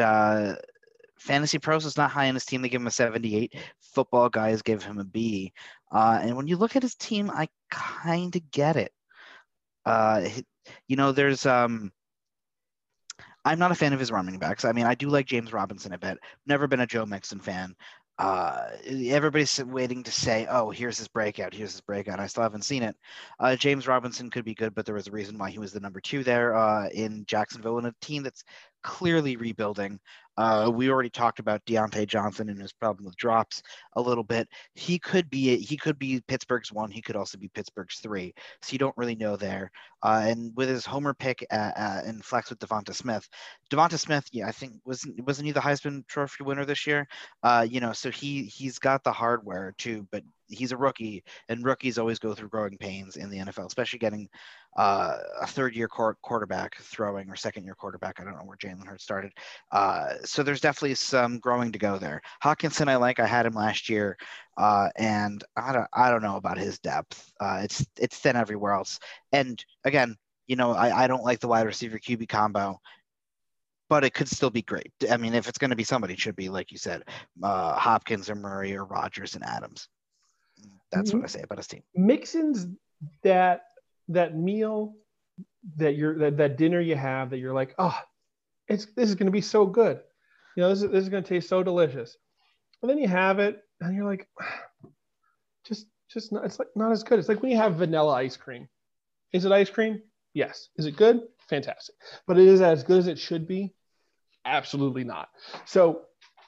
Fantasy 1.17 1.59
Pros 1.59 1.85
is 1.85 1.97
not 1.97 2.11
high 2.11 2.27
on 2.27 2.33
his 2.33 2.45
team. 2.45 2.61
They 2.61 2.69
give 2.69 2.81
him 2.81 2.87
a 2.87 2.91
78. 2.91 3.55
Football 3.93 4.29
guys 4.29 4.61
give 4.61 4.83
him 4.83 4.99
a 4.99 5.03
B. 5.03 5.53
Uh, 5.91 6.19
and 6.21 6.35
when 6.35 6.47
you 6.47 6.57
look 6.57 6.75
at 6.75 6.83
his 6.83 6.95
team, 6.95 7.31
I 7.31 7.47
kind 7.71 8.35
of 8.35 8.51
get 8.51 8.75
it. 8.75 8.91
Uh, 9.85 10.27
you 10.87 10.95
know, 10.95 11.11
there's 11.11 11.45
um, 11.45 11.91
I'm 13.45 13.59
not 13.59 13.71
a 13.71 13.75
fan 13.75 13.93
of 13.93 13.99
his 13.99 14.11
running 14.11 14.39
backs. 14.39 14.65
I 14.65 14.71
mean, 14.71 14.85
I 14.85 14.95
do 14.95 15.09
like 15.09 15.27
James 15.27 15.53
Robinson 15.53 15.93
a 15.93 15.97
bit. 15.97 16.17
Never 16.47 16.67
been 16.67 16.79
a 16.79 16.87
Joe 16.87 17.05
Mixon 17.05 17.39
fan. 17.39 17.75
Uh, 18.17 18.69
everybody's 19.07 19.61
waiting 19.65 20.01
to 20.03 20.11
say, 20.11 20.47
"Oh, 20.49 20.69
here's 20.69 20.97
his 20.97 21.09
breakout. 21.09 21.53
Here's 21.53 21.73
his 21.73 21.81
breakout." 21.81 22.19
I 22.19 22.27
still 22.27 22.43
haven't 22.43 22.63
seen 22.63 22.81
it. 22.81 22.95
Uh, 23.39 23.57
James 23.57 23.87
Robinson 23.87 24.29
could 24.29 24.45
be 24.45 24.55
good, 24.55 24.73
but 24.73 24.85
there 24.85 24.95
was 24.95 25.07
a 25.07 25.11
reason 25.11 25.37
why 25.37 25.49
he 25.51 25.59
was 25.59 25.73
the 25.73 25.81
number 25.81 25.99
two 25.99 26.23
there 26.23 26.55
uh, 26.55 26.87
in 26.89 27.25
Jacksonville, 27.25 27.77
in 27.77 27.85
a 27.85 27.95
team 28.01 28.23
that's 28.23 28.45
clearly 28.85 29.35
rebuilding. 29.35 29.99
Uh, 30.37 30.69
we 30.71 30.91
already 30.91 31.09
talked 31.09 31.39
about 31.39 31.65
Diontae 31.65 32.05
Johnson 32.05 32.49
and 32.49 32.61
his 32.61 32.71
problem 32.71 33.05
with 33.05 33.15
drops 33.15 33.63
a 33.93 34.01
little 34.01 34.23
bit. 34.23 34.47
He 34.75 34.99
could 34.99 35.27
be 35.29 35.57
he 35.57 35.75
could 35.75 35.97
be 35.97 36.21
Pittsburgh's 36.27 36.71
one. 36.71 36.91
He 36.91 37.01
could 37.01 37.15
also 37.15 37.37
be 37.37 37.47
Pittsburgh's 37.47 37.99
three. 37.99 38.33
So 38.61 38.73
you 38.73 38.77
don't 38.77 38.95
really 38.95 39.15
know 39.15 39.37
there. 39.37 39.71
Uh, 40.03 40.25
and 40.27 40.51
with 40.55 40.69
his 40.69 40.85
homer 40.85 41.15
pick 41.15 41.43
uh, 41.51 41.71
uh, 41.75 42.01
and 42.05 42.23
flex 42.23 42.49
with 42.49 42.59
Devonta 42.59 42.93
Smith, 42.93 43.27
Devonta 43.71 43.97
Smith, 43.97 44.27
yeah, 44.31 44.47
I 44.47 44.51
think 44.51 44.73
wasn't 44.85 45.25
wasn't 45.25 45.47
he 45.47 45.51
the 45.51 45.61
Heisman 45.61 46.05
Trophy 46.07 46.43
winner 46.43 46.65
this 46.65 46.85
year? 46.85 47.07
Uh, 47.41 47.65
you 47.67 47.79
know, 47.79 47.93
so 47.93 48.11
he 48.11 48.43
he's 48.43 48.77
got 48.77 49.03
the 49.03 49.13
hardware 49.13 49.73
too, 49.77 50.05
but 50.11 50.23
he's 50.49 50.71
a 50.71 50.77
rookie, 50.77 51.23
and 51.49 51.65
rookies 51.65 51.97
always 51.97 52.19
go 52.19 52.33
through 52.33 52.49
growing 52.49 52.77
pains 52.77 53.15
in 53.17 53.29
the 53.29 53.37
NFL, 53.37 53.67
especially 53.67 53.99
getting 53.99 54.27
uh, 54.77 55.17
a 55.41 55.47
third 55.47 55.75
year 55.75 55.87
quarterback 55.87 56.75
throwing 56.81 57.29
or 57.29 57.35
second 57.35 57.63
year 57.63 57.75
quarterback. 57.75 58.19
I 58.19 58.23
don't 58.23 58.33
know 58.33 58.43
where 58.45 58.57
Jalen 58.57 58.85
Hurts 58.85 59.03
started. 59.03 59.31
Uh, 59.71 60.15
so 60.23 60.43
there's 60.43 60.61
definitely 60.61 60.95
some 60.95 61.39
growing 61.39 61.71
to 61.71 61.79
go 61.79 61.97
there. 61.97 62.21
Hockenson, 62.43 62.89
I 62.89 62.97
like. 62.97 63.19
I 63.19 63.27
had 63.27 63.45
him 63.45 63.53
last 63.53 63.89
year, 63.89 64.17
uh, 64.57 64.89
and 64.97 65.43
I 65.55 65.71
don't 65.71 65.87
I 65.93 66.09
don't 66.09 66.23
know 66.23 66.37
about 66.37 66.57
his 66.57 66.79
depth. 66.79 67.31
Uh, 67.39 67.61
it's 67.63 67.85
it's 67.99 68.17
thin 68.17 68.35
everywhere 68.35 68.73
else. 68.73 68.99
And 69.31 69.63
again, 69.83 70.15
you 70.47 70.55
know, 70.55 70.71
I, 70.73 71.03
I 71.03 71.07
don't 71.07 71.23
like 71.23 71.39
the 71.39 71.47
wide 71.47 71.65
receiver 71.65 71.97
QB 71.97 72.29
combo. 72.29 72.79
But 73.87 74.03
it 74.03 74.15
could 74.15 74.27
still 74.27 74.49
be 74.49 74.63
great. 74.63 74.91
I 75.11 75.17
mean, 75.17 75.35
if 75.35 75.47
it's 75.47 75.59
going 75.59 75.69
to 75.69 75.75
be 75.75 75.83
somebody, 75.83 76.15
it 76.15 76.19
should 76.19 76.35
be 76.35 76.49
like 76.49 76.71
you 76.71 76.77
said, 76.79 77.03
uh, 77.43 77.75
Hopkins 77.75 78.31
or 78.31 78.35
Murray 78.35 78.75
or 78.75 78.83
Rodgers 78.83 79.35
and 79.35 79.43
Adams. 79.43 79.87
That's 80.91 81.09
mm-hmm. 81.09 81.19
what 81.19 81.25
I 81.25 81.27
say 81.27 81.41
about 81.41 81.57
his 81.57 81.67
team. 81.67 81.83
Mixon's 81.95 82.67
that 83.23 83.63
that 84.09 84.37
meal 84.37 84.95
that 85.77 85.95
you're 85.95 86.17
that, 86.19 86.37
that 86.37 86.57
dinner 86.57 86.79
you 86.79 86.95
have 86.95 87.31
that 87.31 87.37
you're 87.37 87.53
like, 87.53 87.75
oh, 87.77 87.97
it's 88.67 88.85
this 88.95 89.09
is 89.09 89.15
gonna 89.15 89.31
be 89.31 89.41
so 89.41 89.65
good. 89.65 89.99
You 90.55 90.63
know, 90.63 90.69
this 90.69 90.83
is 90.83 90.91
this 90.91 91.03
is 91.03 91.09
gonna 91.09 91.23
taste 91.23 91.49
so 91.49 91.63
delicious. 91.63 92.17
And 92.81 92.89
then 92.89 92.97
you 92.97 93.07
have 93.07 93.39
it 93.39 93.61
and 93.81 93.95
you're 93.95 94.05
like, 94.05 94.27
just 95.67 95.87
just 96.09 96.31
not 96.31 96.45
it's 96.45 96.59
like 96.59 96.69
not 96.75 96.91
as 96.91 97.03
good. 97.03 97.19
It's 97.19 97.29
like 97.29 97.41
when 97.41 97.51
you 97.51 97.57
have 97.57 97.75
vanilla 97.75 98.13
ice 98.13 98.37
cream. 98.37 98.67
Is 99.33 99.43
it 99.43 99.51
ice 99.51 99.69
cream? 99.69 100.01
Yes. 100.33 100.69
Is 100.77 100.85
it 100.85 100.95
good? 100.95 101.21
Fantastic. 101.49 101.95
But 102.27 102.37
it 102.37 102.47
is 102.47 102.61
as 102.61 102.83
good 102.83 102.99
as 102.99 103.07
it 103.07 103.19
should 103.19 103.47
be? 103.47 103.73
Absolutely 104.45 105.03
not. 105.03 105.29
So 105.65 106.03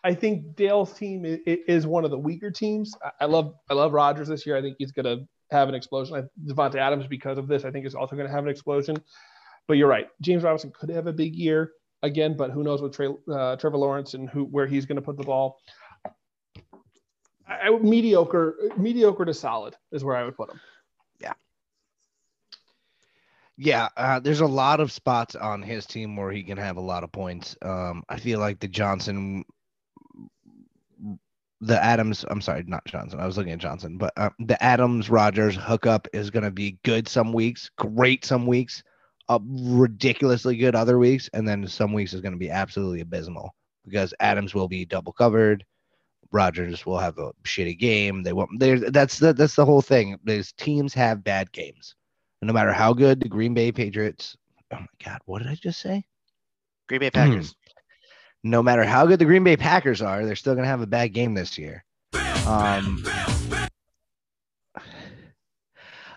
I 0.08 0.14
think 0.14 0.55
Dale's 0.55 0.93
team 0.93 1.26
is, 1.45 1.86
one 1.86 2.05
of 2.05 2.12
the 2.12 2.18
weaker 2.18 2.49
teams. 2.49 2.93
I 3.20 3.26
love 3.26 3.55
I 3.70 3.74
love 3.74 3.91
Rodgers 3.91 4.30
this 4.30 4.45
year. 4.45 4.55
I 4.55 4.62
think 4.62 4.78
he's 4.80 4.93
going 4.93 5.03
to 5.05 5.28
have 5.51 5.68
an 5.68 5.76
explosion. 5.76 6.30
Davante 6.45 6.76
Adams, 6.76 7.08
because 7.08 7.38
of 7.38 7.49
this, 7.49 7.66
I 7.66 7.72
think 7.72 7.86
is 7.86 7.93
also 7.93 8.16
going 8.16 8.26
to 8.26 8.34
have 8.34 8.45
an 8.45 8.49
explosion. 8.49 8.95
But 9.68 9.74
you're 9.74 9.89
right. 9.89 10.08
James 10.22 10.43
Robinson 10.43 10.72
could 10.72 10.89
have 10.91 11.08
a 11.08 11.12
big 11.12 11.36
year 11.36 11.74
again, 12.03 12.38
but 12.38 12.51
who 12.51 12.64
knows 12.64 12.82
with 12.82 12.95
Trey, 12.95 13.10
uh, 13.30 13.58
Trevor 13.58 13.76
Lawrence 13.76 14.14
and 14.14 14.30
who 14.30 14.45
where 14.45 14.66
he's 14.66 14.86
going 14.86 14.95
to 14.95 15.01
put 15.01 15.18
the 15.18 15.26
ball. 15.26 15.60
I, 17.45 17.68
I, 17.68 17.78
mediocre, 17.78 18.55
mediocre 18.78 19.26
to 19.26 19.34
solid 19.34 19.76
is 19.91 20.05
where 20.05 20.16
I 20.16 20.24
would 20.24 20.38
put 20.38 20.49
him. 20.49 20.62
Yeah. 21.20 21.34
Yeah, 23.58 23.89
uh, 23.97 24.22
there's 24.22 24.39
a 24.39 24.47
lot 24.47 24.80
of 24.80 24.89
spots 24.93 25.36
on 25.36 25.62
his 25.64 25.86
team 25.86 26.16
where 26.16 26.32
he 26.32 26.43
can 26.43 26.58
have 26.58 26.78
a 26.78 26.82
lot 26.82 27.03
of 27.03 27.12
points. 27.12 27.58
Um, 27.62 28.03
I 28.08 28.20
feel 28.20 28.39
like 28.39 28.62
the 28.62 28.70
Johnson 28.70 29.43
the 31.62 31.84
Adams, 31.84 32.24
I'm 32.30 32.41
sorry, 32.41 32.64
not 32.68 32.86
Johnson. 32.86 33.20
I 33.20 33.26
was 33.26 33.38
looking 33.38 33.53
at 33.53 33.60
Johnson, 33.60 33.97
but 33.97 34.14
uh, 34.18 34.30
the 34.39 34.62
Adams 34.64 35.10
Rodgers 35.10 35.55
hookup 35.55 36.08
is 36.14 36.30
going 36.30 36.43
to 36.43 36.51
be 36.51 36.78
good 36.84 37.08
some 37.08 37.34
weeks, 37.34 37.70
great 37.78 38.26
some 38.26 38.45
weeks, 38.45 38.84
uh, 39.30 39.39
ridiculously 39.41 40.55
good 40.55 40.76
other 40.76 40.99
weeks, 40.99 41.30
and 41.34 41.47
then 41.47 41.68
some 41.68 41.93
weeks 41.93 42.14
is 42.14 42.22
going 42.22 42.34
to 42.34 42.38
be 42.38 42.51
absolutely 42.51 43.01
abysmal 43.01 43.53
because 43.86 44.14
Adams 44.20 44.53
will 44.53 44.68
be 44.68 44.86
double 44.86 45.14
covered. 45.14 45.66
Rodgers 46.32 46.86
will 46.86 46.99
have 46.99 47.18
a 47.18 47.32
shitty 47.43 47.80
game. 47.80 48.22
They 48.22 48.34
won't. 48.34 48.60
There, 48.60 48.91
that's 48.91 49.18
the 49.18 49.34
that's 49.34 49.55
the 49.55 49.66
whole 49.66 49.82
thing. 49.82 50.18
These 50.26 50.51
teams 50.53 50.93
have 50.93 51.24
bad 51.24 51.51
games, 51.53 51.95
and 52.41 52.47
no 52.47 52.53
matter 52.53 52.74
how 52.74 52.93
good 52.93 53.22
the 53.22 53.30
Green 53.30 53.53
Bay 53.53 53.72
Patriots. 53.72 54.36
Oh 54.74 54.80
my 54.80 54.88
God, 55.03 55.20
what 55.26 55.39
did 55.39 55.47
I 55.47 55.55
just 55.55 55.80
say? 55.80 56.05
Green 56.88 56.99
Bay 56.99 57.10
Packers 57.10 57.55
no 58.50 58.64
matter 58.64 58.84
how 58.84 59.06
good 59.06 59.20
the 59.20 59.26
Green 59.26 59.43
Bay 59.43 59.58
Packers 59.58 60.02
are, 60.02 60.26
they're 60.26 60.36
still 60.36 60.54
going 60.54 60.64
to 60.64 60.70
have 60.70 60.82
a 60.82 60.88
bad 60.88 61.14
game 61.14 61.34
this 61.34 61.58
year. 61.58 61.84
Um, 62.45 63.04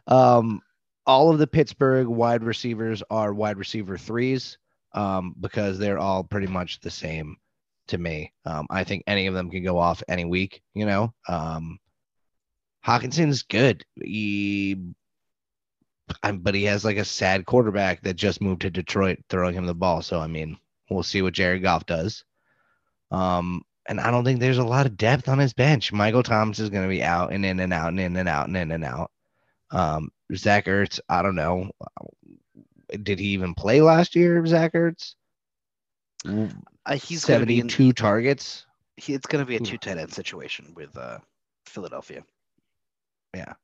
um, 0.07 0.61
all 1.07 1.31
of 1.31 1.39
the 1.39 1.47
Pittsburgh 1.47 2.07
wide 2.07 2.45
receivers 2.45 3.03
are 3.11 3.35
wide 3.35 3.57
receiver 3.59 3.99
threes 3.99 4.59
um, 4.93 5.35
because 5.41 5.79
they're 5.79 5.99
all 5.99 6.25
pretty 6.25 6.47
much 6.47 6.81
the 6.81 6.91
same 6.91 7.37
to 7.89 7.99
me. 7.99 8.33
Um, 8.45 8.67
I 8.71 8.85
think 8.85 9.05
any 9.07 9.27
of 9.27 9.35
them 9.35 9.51
can 9.51 9.65
go 9.65 9.79
off 9.79 10.03
any 10.09 10.25
week, 10.25 10.63
you 10.75 10.87
know. 10.87 11.13
Um, 11.29 11.79
Hockenson's 12.87 13.43
good. 13.43 13.85
He, 14.03 14.77
but 16.23 16.55
he 16.55 16.65
has 16.65 16.85
like 16.85 16.97
a 16.97 17.05
sad 17.05 17.47
quarterback 17.47 18.03
that 18.03 18.15
just 18.15 18.41
moved 18.41 18.63
to 18.63 18.71
Detroit 18.71 19.19
throwing 19.29 19.55
him 19.55 19.67
the 19.67 19.75
ball. 19.75 20.03
So, 20.03 20.21
I 20.21 20.27
mean, 20.27 20.59
We'll 20.91 21.03
see 21.03 21.23
what 21.23 21.35
Jared 21.35 21.63
Goff 21.63 21.87
does. 21.87 22.25
Um, 23.11 23.63
and 23.87 24.01
I 24.01 24.11
don't 24.11 24.25
think 24.25 24.41
there's 24.41 24.59
a 24.59 24.65
lot 24.65 24.87
of 24.87 24.97
depth 24.97 25.29
on 25.29 25.39
his 25.39 25.53
bench. 25.53 25.93
Michael 25.93 26.23
Thomas 26.23 26.59
is 26.59 26.71
going 26.71 26.83
to 26.83 26.89
be 26.89 27.03
out 27.03 27.33
and 27.33 27.45
in 27.45 27.61
and 27.61 27.73
out 27.73 27.89
and 27.89 28.01
in 28.01 28.17
and 28.17 28.29
out 28.29 28.49
and 28.49 28.57
in 28.57 28.71
and 28.71 28.85
out. 28.85 29.11
Um, 29.71 30.11
Zach 30.35 30.67
Ertz, 30.67 31.01
I 31.09 31.23
don't 31.23 31.35
know. 31.35 31.71
Did 33.03 33.19
he 33.19 33.29
even 33.29 33.55
play 33.55 33.81
last 33.81 34.15
year, 34.15 34.45
Zach 34.47 34.75
Ertz? 34.75 35.15
Uh, 36.27 36.97
he's 36.97 37.23
72 37.23 37.83
in, 37.83 37.93
targets. 37.93 38.67
He, 38.97 39.15
it's 39.15 39.27
going 39.27 39.45
to 39.45 39.49
be 39.49 39.57
a 39.57 39.61
two 39.61 39.79
tight 39.79 39.97
end 39.97 40.13
situation 40.13 40.73
with 40.75 40.97
uh, 40.97 41.19
Philadelphia. 41.67 42.23
Yeah. 43.35 43.55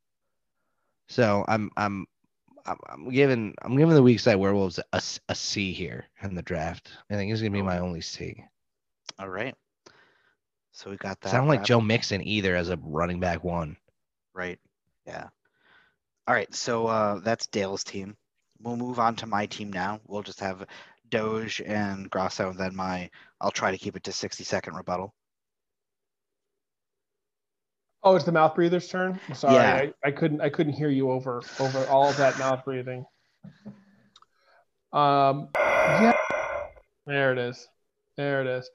So 1.09 1.45
I'm 1.49 1.71
I'm 1.77 2.07
I'm, 2.67 2.79
I'm 2.89 3.11
giving 3.11 3.55
I'm 3.63 3.77
giving 3.77 3.95
the 3.95 4.03
weak 4.03 4.21
side 4.21 4.37
werewolves 4.37 4.79
a, 4.79 5.03
a 5.29 5.35
C 5.35 5.73
here 5.73 6.07
in 6.23 6.35
the 6.35 6.43
draft. 6.43 6.91
I 7.11 7.15
think 7.15 7.33
it's 7.33 7.41
gonna 7.41 7.51
be 7.51 7.63
my 7.63 7.79
only 7.79 8.01
C. 8.01 8.45
All 9.19 9.29
right. 9.29 9.55
So 10.73 10.91
we 10.91 10.97
got 10.97 11.21
that. 11.23 11.31
Sound 11.31 11.49
like 11.49 11.65
Joe 11.65 11.81
Mixon 11.81 12.27
either 12.27 12.55
as 12.55 12.69
a 12.69 12.79
running 12.83 13.19
back 13.19 13.43
one. 13.43 13.77
Right. 14.35 14.59
Yeah. 15.07 15.29
All 16.27 16.35
right. 16.35 16.53
So 16.55 16.87
uh, 16.87 17.21
that's 17.21 17.47
Dale's 17.47 17.83
team. 17.83 18.17
We'll 18.61 18.77
move 18.77 18.99
on 18.99 19.17
to 19.17 19.27
my 19.27 19.47
team 19.47 19.73
now. 19.73 20.01
We'll 20.07 20.23
just 20.23 20.41
have 20.41 20.67
Doge 21.09 21.63
and 21.65 22.11
Grasso, 22.11 22.51
and 22.51 22.59
then 22.59 22.77
my. 22.77 23.09
I'll 23.41 23.51
try 23.51 23.71
to 23.71 23.79
keep 23.79 23.97
it 23.97 24.05
to 24.05 24.13
60 24.13 24.45
second 24.45 24.75
rebuttal. 24.75 25.15
Oh, 28.07 28.15
it's 28.15 28.25
the 28.25 28.31
mouth 28.31 28.55
breather's 28.55 28.87
turn. 28.87 29.19
I'm 29.29 29.35
sorry, 29.35 29.55
yeah. 29.57 29.91
I, 30.05 30.09
I 30.09 30.11
couldn't 30.13 30.41
I 30.41 30.49
couldn't 30.49 30.75
hear 30.75 30.89
you 30.89 31.11
over 31.11 31.43
over 31.59 31.85
all 31.87 32.09
of 32.09 32.17
that 32.19 32.39
mouth 32.39 32.65
breathing. 32.65 33.05
Um, 34.93 35.49
yeah, 35.57 36.13
there 37.05 37.33
it 37.33 37.39
is, 37.39 37.67
there 38.17 38.43
it 38.43 38.47
is. 38.47 38.71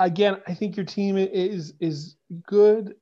Again, 0.00 0.38
I 0.46 0.54
think 0.54 0.78
your 0.78 0.86
team 0.86 1.18
is 1.18 1.74
is 1.78 2.16
good, 2.46 2.94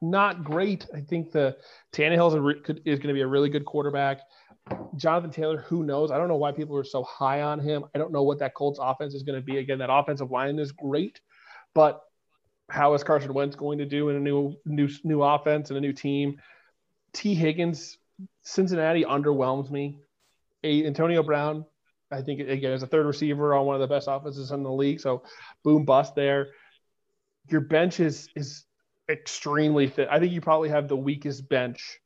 not 0.00 0.44
great. 0.44 0.86
I 0.94 1.02
think 1.02 1.30
the 1.30 1.58
Tannehill 1.92 2.32
is, 2.32 2.38
re- 2.38 2.80
is 2.86 2.98
going 3.00 3.08
to 3.08 3.14
be 3.14 3.20
a 3.20 3.26
really 3.26 3.50
good 3.50 3.66
quarterback. 3.66 4.20
Jonathan 4.96 5.30
Taylor, 5.30 5.60
who 5.60 5.82
knows? 5.82 6.10
I 6.10 6.16
don't 6.16 6.28
know 6.28 6.36
why 6.36 6.52
people 6.52 6.78
are 6.78 6.84
so 6.84 7.02
high 7.02 7.42
on 7.42 7.60
him. 7.60 7.84
I 7.94 7.98
don't 7.98 8.12
know 8.12 8.22
what 8.22 8.38
that 8.38 8.54
Colts 8.54 8.78
offense 8.80 9.12
is 9.12 9.24
going 9.24 9.38
to 9.38 9.44
be. 9.44 9.58
Again, 9.58 9.80
that 9.80 9.92
offensive 9.92 10.30
line 10.30 10.58
is 10.58 10.72
great, 10.72 11.20
but 11.74 12.00
how 12.70 12.94
is 12.94 13.02
Carson 13.02 13.34
Wentz 13.34 13.56
going 13.56 13.78
to 13.78 13.84
do 13.84 14.08
in 14.08 14.16
a 14.16 14.20
new 14.20 14.56
new 14.64 14.88
new 15.04 15.22
offense 15.22 15.70
and 15.70 15.76
a 15.76 15.80
new 15.80 15.92
team? 15.92 16.40
Tee 17.12 17.34
Higgins, 17.34 17.98
Cincinnati 18.42 19.04
underwhelms 19.04 19.70
me. 19.70 19.98
A, 20.62 20.86
Antonio 20.86 21.22
Brown, 21.22 21.64
I 22.10 22.22
think 22.22 22.40
again 22.40 22.72
as 22.72 22.82
a 22.82 22.86
third 22.86 23.06
receiver 23.06 23.54
on 23.54 23.66
one 23.66 23.74
of 23.74 23.80
the 23.80 23.92
best 23.92 24.08
offenses 24.08 24.50
in 24.52 24.62
the 24.62 24.72
league, 24.72 25.00
so 25.00 25.22
boom 25.64 25.84
bust 25.84 26.14
there. 26.14 26.48
Your 27.48 27.62
bench 27.62 28.00
is 28.00 28.28
is 28.36 28.64
extremely 29.08 29.88
thin. 29.88 30.06
I 30.10 30.20
think 30.20 30.32
you 30.32 30.40
probably 30.40 30.68
have 30.68 30.88
the 30.88 30.96
weakest 30.96 31.48
bench 31.48 31.98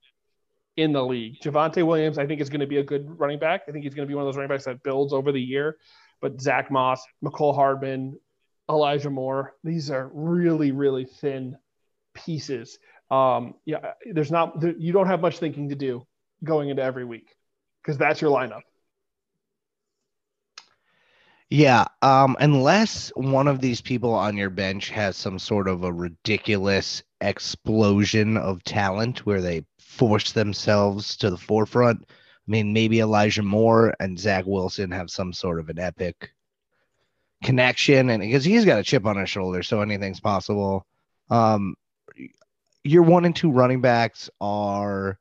in 0.77 0.93
the 0.93 1.05
league. 1.05 1.41
Javonte 1.41 1.87
Williams, 1.87 2.19
I 2.19 2.27
think, 2.27 2.41
is 2.41 2.49
going 2.49 2.61
to 2.61 2.67
be 2.67 2.79
a 2.79 2.83
good 2.83 3.19
running 3.19 3.39
back. 3.39 3.63
I 3.69 3.73
think 3.73 3.85
he's 3.85 3.95
going 3.95 4.07
to 4.07 4.11
be 4.11 4.15
one 4.15 4.23
of 4.23 4.29
those 4.29 4.37
running 4.37 4.49
backs 4.49 4.65
that 4.65 4.83
builds 4.83 5.13
over 5.13 5.31
the 5.31 5.41
year. 5.41 5.77
But 6.21 6.41
Zach 6.41 6.71
Moss, 6.71 7.05
Mecole 7.23 7.55
Hardman, 7.55 8.19
Elijah 8.69 9.11
Moore. 9.11 9.55
These 9.63 9.91
are 9.91 10.11
really, 10.13 10.73
really 10.73 11.05
thin 11.05 11.57
pieces. 12.15 12.79
Um, 13.11 13.55
yeah, 13.65 13.93
there's 14.13 14.31
not, 14.31 14.61
there, 14.61 14.75
you 14.77 14.93
don't 14.93 15.07
have 15.07 15.21
much 15.21 15.39
thinking 15.39 15.69
to 15.69 15.75
do 15.75 16.07
going 16.43 16.69
into 16.69 16.83
every 16.83 17.05
week 17.05 17.35
because 17.83 17.99
that's 17.99 18.21
your 18.21 18.31
lineup. 18.31 18.63
Yeah, 21.51 21.85
um, 22.03 22.37
unless 22.41 23.13
one 23.15 23.47
of 23.47 23.61
these 23.61 23.81
people 23.81 24.13
on 24.13 24.37
your 24.37 24.51
bench 24.51 24.89
has 24.91 25.17
some 25.17 25.39
sort 25.39 25.69
of 25.69 25.85
a 25.85 25.93
ridiculous 25.93 27.03
explosion 27.21 28.37
of 28.37 28.65
talent 28.65 29.25
where 29.27 29.41
they 29.41 29.65
force 29.79 30.33
themselves 30.33 31.17
to 31.19 31.31
the 31.31 31.37
forefront. 31.37 32.05
I 32.09 32.51
mean, 32.51 32.73
maybe 32.73 33.01
Elijah 33.01 33.43
Moore 33.43 33.95
and 34.01 34.19
Zach 34.19 34.45
Wilson 34.47 34.91
have 34.91 35.11
some 35.11 35.33
sort 35.33 35.61
of 35.61 35.69
an 35.69 35.79
epic 35.79 36.33
connection 37.45 38.11
and 38.11 38.21
because 38.21 38.45
he's 38.45 38.65
got 38.65 38.81
a 38.81 38.83
chip 38.83 39.07
on 39.07 39.17
his 39.17 39.31
shoulder, 39.31 39.63
so 39.63 39.81
anything's 39.81 40.21
possible. 40.21 40.87
Um, 41.31 41.77
your 42.83 43.03
one 43.03 43.25
and 43.25 43.37
two 43.37 43.53
running 43.53 43.81
backs 43.81 44.29
are 44.41 45.19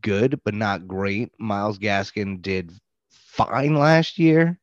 good, 0.00 0.40
but 0.44 0.54
not 0.54 0.86
great. 0.86 1.32
Myles 1.38 1.78
Gaskin 1.78 2.40
did 2.40 2.72
fine 3.10 3.74
last 3.74 4.18
year. 4.18 4.60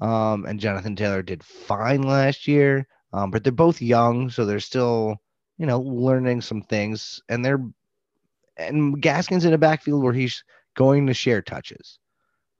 Um, 0.00 0.46
and 0.46 0.58
Jonathan 0.58 0.96
Taylor 0.96 1.22
did 1.22 1.44
fine 1.44 2.02
last 2.02 2.48
year. 2.48 2.88
Um, 3.12 3.30
but 3.30 3.44
they're 3.44 3.52
both 3.52 3.82
young, 3.82 4.30
so 4.30 4.44
they're 4.44 4.60
still, 4.60 5.16
you 5.58 5.66
know, 5.66 5.80
learning 5.80 6.40
some 6.40 6.62
things. 6.62 7.20
And 7.28 7.44
they're 7.44 7.62
and 8.56 9.00
Gaskin's 9.02 9.44
in 9.44 9.52
a 9.52 9.58
backfield 9.58 10.02
where 10.02 10.12
he's 10.12 10.44
going 10.74 11.06
to 11.06 11.14
share 11.14 11.42
touches. 11.42 11.98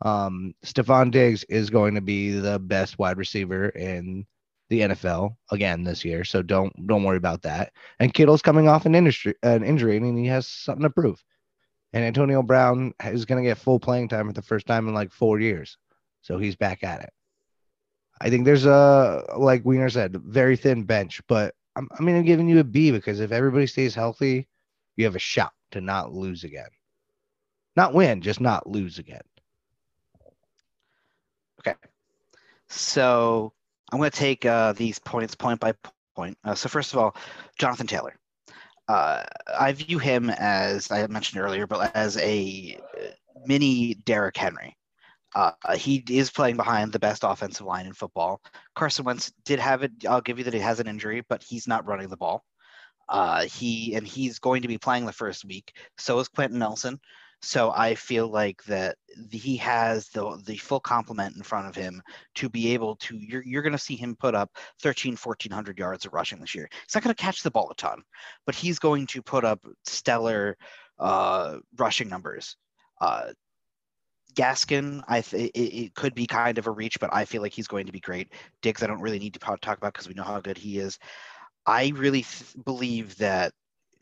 Um, 0.03 0.55
Stefon 0.65 1.11
Diggs 1.11 1.45
is 1.45 1.71
going 1.71 1.95
to 1.95 2.01
be 2.01 2.31
the 2.31 2.59
best 2.59 2.99
wide 2.99 3.19
receiver 3.19 3.69
in 3.71 4.27
the 4.71 4.81
NFL 4.81 5.37
again 5.51 5.85
this 5.85 6.05
year, 6.05 6.25
so 6.25 6.43
don't 6.43 6.73
don't 6.87 7.05
worry 7.05 7.17
about 7.17 7.43
that. 7.43 7.73
And 7.99 8.15
Kittle's 8.15 8.43
coming 8.43 8.69
off 8.69 8.87
an 8.87 8.95
industry 8.95 9.35
an 9.43 9.65
injury, 9.65 9.97
and 9.97 10.19
he 10.19 10.27
has 10.27 10.47
something 10.47 10.85
to 10.85 10.91
prove. 10.91 11.23
And 11.93 12.05
Antonio 12.05 12.43
Brown 12.43 12.95
is 13.05 13.25
going 13.25 13.43
to 13.43 13.49
get 13.49 13.59
full 13.59 13.81
playing 13.81 14.09
time 14.09 14.29
for 14.29 14.33
the 14.33 14.43
first 14.43 14.67
time 14.67 14.89
in 14.89 14.95
like 14.95 15.13
four 15.13 15.41
years, 15.41 15.77
so 16.23 16.39
he's 16.39 16.57
back 16.57 16.85
at 16.85 17.03
it. 17.03 17.13
I 18.21 18.31
think 18.31 18.45
there's 18.45 18.67
a 18.67 19.25
like 19.37 19.65
Wiener 19.65 19.91
said, 19.91 20.17
very 20.17 20.57
thin 20.57 20.85
bench, 20.85 21.21
but 21.27 21.55
I'm 21.77 21.89
I 21.99 22.03
mean 22.03 22.17
I'm 22.17 22.25
giving 22.25 22.49
you 22.49 22.61
a 22.61 22.65
B 22.65 22.91
because 22.91 23.21
if 23.21 23.33
everybody 23.33 23.67
stays 23.67 23.95
healthy, 23.95 24.49
you 24.97 25.05
have 25.05 25.17
a 25.17 25.21
shot 25.21 25.53
to 25.73 25.81
not 25.81 26.13
lose 26.13 26.45
again. 26.45 26.69
Not 27.77 27.95
win, 27.95 28.21
just 28.21 28.41
not 28.41 28.69
lose 28.69 28.99
again. 28.99 29.23
Okay. 31.61 31.77
So 32.69 33.53
I'm 33.93 33.99
going 33.99 34.11
to 34.11 34.17
take 34.17 34.47
uh, 34.47 34.73
these 34.73 34.99
points 34.99 35.35
point 35.35 35.61
by 35.61 35.75
point. 36.15 36.39
Uh, 36.45 36.55
so 36.55 36.69
first 36.69 36.93
of 36.93 36.99
all, 36.99 37.17
Jonathan 37.59 37.87
Taylor. 37.87 38.17
Uh, 38.89 39.23
I 39.59 39.73
view 39.73 39.99
him 39.99 40.31
as 40.31 40.91
I 40.91 41.07
mentioned 41.07 41.43
earlier, 41.43 41.67
but 41.67 41.95
as 41.95 42.17
a 42.17 42.79
uh, 42.99 43.07
mini 43.47 43.95
Derrick 43.95 44.37
Henry. 44.37 44.77
Uh, 45.33 45.53
he 45.77 46.03
is 46.11 46.29
playing 46.29 46.57
behind 46.57 46.91
the 46.91 46.99
best 46.99 47.23
offensive 47.23 47.65
line 47.65 47.87
in 47.87 47.93
football. 47.93 48.41
Carson 48.75 49.05
Wentz 49.05 49.33
did 49.45 49.61
have 49.61 49.85
it. 49.85 49.93
I'll 50.09 50.21
give 50.21 50.39
you 50.39 50.45
that 50.45 50.55
he 50.55 50.59
has 50.59 50.81
an 50.81 50.89
injury, 50.89 51.23
but 51.29 51.41
he's 51.41 51.69
not 51.69 51.87
running 51.87 52.09
the 52.09 52.17
ball. 52.17 52.43
Uh, 53.09 53.43
he 53.43 53.95
and 53.95 54.07
he's 54.07 54.39
going 54.41 54.63
to 54.63 54.69
be 54.69 54.79
playing 54.79 55.07
the 55.07 55.13
first 55.13 55.45
week. 55.45 55.73
So 55.99 56.19
is 56.19 56.29
Quenton 56.29 56.59
Nelson. 56.59 57.01
So 57.43 57.73
I 57.75 57.95
feel 57.95 58.29
like 58.29 58.63
that 58.65 58.97
he 59.31 59.57
has 59.57 60.09
the 60.09 60.41
the 60.45 60.59
full 60.59 60.81
complement 60.81 61.37
in 61.37 61.43
front 61.43 61.69
of 61.69 61.75
him 61.75 62.03
to 62.35 62.51
be 62.51 62.75
able 62.75 62.97
to. 62.97 63.17
You're 63.17 63.43
you're 63.43 63.63
going 63.63 63.73
to 63.73 63.79
see 63.79 63.97
him 63.97 64.15
put 64.15 64.35
up 64.35 64.51
13, 64.83 65.17
1400 65.17 65.79
yards 65.79 66.05
of 66.05 66.13
rushing 66.13 66.39
this 66.39 66.55
year. 66.55 66.69
He's 66.71 66.95
not 66.95 67.03
going 67.03 67.15
to 67.15 67.23
catch 67.23 67.43
the 67.43 67.51
ball 67.51 67.71
a 67.71 67.75
ton, 67.75 68.03
but 68.45 68.55
he's 68.55 68.79
going 68.79 69.07
to 69.09 69.23
put 69.23 69.45
up 69.45 69.65
stellar 69.85 70.57
uh, 70.99 71.59
rushing 71.79 72.09
numbers. 72.09 72.57
Uh, 73.01 73.33
Gaskin, 74.35 75.03
I 75.09 75.23
th- 75.23 75.51
it, 75.55 75.59
it, 75.59 75.95
could 75.95 76.15
be 76.15 76.27
kind 76.27 76.59
of 76.59 76.67
a 76.67 76.71
reach, 76.71 77.01
but 77.01 77.13
I 77.13 77.25
feel 77.25 77.43
like 77.43 77.53
he's 77.53 77.67
going 77.67 77.87
to 77.87 77.93
be 77.93 78.01
great. 78.01 78.33
Diggs, 78.63 78.83
I 78.83 78.87
don't 78.87 79.01
really 79.01 79.19
need 79.19 79.35
to 79.35 79.41
talk 79.41 79.79
about 79.79 79.93
because 79.95 80.07
we 80.07 80.15
know 80.15 80.23
how 80.23 80.41
good 80.41 80.59
he 80.59 80.79
is. 80.79 80.99
I 81.67 81.93
really 81.97 82.23
th- 82.23 82.55
believe 82.65 83.17
that 83.17 83.53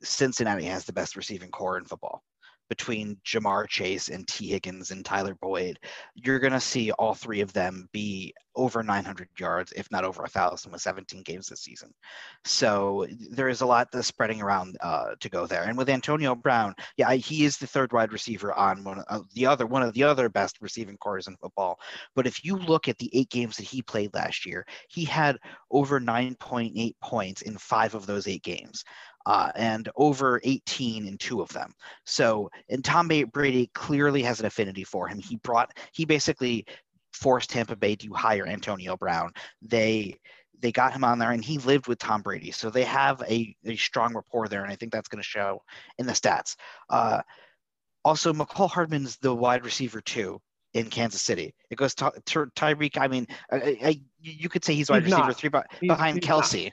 Cincinnati 0.03 0.65
has 0.65 0.85
the 0.85 0.93
best 0.93 1.17
receiving 1.17 1.51
corps 1.51 1.79
in 1.79 1.85
football 1.85 2.23
between 2.69 3.17
Ja'Marr 3.25 3.69
Chase 3.69 4.09
and 4.09 4.27
Tee 4.29 4.49
Higgins 4.49 4.91
and 4.91 5.05
Tyler 5.05 5.35
Boyd, 5.35 5.79
you're 6.15 6.39
going 6.39 6.53
to 6.53 6.61
see 6.61 6.91
all 6.93 7.15
three 7.15 7.41
of 7.41 7.53
them 7.53 7.89
be 7.93 8.35
over 8.59 8.83
900 8.83 9.29
yards, 9.39 9.73
if 9.77 9.91
not 9.91 10.05
over 10.05 10.25
a 10.25 10.29
thousand, 10.29 10.73
with 10.73 10.83
17 10.83 11.23
games 11.23 11.47
this 11.47 11.61
season. 11.61 11.95
So 12.45 13.07
there 13.31 13.49
is 13.49 13.61
a 13.61 13.67
lot 13.67 13.89
that's 13.93 14.09
spreading 14.09 14.43
around 14.43 14.77
uh, 14.81 15.15
to 15.21 15.29
go 15.29 15.47
there. 15.47 15.63
And 15.63 15.79
with 15.79 15.89
Antonio 15.89 16.35
Brown, 16.35 16.75
yeah, 16.97 17.13
he 17.15 17.45
is 17.45 17.57
the 17.57 17.67
third 17.67 17.93
wide 17.93 18.13
receiver 18.13 18.53
on 18.53 18.85
one 18.85 18.99
of 19.09 19.33
the 19.35 19.47
other 19.47 19.65
one 19.65 19.83
of 19.83 19.95
the 19.95 20.03
other 20.03 20.29
best 20.29 20.59
receiving 20.61 20.97
corps 20.97 21.29
in 21.29 21.37
football. 21.37 21.79
But 22.15 22.27
if 22.27 22.45
you 22.45 22.57
look 22.57 22.89
at 22.89 22.99
the 22.99 23.11
eight 23.17 23.31
games 23.31 23.57
that 23.57 23.63
he 23.63 23.81
played 23.81 24.13
last 24.13 24.45
year, 24.45 24.67
he 24.89 25.05
had 25.05 25.39
over 25.71 26.01
9.8 26.01 26.95
points 27.01 27.43
in 27.43 27.57
five 27.57 27.95
of 27.95 28.07
those 28.07 28.27
eight 28.27 28.43
games 28.43 28.85
uh, 29.29 29.53
and 29.57 29.91
over 29.95 30.41
18 30.43 31.07
in 31.07 31.19
two 31.19 31.43
of 31.43 31.51
them. 31.51 31.71
So, 32.07 32.49
and 32.71 32.83
Tom 32.83 33.09
Brady 33.31 33.71
clearly 33.75 34.23
has 34.23 34.41
an 34.41 34.47
affinity 34.47 34.85
for 34.85 35.07
him. 35.07 35.19
He 35.19 35.37
brought, 35.37 35.77
he 35.93 36.07
basically 36.07 36.65
forced 37.13 37.51
Tampa 37.51 37.77
Bay 37.77 37.95
to 37.97 38.15
hire 38.15 38.47
Antonio 38.47 38.97
Brown. 38.97 39.33
They, 39.61 40.15
they 40.61 40.73
got 40.73 40.95
him 40.95 41.05
on 41.05 41.19
there 41.19 41.33
and 41.33 41.45
he 41.45 41.59
lived 41.59 41.89
with 41.89 41.99
Tom 41.99 42.23
Brady. 42.23 42.51
So 42.53 42.71
they 42.71 42.85
have 42.85 43.23
a, 43.29 43.55
a 43.67 43.77
strong 43.77 44.15
rapport 44.15 44.49
there. 44.49 44.63
And 44.63 44.73
I 44.73 44.77
think 44.77 44.93
that's 44.93 45.09
going 45.09 45.23
to 45.23 45.29
show 45.29 45.61
in 45.99 46.07
the 46.07 46.15
stats. 46.15 46.57
Uh, 46.89 47.21
also, 48.07 48.33
Mecole 48.33 48.71
Hardman's 48.71 49.19
the 49.19 49.35
wide 49.35 49.63
receiver 49.63 50.01
too 50.01 50.41
in 50.73 50.89
Kansas 50.89 51.21
City. 51.21 51.55
It 51.69 51.77
goes 51.77 51.95
to, 51.97 52.11
to 52.25 52.47
Tyreek. 52.57 52.97
I 52.97 53.09
mean, 53.09 53.27
I, 53.53 53.57
I, 53.85 54.01
you 54.23 54.49
could 54.49 54.65
say 54.65 54.75
he's 54.75 54.89
wide 54.89 55.03
He's 55.03 55.13
receiver 55.13 55.29
not. 55.29 55.37
three 55.37 55.51
but 55.51 55.67
He's- 55.81 55.95
behind 55.95 56.17
he's 56.17 56.25
Kelce, 56.27 56.71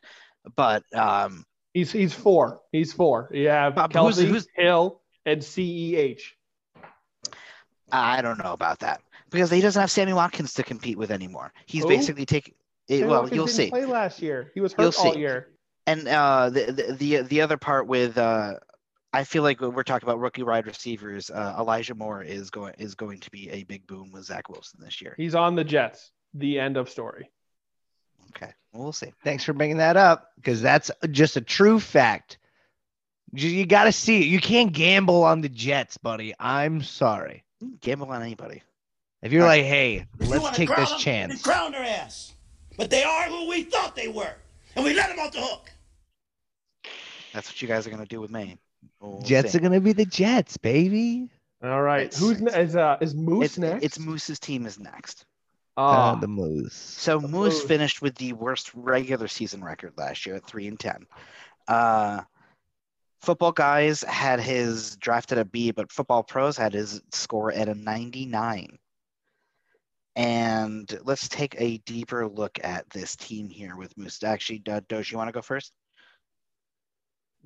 but 0.56 0.84
um, 0.96 1.44
He's 1.76 1.92
he's 1.92 2.14
four. 2.14 2.62
He's 2.72 2.94
four. 2.94 3.30
You 3.34 3.50
have 3.50 3.76
Bob, 3.76 3.92
who's- 3.92 4.18
Kelce, 4.18 4.28
who's- 4.28 4.48
Hill, 4.56 5.02
and 5.26 5.42
Ceh. 5.42 6.18
I 7.92 8.22
don't 8.22 8.38
know 8.40 8.54
about 8.54 8.80
that 8.80 9.02
because 9.30 9.52
he 9.52 9.60
doesn't 9.60 9.80
have 9.80 9.92
Sammy 9.92 10.14
Watkins 10.14 10.54
to 10.54 10.64
compete 10.64 10.98
with 10.98 11.12
anymore. 11.12 11.52
He's 11.66 11.84
Who? 11.84 11.90
basically 11.90 12.26
taking. 12.26 12.54
It, 12.88 13.02
well, 13.06 13.24
Watkins 13.24 13.36
you'll 13.36 13.46
didn't 13.48 13.56
see. 13.58 13.70
Play 13.70 13.86
last 13.86 14.22
year. 14.22 14.52
He 14.56 14.62
was 14.62 14.74
You'll 14.78 14.88
hurt 14.92 15.00
all 15.06 15.14
see. 15.14 15.20
year. 15.20 15.50
And 15.86 16.08
uh, 16.08 16.50
the, 16.50 16.72
the 16.72 16.94
the 16.94 17.22
the 17.24 17.42
other 17.42 17.58
part 17.58 17.88
with 17.88 18.18
uh, 18.18 18.54
I 19.12 19.26
feel 19.26 19.44
like 19.44 19.60
when 19.60 19.74
we're 19.74 19.84
talking 19.84 20.08
about 20.08 20.20
rookie 20.20 20.44
wide 20.44 20.68
receivers, 20.68 21.30
uh, 21.30 21.56
Elijah 21.60 21.94
Moore 21.96 22.24
is 22.24 22.50
going 22.50 22.74
is 22.78 22.96
going 22.96 23.20
to 23.20 23.30
be 23.32 23.50
a 23.50 23.64
big 23.64 23.86
boom 23.86 24.12
with 24.14 24.24
Zach 24.24 24.48
Wilson 24.50 24.80
this 24.82 25.02
year. 25.02 25.14
He's 25.18 25.36
on 25.36 25.56
the 25.56 25.64
Jets. 25.66 26.12
The 26.36 26.58
end 26.58 26.78
of 26.78 26.90
story. 26.90 27.30
Okay, 28.36 28.52
well, 28.74 28.84
we'll 28.84 28.92
see. 28.94 29.12
Thanks 29.24 29.44
for 29.44 29.54
bringing 29.54 29.78
that 29.78 29.98
up 29.98 30.32
because 30.38 30.62
that's 30.62 30.92
just 31.12 31.38
a 31.38 31.42
true 31.42 31.80
fact. 31.80 32.38
You, 33.34 33.50
you 33.50 33.66
got 33.66 33.86
to 33.86 33.92
see 33.92 34.22
it. 34.22 34.26
You 34.28 34.40
can't 34.40 34.72
gamble 34.72 35.24
on 35.24 35.42
the 35.42 35.50
Jets, 35.50 35.98
buddy. 35.98 36.34
I'm 36.40 36.82
sorry. 36.82 37.44
Gamble 37.82 38.10
on 38.10 38.22
anybody. 38.22 38.62
If 39.22 39.32
you're 39.32 39.42
All 39.44 39.48
like, 39.50 39.64
hey, 39.64 40.06
If 40.20 40.26
you 40.26 40.32
let's 40.32 40.44
wanna 40.44 40.56
take 40.56 40.70
crown 40.70 40.82
this 40.82 40.90
them, 40.92 41.00
chance. 41.00 41.42
crown 41.42 41.72
their 41.72 41.84
ass. 41.84 42.34
But 42.78 42.90
they 42.90 43.04
are 43.04 43.24
who 43.24 43.50
we 43.50 43.64
thought 43.64 43.96
they 43.96 44.08
were. 44.08 44.34
And 44.76 44.84
we 44.86 44.94
let 44.94 45.10
them 45.10 45.20
off 45.20 45.32
the 45.32 45.42
hook. 45.42 45.72
That's 47.34 47.50
what 47.50 47.62
you 47.62 47.68
guys 47.68 47.88
are 47.88 47.90
going 47.90 48.02
to 48.04 48.08
do 48.08 48.22
with 48.22 48.32
me. 48.32 48.58
We'll 49.00 49.22
Jets 49.22 49.52
see. 49.54 49.58
are 49.58 49.62
gonna 49.62 49.80
be 49.82 49.94
the 49.94 50.06
Jets, 50.06 50.58
baby. 50.58 51.30
All 51.64 51.82
right. 51.82 52.04
It's- 52.04 52.20
Who's 52.20 52.40
ne- 52.42 52.52
is 52.62 52.76
uh 52.76 52.98
is 53.02 53.16
Moose 53.16 53.46
It's, 53.46 53.58
next? 53.58 53.84
it's 53.84 54.00
Moose's 54.00 54.40
team 54.40 54.66
is 54.68 54.80
next. 54.80 55.26
Uh, 55.78 56.16
the 56.16 56.28
Moose. 56.28 56.74
So 56.74 57.20
Moose 57.20 57.32
Moose. 57.32 57.64
finished 57.64 58.02
with 58.02 58.16
the 58.16 58.34
worst 58.34 58.72
regular 58.74 59.28
season 59.28 59.64
record 59.64 59.94
last 59.98 60.26
year 60.26 60.36
at 60.36 60.46
three 60.46 60.68
and 60.68 60.80
ten. 60.80 61.06
Uh, 61.68 62.22
football 63.22 63.52
guys 63.52 64.02
had 64.04 64.40
his 64.40 64.96
drafted 64.98 65.38
a 65.38 65.46
B, 65.46 65.72
but 65.72 65.92
football 65.92 66.24
pros 66.24 66.56
had 66.56 66.74
his 66.74 67.02
score 67.12 67.52
at 67.52 67.68
a 67.68 67.76
99. 67.76 68.78
And 70.16 71.00
let's 71.04 71.28
take 71.28 71.56
a 71.60 71.80
deeper 71.80 72.26
look 72.28 72.58
at 72.64 72.90
this 72.92 73.18
team 73.18 73.50
here 73.50 73.76
with 73.76 73.98
Moose. 73.98 74.24
Actually, 74.24 74.60
Do- 74.60 74.80
Doge, 74.88 75.12
you 75.12 75.18
want 75.18 75.28
to 75.28 75.34
go 75.34 75.42
first? 75.42 75.74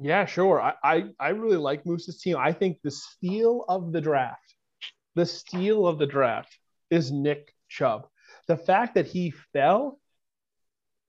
yeah, 0.01 0.25
sure. 0.25 0.61
I, 0.61 0.73
I 0.83 1.03
I 1.19 1.29
really 1.29 1.57
like 1.57 1.85
Moose's 1.85 2.21
team. 2.21 2.37
I 2.37 2.53
think 2.53 2.77
the 2.83 2.91
steal 2.91 3.65
of 3.67 3.91
the 3.91 3.99
draft, 3.99 4.53
the 5.15 5.25
steal 5.25 5.87
of 5.87 5.97
the 5.97 6.05
draft 6.05 6.57
is 6.89 7.11
Nick 7.11 7.53
Chubb. 7.67 8.07
The 8.49 8.57
fact 8.57 8.95
that 8.95 9.05
he 9.05 9.29
fell 9.53 9.99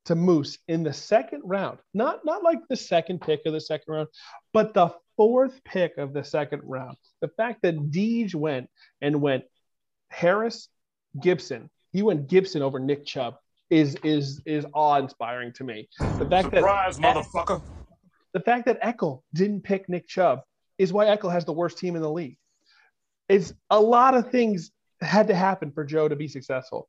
to 0.05 0.15
Moose 0.15 0.59
in 0.69 0.83
the 0.83 0.93
second 0.93 1.41
round, 1.45 1.79
not 1.95 2.21
not 2.23 2.43
like 2.43 2.59
the 2.69 2.77
second 2.77 3.23
pick 3.23 3.41
of 3.47 3.55
the 3.55 3.61
second 3.61 3.95
round, 3.95 4.09
but 4.53 4.75
the 4.75 4.95
fourth 5.17 5.65
pick 5.65 5.97
of 5.97 6.13
the 6.13 6.23
second 6.23 6.61
round. 6.65 6.99
The 7.23 7.29
fact 7.29 7.63
that 7.63 7.91
Deej 7.91 8.35
went 8.35 8.69
and 9.01 9.23
went 9.23 9.45
Harris, 10.11 10.69
Gibson. 11.19 11.71
He 11.93 12.03
went 12.03 12.29
Gibson 12.29 12.61
over 12.61 12.79
Nick 12.79 13.07
Chubb 13.07 13.37
is 13.71 13.97
is 14.05 14.43
is 14.45 14.67
awe 14.75 14.99
inspiring 14.99 15.55
to 15.55 15.65
me. 15.65 15.89
The 16.19 16.27
fact 16.27 16.51
that 16.51 16.59
Surprise, 16.59 16.99
motherfucker. 16.99 17.63
the 18.35 18.41
fact 18.41 18.67
that 18.67 18.83
Eckel 18.83 19.23
didn't 19.33 19.63
pick 19.63 19.89
Nick 19.89 20.07
Chubb 20.07 20.41
is 20.77 20.93
why 20.93 21.07
Eckel 21.07 21.33
has 21.33 21.47
the 21.47 21.55
worst 21.55 21.79
team 21.79 21.97
in 21.97 22.03
the 22.03 22.11
league. 22.11 22.37
It's 23.31 23.55
a 23.71 23.81
lot 23.81 24.15
of 24.15 24.31
things 24.31 24.73
had 25.01 25.29
to 25.29 25.35
happen 25.35 25.73
for 25.73 25.85
Joe 25.85 26.09
to 26.09 26.17
be 26.17 26.29
successful. 26.29 26.89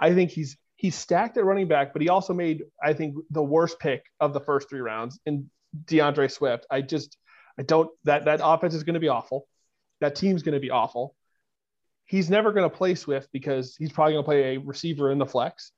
I 0.00 0.14
think 0.14 0.30
he's 0.30 0.56
he's 0.76 0.94
stacked 0.94 1.36
at 1.36 1.44
running 1.44 1.68
back, 1.68 1.92
but 1.92 2.02
he 2.02 2.08
also 2.08 2.32
made 2.34 2.64
I 2.82 2.92
think 2.92 3.16
the 3.30 3.42
worst 3.42 3.78
pick 3.78 4.04
of 4.20 4.32
the 4.32 4.40
first 4.40 4.68
three 4.68 4.80
rounds 4.80 5.18
in 5.26 5.50
D'Andre 5.86 6.28
Swift. 6.28 6.66
I 6.70 6.82
just 6.82 7.16
I 7.58 7.62
don't 7.62 7.90
that 8.04 8.24
that 8.26 8.40
offense 8.42 8.74
is 8.74 8.84
going 8.84 8.94
to 8.94 9.00
be 9.00 9.08
awful. 9.08 9.46
That 10.00 10.14
team's 10.14 10.42
going 10.42 10.54
to 10.54 10.60
be 10.60 10.70
awful. 10.70 11.14
He's 12.06 12.30
never 12.30 12.52
going 12.52 12.68
to 12.68 12.74
play 12.74 12.94
Swift 12.94 13.28
because 13.32 13.76
he's 13.76 13.92
probably 13.92 14.14
going 14.14 14.24
to 14.24 14.28
play 14.28 14.54
a 14.54 14.58
receiver 14.58 15.10
in 15.10 15.18
the 15.18 15.26
flex. 15.26 15.72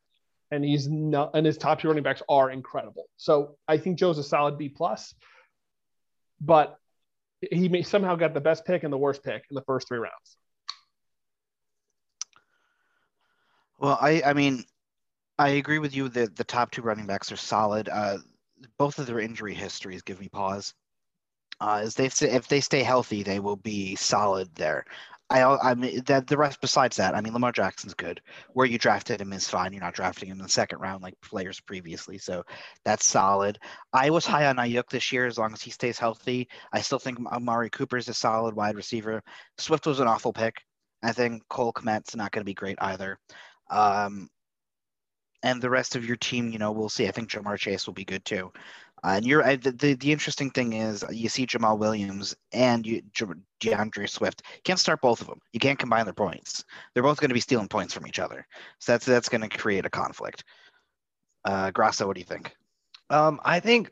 and 0.51 0.65
he's 0.65 0.89
not, 0.89 1.31
and 1.35 1.47
his 1.47 1.57
top 1.57 1.81
two 1.81 1.89
running 1.89 2.03
backs 2.03 2.23
are 2.29 2.51
incredible. 2.51 3.07
So 3.17 3.57
I 3.69 3.79
think 3.79 3.99
Joe's 3.99 4.19
a 4.19 4.23
solid 4.23 4.59
B 4.59 4.69
plus, 4.69 5.15
but 6.41 6.77
he 7.51 7.69
may 7.69 7.83
somehow 7.83 8.17
got 8.17 8.35
the 8.35 8.41
best 8.41 8.65
pick 8.65 8.83
and 8.83 8.93
the 8.93 8.99
worst 8.99 9.23
pick 9.23 9.45
in 9.51 9.55
the 9.55 9.63
first 9.63 9.89
three 9.89 9.99
rounds. 9.99 10.37
Well, 13.81 13.99
I 14.01 14.23
I 14.25 14.33
mean, 14.35 14.65
I 15.39 15.51
agree 15.51 15.79
with 15.81 15.95
you 15.95 16.09
that 16.11 16.37
the 16.37 16.45
top 16.45 16.71
two 16.73 16.83
running 16.83 17.07
backs 17.07 17.33
are 17.33 17.37
solid. 17.37 17.89
Uh, 17.89 18.19
both 18.79 18.99
of 18.99 19.07
their 19.07 19.21
injury 19.21 19.55
histories 19.55 20.03
give 20.03 20.21
me 20.21 20.29
pause. 20.29 20.75
Uh, 21.61 21.81
as 21.85 21.95
they 21.97 22.07
if 22.07 22.49
they 22.49 22.61
stay 22.61 22.83
healthy, 22.85 23.23
they 23.25 23.41
will 23.41 23.57
be 23.57 23.97
solid 23.97 24.55
there. 24.57 24.85
I 25.31 25.43
I 25.45 25.75
mean 25.75 26.03
that 26.07 26.27
the 26.29 26.39
rest 26.39 26.61
besides 26.61 26.97
that, 26.99 27.15
I 27.17 27.21
mean 27.23 27.33
Lamar 27.35 27.53
Jackson's 27.53 27.95
good. 27.95 28.23
Where 28.55 28.67
you 28.67 28.79
drafted 28.79 29.21
him 29.21 29.33
is 29.35 29.49
fine. 29.49 29.73
You're 29.73 29.83
not 29.83 29.95
drafting 29.95 30.29
him 30.31 30.39
in 30.39 30.45
the 30.45 30.51
second 30.51 30.81
round 30.81 31.03
like 31.03 31.15
players 31.23 31.61
previously, 31.61 32.19
so 32.19 32.45
that's 32.85 33.07
solid. 33.07 33.59
I 33.93 34.11
was 34.11 34.27
high 34.27 34.47
on 34.49 34.57
Aiyuk 34.57 34.91
this 34.91 35.13
year 35.13 35.27
as 35.27 35.39
long 35.39 35.53
as 35.55 35.63
he 35.63 35.71
stays 35.73 35.99
healthy. 35.99 36.49
I 36.73 36.83
still 36.83 36.99
think 37.01 37.19
Amari 37.29 37.71
Cooper 37.71 37.99
is 37.99 38.09
a 38.09 38.15
solid 38.15 38.55
wide 38.57 38.77
receiver. 38.77 39.23
Swift 39.59 39.87
was 39.87 40.01
an 40.01 40.09
awful 40.09 40.33
pick. 40.35 40.57
I 41.03 41.13
think 41.13 41.43
Cole 41.49 41.73
Kmet's 41.73 42.17
not 42.17 42.31
going 42.33 42.43
to 42.43 42.47
be 42.51 42.55
great 42.55 42.79
either. 42.81 43.19
Um, 43.71 44.29
and 45.43 45.63
the 45.63 45.71
rest 45.71 45.97
of 45.97 46.05
your 46.05 46.17
team, 46.17 46.51
you 46.51 46.59
know, 46.59 46.73
we'll 46.73 46.89
see. 46.89 47.09
I 47.09 47.13
think 47.13 47.31
Ja'Marr 47.31 47.59
Chase 47.59 47.87
will 47.87 47.95
be 47.95 48.05
good 48.05 48.25
too. 48.25 48.53
Uh, 49.03 49.13
and 49.17 49.27
you're 49.27 49.57
the, 49.57 49.73
the, 49.73 49.95
the 49.95 50.13
interesting 50.13 50.51
thing 50.51 50.75
is 50.75 51.03
you 51.11 51.29
see 51.31 51.47
Jamaal 51.47 51.79
Williams 51.79 52.37
and 52.53 52.87
you, 52.87 53.01
D'Andre 53.61 54.07
Swift. 54.07 54.43
Can't 54.65 54.79
start 54.79 55.01
both 55.01 55.23
of 55.23 55.27
them. 55.27 55.41
You 55.53 55.61
can't 55.61 55.79
combine 55.79 56.05
their 56.05 56.13
points. 56.13 56.65
They're 56.93 57.03
both 57.03 57.21
going 57.21 57.31
to 57.31 57.35
be 57.35 57.41
stealing 57.41 57.69
points 57.69 57.95
from 57.95 58.07
each 58.07 58.19
other. 58.19 58.47
So 58.79 58.93
that's 58.93 59.07
that's 59.07 59.31
going 59.31 59.49
to 59.49 59.57
create 59.57 59.87
a 59.87 59.91
conflict. 59.91 60.45
Uh, 61.47 61.71
Grasso, 61.71 62.07
what 62.07 62.15
do 62.15 62.21
you 62.21 62.27
think? 62.27 62.55
Um, 63.09 63.41
I 63.43 63.61
think 63.61 63.91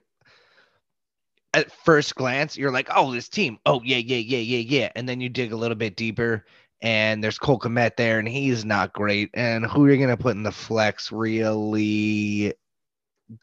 at 1.55 1.73
first 1.73 2.15
glance 2.15 2.59
you're 2.59 2.71
like, 2.71 2.89
oh, 2.95 3.13
this 3.13 3.31
team, 3.31 3.59
oh 3.65 3.81
yeah, 3.83 3.97
yeah, 3.97 4.19
yeah, 4.19 4.39
yeah, 4.39 4.59
yeah, 4.59 4.93
and 4.95 5.09
then 5.09 5.21
you 5.21 5.31
dig 5.31 5.53
a 5.53 5.57
little 5.57 5.75
bit 5.77 5.97
deeper 5.97 6.45
and 6.81 7.23
there's 7.23 7.39
Cole 7.39 7.59
Kmet 7.59 7.97
there, 7.97 8.19
and 8.19 8.29
he's 8.29 8.65
not 8.65 8.93
great. 8.93 9.31
And 9.35 9.67
who 9.67 9.85
are 9.85 9.91
you 9.91 9.97
going 9.97 10.17
to 10.17 10.23
put 10.23 10.37
in 10.37 10.43
the 10.43 10.53
flex 10.53 11.11
really 11.11 12.55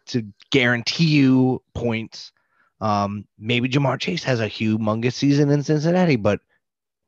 to 0.08 0.26
guarantee 0.52 1.06
you 1.06 1.62
points? 1.74 2.32
Um, 2.82 3.26
maybe 3.38 3.70
Ja'Marr 3.70 4.00
Chase 4.00 4.24
has 4.24 4.40
a 4.40 4.50
humongous 4.50 5.14
season 5.14 5.50
in 5.50 5.64
Cincinnati, 5.64 6.16
but 6.16 6.40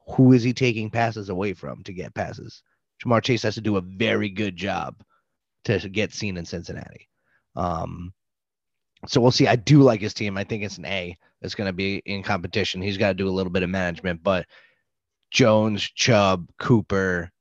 who 0.07 0.33
is 0.33 0.43
he 0.43 0.53
taking 0.53 0.89
passes 0.89 1.29
away 1.29 1.53
from 1.53 1.83
to 1.83 1.93
get 1.93 2.13
passes? 2.13 2.63
Ja'Marr 3.03 3.23
Chase 3.23 3.43
has 3.43 3.55
to 3.55 3.61
do 3.61 3.77
a 3.77 3.81
very 3.81 4.29
good 4.29 4.55
job 4.55 4.95
to 5.65 5.89
get 5.89 6.13
seen 6.13 6.37
in 6.37 6.45
Cincinnati. 6.45 7.09
Um, 7.55 8.13
so 9.05 9.21
we'll 9.21 9.31
see. 9.31 9.47
I 9.47 9.55
do 9.55 9.81
like 9.81 10.01
his 10.01 10.13
team. 10.13 10.37
I 10.37 10.43
think 10.43 10.63
it's 10.63 10.77
an 10.77 10.85
A. 10.85 11.17
It's 11.41 11.55
going 11.55 11.67
to 11.67 11.73
be 11.73 11.97
in 12.05 12.23
competition. 12.23 12.81
He's 12.81 12.97
got 12.97 13.09
to 13.09 13.13
do 13.13 13.29
a 13.29 13.31
little 13.31 13.51
bit 13.51 13.63
of 13.63 13.69
management, 13.69 14.23
but 14.23 14.47
Jones, 15.31 15.81
Chubb, 15.83 16.47
Cooper. 16.59 17.31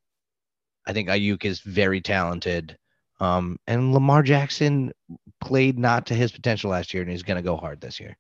I 0.87 0.93
think 0.93 1.09
Aiyuk 1.09 1.45
is 1.45 1.61
very 1.61 2.01
talented. 2.01 2.77
Um, 3.19 3.59
and 3.67 3.93
Lamar 3.93 4.23
Jackson 4.23 4.93
played 5.41 5.79
not 5.79 6.07
to 6.07 6.15
his 6.15 6.33
potential 6.33 6.71
last 6.71 6.93
year, 6.93 7.03
and 7.03 7.11
he's 7.11 7.23
going 7.23 7.37
to 7.37 7.43
go 7.43 7.57
hard 7.57 7.81
this 7.81 7.99
year. 7.99 8.17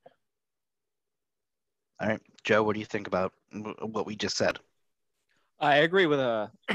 All 2.00 2.08
right, 2.08 2.20
Joe, 2.44 2.62
what 2.62 2.74
do 2.74 2.80
you 2.80 2.86
think 2.86 3.06
about 3.06 3.32
what 3.80 4.06
we 4.06 4.16
just 4.16 4.36
said? 4.36 4.58
I 5.58 5.76
agree 5.76 6.06
with 6.06 6.20
uh, 6.20 6.48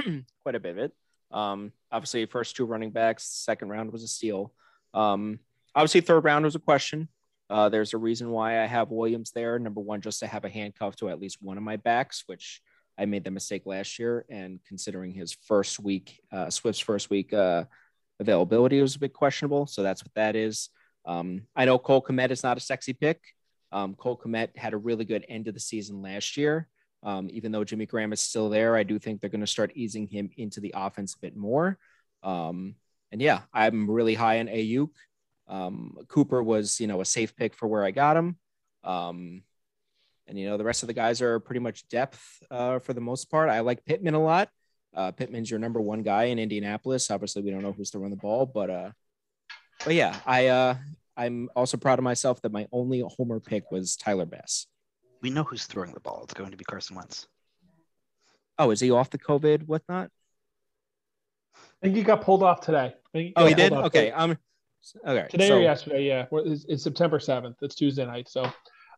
quite 0.44 0.56
a 0.56 0.60
bit 0.60 0.72
of 0.72 0.78
it. 0.80 0.94
Um, 1.32 1.72
obviously, 1.92 2.26
first 2.26 2.56
two 2.56 2.66
running 2.66 2.92
backs, 2.92 3.24
second 3.24 3.70
round 3.70 3.92
was 3.92 4.04
a 4.04 4.08
steal. 4.08 4.54
Um, 4.94 5.40
obviously, 5.76 6.02
third 6.02 6.24
round 6.24 6.46
was 6.46 6.56
a 6.56 6.60
question. 6.60 7.08
Uh, 7.50 7.70
there's 7.70 7.94
a 7.94 7.98
reason 7.98 8.30
why 8.32 8.62
I 8.62 8.66
have 8.66 8.92
Williams 8.92 9.32
there. 9.32 9.60
Number 9.60 9.82
one, 9.82 10.02
just 10.02 10.20
to 10.22 10.28
have 10.28 10.46
a 10.46 10.50
handcuff 10.50 10.96
to 10.98 11.10
at 11.10 11.20
least 11.20 11.38
one 11.42 11.58
of 11.58 11.64
my 11.64 11.78
backs, 11.78 12.24
which 12.26 12.62
I 13.02 13.06
made 13.06 13.24
the 13.24 13.32
mistake 13.32 13.64
last 13.66 13.98
year, 13.98 14.26
and 14.30 14.60
considering 14.68 15.12
his 15.12 15.34
first 15.48 15.80
week, 15.80 16.22
uh, 16.32 16.52
Swift's 16.52 16.80
first 16.80 17.10
week 17.10 17.34
uh, 17.34 17.64
availability 18.20 18.80
was 18.80 18.96
a 18.96 19.00
bit 19.00 19.12
questionable. 19.12 19.66
So 19.66 19.82
that's 19.82 20.04
what 20.04 20.14
that 20.14 20.36
is. 20.36 20.70
Um, 21.04 21.48
I 21.56 21.66
know 21.66 21.80
Cole 21.80 22.04
Kmet 22.04 22.30
is 22.30 22.44
not 22.44 22.58
a 22.58 22.60
sexy 22.60 22.94
pick. 22.94 23.20
Um, 23.72 23.96
Cole 23.96 24.22
Kmet 24.24 24.56
had 24.56 24.74
a 24.74 24.78
really 24.78 25.04
good 25.04 25.26
end 25.28 25.48
of 25.48 25.56
the 25.56 25.60
season 25.60 26.04
last 26.04 26.38
year. 26.38 26.68
Um, 27.02 27.28
even 27.32 27.52
though 27.52 27.64
Jimmy 27.64 27.88
Graham 27.88 28.14
is 28.14 28.22
still 28.22 28.50
there, 28.50 28.76
I 28.76 28.84
do 28.84 29.00
think 29.00 29.20
they're 29.20 29.32
going 29.32 29.42
to 29.42 29.48
start 29.48 29.72
easing 29.74 30.06
him 30.06 30.30
into 30.38 30.60
the 30.60 30.76
offense 30.78 31.16
a 31.16 31.20
bit 31.20 31.36
more. 31.36 31.80
Um, 32.22 32.76
and 33.12 33.20
yeah, 33.20 33.42
I'm 33.52 33.90
really 33.90 34.14
high 34.14 34.40
on 34.42 34.46
Aiyuk. 34.46 34.92
Um, 35.48 35.98
Cooper 36.08 36.44
was, 36.44 36.80
you 36.80 36.86
know, 36.86 37.02
a 37.02 37.06
safe 37.06 37.36
pick 37.36 37.56
for 37.56 37.68
where 37.68 37.84
I 37.84 37.90
got 37.90 38.16
him. 38.16 38.38
Um, 38.84 39.42
and 40.28 40.38
you 40.38 40.50
know 40.50 40.58
the 40.58 40.64
rest 40.64 40.84
of 40.84 40.88
the 40.88 40.94
guys 40.94 41.22
are 41.22 41.40
pretty 41.40 41.60
much 41.60 41.88
depth 41.90 42.44
uh, 42.50 42.80
for 42.80 42.94
the 42.94 43.02
most 43.02 43.30
part. 43.30 43.50
I 43.50 43.60
like 43.62 43.86
Pittman 43.86 44.14
a 44.14 44.24
lot. 44.24 44.50
Uh, 44.94 45.12
Pittman's 45.12 45.50
your 45.50 45.60
number 45.60 45.80
one 45.80 46.04
guy 46.04 46.26
in 46.26 46.40
Indianapolis. 46.40 47.10
Obviously, 47.12 47.42
we 47.42 47.52
don't 47.52 47.62
know 47.62 47.72
who's 47.72 47.92
to 47.92 48.00
run 48.00 48.12
the 48.12 48.18
ball, 48.18 48.46
but 48.46 48.70
uh, 48.70 48.92
but 49.84 49.96
yeah, 49.96 50.20
I 50.26 50.48
uh, 50.48 50.76
I'm 51.16 51.50
also 51.56 51.78
proud 51.78 52.00
of 52.00 52.04
myself 52.04 52.42
that 52.42 52.52
my 52.52 52.68
only 52.72 53.04
homer 53.18 53.40
pick 53.40 53.72
was 53.72 53.96
Tyler 53.96 54.26
Bass. 54.26 54.68
We 55.22 55.30
know 55.30 55.44
who's 55.44 55.66
throwing 55.66 55.94
the 55.94 56.00
ball. 56.00 56.22
It's 56.24 56.34
going 56.34 56.52
to 56.52 56.58
be 56.58 56.64
Carson 56.64 56.96
Wentz. 56.96 57.28
Oh, 58.58 58.72
is 58.72 58.80
he 58.80 58.92
off 58.92 59.10
the 59.10 59.20
COVID 59.20 59.68
whatnot? 59.68 60.10
I 61.56 61.60
think 61.88 61.96
he 61.96 62.04
got 62.04 62.22
pulled 62.22 62.44
off 62.44 62.62
today. 62.62 62.94
He 63.14 63.34
oh, 63.36 63.46
he 63.46 63.54
did. 63.54 63.72
Okay, 63.72 64.12
um, 64.12 64.38
okay. 65.06 65.28
Today 65.30 65.48
so, 65.48 65.58
or 65.58 65.62
yesterday? 65.62 66.08
Yeah, 66.08 66.26
it's, 66.32 66.66
it's 66.68 66.84
September 66.84 67.20
seventh. 67.20 67.58
It's 67.62 67.76
Tuesday 67.76 68.06
night. 68.06 68.30
So, 68.30 68.44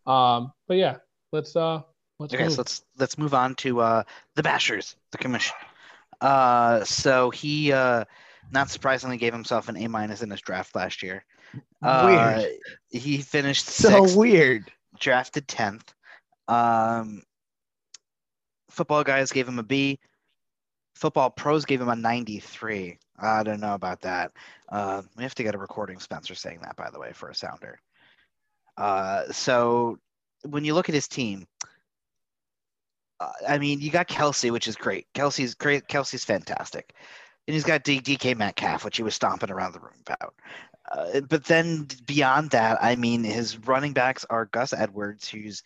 um, 0.06 0.52
but 0.68 0.78
yeah, 0.78 0.98
let's 1.34 1.56
uh 1.56 1.82
let's 2.20 2.34
okay, 2.34 2.44
move. 2.46 2.54
so 2.54 2.62
let's 2.62 2.86
let's 2.98 3.18
move 3.18 3.34
on 3.34 3.56
to 3.56 3.82
uh 3.82 4.04
the 4.36 4.44
Bashers, 4.44 4.96
the 5.12 5.18
commission. 5.18 5.56
Uh, 6.22 6.86
so 6.86 7.32
he 7.32 7.74
uh, 7.74 8.06
not 8.52 8.70
surprisingly 8.70 9.18
gave 9.18 9.34
himself 9.34 9.68
an 9.68 9.76
A 9.76 9.88
minus 9.90 10.22
in 10.22 10.30
his 10.30 10.40
draft 10.40 10.74
last 10.74 11.04
year. 11.04 11.26
Uh, 11.82 12.42
Weird. 12.42 12.52
He 12.92 13.18
finished 13.18 13.66
So 13.66 14.06
sixth, 14.06 14.16
weird. 14.16 14.72
drafted 14.98 15.48
tenth. 15.50 15.94
Um, 16.48 17.24
football 18.70 19.04
guys 19.04 19.32
gave 19.34 19.48
him 19.50 19.60
a 19.60 19.64
B. 19.64 20.00
Football 20.96 21.30
pros 21.32 21.66
gave 21.66 21.82
him 21.82 21.90
a 21.90 21.96
93. 21.96 22.98
I 23.20 23.44
don't 23.44 23.60
know 23.60 23.74
about 23.74 24.02
that. 24.02 24.32
Uh, 24.72 25.02
we 25.18 25.24
have 25.24 25.36
to 25.36 25.44
get 25.44 25.56
a 25.56 25.60
recording 25.60 26.00
Spencer 26.00 26.36
saying 26.36 26.60
that, 26.62 26.78
by 26.78 26.90
the 26.90 27.00
way, 27.00 27.12
for 27.14 27.30
a 27.30 27.36
sounder. 27.36 27.80
Uh, 28.78 29.26
so 29.32 29.98
when 30.44 30.66
you 30.66 30.74
look 30.74 30.90
at 30.90 30.96
his 30.96 31.08
team, 31.08 31.46
uh, 33.20 33.32
I 33.48 33.58
mean, 33.58 33.80
you 33.82 33.92
got 33.92 34.08
Kelce, 34.08 34.52
which 34.52 34.68
is 34.68 34.76
great. 34.76 35.08
Kelce's 35.14 35.56
great. 35.56 35.88
Kelce's 35.88 36.26
fantastic. 36.26 36.94
And 37.48 37.54
he's 37.54 37.64
got 37.64 37.84
D- 37.84 38.02
DK 38.02 38.38
Metcalf, 38.38 38.86
which 38.86 38.98
he 38.98 39.04
was 39.04 39.16
stomping 39.16 39.52
around 39.52 39.74
the 39.74 39.80
room 39.80 40.02
about. 40.06 40.34
Uh, 40.92 41.22
but 41.22 41.46
then 41.46 41.88
beyond 42.06 42.52
that, 42.52 42.78
I 42.82 42.96
mean, 42.96 43.24
his 43.24 43.58
running 43.68 43.94
backs 43.94 44.26
are 44.30 44.46
Gus 44.46 44.74
Edwards, 44.74 45.28
who's 45.30 45.64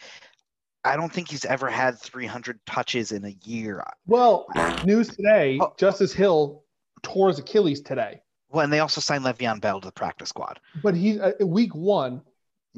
I 0.84 0.96
don't 0.96 1.12
think 1.12 1.30
he's 1.30 1.44
ever 1.44 1.70
had 1.70 2.00
300 2.00 2.60
touches 2.66 3.12
in 3.12 3.26
a 3.26 3.36
year. 3.44 3.84
Well, 4.06 4.48
news 4.86 5.10
today: 5.10 5.58
Oh. 5.62 5.74
Justice 5.78 6.14
Hill 6.14 6.64
tore 7.02 7.28
his 7.28 7.40
Achilles 7.40 7.82
today, 7.82 8.22
Well, 8.50 8.64
and 8.64 8.72
they 8.72 8.80
also 8.80 9.02
signed 9.02 9.24
Le'Veon 9.26 9.60
Bell 9.60 9.82
to 9.82 9.88
the 9.88 9.92
practice 9.92 10.30
squad. 10.30 10.60
but 10.84 10.96
he's 10.96 11.20
uh, 11.20 11.34
week 11.42 11.76
one. 11.76 12.22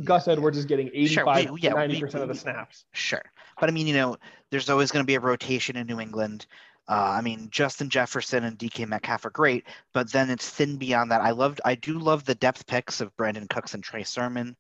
Gus 0.04 0.28
Edwards 0.28 0.58
is 0.58 0.66
getting 0.66 0.88
Sure, 1.08 1.24
85 1.30 1.50
we- 1.52 1.62
yeah, 1.62 1.70
to 1.72 1.76
we- 1.76 1.82
90 1.82 2.00
percent 2.00 2.24
of 2.24 2.30
the 2.30 2.36
snaps. 2.36 2.86
Sure. 2.94 3.22
But 3.60 3.70
I 3.70 3.74
mean, 3.74 3.88
you 3.88 3.94
know, 3.94 4.18
there's 4.52 4.70
always 4.70 4.92
going 4.92 5.04
to 5.04 5.08
be 5.08 5.16
a 5.16 5.20
rotation 5.20 5.76
in 5.76 5.88
New 5.88 6.00
England. 6.00 6.46
Uh, 6.88 7.14
I 7.18 7.22
mean, 7.22 7.50
Justin 7.52 7.90
Jefferson 7.90 8.44
and 8.46 8.58
DK 8.58 8.88
Metcalf 8.88 9.24
are 9.26 9.30
great, 9.30 9.68
but 9.94 10.12
then 10.12 10.30
it's 10.32 10.50
thin 10.50 10.78
beyond 10.78 11.12
that. 11.12 11.22
I 11.22 11.32
loved, 11.32 11.62
I 11.64 11.76
do 11.76 12.00
love 12.00 12.26
the 12.26 12.34
depth 12.34 12.66
picks 12.66 13.00
of 13.00 13.16
Brandin 13.16 13.48
Cooks 13.48 13.76
and 13.76 13.84
Trey 13.84 14.04
Sermon 14.04 14.56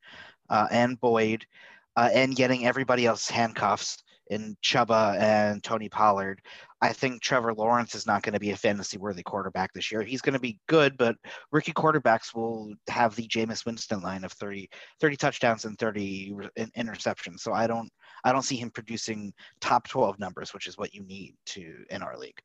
uh, 0.49 0.67
and 0.69 0.99
Boyd, 0.99 1.47
uh, 1.95 2.09
and 2.13 2.35
getting 2.35 2.67
everybody 2.67 3.07
else 3.07 3.27
handcuffs 3.29 4.03
in 4.29 4.55
Chuba 4.63 5.19
and 5.19 5.63
Tony 5.63 5.89
Pollard. 5.89 6.41
I 6.81 6.93
think 6.93 7.21
Trevor 7.21 7.53
Lawrence 7.53 7.95
is 7.95 8.05
not 8.05 8.21
going 8.21 8.33
to 8.33 8.39
be 8.39 8.51
a 8.51 8.57
fantasy 8.57 8.97
worthy 8.97 9.23
quarterback 9.23 9.73
this 9.73 9.91
year. 9.91 10.01
He's 10.01 10.21
going 10.21 10.33
to 10.33 10.39
be 10.39 10.59
good, 10.67 10.97
but 10.97 11.15
rookie 11.51 11.73
quarterbacks 11.73 12.33
will 12.33 12.73
have 12.87 13.15
the 13.15 13.27
Jameis 13.27 13.65
Winston 13.65 14.01
line 14.01 14.23
of 14.23 14.31
30, 14.33 14.69
30 15.01 15.15
touchdowns 15.17 15.65
and 15.65 15.77
30 15.77 16.35
interceptions. 16.77 17.39
So 17.39 17.53
I 17.53 17.67
don't 17.67 17.89
I 18.23 18.31
don't 18.31 18.43
see 18.43 18.57
him 18.57 18.69
producing 18.69 19.33
top 19.61 19.87
12 19.87 20.19
numbers, 20.19 20.53
which 20.53 20.67
is 20.67 20.77
what 20.77 20.93
you 20.93 21.03
need 21.03 21.35
to 21.47 21.83
in 21.89 22.01
our 22.01 22.17
league. 22.17 22.39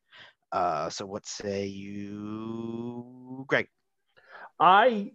Uh, 0.51 0.89
so 0.89 1.05
what 1.05 1.25
say 1.25 1.65
you, 1.65 3.45
Greg? 3.47 3.67
I 4.59 5.11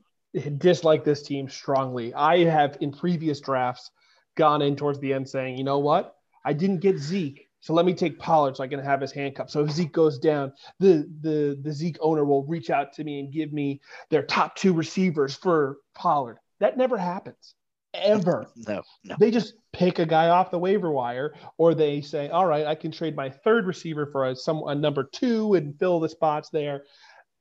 dislike 0.58 1.04
this 1.04 1.22
team 1.22 1.48
strongly. 1.48 2.14
I 2.14 2.44
have 2.44 2.76
in 2.80 2.92
previous 2.92 3.40
drafts 3.40 3.90
gone 4.36 4.62
in 4.62 4.76
towards 4.76 5.00
the 5.00 5.12
end 5.12 5.28
saying, 5.28 5.56
you 5.56 5.64
know 5.64 5.78
what? 5.78 6.16
I 6.44 6.52
didn't 6.52 6.78
get 6.78 6.98
Zeke, 6.98 7.48
So 7.60 7.74
let 7.74 7.84
me 7.84 7.92
take 7.94 8.18
Pollard 8.18 8.56
so 8.56 8.64
I 8.64 8.68
can 8.68 8.80
have 8.80 9.00
his 9.00 9.12
handcuff. 9.12 9.50
So 9.50 9.64
if 9.64 9.70
Zeke 9.70 9.92
goes 9.92 10.18
down, 10.18 10.52
the 10.78 11.06
the 11.20 11.58
the 11.62 11.72
Zeke 11.72 11.98
owner 12.00 12.24
will 12.24 12.44
reach 12.44 12.70
out 12.70 12.92
to 12.94 13.04
me 13.04 13.20
and 13.20 13.32
give 13.32 13.52
me 13.52 13.80
their 14.08 14.22
top 14.22 14.56
two 14.56 14.72
receivers 14.72 15.34
for 15.34 15.78
Pollard. 15.94 16.38
That 16.60 16.76
never 16.78 16.96
happens. 16.96 17.54
Ever. 17.92 18.46
No, 18.68 18.82
no. 19.04 19.16
They 19.18 19.30
just 19.30 19.54
pick 19.72 19.98
a 19.98 20.06
guy 20.06 20.28
off 20.28 20.50
the 20.50 20.58
waiver 20.58 20.90
wire, 20.92 21.34
or 21.58 21.74
they 21.74 22.00
say, 22.00 22.28
"All 22.28 22.46
right, 22.46 22.66
I 22.66 22.74
can 22.76 22.92
trade 22.92 23.16
my 23.16 23.28
third 23.28 23.66
receiver 23.66 24.06
for 24.06 24.26
a, 24.28 24.36
some 24.36 24.62
a 24.66 24.74
number 24.74 25.02
two 25.02 25.54
and 25.54 25.76
fill 25.78 26.00
the 26.00 26.08
spots 26.08 26.50
there." 26.50 26.84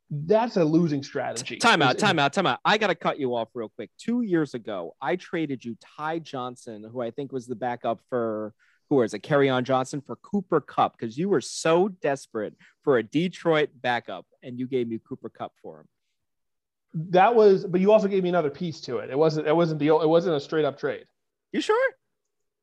That's 0.09 0.57
a 0.57 0.65
losing 0.65 1.03
strategy. 1.03 1.57
Time 1.57 1.83
out, 1.83 1.95
Is- 1.97 2.01
time 2.01 2.17
out, 2.17 2.33
time 2.33 2.47
out. 2.47 2.59
I 2.65 2.79
got 2.79 2.87
to 2.87 2.95
cut 2.95 3.19
you 3.19 3.35
off 3.35 3.49
real 3.53 3.69
quick. 3.69 3.91
Two 3.99 4.23
years 4.23 4.55
ago, 4.55 4.95
I 4.99 5.17
traded 5.17 5.63
you 5.63 5.77
Ty 5.97 6.19
Johnson, 6.19 6.83
who 6.91 6.99
I 6.99 7.11
think 7.11 7.31
was 7.31 7.45
the 7.45 7.55
backup 7.55 8.01
for 8.09 8.55
who 8.89 8.95
was 8.97 9.13
it, 9.13 9.21
Kerryon 9.21 9.63
Johnson 9.63 10.01
for 10.01 10.15
Cooper 10.17 10.59
Kupp 10.61 10.97
because 10.97 11.17
you 11.17 11.29
were 11.29 11.41
so 11.41 11.87
desperate 11.89 12.55
for 12.83 12.97
a 12.97 13.03
Detroit 13.03 13.69
backup, 13.81 14.25
and 14.43 14.57
you 14.59 14.67
gave 14.67 14.87
me 14.87 14.99
Cooper 15.07 15.29
Kupp 15.29 15.53
for 15.61 15.81
him. 15.81 15.87
That 17.11 17.35
was, 17.35 17.65
but 17.65 17.81
you 17.81 17.91
also 17.91 18.07
gave 18.07 18.23
me 18.23 18.29
another 18.29 18.49
piece 18.49 18.81
to 18.81 18.97
it. 18.97 19.11
It 19.11 19.17
wasn't. 19.17 19.47
It 19.47 19.55
wasn't 19.55 19.79
the. 19.79 19.87
It 19.89 20.09
wasn't 20.09 20.35
a 20.35 20.39
straight 20.39 20.65
up 20.65 20.79
trade. 20.79 21.05
You 21.51 21.61
sure? 21.61 21.91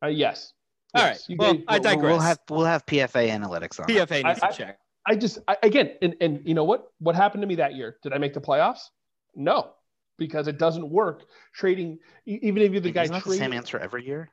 Uh, 0.02 0.08
yes. 0.08 0.52
All 0.94 1.02
Yes. 1.02 1.10
right. 1.20 1.30
You 1.30 1.36
Well, 1.38 1.54
gave- 1.54 1.64
I 1.68 1.74
We'll- 1.74 1.82
digress. 1.82 2.02
We'll 2.12 2.20
have 2.20 2.38
we'll 2.50 2.64
have 2.64 2.86
PFA 2.86 3.28
analytics 3.30 3.78
on. 3.80 3.86
PFA 3.86 4.22
needs 4.24 4.40
I- 4.42 4.48
to 4.50 4.56
check. 4.56 4.78
I 5.08 5.14
just 5.14 5.38
I, 5.46 5.56
again, 5.62 5.92
and 6.02 6.16
and 6.20 6.40
you 6.44 6.54
know 6.54 6.64
what? 6.64 6.90
What 6.98 7.14
happened 7.14 7.42
to 7.42 7.46
me 7.46 7.54
that 7.56 7.74
year? 7.76 7.98
Did 8.02 8.12
I 8.12 8.18
make 8.18 8.34
the 8.34 8.40
playoffs? 8.40 8.80
No, 9.36 9.74
because 10.18 10.48
it 10.48 10.58
doesn't 10.58 10.88
work. 10.90 11.22
Trading, 11.54 12.00
even 12.24 12.60
if 12.62 12.72
you're 12.72 12.80
the 12.80 12.88
Isn't 12.88 12.92
guy 12.94 13.06
that 13.06 13.22
the 13.24 13.34
same 13.36 13.52
answer 13.52 13.78
every 13.78 14.04
year? 14.04 14.30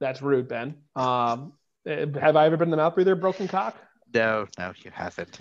That's 0.00 0.22
rude, 0.22 0.48
Ben. 0.48 0.76
Um, 0.96 1.52
eh, 1.86 2.06
have 2.20 2.36
I 2.36 2.46
ever 2.46 2.56
been 2.56 2.70
the 2.70 2.76
mouth 2.76 2.94
breather, 2.94 3.14
broken 3.14 3.46
cock? 3.46 3.76
No, 4.12 4.46
no, 4.58 4.72
you 4.82 4.90
haven't. 4.92 5.38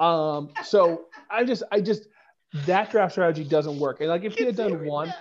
Um, 0.00 0.50
so 0.64 1.06
I 1.30 1.44
just, 1.44 1.62
I 1.72 1.80
just, 1.80 2.08
that 2.66 2.90
draft 2.90 3.12
strategy 3.12 3.44
doesn't 3.44 3.78
work. 3.78 4.00
And 4.00 4.08
like, 4.08 4.24
if 4.24 4.36
he 4.36 4.44
had 4.44 4.56
done 4.56 4.84
one, 4.84 5.12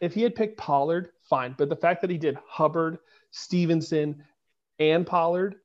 if 0.00 0.14
he 0.14 0.22
had 0.22 0.34
picked 0.34 0.58
Pollard, 0.58 1.10
fine. 1.22 1.54
But 1.56 1.68
the 1.68 1.76
fact 1.76 2.00
that 2.02 2.10
he 2.10 2.18
did 2.18 2.36
Hubbard, 2.46 2.98
Stevenson, 3.30 4.24
and 4.78 5.06
Pollard 5.06 5.56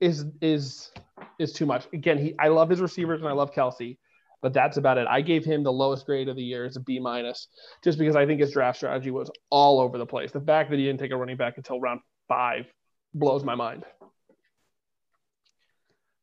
is 0.00 0.24
is 0.40 0.90
is 1.38 1.52
too 1.52 1.66
much. 1.66 1.86
Again, 1.92 2.18
he, 2.18 2.34
I 2.38 2.48
love 2.48 2.68
his 2.68 2.80
receivers 2.80 3.20
and 3.20 3.28
I 3.28 3.32
love 3.32 3.52
Kelce, 3.52 3.98
but 4.42 4.52
that's 4.52 4.76
about 4.76 4.98
it. 4.98 5.06
I 5.08 5.22
gave 5.22 5.44
him 5.44 5.62
the 5.62 5.72
lowest 5.72 6.04
grade 6.04 6.28
of 6.28 6.36
the 6.36 6.42
year 6.42 6.64
as 6.64 6.76
a 6.76 6.80
B 6.80 6.98
minus, 6.98 7.46
just 7.82 7.98
because 7.98 8.16
I 8.16 8.26
think 8.26 8.40
his 8.40 8.52
draft 8.52 8.76
strategy 8.78 9.10
was 9.10 9.30
all 9.50 9.80
over 9.80 9.96
the 9.96 10.06
place. 10.06 10.32
The 10.32 10.40
fact 10.40 10.70
that 10.70 10.78
he 10.78 10.84
didn't 10.84 11.00
take 11.00 11.12
a 11.12 11.16
running 11.16 11.36
back 11.36 11.54
until 11.56 11.80
round 11.80 12.00
five 12.28 12.66
blows 13.14 13.44
my 13.44 13.54
mind. 13.54 13.84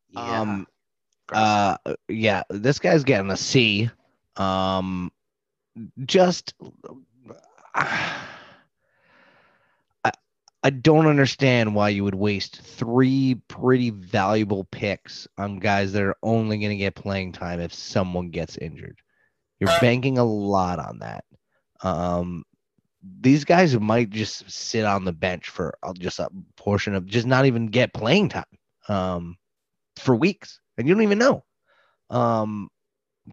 Yeah. 0.10 0.42
Um, 0.42 0.68
uh, 1.32 1.78
yeah, 2.08 2.44
this 2.50 2.80
guy's 2.80 3.04
getting 3.04 3.32
a 3.32 3.38
C. 3.38 3.90
Um, 4.36 5.12
just, 6.06 6.54
I, 7.74 8.18
I 10.62 10.72
don't 10.72 11.08
understand 11.08 11.74
why 11.74 11.90
you 11.90 12.04
would 12.04 12.16
waste 12.16 12.62
three 12.62 13.36
pretty 13.48 13.92
valuable 13.92 14.66
picks 14.66 15.28
on 15.38 15.60
guys 15.60 15.94
that 15.94 16.04
are 16.04 16.18
only 16.22 16.58
going 16.58 16.72
to 16.72 16.76
get 16.76 16.96
playing 16.96 17.32
time 17.32 17.62
if 17.62 17.74
someone 17.74 18.30
gets 18.30 18.58
injured. 18.58 19.00
You're 19.60 19.80
banking 19.80 20.18
a 20.18 20.24
lot 20.24 20.80
on 20.80 21.00
that. 21.00 21.24
Um, 21.82 22.44
these 23.22 23.46
guys 23.46 23.80
might 23.80 24.10
just 24.10 24.50
sit 24.52 24.84
on 24.84 25.06
the 25.06 25.14
bench 25.14 25.50
for 25.50 25.78
just 25.98 26.20
a 26.20 26.30
portion 26.58 26.94
of 26.96 27.06
just 27.06 27.26
not 27.26 27.46
even 27.46 27.68
get 27.68 27.94
playing 27.94 28.30
time 28.30 28.44
um, 28.90 29.38
for 29.98 30.16
weeks, 30.16 30.60
and 30.78 30.88
you 30.88 30.94
don't 30.94 31.04
even 31.04 31.20
know. 31.20 31.44
Um, 32.10 32.70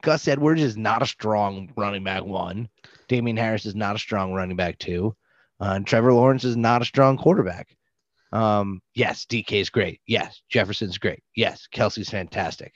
Gus 0.00 0.28
Edwards 0.28 0.62
is 0.62 0.76
not 0.76 1.02
a 1.02 1.06
strong 1.06 1.72
running 1.76 2.04
back 2.04 2.24
one. 2.24 2.68
Damien 3.08 3.36
Harris 3.36 3.66
is 3.66 3.74
not 3.74 3.96
a 3.96 4.00
strong 4.00 4.32
running 4.32 4.56
back 4.56 4.78
two. 4.78 5.16
Uh, 5.60 5.72
and 5.76 5.86
Trevor 5.86 6.12
Lawrence 6.12 6.44
is 6.44 6.56
not 6.56 6.82
a 6.82 6.86
strong 6.86 7.16
quarterback. 7.16 7.74
Um, 8.32 8.82
yes, 8.94 9.24
DK 9.24 9.52
is 9.52 9.70
great. 9.70 10.00
Yes, 10.06 10.42
Jefferson's 10.50 10.98
great. 10.98 11.22
Yes, 11.34 11.66
Kelce's 11.72 12.10
fantastic. 12.10 12.72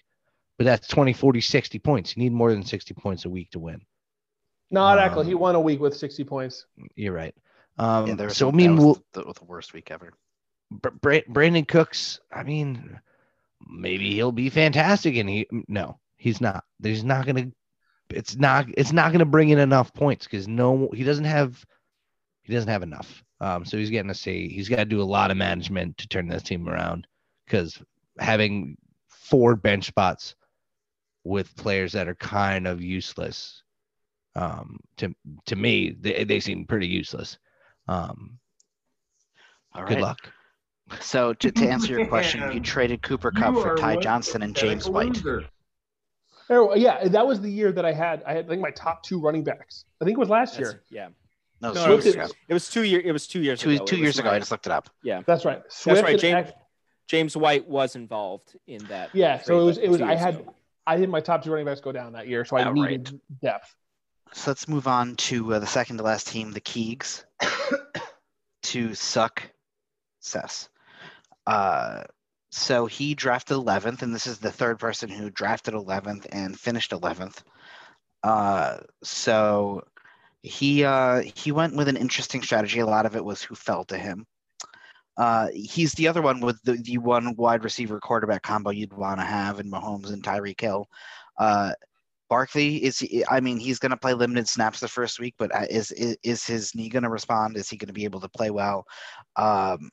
But 0.56 0.64
that's 0.64 0.88
20, 0.88 1.12
40, 1.12 1.40
60 1.40 1.78
points. 1.78 2.16
You 2.16 2.22
need 2.22 2.32
more 2.32 2.50
than 2.50 2.62
60 2.64 2.94
points 2.94 3.24
a 3.24 3.30
week 3.30 3.50
to 3.50 3.58
win. 3.58 3.80
Not 4.70 4.98
actually. 4.98 5.22
Um, 5.22 5.28
He 5.28 5.34
won 5.34 5.54
a 5.54 5.60
week 5.60 5.80
with 5.80 5.96
60 5.96 6.24
points. 6.24 6.66
You're 6.94 7.12
right. 7.14 7.34
Um, 7.78 8.06
yeah, 8.06 8.14
there 8.14 8.26
was 8.28 8.36
so, 8.36 8.48
I 8.48 8.50
that 8.50 8.56
mean, 8.56 8.76
was 8.76 8.84
we'll, 8.84 9.04
the, 9.12 9.32
the 9.32 9.44
worst 9.44 9.72
week 9.72 9.90
ever. 9.90 10.12
Br- 10.70 10.88
Brandin 11.28 11.66
Cooks, 11.66 12.20
I 12.32 12.42
mean, 12.42 13.00
maybe 13.66 14.12
he'll 14.12 14.32
be 14.32 14.50
fantastic, 14.50 15.16
and 15.16 15.28
he 15.28 15.46
no, 15.66 15.98
he's 16.16 16.40
not. 16.40 16.64
He's 16.82 17.04
not 17.04 17.26
gonna. 17.26 17.50
It's 18.10 18.36
not. 18.36 18.66
It's 18.76 18.92
not 18.92 19.12
gonna 19.12 19.24
bring 19.24 19.48
in 19.48 19.58
enough 19.58 19.92
points 19.94 20.26
because 20.26 20.46
no, 20.46 20.90
he 20.94 21.04
doesn't 21.04 21.24
have. 21.24 21.64
He 22.42 22.52
doesn't 22.52 22.70
have 22.70 22.82
enough. 22.82 23.22
Um, 23.40 23.64
so 23.64 23.76
he's 23.78 23.90
getting 23.90 24.08
to 24.08 24.14
say 24.14 24.48
he's 24.48 24.68
got 24.68 24.76
to 24.76 24.84
do 24.84 25.00
a 25.00 25.04
lot 25.04 25.30
of 25.30 25.36
management 25.36 25.98
to 25.98 26.08
turn 26.08 26.28
this 26.28 26.42
team 26.42 26.68
around 26.68 27.06
because 27.46 27.80
having 28.18 28.76
four 29.08 29.56
bench 29.56 29.86
spots 29.86 30.34
with 31.24 31.54
players 31.56 31.92
that 31.92 32.08
are 32.08 32.14
kind 32.14 32.66
of 32.66 32.82
useless, 32.82 33.62
um, 34.36 34.78
to 34.98 35.14
to 35.46 35.56
me, 35.56 35.96
they, 36.00 36.24
they 36.24 36.40
seem 36.40 36.64
pretty 36.66 36.86
useless. 36.86 37.38
Um, 37.88 38.38
All 39.74 39.84
good 39.86 40.00
luck. 40.00 40.18
So 41.00 41.32
to, 41.34 41.50
to 41.52 41.68
answer 41.68 41.98
your 41.98 42.06
question, 42.08 42.50
you 42.52 42.60
traded 42.60 43.02
Cooper 43.02 43.30
You 43.34 43.40
Kupp 43.40 43.54
for 43.54 43.76
Ty 43.76 43.94
one 43.94 44.02
Johnson 44.02 44.42
and 44.42 44.54
James 44.56 44.88
White. 44.88 45.22
Oh, 46.52 46.74
yeah, 46.74 47.06
that 47.06 47.24
was 47.26 47.40
the 47.40 47.50
year 47.50 47.70
that 47.70 47.84
I 47.84 47.92
had. 47.92 48.24
I 48.26 48.32
had 48.32 48.46
I 48.46 48.48
think 48.48 48.60
my 48.60 48.72
top 48.72 49.04
two 49.04 49.20
running 49.20 49.44
backs. 49.44 49.84
I 50.00 50.04
think 50.04 50.16
it 50.16 50.20
was 50.20 50.28
last 50.28 50.54
That's- 50.56 50.72
year. 50.72 50.82
yeah. 50.90 51.08
No, 51.60 51.72
No, 51.72 51.84
two 51.86 51.92
it 51.92 51.94
years 51.94 52.04
was- 52.06 52.14
ago. 52.14 52.28
It 52.48 52.54
was 52.54 52.68
two 52.70 52.84
year. 52.84 53.00
It 53.04 53.12
was 53.12 53.26
two 53.26 53.42
years 53.42 53.60
Two, 53.60 53.70
ago. 53.70 53.84
two 53.84 53.96
years 53.98 54.18
ago, 54.18 54.28
my- 54.30 54.36
I 54.36 54.38
just 54.38 54.50
looked 54.50 54.66
it 54.66 54.72
up. 54.72 54.88
yeah. 55.02 55.22
That's 55.26 55.44
right. 55.44 55.62
That's 55.84 56.02
right. 56.02 56.18
James, 56.18 56.48
Eck- 56.48 56.56
James 57.08 57.36
White 57.36 57.68
was 57.68 57.96
involved 57.96 58.56
in 58.66 58.84
that. 58.86 59.10
yeah, 59.14 59.40
so 59.42 59.60
it 59.60 59.64
was. 59.64 59.78
It 59.78 59.88
was. 59.88 60.00
I 60.00 60.14
had. 60.14 60.36
ago. 60.36 60.54
I 60.86 60.96
had 60.96 61.08
my 61.08 61.20
top 61.20 61.44
two 61.44 61.50
running 61.50 61.66
backs 61.66 61.80
go 61.80 61.92
down 61.92 62.12
that 62.14 62.26
year, 62.28 62.44
so 62.44 62.56
I 62.56 62.62
Outright. 62.62 62.90
needed 62.90 63.20
depth. 63.42 63.74
So 64.32 64.50
let's 64.50 64.66
move 64.68 64.86
on 64.88 65.16
to 65.16 65.54
uh, 65.54 65.58
the 65.58 65.66
second 65.66 65.98
to 65.98 66.02
last 66.04 66.28
team, 66.28 66.52
the 66.52 66.60
Keegs, 66.60 67.24
to 68.62 68.94
suck 68.94 69.50
Sess. 70.20 70.68
Uh, 71.46 72.04
so 72.50 72.86
he 72.86 73.14
drafted 73.14 73.56
11th, 73.56 74.02
and 74.02 74.14
this 74.14 74.26
is 74.26 74.38
the 74.38 74.50
third 74.52 74.78
person 74.78 75.08
who 75.08 75.30
drafted 75.30 75.74
11th 75.74 76.26
and 76.32 76.58
finished 76.58 76.90
11th. 76.92 77.42
Uh, 78.22 78.78
so 79.02 79.82
he 80.42 80.84
uh, 80.84 81.22
he 81.34 81.52
went 81.52 81.76
with 81.76 81.88
an 81.88 81.96
interesting 81.96 82.42
strategy. 82.42 82.80
A 82.80 82.86
lot 82.86 83.06
of 83.06 83.16
it 83.16 83.24
was 83.24 83.42
who 83.42 83.54
fell 83.54 83.84
to 83.86 83.98
him. 83.98 84.26
Uh, 85.16 85.48
he's 85.52 85.92
the 85.92 86.08
other 86.08 86.22
one 86.22 86.40
with 86.40 86.58
the, 86.62 86.74
the 86.74 86.96
one 86.96 87.34
wide 87.36 87.62
receiver 87.62 88.00
quarterback 88.00 88.42
combo 88.42 88.70
you'd 88.70 88.94
want 88.94 89.20
to 89.20 89.26
have 89.26 89.60
in 89.60 89.70
Mahomes 89.70 90.12
and 90.12 90.22
Tyreek 90.22 90.60
Hill. 90.60 90.88
Uh, 91.38 91.72
Barkley 92.30 92.82
is 92.82 93.04
I 93.28 93.40
mean 93.40 93.58
he's 93.58 93.78
going 93.78 93.90
to 93.90 93.96
play 93.96 94.14
limited 94.14 94.48
snaps 94.48 94.80
the 94.80 94.88
first 94.88 95.18
week, 95.20 95.34
but 95.38 95.54
uh, 95.54 95.66
is 95.68 95.90
is, 95.92 96.16
is 96.22 96.46
his 96.46 96.74
knee 96.74 96.88
going 96.88 97.02
to 97.02 97.10
respond? 97.10 97.56
Is 97.56 97.68
he 97.68 97.76
going 97.76 97.88
to 97.88 97.92
be 97.92 98.04
able 98.04 98.20
to 98.20 98.28
play 98.28 98.50
well? 98.50 98.86
Um, 99.36 99.90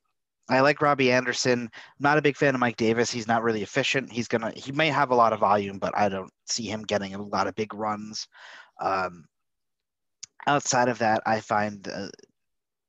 I 0.49 0.61
like 0.61 0.81
Robbie 0.81 1.11
Anderson. 1.11 1.69
Not 1.99 2.17
a 2.17 2.21
big 2.21 2.37
fan 2.37 2.53
of 2.53 2.61
Mike 2.61 2.77
Davis. 2.77 3.11
He's 3.11 3.27
not 3.27 3.43
really 3.43 3.63
efficient. 3.63 4.11
He's 4.11 4.27
gonna 4.27 4.53
he 4.55 4.71
may 4.71 4.87
have 4.87 5.11
a 5.11 5.15
lot 5.15 5.33
of 5.33 5.39
volume, 5.39 5.77
but 5.79 5.97
I 5.97 6.07
don't 6.07 6.31
see 6.45 6.63
him 6.63 6.83
getting 6.83 7.15
a 7.15 7.21
lot 7.21 7.47
of 7.47 7.55
big 7.55 7.73
runs. 7.73 8.27
Um, 8.79 9.25
outside 10.45 10.89
of 10.89 10.99
that, 10.99 11.23
I 11.25 11.39
find 11.39 11.87
uh, 11.87 12.09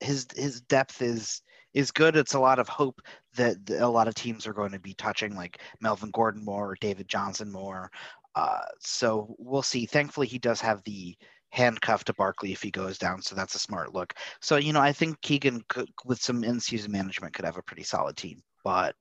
his 0.00 0.26
his 0.36 0.60
depth 0.62 1.02
is 1.02 1.42
is 1.74 1.90
good. 1.90 2.16
It's 2.16 2.34
a 2.34 2.40
lot 2.40 2.58
of 2.58 2.68
hope 2.68 3.00
that 3.36 3.56
a 3.70 3.88
lot 3.88 4.08
of 4.08 4.14
teams 4.14 4.46
are 4.46 4.52
going 4.52 4.72
to 4.72 4.78
be 4.78 4.94
touching, 4.94 5.34
like 5.34 5.60
Melvin 5.80 6.10
Gordon 6.10 6.44
more 6.44 6.70
or 6.70 6.76
David 6.80 7.08
Johnson 7.08 7.52
more. 7.52 7.90
Uh, 8.34 8.60
so 8.80 9.34
we'll 9.38 9.62
see. 9.62 9.86
Thankfully, 9.86 10.26
he 10.26 10.38
does 10.38 10.60
have 10.60 10.82
the 10.84 11.16
handcuff 11.50 12.04
to 12.04 12.14
Barkley 12.14 12.52
if 12.52 12.62
he 12.62 12.70
goes 12.70 12.98
down, 12.98 13.22
so 13.22 13.34
that's 13.34 13.54
a 13.54 13.58
smart 13.58 13.94
look. 13.94 14.14
So 14.40 14.56
you 14.56 14.72
know, 14.72 14.80
I 14.80 14.92
think 14.92 15.20
Keegan 15.22 15.62
could, 15.68 15.88
with 16.04 16.20
some 16.20 16.44
in-season 16.44 16.92
management, 16.92 17.34
could 17.34 17.44
have 17.44 17.56
a 17.56 17.62
pretty 17.62 17.84
solid 17.84 18.16
team, 18.16 18.42
but 18.64 18.94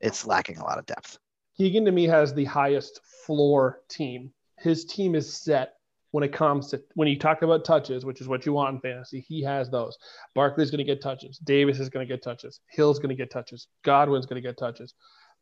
it's 0.00 0.26
lacking 0.26 0.58
a 0.58 0.64
lot 0.64 0.78
of 0.78 0.86
depth. 0.86 1.18
Keegan 1.56 1.84
to 1.86 1.92
me 1.92 2.04
has 2.04 2.32
the 2.32 2.44
highest 2.44 3.00
floor 3.26 3.80
team. 3.88 4.32
His 4.58 4.84
team 4.84 5.14
is 5.14 5.32
set 5.32 5.74
when 6.10 6.24
it 6.24 6.32
comes 6.32 6.68
to 6.68 6.82
when 6.94 7.08
you 7.08 7.18
talk 7.18 7.42
about 7.42 7.64
touches, 7.64 8.04
which 8.04 8.20
is 8.20 8.28
what 8.28 8.46
you 8.46 8.52
want 8.52 8.74
in 8.74 8.80
fantasy. 8.80 9.24
He 9.28 9.42
has 9.42 9.70
those. 9.70 9.96
Barkley's 10.34 10.70
going 10.70 10.78
to 10.78 10.84
get 10.84 11.02
touches. 11.02 11.38
Davis 11.38 11.80
is 11.80 11.88
going 11.88 12.06
to 12.06 12.12
get 12.12 12.22
touches. 12.22 12.60
Hill's 12.70 12.98
going 12.98 13.10
to 13.10 13.14
get 13.14 13.30
touches. 13.30 13.68
Godwin's 13.84 14.26
going 14.26 14.42
to 14.42 14.46
get 14.48 14.58
touches. 14.58 14.94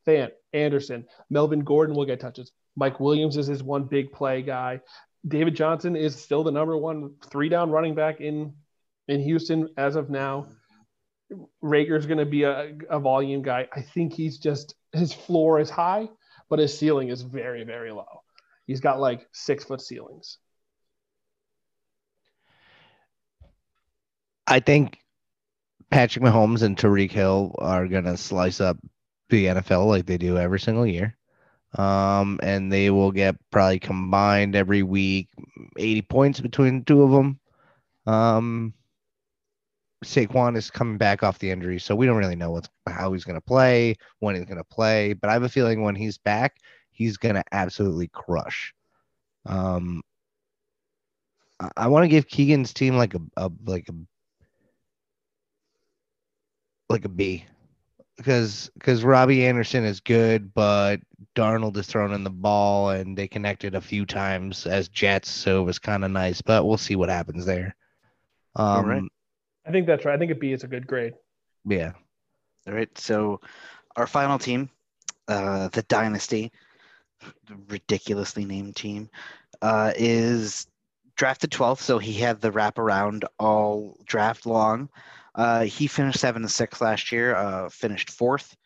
Fant, 0.06 0.30
Anderson, 0.52 1.04
Melvin 1.30 1.60
Gordon 1.60 1.94
will 1.94 2.04
get 2.04 2.20
touches. 2.20 2.52
Mike 2.76 3.00
Williams 3.00 3.36
is 3.36 3.46
his 3.46 3.62
one 3.62 3.84
big 3.84 4.12
play 4.12 4.42
guy. 4.42 4.80
David 5.26 5.56
Johnson 5.56 5.96
is 5.96 6.14
still 6.14 6.44
the 6.44 6.52
number 6.52 6.76
one 6.76 7.14
three 7.30 7.48
down 7.48 7.70
running 7.70 7.94
back 7.94 8.20
in 8.20 8.54
in 9.08 9.20
Houston 9.20 9.68
as 9.76 9.96
of 9.96 10.10
now. 10.10 10.48
Rager's 11.62 12.06
going 12.06 12.18
to 12.18 12.26
be 12.26 12.44
a, 12.44 12.72
a 12.88 13.00
volume 13.00 13.42
guy. 13.42 13.66
I 13.72 13.82
think 13.82 14.12
he's 14.12 14.38
just 14.38 14.74
his 14.92 15.12
floor 15.12 15.58
is 15.58 15.70
high, 15.70 16.08
but 16.48 16.60
his 16.60 16.76
ceiling 16.76 17.08
is 17.08 17.22
very 17.22 17.64
very 17.64 17.90
low. 17.90 18.22
He's 18.66 18.80
got 18.80 19.00
like 19.00 19.26
six 19.32 19.64
foot 19.64 19.80
ceilings. 19.80 20.38
I 24.46 24.60
think 24.60 24.98
Patrick 25.90 26.24
Mahomes 26.24 26.62
and 26.62 26.76
Tyreek 26.76 27.10
Hill 27.10 27.54
are 27.58 27.86
gonna 27.88 28.16
slice 28.16 28.60
up 28.60 28.78
the 29.28 29.46
NFL 29.46 29.86
like 29.86 30.06
they 30.06 30.18
do 30.18 30.38
every 30.38 30.60
single 30.60 30.86
year. 30.86 31.16
Um, 31.76 32.40
and 32.42 32.72
they 32.72 32.90
will 32.90 33.12
get 33.12 33.36
probably 33.50 33.78
combined 33.78 34.56
every 34.56 34.82
week 34.82 35.28
80 35.76 36.02
points 36.02 36.40
between 36.40 36.78
the 36.78 36.84
two 36.84 37.02
of 37.02 37.10
them. 37.10 37.38
Um, 38.06 38.72
Saquon 40.04 40.56
is 40.56 40.70
coming 40.70 40.96
back 40.96 41.22
off 41.22 41.38
the 41.38 41.50
injury, 41.50 41.78
so 41.78 41.94
we 41.94 42.06
don't 42.06 42.16
really 42.16 42.36
know 42.36 42.52
what's 42.52 42.68
how 42.88 43.12
he's 43.12 43.24
going 43.24 43.34
to 43.34 43.40
play, 43.40 43.96
when 44.20 44.36
he's 44.36 44.44
going 44.44 44.58
to 44.58 44.64
play. 44.64 45.12
But 45.12 45.30
I 45.30 45.32
have 45.32 45.42
a 45.42 45.48
feeling 45.48 45.82
when 45.82 45.96
he's 45.96 46.18
back, 46.18 46.56
he's 46.90 47.16
going 47.16 47.34
to 47.34 47.44
absolutely 47.52 48.08
crush. 48.08 48.72
Um, 49.44 50.02
I, 51.60 51.70
I 51.76 51.88
want 51.88 52.04
to 52.04 52.08
give 52.08 52.28
Keegan's 52.28 52.72
team 52.72 52.96
like 52.96 53.14
a, 53.14 53.20
a 53.36 53.50
like 53.64 53.88
a 53.88 53.94
like 56.88 57.04
a 57.04 57.08
B 57.08 57.44
because 58.16 58.70
because 58.74 59.04
Robbie 59.04 59.46
Anderson 59.46 59.84
is 59.84 60.00
good, 60.00 60.52
but 60.54 61.00
Darnold 61.34 61.76
is 61.76 61.86
throwing 61.86 62.14
in 62.14 62.24
the 62.24 62.30
ball 62.30 62.90
and 62.90 63.16
they 63.16 63.28
connected 63.28 63.74
a 63.74 63.80
few 63.80 64.06
times 64.06 64.66
as 64.66 64.88
Jets, 64.88 65.30
so 65.30 65.60
it 65.62 65.64
was 65.64 65.78
kind 65.78 66.04
of 66.04 66.10
nice. 66.10 66.40
But 66.40 66.66
we'll 66.66 66.78
see 66.78 66.96
what 66.96 67.08
happens 67.08 67.44
there. 67.44 67.76
Um, 68.54 68.66
All 68.66 68.84
right. 68.84 69.02
I 69.66 69.70
think 69.70 69.86
that's 69.86 70.04
right. 70.04 70.14
I 70.14 70.18
think 70.18 70.32
a 70.32 70.34
B 70.34 70.52
is 70.52 70.64
a 70.64 70.68
good 70.68 70.86
grade. 70.86 71.14
Yeah. 71.64 71.92
All 72.66 72.74
right. 72.74 72.96
So 72.98 73.40
our 73.96 74.06
final 74.06 74.38
team, 74.38 74.70
uh, 75.28 75.68
the 75.68 75.82
Dynasty, 75.82 76.52
the 77.46 77.56
ridiculously 77.68 78.44
named 78.44 78.76
team, 78.76 79.10
uh, 79.60 79.92
is 79.96 80.66
drafted 81.16 81.50
12th. 81.50 81.80
So 81.80 81.98
he 81.98 82.14
had 82.14 82.40
the 82.40 82.52
wraparound 82.52 83.24
all 83.38 83.98
draft 84.04 84.46
long. 84.46 84.88
Uh, 85.36 85.64
he 85.64 85.86
finished 85.86 86.18
seven 86.18 86.42
and 86.42 86.50
six 86.50 86.80
last 86.80 87.12
year, 87.12 87.36
uh, 87.36 87.68
finished 87.68 88.10
fourth, 88.10 88.56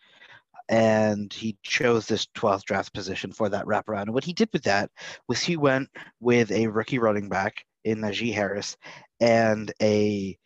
and 0.68 1.32
he 1.32 1.59
chose 1.64 2.06
this 2.06 2.26
12th 2.36 2.62
draft 2.62 2.94
position 2.94 3.32
for 3.32 3.48
that 3.48 3.66
wraparound. 3.66 4.02
And 4.02 4.14
what 4.14 4.24
he 4.24 4.32
did 4.32 4.48
with 4.52 4.62
that 4.62 4.90
was 5.26 5.40
he 5.42 5.56
went 5.56 5.88
with 6.20 6.52
a 6.52 6.68
rookie 6.68 7.01
running 7.01 7.28
back 7.28 7.64
in 7.84 7.98
Najee 7.98 8.32
Harris 8.32 8.76
and 9.18 9.72
a 9.82 10.38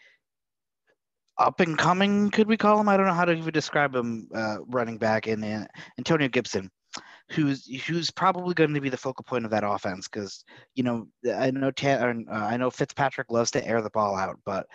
up 1.36 1.60
and 1.60 1.76
coming, 1.76 2.30
could 2.30 2.46
we 2.46 2.56
call 2.56 2.80
him? 2.80 2.88
I 2.88 2.96
don't 2.96 3.06
know 3.06 3.12
how 3.12 3.24
to 3.24 3.32
even 3.32 3.52
describe 3.52 3.94
him, 3.94 4.28
uh, 4.34 4.58
running 4.66 4.98
back 4.98 5.26
in 5.26 5.42
uh, 5.42 5.66
Antonio 5.98 6.28
Gibson, 6.28 6.70
who's 7.30 7.66
who's 7.86 8.10
probably 8.10 8.54
going 8.54 8.72
to 8.74 8.80
be 8.80 8.88
the 8.88 8.96
focal 8.96 9.24
point 9.24 9.44
of 9.44 9.50
that 9.50 9.64
offense 9.64 10.06
because 10.06 10.44
you 10.74 10.84
know 10.84 11.08
I 11.34 11.50
know 11.50 11.70
Tan, 11.70 12.26
uh, 12.30 12.34
I 12.34 12.56
know 12.56 12.70
Fitzpatrick 12.70 13.30
loves 13.30 13.50
to 13.52 13.66
air 13.66 13.82
the 13.82 13.90
ball 13.90 14.14
out, 14.14 14.38
but 14.44 14.66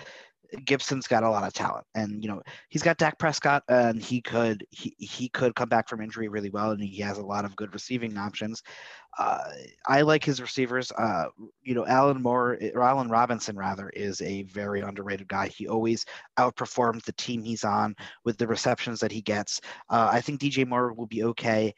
Gibson's 0.66 1.08
got 1.08 1.24
a 1.24 1.30
lot 1.30 1.46
of 1.46 1.54
talent, 1.54 1.86
and 1.96 2.24
you 2.24 2.30
know 2.30 2.42
he's 2.70 2.84
got 2.84 2.98
Dak 2.98 3.18
Prescott, 3.20 3.64
and 3.68 4.02
he 4.02 4.22
could 4.22 4.66
he 4.72 4.96
he 4.98 5.30
could 5.30 5.56
come 5.56 5.70
back 5.70 5.88
from 5.88 6.02
injury 6.02 6.28
really 6.28 6.50
well, 6.50 6.72
and 6.72 6.82
he 6.82 7.02
has 7.02 7.18
a 7.18 7.26
lot 7.26 7.46
of 7.46 7.56
good 7.56 7.74
receiving 7.74 8.18
options. 8.18 8.64
Uh, 9.18 9.44
I 9.88 10.02
like 10.02 10.24
his 10.24 10.42
receivers. 10.42 10.92
Uh, 10.92 11.26
you 11.62 11.76
know, 11.76 11.86
Alan 11.86 12.22
Moore 12.22 12.58
or 12.74 12.84
Allen 12.84 13.10
Robinson 13.10 13.58
rather 13.58 13.90
is 13.90 14.22
a 14.22 14.44
very 14.44 14.82
underrated 14.82 15.28
guy. 15.28 15.48
He 15.48 15.68
always 15.68 16.06
outperforms 16.38 17.04
the 17.04 17.14
team 17.14 17.44
he's 17.44 17.64
on 17.64 17.96
with 18.24 18.38
the 18.38 18.48
receptions 18.48 19.00
that 19.02 19.12
he 19.12 19.22
gets. 19.22 19.62
Uh, 19.90 20.10
I 20.12 20.22
think 20.22 20.40
DJ 20.40 20.68
Moore 20.68 20.94
will 20.94 21.08
be 21.08 21.24
okay. 21.24 21.74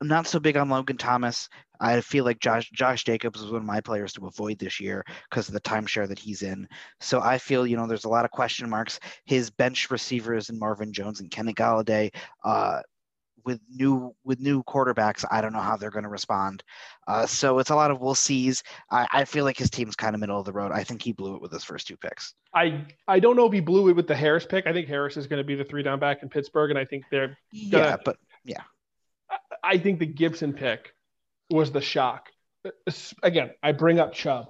I'm 0.00 0.08
not 0.08 0.26
so 0.26 0.38
big 0.40 0.56
on 0.56 0.68
Logan 0.68 0.96
Thomas. 0.96 1.48
I 1.80 2.00
feel 2.00 2.24
like 2.24 2.40
Josh 2.40 2.70
Josh 2.70 3.04
Jacobs 3.04 3.40
is 3.40 3.50
one 3.50 3.60
of 3.62 3.66
my 3.66 3.80
players 3.80 4.12
to 4.14 4.26
avoid 4.26 4.58
this 4.58 4.80
year 4.80 5.04
because 5.30 5.48
of 5.48 5.54
the 5.54 5.60
timeshare 5.60 6.08
that 6.08 6.18
he's 6.18 6.42
in. 6.42 6.68
So 7.00 7.20
I 7.20 7.38
feel 7.38 7.66
you 7.66 7.76
know 7.76 7.86
there's 7.86 8.04
a 8.04 8.08
lot 8.10 8.24
of 8.24 8.30
question 8.30 8.68
marks. 8.68 9.00
His 9.24 9.50
bench 9.50 9.90
receivers 9.90 10.50
and 10.50 10.58
Marvin 10.58 10.92
Jones 10.92 11.20
and 11.20 11.30
Kenny 11.30 11.52
Golladay. 11.54 12.14
Uh, 12.44 12.80
with 13.44 13.60
new 13.68 14.14
with 14.24 14.40
new 14.40 14.62
quarterbacks, 14.62 15.22
I 15.30 15.42
don't 15.42 15.52
know 15.52 15.60
how 15.60 15.76
they're 15.76 15.90
going 15.90 16.04
to 16.04 16.08
respond. 16.08 16.62
Uh, 17.06 17.26
so 17.26 17.58
it's 17.58 17.68
a 17.70 17.74
lot 17.76 17.90
of 17.90 18.00
we'll 18.00 18.14
sees. 18.14 18.62
I, 18.90 19.06
I 19.12 19.24
feel 19.26 19.44
like 19.44 19.58
his 19.58 19.68
team's 19.68 19.96
kind 19.96 20.14
of 20.14 20.20
middle 20.20 20.38
of 20.38 20.46
the 20.46 20.52
road. 20.52 20.72
I 20.72 20.82
think 20.82 21.02
he 21.02 21.12
blew 21.12 21.34
it 21.34 21.42
with 21.42 21.52
his 21.52 21.62
first 21.62 21.86
two 21.86 21.96
picks. 21.98 22.34
I 22.54 22.86
I 23.06 23.20
don't 23.20 23.36
know 23.36 23.44
if 23.46 23.52
he 23.52 23.60
blew 23.60 23.88
it 23.90 23.92
with 23.96 24.06
the 24.06 24.14
Harris 24.16 24.46
pick. 24.46 24.66
I 24.66 24.72
think 24.72 24.88
Harris 24.88 25.16
is 25.18 25.26
going 25.26 25.40
to 25.42 25.46
be 25.46 25.56
the 25.56 25.64
three 25.64 25.82
down 25.82 25.98
back 25.98 26.22
in 26.22 26.30
Pittsburgh, 26.30 26.70
and 26.70 26.78
I 26.78 26.86
think 26.86 27.04
they're 27.10 27.36
Yeah, 27.52 27.80
Gonna- 27.80 27.98
but 28.04 28.16
yeah, 28.46 28.62
I 29.62 29.78
think 29.78 29.98
the 29.98 30.06
Gibson 30.06 30.52
pick 30.52 30.94
was 31.50 31.72
the 31.72 31.80
shock. 31.80 32.28
Again, 33.22 33.50
I 33.62 33.72
bring 33.72 33.98
up 34.00 34.12
Chubb. 34.12 34.46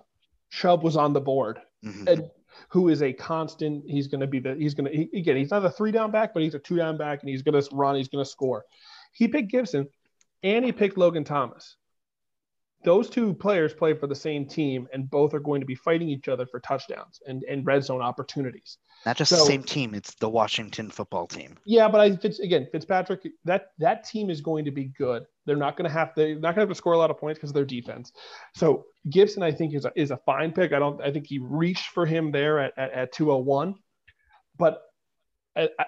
Chubb 0.51 0.83
was 0.83 0.97
on 0.97 1.13
the 1.13 1.21
board, 1.21 1.59
Mhm. 1.85 2.09
and 2.09 2.31
who 2.69 2.89
is 2.89 3.03
a 3.03 3.13
constant. 3.13 3.85
He's 3.89 4.07
going 4.07 4.21
to 4.21 4.27
be 4.27 4.39
the. 4.39 4.55
He's 4.55 4.75
going 4.75 4.91
to 4.91 4.97
he, 4.97 5.19
again. 5.19 5.37
He's 5.37 5.51
not 5.51 5.65
a 5.65 5.71
three 5.71 5.91
down 5.91 6.11
back, 6.13 6.33
but 6.33 6.43
he's 6.43 6.55
a 6.55 6.59
two 6.61 6.77
down 6.77 6.97
back, 6.97 7.21
and 7.23 7.29
he's 7.29 7.43
going 7.43 7.61
to 7.61 7.69
run. 7.75 7.97
He's 7.97 8.09
going 8.09 8.25
to 8.25 8.31
score. 8.31 8.65
He 9.13 9.27
picked 9.29 9.51
Gibson, 9.51 9.89
and 10.43 10.65
he 10.65 10.71
picked 10.73 10.97
Logan 10.97 11.25
Thomas. 11.25 11.77
Those 12.85 13.09
two 13.09 13.33
players 13.35 13.73
play 13.73 13.95
for 13.95 14.07
the 14.07 14.15
same 14.15 14.47
team, 14.47 14.87
and 14.93 15.09
both 15.09 15.33
are 15.33 15.41
going 15.41 15.61
to 15.61 15.67
be 15.67 15.75
fighting 15.75 16.09
each 16.09 16.29
other 16.29 16.47
for 16.47 16.61
touchdowns 16.61 17.21
and, 17.27 17.43
and 17.45 17.65
red 17.65 17.83
zone 17.83 18.03
opportunities. 18.03 18.79
not 19.07 19.17
just 19.17 19.31
the 19.31 19.39
same 19.39 19.63
team. 19.63 19.95
It's 19.95 20.15
the 20.17 20.29
Washington 20.29 20.91
football 20.91 21.27
team. 21.27 21.57
Yeah, 21.65 21.89
but 21.89 22.01
I 22.01 22.17
Fitz, 22.17 22.41
again 22.41 22.69
Fitzpatrick 22.71 23.27
that 23.45 23.69
that 23.79 24.05
team 24.05 24.29
is 24.31 24.41
going 24.41 24.67
to 24.67 24.71
be 24.71 24.85
good. 24.99 25.25
They're 25.47 25.57
not 25.57 25.77
going 25.77 25.89
to 25.89 25.95
have 25.95 26.13
they're 26.15 26.35
not 26.35 26.55
going 26.55 26.55
to 26.55 26.61
have 26.61 26.69
to 26.69 26.75
score 26.75 26.93
a 26.93 26.99
lot 26.99 27.11
of 27.11 27.19
points 27.19 27.39
because 27.39 27.51
of 27.51 27.55
their 27.55 27.65
defense. 27.65 28.13
So 28.55 28.85
Gibson, 29.11 29.43
I 29.43 29.53
think 29.53 29.75
is 29.75 29.85
a, 29.85 29.93
is 29.97 30.11
a 30.11 30.19
fine 30.19 30.53
pick. 30.53 30.73
I 30.73 30.79
don't 30.79 31.01
I 31.01 31.11
think 31.11 31.27
he 31.27 31.39
reached 31.39 31.89
for 31.89 32.05
him 32.05 32.31
there 32.31 32.59
at 32.61 32.73
at, 32.77 32.93
at 32.93 33.13
201, 33.13 33.75
but 34.59 34.83
I, 35.57 35.69
I, 35.79 35.87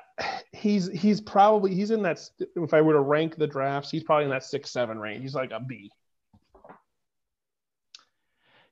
he's 0.52 0.89
he's 0.89 1.20
probably 1.20 1.74
he's 1.74 1.90
in 1.90 2.02
that 2.02 2.20
if 2.39 2.73
I 2.73 2.81
were 2.81 2.94
to 2.94 3.01
rank 3.01 3.36
the 3.36 3.47
drafts, 3.47 3.90
he's 3.90 4.05
probably 4.05 4.24
in 4.24 4.31
that 4.31 4.44
six 4.44 4.70
seven 4.70 4.98
range. 4.98 5.23
He's 5.23 5.35
like 5.35 5.52
a 5.52 5.60
B. 5.60 5.90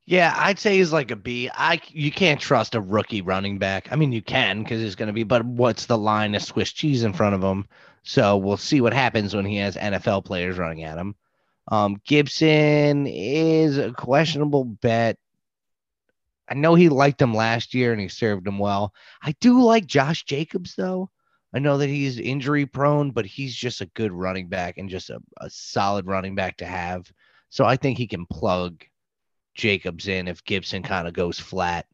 Yeah, 0.06 0.34
I'd 0.36 0.58
say 0.58 0.76
he's 0.76 0.92
like 0.92 1.10
a 1.10 1.16
B. 1.16 1.48
I 1.52 1.80
you 1.88 2.12
can't 2.12 2.40
trust 2.40 2.74
a 2.74 2.80
rookie 2.80 3.22
running 3.22 3.58
back. 3.58 3.90
I 3.90 3.96
mean, 3.96 4.12
you 4.12 4.20
can 4.22 4.62
because 4.62 4.80
he's 4.80 4.96
going 4.96 5.06
to 5.06 5.14
be, 5.14 5.22
but 5.22 5.44
what's 5.44 5.86
the 5.86 5.96
line 5.96 6.34
of 6.34 6.42
Swiss 6.42 6.72
cheese 6.72 7.04
in 7.04 7.14
front 7.14 7.34
of 7.34 7.42
him? 7.42 7.66
So 8.02 8.36
we'll 8.36 8.58
see 8.58 8.82
what 8.82 8.92
happens 8.92 9.34
when 9.34 9.46
he 9.46 9.56
has 9.56 9.76
NFL 9.76 10.26
players 10.26 10.58
running 10.58 10.84
at 10.84 10.98
him. 10.98 11.14
Um, 11.68 12.00
Gibson 12.06 13.06
is 13.06 13.78
a 13.78 13.92
questionable 13.92 14.64
bet. 14.64 15.16
I 16.50 16.54
know 16.54 16.74
he 16.74 16.90
liked 16.90 17.22
him 17.22 17.32
last 17.32 17.72
year 17.72 17.92
and 17.92 18.00
he 18.00 18.08
served 18.08 18.46
him 18.46 18.58
well. 18.58 18.92
I 19.22 19.34
do 19.40 19.62
like 19.62 19.86
Josh 19.86 20.24
Jacobs 20.24 20.74
though. 20.74 21.10
I 21.54 21.60
know 21.60 21.78
that 21.78 21.88
he's 21.88 22.18
injury 22.18 22.66
prone, 22.66 23.12
but 23.12 23.24
he's 23.24 23.54
just 23.54 23.80
a 23.80 23.86
good 23.86 24.12
running 24.12 24.48
back 24.48 24.76
and 24.76 24.90
just 24.90 25.08
a, 25.08 25.20
a 25.40 25.48
solid 25.48 26.06
running 26.06 26.34
back 26.34 26.58
to 26.58 26.66
have. 26.66 27.10
So 27.48 27.64
I 27.64 27.76
think 27.76 27.96
he 27.96 28.06
can 28.06 28.26
plug 28.26 28.84
Jacobs 29.54 30.08
in 30.08 30.28
if 30.28 30.44
Gibson 30.44 30.82
kind 30.82 31.08
of 31.08 31.14
goes 31.14 31.38
flat. 31.38 31.86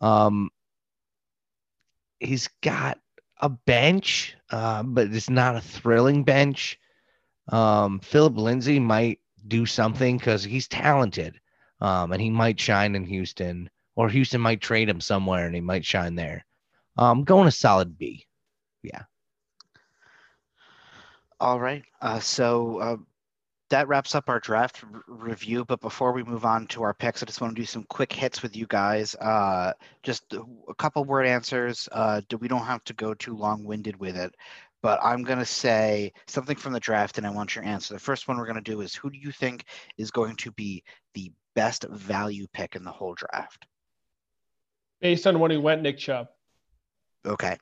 Um, 0.00 0.50
he's 2.20 2.48
got 2.62 2.98
a 3.40 3.48
bench, 3.48 4.36
uh, 4.50 4.82
but 4.82 5.12
it's 5.12 5.30
not 5.30 5.56
a 5.56 5.60
thrilling 5.60 6.24
bench. 6.24 6.78
Um, 7.48 8.00
Phillip 8.00 8.36
Lindsay 8.36 8.78
might 8.80 9.20
do 9.46 9.66
something 9.66 10.16
because 10.16 10.44
he's 10.44 10.68
talented, 10.68 11.40
um, 11.80 12.12
and 12.12 12.20
he 12.20 12.30
might 12.30 12.58
shine 12.58 12.94
in 12.94 13.04
Houston, 13.04 13.68
or 13.96 14.08
Houston 14.08 14.40
might 14.40 14.60
trade 14.60 14.88
him 14.88 15.00
somewhere 15.00 15.46
and 15.46 15.54
he 15.54 15.60
might 15.60 15.84
shine 15.84 16.14
there. 16.14 16.44
Um, 16.96 17.24
going 17.24 17.48
a 17.48 17.52
solid 17.52 17.98
B. 17.98 18.26
Yeah. 18.82 19.02
All 21.40 21.60
right. 21.60 21.84
Uh, 22.00 22.20
so 22.20 22.78
uh, 22.78 22.96
that 23.74 23.88
wraps 23.88 24.14
up 24.14 24.28
our 24.28 24.38
draft 24.38 24.84
r- 24.84 25.02
review. 25.08 25.64
But 25.64 25.80
before 25.80 26.12
we 26.12 26.22
move 26.22 26.44
on 26.44 26.68
to 26.68 26.84
our 26.84 26.94
picks, 26.94 27.24
I 27.24 27.26
just 27.26 27.40
want 27.40 27.56
to 27.56 27.60
do 27.60 27.66
some 27.66 27.82
quick 27.82 28.12
hits 28.12 28.40
with 28.40 28.54
you 28.54 28.66
guys. 28.68 29.16
Uh, 29.16 29.72
just 30.04 30.32
a 30.32 30.74
couple 30.74 31.04
word 31.04 31.26
answers. 31.26 31.88
Uh, 31.90 32.20
do- 32.28 32.36
we 32.36 32.46
don't 32.46 32.64
have 32.64 32.84
to 32.84 32.92
go 32.92 33.14
too 33.14 33.36
long 33.36 33.64
winded 33.64 33.98
with 33.98 34.16
it. 34.16 34.32
But 34.80 35.00
I'm 35.02 35.24
going 35.24 35.40
to 35.40 35.44
say 35.44 36.12
something 36.28 36.56
from 36.56 36.72
the 36.72 36.78
draft 36.78 37.18
and 37.18 37.26
I 37.26 37.30
want 37.30 37.56
your 37.56 37.64
answer. 37.64 37.94
The 37.94 38.00
first 38.00 38.28
one 38.28 38.38
we're 38.38 38.46
going 38.46 38.62
to 38.62 38.70
do 38.70 38.80
is 38.80 38.94
who 38.94 39.10
do 39.10 39.18
you 39.18 39.32
think 39.32 39.64
is 39.98 40.12
going 40.12 40.36
to 40.36 40.52
be 40.52 40.84
the 41.14 41.32
best 41.56 41.84
value 41.90 42.46
pick 42.52 42.76
in 42.76 42.84
the 42.84 42.92
whole 42.92 43.14
draft? 43.14 43.66
Based 45.00 45.26
on 45.26 45.40
when 45.40 45.50
he 45.50 45.56
went, 45.56 45.82
Nick 45.82 45.98
Chubb. 45.98 46.28
Okay. 47.26 47.58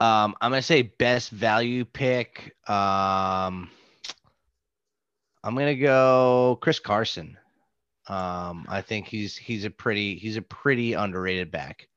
Um, 0.00 0.34
I'm 0.40 0.50
gonna 0.50 0.62
say 0.62 0.82
best 0.82 1.30
value 1.30 1.84
pick. 1.84 2.56
Um, 2.68 3.70
I'm 5.42 5.54
gonna 5.54 5.76
go 5.76 6.58
Chris 6.60 6.78
Carson. 6.78 7.38
Um, 8.06 8.66
I 8.68 8.82
think 8.82 9.06
he's 9.06 9.36
he's 9.36 9.64
a 9.64 9.70
pretty 9.70 10.16
he's 10.16 10.36
a 10.36 10.42
pretty 10.42 10.94
underrated 10.94 11.50
back. 11.50 11.88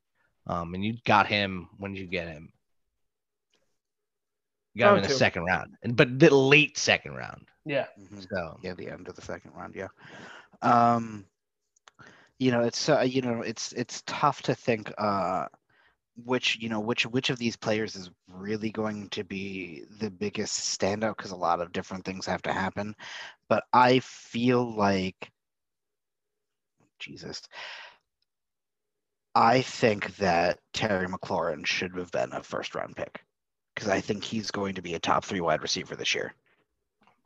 Um, 0.46 0.74
and 0.74 0.84
you 0.84 0.96
got 1.04 1.26
him 1.26 1.68
when 1.78 1.94
you 1.94 2.06
get 2.06 2.28
him. 2.28 2.52
You 4.74 4.80
got 4.84 4.90
him 4.90 4.96
in 4.96 5.02
Round 5.02 5.10
the 5.12 5.14
second 5.18 5.44
round, 5.44 5.74
and 5.82 5.96
but 5.96 6.18
the 6.18 6.34
late 6.34 6.78
second 6.78 7.14
round. 7.14 7.48
Yeah. 7.66 7.86
Mhm. 8.00 8.26
So 8.30 8.58
Yeah, 8.62 8.74
the 8.74 8.88
end 8.88 9.08
of 9.08 9.16
the 9.16 9.22
second 9.22 9.52
round. 9.54 9.74
Yeah. 9.74 9.88
Um, 10.62 11.26
you 12.38 12.52
know, 12.52 12.60
it's 12.60 12.88
uh, 12.88 13.00
you 13.00 13.20
know, 13.20 13.42
it's 13.42 13.72
it's 13.72 14.02
tough 14.06 14.40
to 14.42 14.54
think 14.54 14.92
uh, 14.96 15.46
which 16.24 16.58
you 16.60 16.68
know 16.68 16.80
which 16.80 17.06
which 17.06 17.30
of 17.30 17.38
these 17.38 17.56
players 17.56 17.94
is 17.94 18.10
really 18.28 18.70
going 18.70 19.08
to 19.10 19.24
be 19.24 19.84
the 20.00 20.10
biggest 20.10 20.78
standout 20.78 21.16
because 21.16 21.30
a 21.30 21.36
lot 21.36 21.60
of 21.60 21.72
different 21.72 22.04
things 22.04 22.26
have 22.26 22.42
to 22.42 22.52
happen. 22.52 22.94
But 23.48 23.64
I 23.72 24.00
feel 24.00 24.76
like, 24.76 25.30
Jesus, 26.98 27.42
I 29.34 29.62
think 29.62 30.16
that 30.16 30.58
Terry 30.72 31.06
McLaurin 31.06 31.64
should 31.66 31.94
have 31.96 32.10
been 32.10 32.32
a 32.32 32.42
first 32.42 32.74
round 32.74 32.96
pick 32.96 33.22
because 33.74 33.88
I 33.88 34.00
think 34.00 34.24
he's 34.24 34.50
going 34.50 34.74
to 34.74 34.82
be 34.82 34.94
a 34.94 34.98
top 34.98 35.24
three 35.24 35.40
wide 35.40 35.62
receiver 35.62 35.94
this 35.94 36.14
year. 36.14 36.34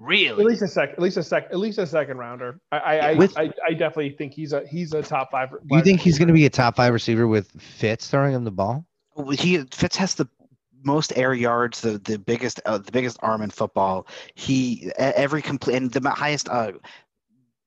At 0.02 0.08
really, 0.08 0.44
least 0.44 0.62
a 0.62 0.68
sec. 0.68 0.90
At 0.90 0.98
least 0.98 1.16
a 1.16 1.22
sec. 1.22 1.44
At 1.50 1.58
least 1.58 1.78
a 1.78 1.86
second 1.86 2.18
rounder. 2.18 2.60
I 2.72 2.78
I, 2.78 2.96
I, 2.96 3.14
With- 3.14 3.38
I, 3.38 3.52
I 3.66 3.72
definitely 3.72 4.10
think 4.10 4.32
he's 4.32 4.52
a 4.52 4.66
he's 4.66 4.92
a 4.92 5.02
top 5.02 5.30
five. 5.30 5.50
do 5.50 5.76
you 5.76 5.82
think 5.82 6.00
he's 6.00 6.18
going 6.18 6.28
to 6.28 6.34
be 6.34 6.44
a 6.46 6.50
top 6.50 6.76
five 6.76 6.92
receiver 6.92 7.28
with 7.28 7.50
Fitz 7.60 8.08
throwing 8.08 8.34
him 8.34 8.44
the 8.44 8.50
ball? 8.50 8.84
Well, 9.14 9.30
He 9.30 9.58
Fitz 9.70 9.96
has 9.96 10.14
the 10.14 10.26
most 10.82 11.16
air 11.16 11.32
yards, 11.34 11.80
the 11.80 11.98
the 11.98 12.18
biggest 12.18 12.60
uh, 12.66 12.78
the 12.78 12.90
biggest 12.92 13.18
arm 13.22 13.42
in 13.42 13.50
football. 13.50 14.06
He 14.34 14.90
every 14.98 15.40
complete 15.42 15.76
and 15.76 15.90
the 15.90 16.10
highest 16.10 16.48
uh, 16.48 16.72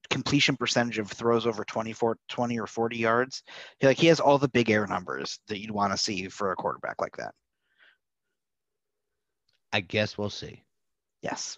completion 0.09 0.57
percentage 0.57 0.99
of 0.99 1.09
throws 1.09 1.47
over 1.47 1.63
24 1.63 2.17
20 2.27 2.59
or 2.59 2.67
40 2.67 2.97
yards. 2.97 3.43
He 3.79 3.87
like 3.87 3.97
he 3.97 4.07
has 4.07 4.19
all 4.19 4.37
the 4.37 4.49
big 4.49 4.69
air 4.69 4.85
numbers 4.87 5.39
that 5.47 5.61
you'd 5.61 5.71
want 5.71 5.93
to 5.93 5.97
see 5.97 6.27
for 6.27 6.51
a 6.51 6.55
quarterback 6.55 7.01
like 7.01 7.15
that. 7.17 7.33
I 9.71 9.79
guess 9.81 10.17
we'll 10.17 10.29
see. 10.29 10.63
Yes. 11.21 11.57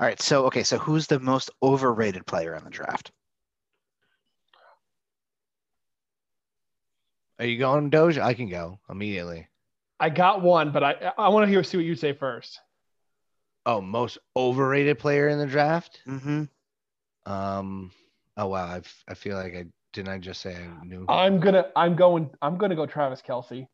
All 0.00 0.06
right, 0.06 0.20
so 0.20 0.46
okay, 0.46 0.62
so 0.62 0.78
who's 0.78 1.08
the 1.08 1.18
most 1.18 1.50
overrated 1.60 2.24
player 2.24 2.54
in 2.54 2.62
the 2.62 2.70
draft? 2.70 3.10
Are 7.40 7.46
you 7.46 7.58
going 7.58 7.90
Doge? 7.90 8.18
I 8.18 8.34
can 8.34 8.48
go 8.48 8.78
immediately. 8.88 9.48
I 10.00 10.10
got 10.10 10.42
one, 10.42 10.70
but 10.70 10.84
I 10.84 11.12
I 11.18 11.28
want 11.28 11.44
to 11.44 11.50
hear 11.50 11.64
see 11.64 11.76
what 11.76 11.86
you 11.86 11.96
say 11.96 12.12
first. 12.12 12.60
Oh, 13.66 13.80
most 13.80 14.18
overrated 14.36 14.98
player 14.98 15.28
in 15.28 15.38
the 15.38 15.46
draft? 15.46 16.00
Mm-hmm. 16.06 16.44
Um. 17.30 17.90
Oh 18.36 18.46
wow, 18.46 18.66
I 18.66 18.82
I 19.08 19.14
feel 19.14 19.36
like 19.36 19.54
I 19.54 19.64
didn't. 19.92 20.08
I 20.08 20.18
just 20.18 20.40
say 20.40 20.54
I 20.54 20.84
knew. 20.84 21.04
I'm 21.08 21.40
gonna 21.40 21.66
I'm 21.74 21.96
going 21.96 22.30
I'm 22.40 22.56
gonna 22.56 22.76
go 22.76 22.86
Travis 22.86 23.20
Kelce. 23.20 23.66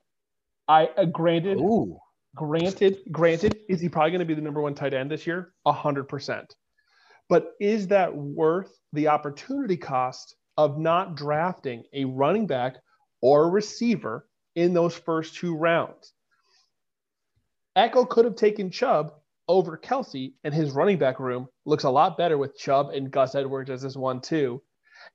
I 0.69 0.87
uh, 0.97 1.05
granted 1.05 1.59
Ooh, 1.59 1.99
granted 2.35 2.99
granted 3.11 3.61
is 3.69 3.81
he 3.81 3.89
probably 3.89 4.13
gonna 4.13 4.25
be 4.25 4.35
the 4.35 4.41
number 4.41 4.61
one 4.61 4.75
tight 4.75 4.95
end 4.95 5.11
this 5.11 5.27
year? 5.27 5.53
A 5.67 5.73
hundred 5.73 6.05
percent. 6.09 6.55
But 7.29 7.53
is 7.61 7.89
that 7.89 8.15
worth 8.15 8.79
the 8.93 9.09
opportunity 9.09 9.77
cost 9.77 10.35
of 10.57 10.79
not 10.79 11.17
drafting 11.17 11.85
a 11.93 12.05
running 12.05 12.47
back 12.47 12.77
or 13.21 13.45
a 13.45 13.51
receiver 13.51 14.29
in 14.55 14.75
those 14.75 14.95
first 14.95 15.37
two 15.37 15.57
rounds? 15.57 16.13
Echo 17.77 18.05
could 18.05 18.25
have 18.25 18.37
taken 18.37 18.71
Chubb 18.71 19.15
over 19.49 19.77
Kelce, 19.77 20.35
and 20.45 20.55
his 20.55 20.71
running 20.71 20.99
back 20.99 21.19
room 21.19 21.49
looks 21.65 21.85
a 21.85 21.91
lot 21.91 22.17
better 22.17 22.39
with 22.39 22.57
Chubb 22.57 22.91
and 22.91 23.11
Gus 23.11 23.35
Edwards 23.35 23.71
as 23.71 23.83
his 23.83 23.97
one 23.97 24.21
two. 24.21 24.63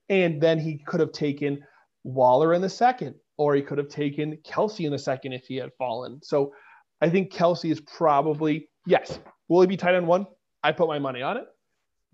And 0.09 0.41
then 0.41 0.59
he 0.59 0.77
could 0.77 0.99
have 0.99 1.11
taken 1.11 1.63
Waller 2.03 2.53
in 2.53 2.61
the 2.61 2.69
second, 2.69 3.15
or 3.37 3.55
he 3.55 3.61
could 3.61 3.77
have 3.77 3.89
taken 3.89 4.37
Kelce 4.37 4.85
in 4.85 4.91
the 4.91 4.99
second 4.99 5.33
if 5.33 5.45
he 5.45 5.55
had 5.55 5.71
fallen. 5.77 6.19
So 6.21 6.53
I 7.01 7.09
think 7.09 7.31
Kelce 7.31 7.71
is 7.71 7.79
probably 7.81 8.69
yes. 8.85 9.19
Will 9.47 9.61
he 9.61 9.67
be 9.67 9.77
tight 9.77 9.95
end 9.95 10.07
one? 10.07 10.27
I 10.63 10.71
put 10.71 10.87
my 10.87 10.99
money 10.99 11.21
on 11.21 11.37
it, 11.37 11.47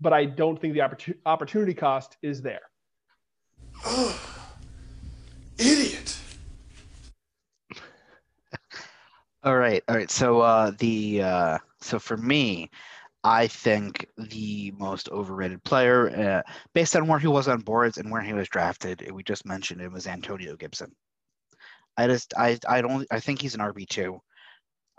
but 0.00 0.12
I 0.12 0.24
don't 0.24 0.60
think 0.60 0.74
the 0.74 0.80
opportu- 0.80 1.18
opportunity 1.26 1.74
cost 1.74 2.16
is 2.22 2.42
there. 2.42 2.60
Idiot. 5.58 6.16
All 9.42 9.56
right, 9.56 9.82
all 9.88 9.94
right. 9.96 10.10
So 10.10 10.40
uh, 10.40 10.72
the 10.78 11.22
uh, 11.22 11.58
so 11.80 11.98
for 12.00 12.16
me, 12.16 12.68
I 13.22 13.46
think 13.46 14.08
the 14.16 14.72
most 14.76 15.08
overrated 15.10 15.62
player, 15.62 16.10
uh, 16.10 16.50
based 16.74 16.96
on 16.96 17.06
where 17.06 17.18
he 17.18 17.28
was 17.28 17.48
on 17.48 17.60
boards 17.60 17.98
and 17.98 18.10
where 18.10 18.22
he 18.22 18.32
was 18.32 18.48
drafted, 18.48 19.08
we 19.12 19.22
just 19.22 19.46
mentioned 19.46 19.80
it 19.80 19.92
was 19.92 20.06
Antonio 20.06 20.56
Gibson. 20.56 20.92
I 21.96 22.06
just 22.06 22.34
I 22.36 22.58
I 22.68 22.82
don't 22.82 23.06
I 23.10 23.20
think 23.20 23.40
he's 23.40 23.54
an 23.54 23.60
RB 23.60 23.88
two. 23.88 24.20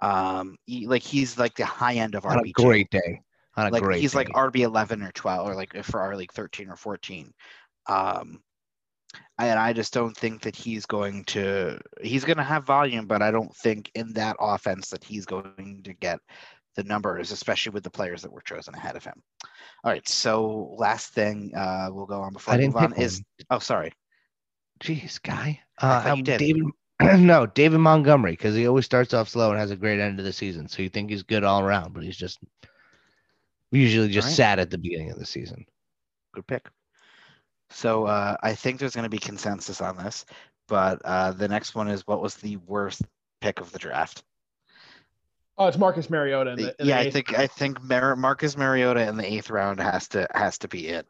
Um, 0.02 0.58
he, 0.66 0.88
like 0.88 1.04
he's 1.04 1.38
like 1.38 1.56
the 1.56 1.66
high 1.66 1.96
end 1.96 2.16
of 2.16 2.26
on 2.26 2.40
a 2.40 2.42
RB 2.42 2.54
great 2.54 2.90
day. 2.90 3.22
On 3.56 3.68
a 3.68 3.72
Like 3.72 3.84
great 3.84 4.00
he's 4.00 4.16
like. 4.16 4.30
RB 4.30 4.60
eleven 4.62 5.02
or 5.02 5.12
twelve, 5.12 5.48
or 5.48 5.56
like 5.56 5.84
for 5.84 6.02
our 6.02 6.16
league 6.16 6.32
thirteen 6.32 6.70
or 6.70 6.76
fourteen. 6.76 7.34
Um, 7.88 8.42
and 9.40 9.60
I 9.60 9.74
just 9.74 9.94
don't 9.94 10.16
think 10.16 10.42
that 10.42 10.56
he's 10.56 10.86
going 10.86 11.24
to 11.26 11.80
he's 12.02 12.26
going 12.26 12.38
to 12.38 12.44
have 12.44 12.66
volume, 12.66 13.08
but 13.08 13.22
I 13.22 13.32
don't 13.32 13.56
think 13.56 13.92
in 13.96 14.14
that 14.14 14.36
offense 14.40 14.90
that 14.90 15.04
he's 15.04 15.26
going 15.26 15.82
to 15.84 15.94
get 15.94 16.20
the 16.76 16.84
numbers, 16.84 17.32
especially 17.32 17.72
with 17.72 17.84
the 17.84 17.90
players 17.90 18.22
that 18.22 18.32
were 18.32 18.42
chosen 18.42 18.76
ahead 18.76 18.96
of 18.96 19.04
him. 19.04 19.22
All 19.84 19.92
right, 19.92 20.08
so 20.08 20.76
last 20.78 21.14
thing 21.14 21.52
uh, 21.56 21.90
we'll 21.92 22.06
go 22.06 22.22
on 22.22 22.34
before 22.34 22.54
I 22.54 22.58
didn't 22.58 22.76
move 22.76 22.84
on 22.84 22.94
is 22.94 23.24
oh 23.50 23.60
sorry, 23.60 23.94
Jeez, 24.80 25.22
guy. 25.22 25.62
I 25.80 25.86
Uh, 25.86 26.14
um, 26.14 26.24
did. 26.24 26.40
David. 26.40 26.64
no, 27.18 27.46
David 27.46 27.78
Montgomery, 27.78 28.32
because 28.32 28.56
he 28.56 28.68
always 28.68 28.86
starts 28.86 29.14
off 29.14 29.30
slow 29.30 29.52
and 29.52 29.60
has 29.60 29.72
a 29.72 29.76
great 29.76 30.00
end 30.00 30.20
of 30.20 30.26
the 30.26 30.34
season. 30.34 30.68
So 30.68 30.82
you 30.82 30.90
think 30.90 31.10
he's 31.10 31.24
good 31.24 31.44
all 31.44 31.62
around, 31.62 31.94
but 31.94 32.04
he's 32.04 32.18
just 32.18 32.40
usually 33.72 34.10
just 34.10 34.28
Alright. 34.28 34.38
sad 34.38 34.60
at 34.60 34.70
the 34.72 34.78
beginning 34.78 35.12
of 35.12 35.20
the 35.20 35.26
season. 35.26 35.66
good 36.34 36.48
pick. 36.48 36.68
So 37.70 38.06
uh, 38.06 38.38
I 38.42 38.54
think 38.54 38.80
there's 38.80 38.96
going 38.96 39.04
to 39.04 39.10
be 39.10 39.20
consensus 39.20 39.82
on 39.82 39.98
this, 39.98 40.26
but 40.68 41.02
uh, 41.04 41.32
the 41.32 41.48
next 41.48 41.76
one 41.76 41.88
is 41.88 42.08
what 42.08 42.22
was 42.22 42.36
the 42.36 42.58
worst 42.58 43.02
pick 43.42 43.60
of 43.60 43.72
the 43.72 43.80
draft? 43.80 44.24
Oh, 45.58 45.68
it's 45.68 45.78
Marcus 45.78 46.10
Mariota. 46.10 46.52
In 46.52 46.56
the, 46.58 46.64
in 46.64 46.76
the 46.80 46.86
yeah, 46.86 47.00
I 47.00 47.10
think 47.10 47.32
round. 47.32 47.44
I 47.44 47.48
think 47.48 47.84
Mar- 47.84 48.16
Marcus 48.16 48.56
Mariota 48.56 49.08
in 49.08 49.18
the 49.18 49.32
eighth 49.32 49.50
round 49.50 49.80
has 49.80 50.08
to 50.10 50.28
has 50.34 50.60
to 50.60 50.68
be 50.68 50.88
it. 50.88 51.08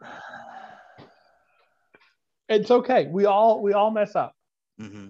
it's 2.49 2.71
okay. 2.71 3.07
We 3.07 3.25
all 3.25 3.61
we 3.61 3.73
all 3.73 3.91
mess 3.91 4.15
up. 4.15 4.35
hmm 4.79 5.09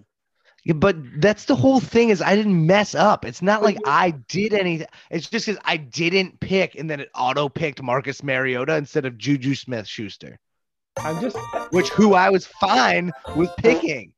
Yeah, 0.67 0.73
but 0.73 0.97
that's 1.21 1.45
the 1.45 1.55
whole 1.55 1.79
thing 1.79 2.09
is 2.09 2.21
I 2.21 2.35
didn't 2.35 2.65
mess 2.67 2.93
up. 2.93 3.23
It's 3.23 3.41
not 3.41 3.63
like 3.63 3.77
I 3.85 4.11
did 4.27 4.53
anything. 4.53 4.87
It's 5.09 5.29
just 5.29 5.45
because 5.45 5.61
I 5.63 5.77
didn't 5.77 6.39
pick 6.41 6.75
and 6.75 6.89
then 6.89 6.99
it 6.99 7.09
auto 7.15 7.47
picked 7.47 7.81
Marcus 7.81 8.21
Mariota 8.21 8.75
instead 8.75 9.05
of 9.05 9.17
Juju 9.17 9.55
Smith 9.55 9.87
Schuster, 9.87 10.37
I'm 10.97 11.21
just 11.21 11.37
which 11.71 11.87
who 11.89 12.15
I 12.15 12.29
was 12.29 12.45
fine 12.45 13.13
with 13.37 13.49
picking. 13.57 14.11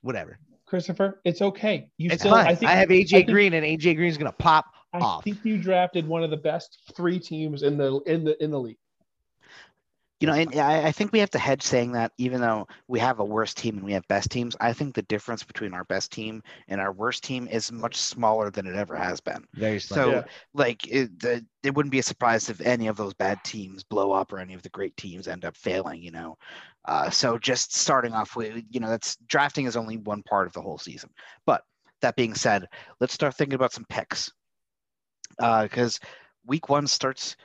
Whatever. 0.00 0.38
Christopher. 0.66 1.20
It's 1.24 1.40
okay. 1.40 1.88
You 1.98 2.10
It's 2.10 2.22
still. 2.22 2.32
fine. 2.34 2.46
I 2.46 2.58
I, 2.66 2.74
have 2.74 2.88
AJ 2.88 3.06
I 3.06 3.16
think- 3.18 3.30
Green 3.30 3.52
and 3.54 3.64
AJ 3.64 3.94
Green's 3.94 4.18
gonna 4.18 4.32
pop 4.32 4.66
I 4.92 4.98
off. 4.98 5.20
I 5.20 5.22
think 5.22 5.44
you 5.44 5.56
drafted 5.56 6.06
one 6.08 6.24
of 6.24 6.30
the 6.30 6.36
best 6.36 6.78
three 6.96 7.20
teams 7.20 7.62
in 7.62 7.78
the 7.78 8.00
in 8.06 8.24
the 8.24 8.42
in 8.42 8.50
the 8.50 8.58
league. 8.58 8.78
You 10.20 10.26
know, 10.26 10.32
and 10.32 10.52
I, 10.56 10.88
I 10.88 10.92
think 10.92 11.12
we 11.12 11.20
have 11.20 11.30
to 11.30 11.38
hedge 11.38 11.62
saying 11.62 11.92
that 11.92 12.10
even 12.18 12.40
though 12.40 12.66
we 12.88 12.98
have 12.98 13.20
a 13.20 13.24
worse 13.24 13.54
team 13.54 13.76
and 13.76 13.84
we 13.84 13.92
have 13.92 14.06
best 14.08 14.30
teams, 14.32 14.56
I 14.60 14.72
think 14.72 14.94
the 14.94 15.02
difference 15.02 15.44
between 15.44 15.74
our 15.74 15.84
best 15.84 16.10
team 16.10 16.42
and 16.66 16.80
our 16.80 16.92
worst 16.92 17.22
team 17.22 17.46
is 17.48 17.70
much 17.70 17.94
smaller 17.94 18.50
than 18.50 18.66
it 18.66 18.74
ever 18.74 18.96
has 18.96 19.20
been. 19.20 19.44
Very 19.54 19.78
So. 19.78 20.10
Yeah. 20.10 20.24
like, 20.54 20.88
it, 20.88 21.20
the, 21.20 21.46
it 21.62 21.72
wouldn't 21.72 21.92
be 21.92 22.00
a 22.00 22.02
surprise 22.02 22.50
if 22.50 22.60
any 22.60 22.88
of 22.88 22.96
those 22.96 23.14
bad 23.14 23.38
teams 23.44 23.84
blow 23.84 24.10
up 24.10 24.32
or 24.32 24.40
any 24.40 24.54
of 24.54 24.62
the 24.62 24.70
great 24.70 24.96
teams 24.96 25.28
end 25.28 25.44
up 25.44 25.56
failing. 25.56 26.02
You 26.02 26.10
know, 26.10 26.36
uh, 26.84 27.10
so 27.10 27.38
just 27.38 27.76
starting 27.76 28.12
off 28.12 28.34
with, 28.34 28.64
you 28.70 28.80
know, 28.80 28.88
that's 28.88 29.16
drafting 29.28 29.66
is 29.66 29.76
only 29.76 29.98
one 29.98 30.24
part 30.24 30.48
of 30.48 30.52
the 30.52 30.62
whole 30.62 30.78
season. 30.78 31.10
But 31.46 31.62
that 32.02 32.16
being 32.16 32.34
said, 32.34 32.66
let's 33.00 33.14
start 33.14 33.34
thinking 33.34 33.54
about 33.54 33.72
some 33.72 33.86
picks 33.88 34.32
because 35.38 36.00
week 36.44 36.68
one 36.68 36.86
starts 36.86 37.36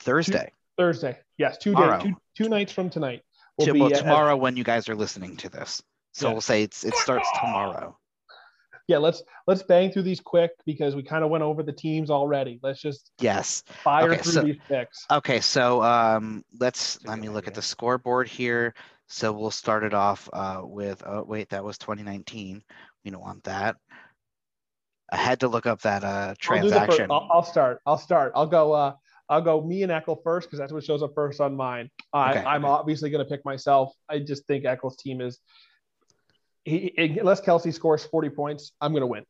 Thursday. 0.00 0.52
Thursday. 0.76 1.18
Yes, 1.38 1.58
two 1.58 1.74
days, 1.74 2.02
two, 2.02 2.14
two 2.36 2.48
nights 2.48 2.72
from 2.72 2.90
tonight. 2.90 3.22
will 3.58 3.72
be 3.72 3.80
well, 3.80 3.92
at- 3.92 3.98
tomorrow 4.00 4.36
when 4.36 4.56
you 4.56 4.64
guys 4.64 4.88
are 4.88 4.94
listening 4.94 5.36
to 5.38 5.48
this. 5.48 5.82
So 6.12 6.28
Yeah. 6.28 6.32
we'll 6.32 6.40
say 6.42 6.62
it's 6.62 6.84
it 6.84 6.94
starts 6.94 7.28
tomorrow. 7.40 7.98
yeah, 8.88 8.98
let's 8.98 9.22
let's 9.46 9.62
bang 9.64 9.90
through 9.90 10.02
these 10.02 10.20
quick 10.20 10.52
because 10.64 10.94
we 10.94 11.02
kind 11.02 11.24
of 11.24 11.30
went 11.30 11.42
over 11.42 11.62
the 11.62 11.72
teams 11.72 12.10
already. 12.10 12.60
Let's 12.62 12.80
just 12.80 13.10
Yes. 13.20 13.64
fire 13.82 14.12
Okay, 14.12 14.22
through 14.22 14.32
so- 14.32 14.42
these 14.42 14.58
picks. 14.68 15.06
Okay, 15.10 15.40
so 15.40 15.82
um, 15.82 16.44
let's 16.60 17.04
let 17.04 17.18
me 17.18 17.28
look 17.28 17.48
at 17.48 17.54
the 17.54 17.62
scoreboard 17.62 18.28
here. 18.28 18.74
So 19.08 19.32
we'll 19.32 19.50
start 19.50 19.82
it 19.84 19.92
off 19.92 20.28
uh, 20.32 20.60
with. 20.62 21.02
Oh 21.04 21.24
wait, 21.24 21.50
that 21.50 21.64
was 21.64 21.78
2019. 21.78 22.62
We 23.04 23.10
don't 23.10 23.20
want 23.20 23.44
that. 23.44 23.76
I 25.12 25.16
had 25.16 25.40
to 25.40 25.48
look 25.48 25.66
up 25.66 25.82
that 25.82 26.02
uh, 26.02 26.34
transaction. 26.38 27.10
I'll, 27.10 27.28
I'll 27.30 27.42
start. 27.42 27.80
I'll 27.86 27.98
start. 27.98 28.32
I'll 28.34 28.46
go. 28.46 28.72
Uh, 28.72 28.94
I'll 29.28 29.40
go 29.40 29.60
me 29.60 29.82
and 29.82 29.90
Eckel 29.90 30.22
first 30.22 30.48
because 30.48 30.58
that's 30.58 30.72
what 30.72 30.84
shows 30.84 31.02
up 31.02 31.14
first 31.14 31.40
on 31.40 31.56
mine. 31.56 31.90
I, 32.12 32.30
Okay. 32.32 32.44
I'm 32.44 32.64
obviously 32.64 33.10
going 33.10 33.24
to 33.24 33.28
pick 33.28 33.44
myself. 33.44 33.94
I 34.08 34.18
just 34.18 34.46
think 34.46 34.64
Eckel's 34.64 34.96
team 34.96 35.20
is. 35.20 35.38
He, 36.64 36.94
unless 36.96 37.40
Kelce 37.40 37.72
scores 37.72 38.04
40 38.04 38.30
points, 38.30 38.72
I'm 38.80 38.92
going 38.92 39.02
to 39.02 39.06
win. 39.06 39.24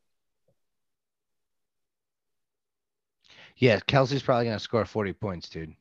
Yeah, 3.57 3.79
Kelce's 3.81 4.23
probably 4.23 4.47
gonna 4.47 4.59
score 4.59 4.85
40 4.85 5.13
points, 5.13 5.49
dude. 5.49 5.75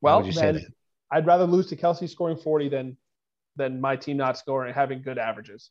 Well, 0.00 0.18
would 0.18 0.26
you 0.26 0.32
say 0.32 0.52
then? 0.52 0.66
I'd 1.10 1.26
rather 1.26 1.44
lose 1.44 1.66
to 1.68 1.76
Kelce 1.76 2.08
scoring 2.08 2.36
40 2.36 2.68
than 2.68 2.96
than 3.56 3.80
my 3.80 3.96
team 3.96 4.16
not 4.16 4.38
scoring, 4.38 4.74
having 4.74 5.02
good 5.02 5.18
averages. 5.18 5.70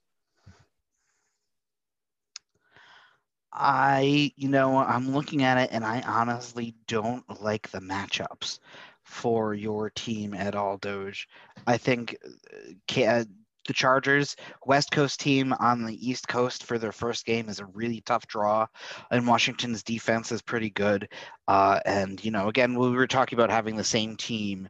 I, 3.52 4.32
you 4.36 4.48
know, 4.50 4.78
I'm 4.78 5.12
looking 5.12 5.44
at 5.44 5.58
it 5.58 5.70
and 5.72 5.84
I 5.84 6.02
honestly 6.02 6.76
don't 6.88 7.24
like 7.42 7.70
the 7.72 7.80
matchups 7.80 8.60
for 9.04 9.54
your 9.54 9.90
team 9.90 10.34
at 10.34 10.56
all, 10.56 10.78
Doge. 10.78 11.28
I 11.66 11.78
think 11.78 12.16
uh, 12.26 13.24
the 13.68 13.74
Chargers, 13.74 14.36
West 14.66 14.92
Coast 14.92 15.20
team 15.20 15.54
on 15.60 15.84
the 15.86 16.10
East 16.10 16.28
Coast 16.28 16.64
for 16.64 16.78
their 16.78 16.92
first 16.92 17.26
game 17.26 17.50
is 17.50 17.60
a 17.60 17.66
really 17.66 18.02
tough 18.02 18.28
draw, 18.28 18.66
and 19.12 19.28
Washington's 19.28 19.84
defense 19.84 20.32
is 20.32 20.42
pretty 20.42 20.70
good. 20.72 21.08
Uh, 21.48 21.80
and, 21.86 22.24
you 22.24 22.32
know, 22.32 22.48
again, 22.50 22.78
we 22.78 22.90
were 22.90 23.08
talking 23.08 23.38
about 23.38 23.52
having 23.52 23.76
the 23.76 23.84
same 23.84 24.16
team 24.16 24.68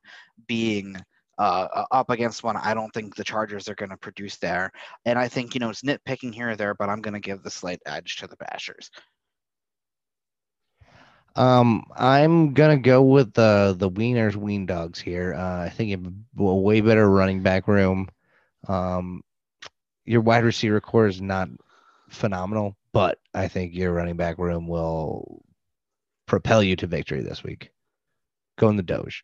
being 0.48 0.96
uh, 1.40 1.86
up 1.92 2.10
against 2.10 2.44
one. 2.44 2.58
I 2.58 2.74
don't 2.74 2.94
think 2.94 3.16
the 3.16 3.24
Chargers 3.24 3.70
are 3.70 3.76
going 3.76 3.90
to 3.90 3.98
produce 3.98 4.38
there. 4.38 4.72
And 5.06 5.18
I 5.18 5.28
think, 5.28 5.56
you 5.56 5.60
know, 5.60 5.70
it's 5.70 5.82
nitpicking 5.82 6.34
here 6.34 6.52
or 6.52 6.56
there, 6.56 6.76
but 6.76 6.90
I'm 6.90 7.02
going 7.02 7.14
to 7.14 7.20
give 7.20 7.42
the 7.42 7.50
slight 7.50 7.82
edge 7.86 8.18
to 8.18 8.28
the 8.28 8.38
Bashers. 8.38 8.90
Um, 11.36 11.86
I'm 11.96 12.54
gonna 12.54 12.78
go 12.78 13.02
with 13.02 13.34
the 13.34 13.76
the 13.78 13.90
Wieners 13.90 14.36
Wien 14.36 14.66
Dogs 14.66 15.00
here. 15.00 15.36
Uh, 15.36 15.62
I 15.62 15.70
think 15.70 16.08
a 16.38 16.44
way 16.44 16.82
better 16.82 17.10
running 17.10 17.44
back 17.44 17.68
room. 17.68 18.10
Um, 18.68 19.22
your 20.06 20.22
wide 20.22 20.44
receiver 20.44 20.82
corps 20.82 21.08
is 21.08 21.22
not 21.22 21.50
phenomenal, 22.10 22.76
but 22.92 23.20
I 23.34 23.48
think 23.48 23.74
your 23.74 23.94
running 23.94 24.18
back 24.18 24.38
room 24.38 24.68
will 24.68 25.44
propel 26.26 26.62
you 26.64 26.76
to 26.78 26.88
victory 26.88 27.22
this 27.22 27.44
week. 27.44 27.72
Go 28.58 28.70
in 28.70 28.76
the 28.76 28.84
Doge. 28.84 29.24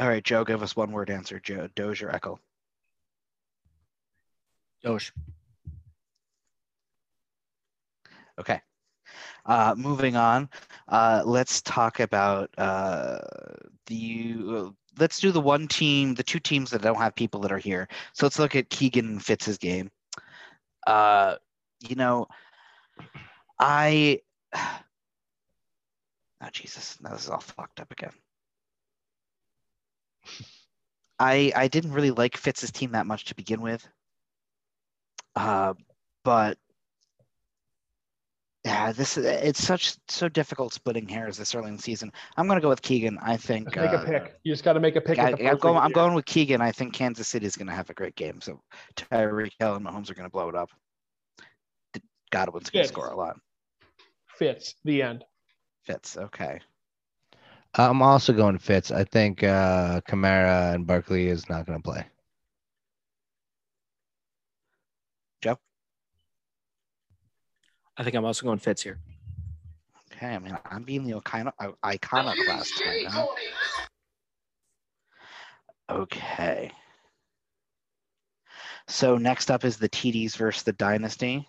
All 0.00 0.08
right, 0.08 0.24
Joe, 0.24 0.44
give 0.44 0.62
us 0.62 0.74
one 0.74 0.90
word 0.90 1.08
answer. 1.08 1.38
Joe, 1.38 1.68
Doge 1.76 2.02
or 2.02 2.10
Echo? 2.10 2.40
Doge. 4.82 5.12
Okay. 8.40 8.60
Uh, 9.46 9.74
moving 9.76 10.16
on, 10.16 10.48
uh, 10.88 11.22
let's 11.24 11.62
talk 11.62 12.00
about 12.00 12.50
uh, 12.58 13.18
the. 13.86 14.72
Let's 14.98 15.18
do 15.18 15.32
the 15.32 15.40
one 15.40 15.66
team, 15.68 16.14
the 16.14 16.22
two 16.22 16.38
teams 16.38 16.70
that 16.70 16.82
don't 16.82 16.98
have 16.98 17.14
people 17.16 17.40
that 17.40 17.52
are 17.52 17.58
here. 17.58 17.88
So 18.12 18.26
let's 18.26 18.38
look 18.38 18.54
at 18.54 18.70
Keegan 18.70 19.06
and 19.06 19.24
Fitz's 19.24 19.58
game. 19.58 19.90
Uh, 20.86 21.36
you 21.80 21.96
know, 21.96 22.26
I. 23.58 24.20
Oh 24.54 26.48
Jesus! 26.52 26.98
Now 27.00 27.10
this 27.10 27.24
is 27.24 27.30
all 27.30 27.40
fucked 27.40 27.80
up 27.80 27.92
again. 27.92 28.12
I 31.18 31.52
I 31.54 31.68
didn't 31.68 31.92
really 31.92 32.10
like 32.10 32.36
Fitz's 32.36 32.72
team 32.72 32.92
that 32.92 33.06
much 33.06 33.26
to 33.26 33.34
begin 33.34 33.60
with. 33.60 33.86
Uh, 35.36 35.74
but 36.24 36.58
yeah, 38.64 38.92
this 38.92 39.18
is 39.18 39.26
it's 39.26 39.62
such 39.62 39.96
so 40.08 40.28
difficult 40.28 40.72
splitting 40.72 41.06
hairs 41.06 41.36
this 41.36 41.54
early 41.54 41.68
in 41.68 41.76
the 41.76 41.82
season. 41.82 42.10
I'm 42.36 42.48
gonna 42.48 42.62
go 42.62 42.70
with 42.70 42.80
Keegan. 42.80 43.18
I 43.20 43.36
think 43.36 43.76
make 43.76 43.90
a 43.90 43.98
uh, 43.98 44.04
pick. 44.04 44.34
You 44.42 44.52
just 44.52 44.64
got 44.64 44.72
to 44.72 44.80
make 44.80 44.96
a 44.96 45.02
pick. 45.02 45.18
I, 45.18 45.32
at 45.32 45.38
the 45.38 45.44
am 45.44 45.58
going. 45.58 45.76
I'm 45.76 45.92
going 45.92 46.14
with 46.14 46.24
Keegan. 46.24 46.62
I 46.62 46.72
think 46.72 46.94
Kansas 46.94 47.28
City 47.28 47.44
is 47.44 47.56
gonna 47.56 47.74
have 47.74 47.90
a 47.90 47.94
great 47.94 48.16
game. 48.16 48.40
So 48.40 48.60
Tyreek 48.96 49.52
Hill 49.58 49.74
and 49.74 49.84
Mahomes 49.84 50.10
are 50.10 50.14
gonna 50.14 50.30
blow 50.30 50.48
it 50.48 50.54
up. 50.54 50.70
Godwin's 52.30 52.70
gonna 52.70 52.84
Yes. 52.84 52.88
score 52.88 53.08
a 53.08 53.16
lot. 53.16 53.36
Fitz 54.38 54.74
the 54.84 55.02
end. 55.02 55.24
Fitz 55.82 56.16
okay. 56.16 56.60
I'm 57.76 58.02
also 58.02 58.32
going 58.32 58.58
Fitz. 58.58 58.90
I 58.90 59.04
think 59.04 59.42
uh, 59.42 60.00
Kamara 60.08 60.74
and 60.74 60.86
Barkley 60.86 61.26
is 61.26 61.48
not 61.48 61.66
gonna 61.66 61.80
play. 61.80 62.06
Joe. 65.42 65.58
I 67.96 68.04
think 68.04 68.14
I'm 68.14 68.24
also 68.24 68.46
going 68.46 68.58
Fitz 68.58 68.82
here. 68.82 68.98
Okay. 70.12 70.34
I 70.34 70.38
mean, 70.38 70.56
I'm 70.66 70.84
being 70.84 71.04
the 71.04 71.14
icon- 71.14 71.52
iconoclast 71.84 72.76
tonight. 72.78 73.06
Huh? 73.08 73.26
Okay. 75.90 76.70
So 78.86 79.16
next 79.16 79.50
up 79.50 79.64
is 79.64 79.78
the 79.78 79.88
TDs 79.88 80.36
versus 80.36 80.62
the 80.62 80.72
Dynasty. 80.72 81.48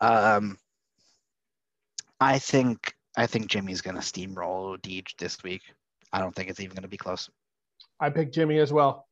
Um, 0.00 0.58
I 2.20 2.38
think 2.38 2.94
I 3.16 3.26
think 3.26 3.48
Jimmy's 3.48 3.80
gonna 3.80 4.00
steamroll 4.00 4.80
Deej 4.80 5.16
this 5.18 5.42
week. 5.42 5.62
I 6.12 6.20
don't 6.20 6.34
think 6.34 6.48
it's 6.50 6.60
even 6.60 6.74
gonna 6.74 6.88
be 6.88 6.96
close. 6.96 7.30
I 8.00 8.10
picked 8.10 8.34
Jimmy 8.34 8.58
as 8.58 8.72
well. 8.72 9.06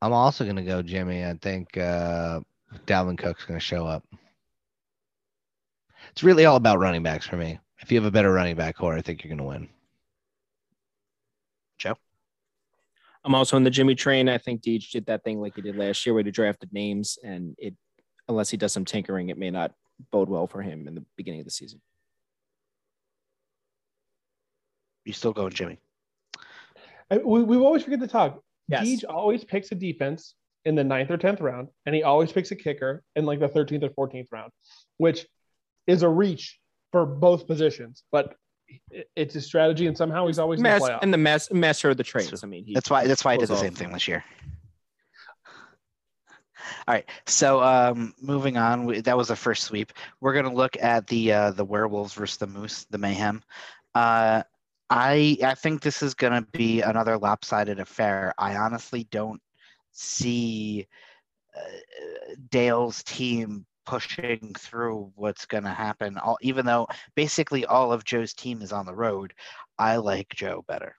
I'm 0.00 0.12
also 0.12 0.44
gonna 0.44 0.64
go 0.64 0.82
Jimmy. 0.82 1.24
I 1.24 1.34
think 1.34 1.76
uh, 1.76 2.40
Dalvin 2.86 3.18
Cook's 3.18 3.44
gonna 3.44 3.60
show 3.60 3.86
up. 3.86 4.04
It's 6.10 6.22
really 6.22 6.44
all 6.44 6.56
about 6.56 6.78
running 6.78 7.02
backs 7.02 7.26
for 7.26 7.36
me. 7.36 7.58
If 7.80 7.90
you 7.90 7.98
have 7.98 8.06
a 8.06 8.10
better 8.10 8.32
running 8.32 8.56
back 8.56 8.76
corps, 8.76 8.96
I 8.96 9.02
think 9.02 9.24
you're 9.24 9.34
gonna 9.34 9.48
win. 9.48 9.68
Joe. 11.78 11.96
I'm 13.24 13.34
also 13.34 13.56
in 13.56 13.64
the 13.64 13.70
Jimmy 13.70 13.94
train. 13.94 14.28
I 14.28 14.38
think 14.38 14.62
Deej 14.62 14.90
did 14.90 15.06
that 15.06 15.24
thing 15.24 15.40
like 15.40 15.54
he 15.56 15.62
did 15.62 15.76
last 15.76 16.04
year 16.04 16.14
where 16.14 16.24
he 16.24 16.30
drafted 16.30 16.72
names 16.72 17.18
and 17.22 17.54
it 17.58 17.74
unless 18.28 18.48
he 18.50 18.56
does 18.56 18.72
some 18.72 18.84
tinkering, 18.86 19.28
it 19.28 19.38
may 19.38 19.50
not 19.50 19.72
bode 20.10 20.28
well 20.28 20.46
for 20.46 20.62
him 20.62 20.88
in 20.88 20.94
the 20.94 21.04
beginning 21.16 21.40
of 21.40 21.46
the 21.46 21.52
season. 21.52 21.80
You 25.04 25.12
still 25.12 25.32
going 25.32 25.52
Jimmy? 25.52 25.78
I, 27.10 27.18
we, 27.18 27.42
we 27.42 27.56
always 27.56 27.82
forget 27.82 28.00
to 28.00 28.08
talk. 28.08 28.42
Yes. 28.68 28.86
Deej 28.86 29.04
always 29.08 29.44
picks 29.44 29.70
a 29.72 29.74
defense 29.74 30.34
in 30.64 30.74
the 30.74 30.84
ninth 30.84 31.10
or 31.10 31.18
tenth 31.18 31.40
round, 31.40 31.68
and 31.84 31.94
he 31.94 32.02
always 32.02 32.32
picks 32.32 32.50
a 32.50 32.56
kicker 32.56 33.02
in 33.14 33.26
like 33.26 33.40
the 33.40 33.48
thirteenth 33.48 33.84
or 33.84 33.90
fourteenth 33.90 34.28
round, 34.32 34.50
which 34.96 35.26
is 35.86 36.02
a 36.02 36.08
reach 36.08 36.58
for 36.90 37.04
both 37.04 37.46
positions. 37.46 38.02
But 38.10 38.34
it's 39.14 39.34
a 39.34 39.42
strategy, 39.42 39.86
and 39.86 39.96
somehow 39.96 40.26
he's 40.26 40.38
always 40.38 40.58
in 40.58 40.64
the 40.64 40.70
Mas- 40.70 40.82
playoff. 40.82 40.98
and 41.02 41.12
the 41.12 41.18
mess 41.18 41.52
master 41.52 41.90
of 41.90 41.98
the 41.98 42.02
trades. 42.02 42.42
I 42.42 42.46
mean, 42.46 42.64
he 42.64 42.72
That's 42.72 42.88
why. 42.88 43.06
That's 43.06 43.24
why 43.24 43.34
I 43.34 43.36
did 43.36 43.48
the 43.48 43.56
same 43.56 43.74
thing 43.74 43.92
this 43.92 44.08
year. 44.08 44.24
All 46.86 46.94
right. 46.94 47.08
So 47.26 47.62
um, 47.62 48.14
moving 48.20 48.56
on, 48.56 48.84
we, 48.84 49.00
that 49.00 49.16
was 49.16 49.28
the 49.28 49.36
first 49.36 49.64
sweep. 49.64 49.92
We're 50.20 50.34
gonna 50.34 50.54
look 50.54 50.76
at 50.80 51.06
the 51.06 51.32
uh, 51.32 51.50
the 51.52 51.64
werewolves 51.64 52.14
versus 52.14 52.36
the 52.36 52.46
moose, 52.46 52.86
the 52.90 52.98
mayhem. 52.98 53.42
Uh, 53.94 54.42
I 54.90 55.38
I 55.42 55.54
think 55.54 55.82
this 55.82 56.02
is 56.02 56.14
gonna 56.14 56.42
be 56.52 56.82
another 56.82 57.18
lopsided 57.18 57.80
affair. 57.80 58.34
I 58.38 58.56
honestly 58.56 59.06
don't 59.10 59.40
see 59.92 60.86
uh, 61.56 62.34
Dale's 62.50 63.02
team 63.04 63.66
pushing 63.86 64.54
through 64.58 65.12
what's 65.14 65.46
gonna 65.46 65.72
happen. 65.72 66.18
All, 66.18 66.38
even 66.40 66.66
though 66.66 66.86
basically 67.14 67.66
all 67.66 67.92
of 67.92 68.04
Joe's 68.04 68.34
team 68.34 68.62
is 68.62 68.72
on 68.72 68.86
the 68.86 68.94
road, 68.94 69.34
I 69.78 69.96
like 69.96 70.28
Joe 70.34 70.64
better. 70.66 70.96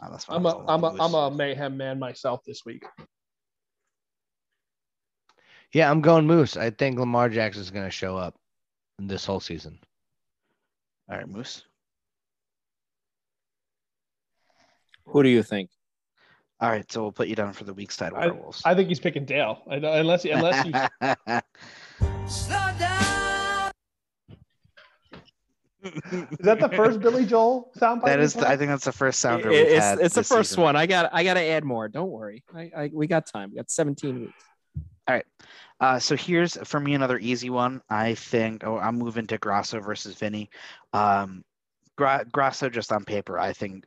That's 0.00 0.26
I'm 0.28 0.46
a 0.46 0.52
going 0.52 0.64
I'm 0.68 0.84
a 0.84 0.96
I'm 0.98 1.14
a 1.14 1.30
mayhem 1.30 1.76
man 1.76 1.98
myself 1.98 2.42
this 2.44 2.64
week. 2.64 2.84
Yeah, 5.72 5.90
I'm 5.90 6.00
going 6.00 6.26
Moose. 6.26 6.56
I 6.56 6.70
think 6.70 6.98
Lamar 6.98 7.28
Jackson 7.28 7.62
is 7.62 7.70
gonna 7.70 7.90
show 7.90 8.16
up 8.16 8.34
this 8.98 9.24
whole 9.24 9.40
season. 9.40 9.78
All 11.08 11.16
right, 11.16 11.28
Moose. 11.28 11.64
Who 15.06 15.22
do 15.22 15.28
you 15.28 15.42
think? 15.42 15.70
All 16.60 16.68
right, 16.68 16.90
so 16.92 17.02
we'll 17.02 17.12
put 17.12 17.28
you 17.28 17.34
down 17.34 17.52
for 17.52 17.64
the 17.64 17.72
weak 17.72 17.90
side 17.90 18.12
I, 18.14 18.26
werewolves. 18.26 18.62
I 18.64 18.74
think 18.74 18.88
he's 18.88 19.00
picking 19.00 19.24
Dale, 19.24 19.62
I 19.70 19.78
know- 19.78 19.92
unless 19.92 20.24
unless 20.24 20.66
you 20.66 20.72
Slow 22.28 22.70
down. 22.78 23.72
is 25.82 26.38
that 26.40 26.60
the 26.60 26.68
first 26.76 27.00
Billy 27.00 27.24
Joel 27.24 27.70
sound? 27.76 28.02
That 28.04 28.20
is, 28.20 28.34
we 28.36 28.40
is, 28.40 28.44
played? 28.44 28.52
I 28.52 28.56
think 28.58 28.70
that's 28.70 28.84
the 28.84 28.92
first 28.92 29.20
sounder 29.20 29.48
It- 29.50 29.64
we've 29.66 29.72
it's 29.76 29.84
had. 29.84 29.98
it's 30.00 30.14
the 30.14 30.22
first 30.22 30.50
season. 30.50 30.64
one. 30.64 30.76
I 30.76 30.86
got 30.86 31.08
I 31.12 31.24
got 31.24 31.34
to 31.34 31.42
add 31.42 31.64
more. 31.64 31.88
Don't 31.88 32.10
worry. 32.10 32.44
I, 32.54 32.70
I 32.76 32.90
we 32.92 33.06
got 33.06 33.26
time. 33.26 33.50
We 33.50 33.56
got 33.56 33.70
17 33.70 34.20
weeks. 34.20 34.44
Uh, 35.80 35.98
so 35.98 36.14
here's 36.14 36.56
for 36.68 36.78
me 36.78 36.94
another 36.94 37.18
easy 37.18 37.48
one. 37.50 37.80
I 37.88 38.14
think 38.14 38.64
oh, 38.64 38.78
I'm 38.78 38.98
moving 38.98 39.26
to 39.28 39.38
Grasso 39.38 39.80
versus 39.80 40.14
Vinny. 40.14 40.50
Um, 40.92 41.42
Gra- 41.96 42.26
Grasso 42.30 42.68
just 42.68 42.92
on 42.92 43.04
paper, 43.04 43.38
I 43.38 43.52
think 43.52 43.84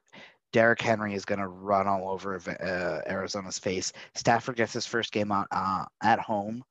Derrick 0.52 0.82
Henry 0.82 1.14
is 1.14 1.26
going 1.26 1.40
to 1.40 1.48
run 1.48 1.88
all 1.88 2.10
over 2.10 2.36
uh, 2.48 3.10
Arizona's 3.12 3.60
face. 3.60 3.92
Stafford 4.16 4.56
gets 4.56 4.74
his 4.74 4.86
first 4.86 5.12
game 5.12 5.32
on 5.32 5.46
uh, 5.52 5.86
at 6.02 6.20
home. 6.20 6.64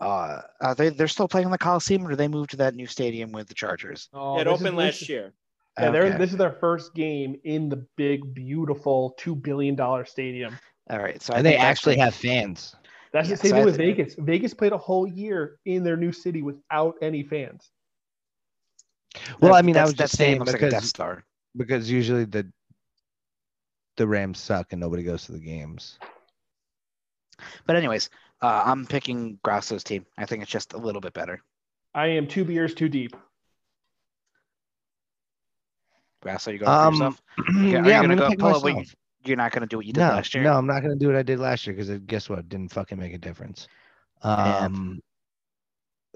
Uh, 0.00 0.40
are 0.60 0.74
they 0.74 0.88
they're 0.88 1.08
still 1.08 1.28
playing 1.28 1.46
in 1.46 1.52
the 1.52 1.58
Coliseum, 1.58 2.06
or 2.06 2.10
do 2.10 2.16
they 2.16 2.28
move 2.28 2.48
to 2.48 2.56
that 2.56 2.74
new 2.74 2.86
stadium 2.86 3.32
with 3.32 3.48
the 3.48 3.54
Chargers? 3.54 4.08
Oh, 4.12 4.38
it 4.40 4.44
this 4.44 4.54
is- 4.54 4.60
opened 4.60 4.76
last 4.76 5.08
year. 5.08 5.32
Yeah, 5.78 5.90
they're 5.92 6.04
Okay. 6.06 6.18
this 6.18 6.32
is 6.32 6.36
their 6.36 6.52
first 6.52 6.94
game 6.94 7.36
in 7.44 7.68
the 7.68 7.86
big, 7.96 8.34
beautiful 8.34 9.14
two 9.16 9.34
billion 9.34 9.76
dollar 9.76 10.04
stadium. 10.04 10.58
All 10.90 10.98
right, 10.98 11.22
so 11.22 11.32
I 11.32 11.36
And 11.38 11.46
they 11.46 11.56
actually 11.56 11.96
have 11.98 12.14
fans. 12.14 12.74
That's 13.12 13.28
Yeah, 13.28 13.34
the 13.34 13.40
same 13.40 13.50
so 13.50 13.56
thing 13.56 13.64
with 13.64 13.76
think- 13.76 13.96
Vegas. 13.96 14.14
Vegas 14.18 14.54
played 14.54 14.72
a 14.72 14.78
whole 14.78 15.06
year 15.06 15.58
in 15.64 15.82
their 15.82 15.96
new 15.96 16.12
city 16.12 16.42
without 16.42 16.94
any 17.02 17.22
fans. 17.24 17.70
Well, 19.40 19.52
that- 19.52 19.58
I 19.58 19.62
mean, 19.62 19.76
I 19.76 19.80
that's- 19.80 19.88
was 19.88 19.94
that 19.96 20.04
just 20.04 20.14
stadium 20.14 20.34
saying 20.36 20.40
looks 20.40 20.52
like 20.52 20.62
a 20.62 20.70
Death 20.70 20.80
because 20.80 20.88
Star. 20.88 21.24
because 21.56 21.90
usually 21.90 22.24
the 22.24 22.50
the 23.96 24.06
Rams 24.06 24.38
suck 24.38 24.72
and 24.72 24.80
nobody 24.80 25.02
goes 25.02 25.24
to 25.26 25.32
the 25.32 25.40
games. 25.40 25.98
But 27.66 27.76
anyways, 27.76 28.08
uh, 28.40 28.62
I'm 28.64 28.86
picking 28.86 29.38
Grasso's 29.42 29.84
team. 29.84 30.06
I 30.16 30.24
think 30.24 30.42
it's 30.42 30.50
just 30.50 30.72
a 30.72 30.78
little 30.78 31.00
bit 31.02 31.12
better. 31.12 31.42
I 31.94 32.06
am 32.06 32.26
two 32.28 32.44
beers 32.44 32.74
too 32.74 32.88
deep. 32.88 33.14
Grasso, 36.22 36.50
you 36.50 36.58
going 36.58 36.66
for 36.68 36.72
Um, 36.72 36.94
yourself? 36.94 37.22
yeah, 37.38 37.54
are 37.54 37.62
you 37.62 37.76
I'm 37.78 37.82
gonna 37.82 38.02
gonna 38.08 38.16
go 38.16 38.28
pick 38.30 38.38
pull 38.38 38.54
up 38.54 38.62
what 38.62 38.68
you- 38.70 38.74
myself. 38.76 38.94
You're 39.24 39.36
not 39.36 39.52
going 39.52 39.60
to 39.62 39.66
do 39.66 39.76
what 39.76 39.86
you 39.86 39.92
did 39.92 40.00
No, 40.00 40.08
last 40.08 40.34
year. 40.34 40.42
no, 40.44 40.54
I'm 40.54 40.66
not 40.66 40.80
gonna 40.80 40.96
do 40.96 41.06
what 41.06 41.16
I 41.16 41.22
did 41.22 41.38
last 41.38 41.66
year 41.66 41.76
because 41.76 41.90
guess 42.06 42.28
what? 42.28 42.48
Didn't 42.48 42.72
fucking 42.72 42.98
make 42.98 43.12
a 43.12 43.18
difference. 43.18 43.68
Yeah. 44.24 44.64
Um, 44.64 45.00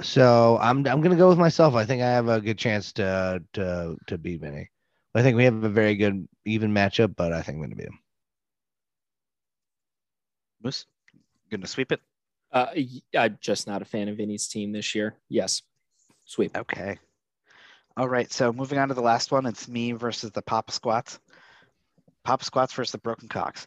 so 0.01 0.59
I'm 0.60 0.86
I'm 0.86 1.01
gonna 1.01 1.16
go 1.16 1.28
with 1.28 1.39
myself. 1.39 1.74
I 1.74 1.85
think 1.85 2.02
I 2.02 2.10
have 2.10 2.28
a 2.28 2.40
good 2.40 2.59
chance 2.59 2.93
to 2.94 3.43
to 3.55 3.97
to 4.06 4.18
beat 4.18 4.40
Vinny. 4.40 4.70
I 5.14 5.22
think 5.22 5.36
we 5.36 5.44
have 5.44 5.62
a 5.62 5.68
very 5.68 5.94
good 5.97 6.26
even 6.44 6.72
matchup, 6.72 7.14
but 7.14 7.32
I 7.32 7.43
think 7.43 7.56
I'm 7.56 7.62
gonna 7.62 7.76
beat 7.76 7.86
him. 7.86 7.98
Moose, 10.62 10.86
going 11.51 11.60
to 11.60 11.66
sweep 11.66 11.93
it. 11.93 12.01
Uh, 12.51 12.68
y- 12.74 13.02
I'm 13.18 13.39
just 13.40 13.66
not 13.66 13.82
a 13.82 13.85
fan 13.85 14.09
of 14.09 14.16
Vinny's 14.16 14.48
team 14.48 14.72
this 14.72 14.94
year. 14.94 15.14
Yes, 15.28 15.62
sweep. 16.24 16.56
Okay. 16.56 16.98
All 17.97 18.09
right. 18.09 18.32
So 18.32 18.52
moving 18.52 18.78
on 18.78 18.89
to 18.89 18.94
the 18.94 19.02
last 19.02 19.31
one, 19.31 19.44
it's 19.47 19.68
me 19.68 19.93
versus 19.93 20.31
the 20.31 20.43
Papa 20.43 20.72
Squats. 20.72 21.20
Papa 22.24 22.44
Squats 22.44 22.72
versus 22.72 22.92
the 22.92 22.98
Broken 22.98 23.28
Cocks. 23.28 23.66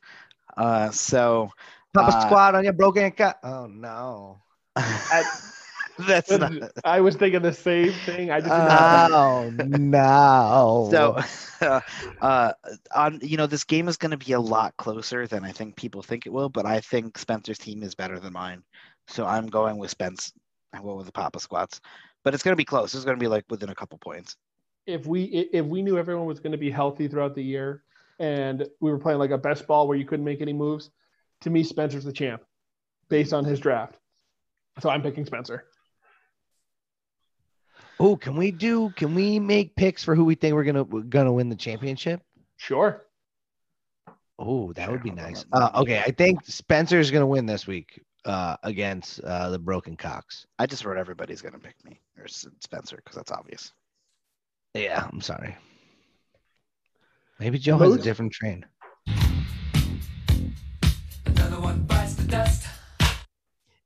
Uh, 0.58 0.92
so 0.92 1.50
Papa 1.94 2.12
Uh, 2.12 2.22
squad 2.22 2.56
on 2.56 2.64
your 2.64 2.74
broken 2.74 3.12
cock. 3.12 3.38
Oh 3.44 3.68
no. 3.68 4.42
that's 6.00 6.38
not. 6.38 6.52
I 6.84 7.02
was 7.02 7.16
thinking 7.16 7.42
the 7.42 7.54
same 7.54 7.94
thing. 8.06 8.32
I 8.32 8.42
just 8.42 8.56
didn't 8.56 8.72
Oh 8.72 9.52
no. 9.54 11.18
So, 11.60 11.82
uh, 12.22 12.54
on 12.96 13.20
you 13.22 13.38
know, 13.38 13.48
this 13.48 13.64
game 13.64 13.88
is 13.88 13.98
going 13.98 14.12
to 14.12 14.18
be 14.18 14.34
a 14.34 14.40
lot 14.40 14.76
closer 14.78 15.28
than 15.28 15.44
I 15.44 15.52
think 15.52 15.76
people 15.76 16.02
think 16.02 16.26
it 16.26 16.34
will. 16.34 16.50
But 16.50 16.66
I 16.66 16.80
think 16.82 17.18
Spencer's 17.18 17.60
team 17.60 17.84
is 17.84 17.96
better 17.96 18.20
than 18.20 18.34
mine, 18.34 18.64
so 19.08 19.26
I'm 19.26 19.48
going 19.48 19.78
with 19.78 19.92
Spence. 19.92 20.34
I 20.74 20.82
go 20.82 20.96
with 20.96 21.06
the 21.08 21.12
Papa 21.12 21.40
Squats, 21.40 21.82
but 22.24 22.34
it's 22.34 22.44
going 22.44 22.54
to 22.54 22.58
be 22.58 22.66
close. 22.66 22.94
It's 22.94 23.06
going 23.06 23.18
to 23.18 23.24
be 23.24 23.28
like 23.28 23.46
within 23.50 23.70
a 23.70 23.76
couple 23.76 23.98
points. 23.98 24.38
if 24.86 25.06
we 25.06 25.24
if 25.24 25.66
we 25.66 25.82
knew 25.82 25.98
everyone 25.98 26.28
was 26.28 26.40
going 26.40 26.52
to 26.52 26.58
be 26.58 26.72
healthy 26.72 27.08
throughout 27.08 27.36
the 27.36 27.44
year 27.44 27.84
and 28.20 28.68
we 28.80 28.92
were 28.92 29.00
playing 29.00 29.20
like 29.20 29.32
a 29.32 29.38
best 29.38 29.68
ball 29.68 29.88
where 29.88 29.98
you 29.98 30.06
couldn't 30.06 30.26
make 30.26 30.42
any 30.42 30.54
moves, 30.54 30.90
to 31.42 31.50
me 31.50 31.64
Spencer's 31.64 32.04
the 32.04 32.12
champ 32.14 32.44
based 33.10 33.34
on 33.34 33.46
his 33.46 33.60
draft. 33.60 33.98
So 34.80 34.90
I'm 34.90 35.02
picking 35.02 35.26
Spencer. 35.26 35.66
oh, 38.00 38.16
can 38.16 38.36
we 38.36 38.52
do? 38.52 38.92
Can 38.92 39.16
we 39.16 39.40
make 39.40 39.76
picks 39.76 40.04
for 40.04 40.14
who 40.16 40.26
we 40.26 40.36
think 40.36 40.54
we're 40.56 40.64
gonna 40.64 40.84
we're 40.84 41.02
gonna 41.02 41.34
win 41.34 41.50
the 41.50 41.56
championship? 41.56 42.22
Sure. 42.58 43.04
Oh, 44.40 44.72
that 44.74 44.86
Sure, 44.86 44.92
would 44.94 45.04
be 45.04 45.12
nice. 45.12 45.46
Uh, 45.52 45.72
okay, 45.76 46.00
I 46.00 46.12
think 46.12 46.46
Spencer's 46.46 47.10
gonna 47.10 47.26
win 47.26 47.48
this 47.48 47.66
week 47.66 48.00
uh, 48.26 48.58
against 48.64 49.20
uh, 49.22 49.50
the 49.50 49.58
Broken 49.58 49.96
Cocks. 49.96 50.46
I 50.60 50.68
just 50.68 50.86
wrote 50.86 50.98
everybody's 50.98 51.42
going 51.42 51.54
to 51.54 51.60
pick 51.60 51.76
me 51.86 52.02
or 52.20 52.28
Spencer 52.28 52.98
because 52.98 53.16
that's 53.16 53.32
obvious. 53.32 53.72
Yeah, 54.74 55.08
I'm 55.12 55.22
sorry. 55.22 55.56
Maybe 57.40 57.60
Joe 57.60 57.78
has 57.78 57.94
a 57.94 58.02
different 58.02 58.34
train. 58.34 58.66
Another 61.26 61.60
one 61.60 61.84
bites 61.84 62.16
the 62.16 62.24
dust. 62.24 62.68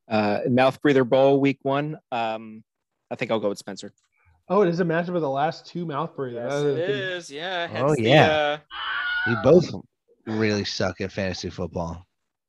Uh, 0.08 0.40
mouth 0.50 0.82
breather 0.82 1.04
bowl 1.04 1.42
week 1.42 1.60
one. 1.64 1.98
Um, 2.12 2.64
I 3.10 3.16
think 3.16 3.30
I'll 3.30 3.40
go 3.40 3.50
with 3.50 3.58
Spencer. 3.58 3.94
Oh, 4.48 4.62
it 4.62 4.70
is 4.70 4.80
a 4.80 4.86
matchup 4.86 5.16
of 5.16 5.22
the 5.22 5.30
last 5.30 5.66
two 5.66 5.86
mouth 5.86 6.16
breathers. 6.16 6.52
That 6.52 6.68
is 6.68 7.28
good. 7.28 7.36
Yeah. 7.36 7.68
Oh, 7.70 7.74
hence 7.74 7.96
the, 7.98 8.04
yeah. 8.04 8.28
uh, 8.28 8.58
We 9.28 9.36
both 9.44 9.70
really 10.26 10.64
suck 10.64 11.02
at 11.02 11.12
fantasy 11.12 11.50
football. 11.50 12.06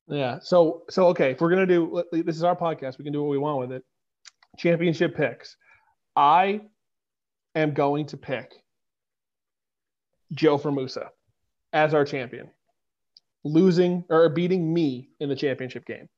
Yeah. 0.08 0.38
So 0.40 0.82
so 0.88 1.08
okay, 1.08 1.32
if 1.32 1.40
we're 1.40 1.50
gonna 1.50 1.66
do 1.66 2.02
this 2.12 2.36
is 2.36 2.44
our 2.44 2.56
podcast, 2.56 2.98
we 2.98 3.04
can 3.04 3.12
do 3.12 3.22
what 3.22 3.30
we 3.30 3.38
want 3.38 3.58
with 3.58 3.72
it. 3.72 3.84
Championship 4.58 5.16
picks. 5.16 5.56
I 6.14 6.60
am 7.54 7.74
going 7.74 8.06
to 8.06 8.16
pick 8.16 8.61
Joe 10.32 10.58
Formusa 10.58 11.08
as 11.72 11.94
our 11.94 12.04
champion, 12.04 12.50
losing 13.44 14.04
or 14.08 14.28
beating 14.28 14.72
me 14.72 15.10
in 15.20 15.28
the 15.28 15.36
championship 15.36 15.86
game. 15.86 16.08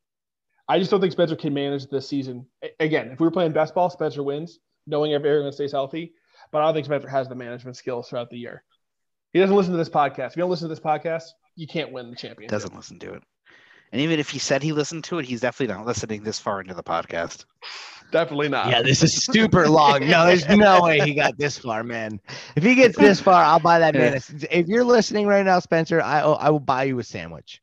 I 0.69 0.79
just 0.79 0.91
don't 0.91 1.01
think 1.01 1.13
Spencer 1.13 1.37
can 1.37 1.53
manage 1.53 1.87
this 1.87 2.09
season. 2.09 2.47
Again, 2.81 3.11
if 3.11 3.21
we 3.21 3.27
were 3.27 3.31
playing 3.31 3.53
best 3.53 3.75
ball, 3.75 3.91
Spencer 3.91 4.23
wins, 4.23 4.59
knowing 4.87 5.13
everyone 5.13 5.53
stays 5.53 5.73
healthy. 5.73 6.15
But 6.53 6.63
I 6.63 6.67
don't 6.67 6.75
think 6.75 6.87
Spencer 6.87 7.09
has 7.09 7.29
the 7.29 7.35
management 7.35 7.77
skills 7.77 8.09
throughout 8.09 8.31
the 8.31 8.39
year. 8.39 8.65
He 9.33 9.41
doesn't 9.41 9.57
listen 9.57 9.73
to 9.73 9.79
this 9.79 9.89
podcast. 9.89 10.29
If 10.29 10.37
you 10.37 10.43
don't 10.43 10.51
listen 10.51 10.69
to 10.69 10.75
this 10.75 10.85
podcast, 10.85 11.25
you 11.57 11.67
can't 11.67 11.93
win 11.93 12.11
the 12.11 12.17
championship. 12.17 12.51
Doesn't 12.51 12.75
listen 12.75 12.99
to 13.01 13.15
it. 13.15 13.23
And 13.93 14.01
even 14.01 14.19
if 14.19 14.31
he 14.31 14.39
said 14.39 14.63
he 14.63 14.73
listened 14.73 15.05
to 15.05 15.19
it, 15.19 15.25
he's 15.25 15.41
definitely 15.41 15.75
not 15.75 15.87
listening 15.87 16.23
this 16.23 16.39
far 16.39 16.61
into 16.61 16.75
the 16.75 16.83
podcast. 16.83 17.45
Definitely 18.15 18.49
not. 18.49 18.71
Yeah, 18.71 18.81
this 18.81 19.03
is 19.03 19.13
super 19.25 19.69
long. 19.81 20.07
No, 20.07 20.25
there's 20.25 20.49
no 20.49 20.83
way 20.83 21.01
he 21.01 21.15
got 21.15 21.37
this 21.37 21.59
far, 21.59 21.83
man. 21.83 22.21
If 22.55 22.63
he 22.63 22.77
gets 22.77 22.97
this 22.97 23.19
far, 23.19 23.43
I'll 23.43 23.59
buy 23.59 23.81
that 23.81 23.93
man. 23.95 24.21
If 24.53 24.69
you're 24.69 24.85
listening 24.85 25.27
right 25.27 25.45
now, 25.45 25.59
Spencer, 25.59 26.01
I 26.01 26.23
oh, 26.23 26.35
I 26.35 26.51
will 26.51 26.61
buy 26.61 26.85
you 26.85 27.01
a 27.01 27.03
sandwich 27.03 27.61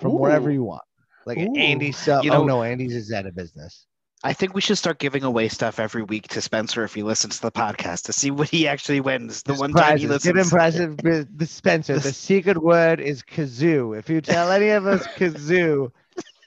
from 0.00 0.18
wherever 0.18 0.50
you 0.50 0.64
want. 0.64 0.82
Like 1.24 1.38
Ooh. 1.38 1.54
Andy's. 1.54 2.04
You 2.04 2.14
oh 2.14 2.20
know- 2.20 2.44
no, 2.44 2.62
Andy's 2.64 2.96
is 2.96 3.12
out 3.12 3.26
of 3.26 3.36
business. 3.36 3.86
I 4.24 4.32
think 4.32 4.54
we 4.54 4.60
should 4.60 4.76
start 4.76 4.98
giving 4.98 5.22
away 5.22 5.46
stuff 5.46 5.78
every 5.78 6.02
week 6.02 6.26
to 6.28 6.40
Spencer 6.42 6.82
if 6.82 6.92
he 6.92 7.04
listens 7.04 7.36
to 7.36 7.42
the 7.42 7.52
podcast 7.52 8.06
to 8.06 8.12
see 8.12 8.32
what 8.32 8.48
he 8.48 8.66
actually 8.66 8.98
wins. 8.98 9.44
The 9.44 9.54
one 9.54 9.72
time 9.72 9.98
he 9.98 10.06
prizes. 10.08 10.24
Give 10.24 10.36
him 10.36 10.48
listens. 10.48 10.96
with 11.04 11.38
The 11.38 11.46
Spencer. 11.46 11.98
The 12.00 12.12
secret 12.12 12.60
word 12.60 12.98
is 12.98 13.22
kazoo. 13.22 13.96
If 13.96 14.10
you 14.10 14.20
tell 14.20 14.50
any 14.50 14.70
of 14.70 14.84
us 14.84 15.06
kazoo, 15.06 15.92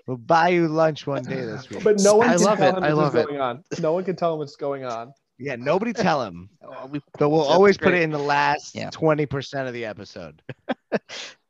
we'll 0.09 0.17
buy 0.17 0.49
you 0.49 0.67
lunch 0.67 1.05
one 1.05 1.23
day 1.23 1.41
this 1.45 1.69
week. 1.69 1.83
But 1.83 1.99
no 2.01 2.15
one 2.15 2.29
I 2.29 2.35
can 2.35 2.43
love 2.43 2.57
tell 2.57 2.69
it. 2.75 2.77
him 2.79 2.83
I 2.83 2.91
love 2.91 3.15
is 3.15 3.21
it. 3.23 3.27
going 3.27 3.39
on. 3.39 3.63
No 3.79 3.93
one 3.93 4.03
can 4.03 4.15
tell 4.15 4.33
him 4.33 4.39
what's 4.39 4.55
going 4.55 4.83
on. 4.83 5.13
Yeah, 5.37 5.55
nobody 5.55 5.93
tell 5.93 6.23
him. 6.23 6.49
Oh, 6.71 6.87
But 7.17 7.29
we'll 7.29 7.39
That's 7.41 7.51
always 7.51 7.77
put 7.77 7.93
it 7.93 8.01
in 8.03 8.11
the 8.11 8.17
last 8.19 8.75
Yeah. 8.75 8.89
twenty 8.91 9.25
percent 9.25 9.67
of 9.67 9.73
the 9.73 9.85
episode. 9.85 10.41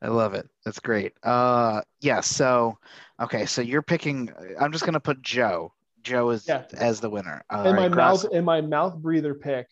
I 0.02 0.08
love 0.08 0.32
it. 0.34 0.48
That's 0.64 0.78
great. 0.80 1.12
Uh, 1.22 1.82
yeah. 2.00 2.20
So, 2.20 2.78
okay. 3.20 3.44
So 3.46 3.60
you're 3.62 3.82
picking. 3.82 4.30
I'm 4.58 4.72
just 4.72 4.84
gonna 4.86 4.98
put 5.00 5.20
Joe. 5.22 5.72
Joe 6.02 6.30
is 6.30 6.46
Yeah. 6.48 6.64
as 6.72 7.00
the 7.00 7.10
winner. 7.10 7.42
All 7.50 7.66
and 7.66 7.76
my 7.76 7.82
right, 7.84 7.90
Grass- 7.92 8.24
mouth 8.24 8.32
and 8.32 8.46
my 8.46 8.60
mouth 8.60 8.96
breather 8.96 9.34
pick 9.34 9.66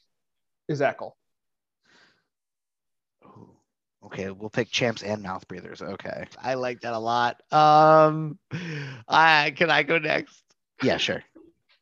is 0.68 0.80
Eckel. 0.80 1.12
Okay, 4.08 4.30
we'll 4.30 4.48
pick 4.48 4.70
champs 4.70 5.02
and 5.02 5.22
mouth 5.22 5.46
breathers. 5.48 5.82
Okay. 5.82 6.24
I 6.42 6.54
like 6.54 6.80
that 6.80 6.94
a 6.94 6.98
lot. 6.98 7.42
Um, 7.52 8.38
I 9.08 9.52
can 9.54 9.70
I 9.70 9.82
go 9.82 9.98
next? 9.98 10.42
Yeah, 10.80 10.96
sure. 10.96 11.22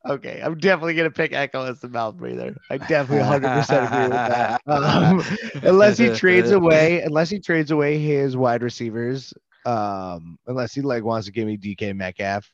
Okay, 0.08 0.40
I'm 0.42 0.58
definitely 0.58 0.94
gonna 0.94 1.10
pick 1.10 1.32
Echo 1.32 1.64
as 1.64 1.80
the 1.80 1.88
mouth 1.88 2.16
breather. 2.16 2.56
I 2.68 2.78
definitely 2.78 3.18
100 3.18 3.50
percent 3.50 3.84
agree 3.84 4.08
with 4.08 4.24
that. 4.26 4.60
Um, 4.66 5.22
unless 5.62 5.98
he 5.98 6.10
trades 6.10 6.50
away, 6.50 7.00
unless 7.02 7.30
he 7.30 7.38
trades 7.38 7.70
away 7.70 7.98
his 7.98 8.36
wide 8.36 8.62
receivers, 8.62 9.32
um, 9.64 10.36
unless 10.48 10.74
he 10.74 10.80
like 10.82 11.04
wants 11.04 11.26
to 11.26 11.32
give 11.32 11.46
me 11.46 11.56
DK 11.56 11.92
Metcalf, 11.92 12.50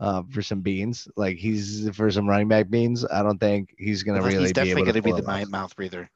uh, 0.00 0.22
for 0.30 0.40
some 0.42 0.60
beans, 0.62 1.06
like 1.16 1.36
he's 1.36 1.88
for 1.94 2.10
some 2.10 2.28
running 2.28 2.48
back 2.48 2.70
beans. 2.70 3.04
I 3.04 3.22
don't 3.22 3.38
think 3.38 3.74
he's 3.78 4.02
gonna 4.02 4.20
Well, 4.20 4.30
really 4.30 4.40
he's 4.40 4.52
be 4.52 4.54
definitely 4.54 4.82
able 4.82 4.92
gonna 4.92 5.02
be 5.02 5.12
the 5.12 5.46
mouth 5.50 5.76
breather. 5.76 6.10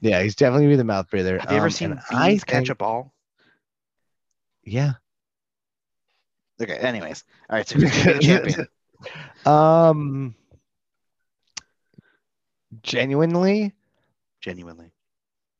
Yeah, 0.00 0.22
he's 0.22 0.34
definitely 0.34 0.64
gonna 0.64 0.72
be 0.72 0.76
the 0.76 0.84
mouth 0.84 1.10
breather. 1.10 1.38
Have 1.38 1.50
you 1.50 1.56
ever 1.58 1.66
Um, 1.66 1.70
seen 1.70 1.92
and 1.92 2.00
I 2.10 2.30
beans 2.30 2.44
catch 2.44 2.70
a 2.70 2.74
ball? 2.74 3.12
Yeah. 4.64 4.94
Okay. 6.60 6.76
Anyways, 6.76 7.24
all 7.48 7.56
right. 7.56 7.68
So 7.68 7.78
who's 7.78 7.90
gonna 7.90 8.06
be 8.06 8.12
the 8.14 8.20
champion? 8.20 8.66
Um, 9.46 10.34
genuinely, 12.82 13.72
Genuinely. 14.40 14.92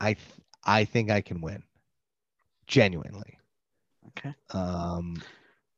I 0.00 0.14
th- 0.14 0.26
I 0.64 0.84
think 0.84 1.10
I 1.10 1.20
can 1.20 1.40
win. 1.40 1.62
Genuinely. 2.66 3.38
Okay. 4.08 4.34
Um, 4.52 5.22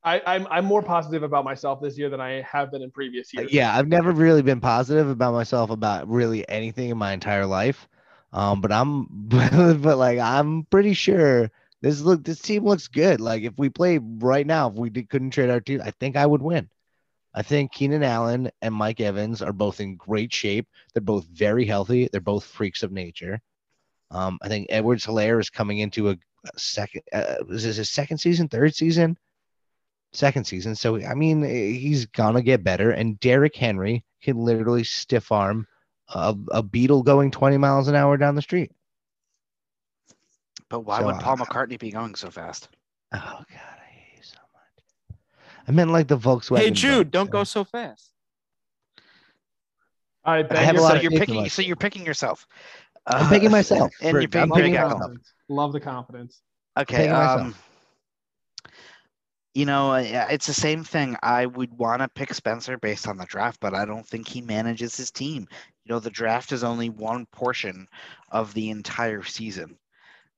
I, 0.05 0.21
I'm 0.27 0.47
I'm 0.49 0.65
more 0.65 0.83
positive 0.83 1.23
about 1.23 1.45
myself 1.45 1.81
this 1.81 1.97
year 1.97 2.11
than 2.11 2.21
I 2.21 2.43
have 2.43 2.71
been 2.73 2.83
in 2.83 2.91
previous 2.91 3.33
years. 3.33 3.53
yeah, 3.53 3.77
I've 3.77 3.89
never 3.89 4.13
really 4.13 4.43
been 4.43 4.61
positive 4.61 5.09
about 5.09 5.33
myself 5.33 5.71
about 5.71 6.09
really 6.09 6.49
anything 6.49 6.91
in 6.91 6.99
my 6.99 7.13
entire 7.13 7.47
life. 7.47 7.89
Um, 8.33 8.61
but 8.61 8.73
I'm, 8.73 9.07
but 9.29 9.99
like 9.99 10.19
I'm 10.19 10.65
pretty 10.65 10.95
sure 10.95 11.51
this 11.83 12.01
look 12.01 12.25
this 12.25 12.41
team 12.41 12.65
looks 12.65 12.89
good. 12.89 13.21
Like 13.21 13.43
if 13.43 13.59
we 13.59 13.69
play 13.69 13.99
right 13.99 14.47
now, 14.47 14.69
if 14.69 14.75
we 14.75 14.89
did, 14.89 15.11
couldn't 15.11 15.33
trade 15.33 15.51
our 15.51 15.61
team, 15.61 15.83
I 15.85 15.91
think 15.91 16.17
I 16.17 16.25
would 16.25 16.41
win. 16.41 16.71
I 17.35 17.43
think 17.43 17.73
Keenan 17.73 18.03
Allen 18.03 18.51
and 18.61 18.75
Mike 18.75 19.01
Evans 19.01 19.43
are 19.43 19.53
both 19.53 19.81
in 19.81 19.97
great 19.97 20.33
shape. 20.33 20.69
They're 20.93 21.01
both 21.01 21.27
very 21.27 21.65
healthy. 21.65 22.09
They're 22.11 22.21
both 22.21 22.45
freaks 22.45 22.83
of 22.83 22.93
nature. 22.93 23.41
Um, 24.11 24.39
I 24.43 24.49
think 24.49 24.67
Edwards 24.69 25.07
Helaire 25.07 25.41
is 25.41 25.49
coming 25.49 25.79
into 25.79 26.11
a, 26.11 26.13
a 26.13 26.59
second. 26.59 27.03
Uh, 27.13 27.37
is 27.49 27.65
this 27.65 27.77
his 27.77 27.91
second 27.91 28.19
season, 28.19 28.49
third 28.49 28.75
season? 28.75 29.19
Second 30.13 30.47
season. 30.47 30.77
So 30.77 31.01
I 31.03 31.15
mean, 31.15 31.43
he's 31.43 32.07
gonna 32.07 32.43
get 32.43 32.63
better. 32.63 32.91
And 32.91 33.19
Derrick 33.19 33.57
Henry 33.57 34.05
can 34.23 34.37
literally 34.37 34.85
stiff 34.85 35.33
arm 35.33 35.67
a, 36.15 36.37
a 36.53 36.63
beetle 36.63 37.03
going 37.03 37.31
20 37.31 37.57
miles 37.59 37.89
an 37.89 37.95
hour 37.95 38.17
down 38.17 38.35
the 38.35 38.43
street. 38.43 38.71
But 40.69 40.81
why 40.81 41.01
So, 41.01 41.07
would 41.07 41.19
Paul 41.19 41.41
uh, 41.41 41.45
McCartney 41.45 41.79
be 41.79 41.91
going 41.91 42.15
so 42.15 42.31
fast? 42.31 42.69
Oh 43.15 43.19
God, 43.19 43.45
I 43.51 43.91
hate 43.91 44.17
you 44.19 44.23
so 44.23 44.39
much. 44.55 45.17
I 45.69 45.73
meant 45.73 45.91
like 45.91 46.09
the 46.09 46.17
Volkswagen. 46.19 46.59
Hey 46.59 46.71
Jude, 46.71 47.11
bus. 47.11 47.13
don't 47.13 47.31
go 47.31 47.45
so 47.45 47.65
fast. 47.65 48.11
All 50.25 50.35
right, 50.35 50.45
I 50.45 50.49
Ben, 50.49 50.65
have 50.65 50.75
a 50.77 50.79
you're 50.79 50.83
lot 50.83 50.91
So 50.93 50.97
of 50.99 51.03
you're 51.03 51.13
picking. 51.13 51.49
So 51.49 51.63
you're 51.63 51.77
picking 51.77 52.07
yourself. 52.07 52.47
I'm 53.07 53.27
Uh, 53.27 53.29
picking 53.31 53.51
myself. 53.51 53.93
and 54.01 54.13
For- 54.13 54.21
you're 54.21 54.29
picking 54.29 54.53
I'm 54.53 54.57
picking 54.57 54.75
Eckel. 54.75 54.93
myself. 54.99 55.13
Love 55.49 55.73
the 55.73 55.81
confidence. 55.81 56.41
Okay. 56.79 56.97
picking 56.97 57.13
myself. 57.13 57.41
Um, 57.41 57.55
you 59.55 59.67
know, 59.67 59.93
it's 59.95 60.47
the 60.47 60.55
same 60.55 60.83
thing. 60.83 61.17
I 61.23 61.45
would 61.45 61.77
want 61.77 62.01
to 62.01 62.09
pick 62.09 62.33
Spencer 62.33 62.79
based 62.79 63.07
on 63.07 63.19
the 63.19 63.27
draft, 63.27 63.61
but 63.61 63.75
I 63.75 63.85
don't 63.85 64.07
think 64.07 64.27
he 64.27 64.41
manages 64.41 64.97
his 64.97 65.11
team. 65.11 65.47
You 65.85 65.93
know, 65.93 65.99
the 65.99 66.11
draft 66.11 66.53
is 66.53 66.65
only 66.65 66.89
one 66.89 67.27
portion 67.27 67.87
of 68.31 68.55
the 68.55 68.71
entire 68.71 69.23
season. 69.23 69.77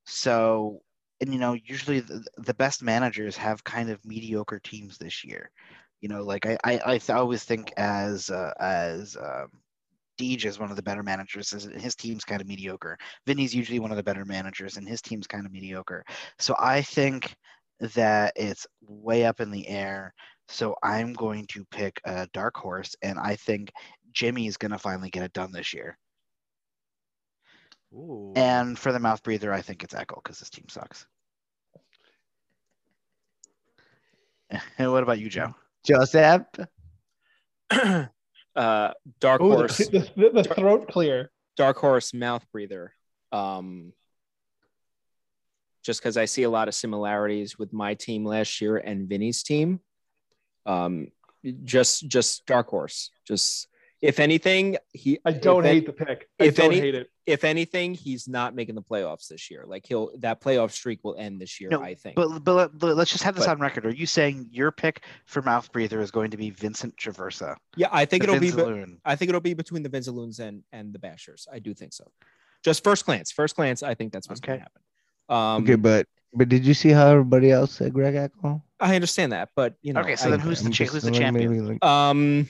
So, 0.05 0.83
and 1.21 1.33
you 1.33 1.39
know, 1.39 1.55
usually 1.65 2.01
the, 2.01 2.25
the 2.39 2.55
best 2.55 2.83
managers 2.83 3.37
have 3.37 3.63
kind 3.63 3.89
of 3.91 4.05
mediocre 4.05 4.59
teams 4.59 4.99
this 4.99 5.25
year. 5.25 5.51
You 6.01 6.09
know, 6.09 6.25
like 6.25 6.45
I, 6.45 6.59
I, 6.65 7.01
I 7.09 7.13
always 7.13 7.45
think 7.45 7.73
as 7.77 8.31
uh, 8.31 8.53
as 8.59 9.17
um, 9.17 9.49
Deej 10.19 10.45
is 10.45 10.59
one 10.59 10.71
of 10.71 10.77
the 10.77 10.83
better 10.83 11.03
managers, 11.03 11.53
and 11.53 11.81
his 11.81 11.95
team's 11.95 12.25
kind 12.25 12.41
of 12.41 12.49
mediocre. 12.49 12.99
Vinny's 13.27 13.55
usually 13.55 13.79
one 13.79 13.91
of 13.91 13.97
the 13.97 14.03
better 14.03 14.25
managers, 14.25 14.77
and 14.77 14.89
his 14.89 15.01
team's 15.01 15.27
kind 15.27 15.47
of 15.47 15.53
mediocre. 15.53 16.05
So 16.39 16.55
I 16.59 16.83
think 16.83 17.35
that 17.81 18.33
it's 18.37 18.67
way 18.87 19.25
up 19.25 19.41
in 19.41 19.51
the 19.51 19.69
air. 19.69 20.15
So 20.49 20.77
I'm 20.83 21.13
going 21.15 21.47
to 21.49 21.65
pick 21.71 22.01
a 22.05 22.29
dark 22.33 22.57
horse, 22.57 22.95
and 23.03 23.19
I 23.19 23.37
think 23.37 23.73
Jimmy 24.13 24.47
is 24.47 24.57
going 24.57 24.73
to 24.73 24.79
finally 24.79 25.11
get 25.11 25.23
it 25.23 25.33
done 25.33 25.53
this 25.53 25.73
year. 25.73 25.99
And 28.37 28.79
for 28.79 28.93
the 28.93 28.99
mouth 28.99 29.23
breather, 29.23 29.53
I 29.53 29.63
think 29.63 29.83
it's 29.85 29.95
Echo 29.95 30.21
because 30.23 30.39
this 30.41 30.51
team 30.51 30.69
sucks. 30.69 31.07
And 34.79 34.93
what 34.93 35.03
about 35.03 35.19
you, 35.19 35.29
Joe? 35.29 35.55
Joseph. 35.87 36.43
uh, 37.71 38.09
dark 39.21 39.41
Oh, 39.41 39.51
horse, 39.51 39.79
the, 39.79 40.11
the, 40.17 40.31
the 40.43 40.45
throat 40.45 40.89
clear. 40.89 41.31
dark 41.57 41.77
horse 41.79 42.13
mouth 42.13 42.45
breather. 42.53 42.93
Um, 43.33 43.93
just 45.85 46.01
because 46.01 46.17
I 46.17 46.25
see 46.25 46.43
a 46.45 46.51
lot 46.51 46.67
of 46.69 46.75
similarities 46.75 47.59
with 47.59 47.73
my 47.73 47.95
team 47.95 48.25
last 48.25 48.61
year 48.61 48.79
and 48.79 49.09
Vinny's 49.09 49.43
team. 49.43 49.81
Um, 50.67 51.09
just 51.65 52.09
just 52.09 52.47
dark 52.47 52.69
horse. 52.69 53.11
Just 53.29 53.69
if 54.01 54.19
anything, 54.19 54.77
he 54.93 55.19
I 55.25 55.33
don't 55.33 55.65
hate 55.65 55.71
any- 55.71 55.81
the 55.81 55.93
pick. 55.93 56.29
I 56.41 56.45
if 56.45 56.57
don't 56.57 56.73
any- 56.73 56.81
hate 56.81 56.95
it. 56.95 57.11
if 57.27 57.45
anything, 57.45 57.93
he's 57.95 58.27
not 58.27 58.55
making 58.55 58.75
the 58.75 58.83
playoffs 58.83 59.29
this 59.29 59.51
year. 59.51 59.65
Like 59.67 59.85
he'll 59.87 60.11
that 60.21 60.41
playoff 60.41 60.71
streak 60.71 61.01
will 61.05 61.17
end 61.17 61.39
this 61.41 61.61
year. 61.61 61.69
No, 61.71 61.83
I 61.83 61.95
think. 61.95 62.17
But, 62.17 62.39
but, 62.45 62.53
let- 62.55 62.79
but 62.79 62.97
let's 62.97 63.11
just 63.11 63.25
have 63.25 63.35
this 63.35 63.45
But- 63.45 63.53
on 63.53 63.61
record. 63.61 63.85
Are 63.85 63.91
you 63.95 64.07
saying 64.07 64.49
your 64.51 64.73
pick 64.73 65.05
for 65.27 65.43
mouth 65.43 65.71
breather 65.71 66.01
is 66.01 66.11
going 66.11 66.31
to 66.31 66.39
be 66.39 66.49
Vincent 66.51 66.97
Traversa? 66.97 67.57
yeah, 67.77 67.89
I 67.93 68.07
think 68.07 68.25
it'll 68.25 68.41
be. 68.41 68.51
be- 68.51 68.97
I 69.05 69.17
think 69.17 69.29
it'll 69.29 69.41
be 69.43 69.55
between 69.55 69.83
the 69.83 69.91
Vinzaloons 69.91 70.41
and 70.41 70.63
and 70.73 70.95
the 70.95 70.99
Bashers. 70.99 71.47
I 71.53 71.59
do 71.59 71.75
think 71.75 71.93
so. 71.93 72.11
Just 72.65 72.83
first 72.83 73.05
glance, 73.05 73.31
first 73.31 73.57
glance, 73.57 73.83
I 73.83 73.93
think 73.95 74.15
that's 74.15 74.27
what's 74.31 74.41
going 74.41 74.59
to 74.59 74.63
happen. 74.63 74.81
Um, 75.29 75.63
okay, 75.63 75.77
but 75.77 76.07
but 76.33 76.49
did 76.49 76.67
you 76.67 76.75
see 76.75 76.91
how 76.91 77.09
everybody 77.09 77.51
else 77.51 77.73
said 77.73 77.93
Greg 77.93 78.15
Echo? 78.15 78.63
I 78.81 78.95
understand 78.95 79.33
that, 79.33 79.51
but 79.57 79.75
you 79.83 79.93
know, 79.93 80.01
Okay, 80.01 80.17
so 80.17 80.27
I, 80.29 80.31
then 80.33 80.41
who's 80.41 80.61
the 80.61 80.67
I'm 80.67 80.73
cha- 80.73 80.85
who's 80.87 81.03
the 81.03 81.11
champion? 81.11 81.67
like, 81.69 81.85
um, 81.85 82.47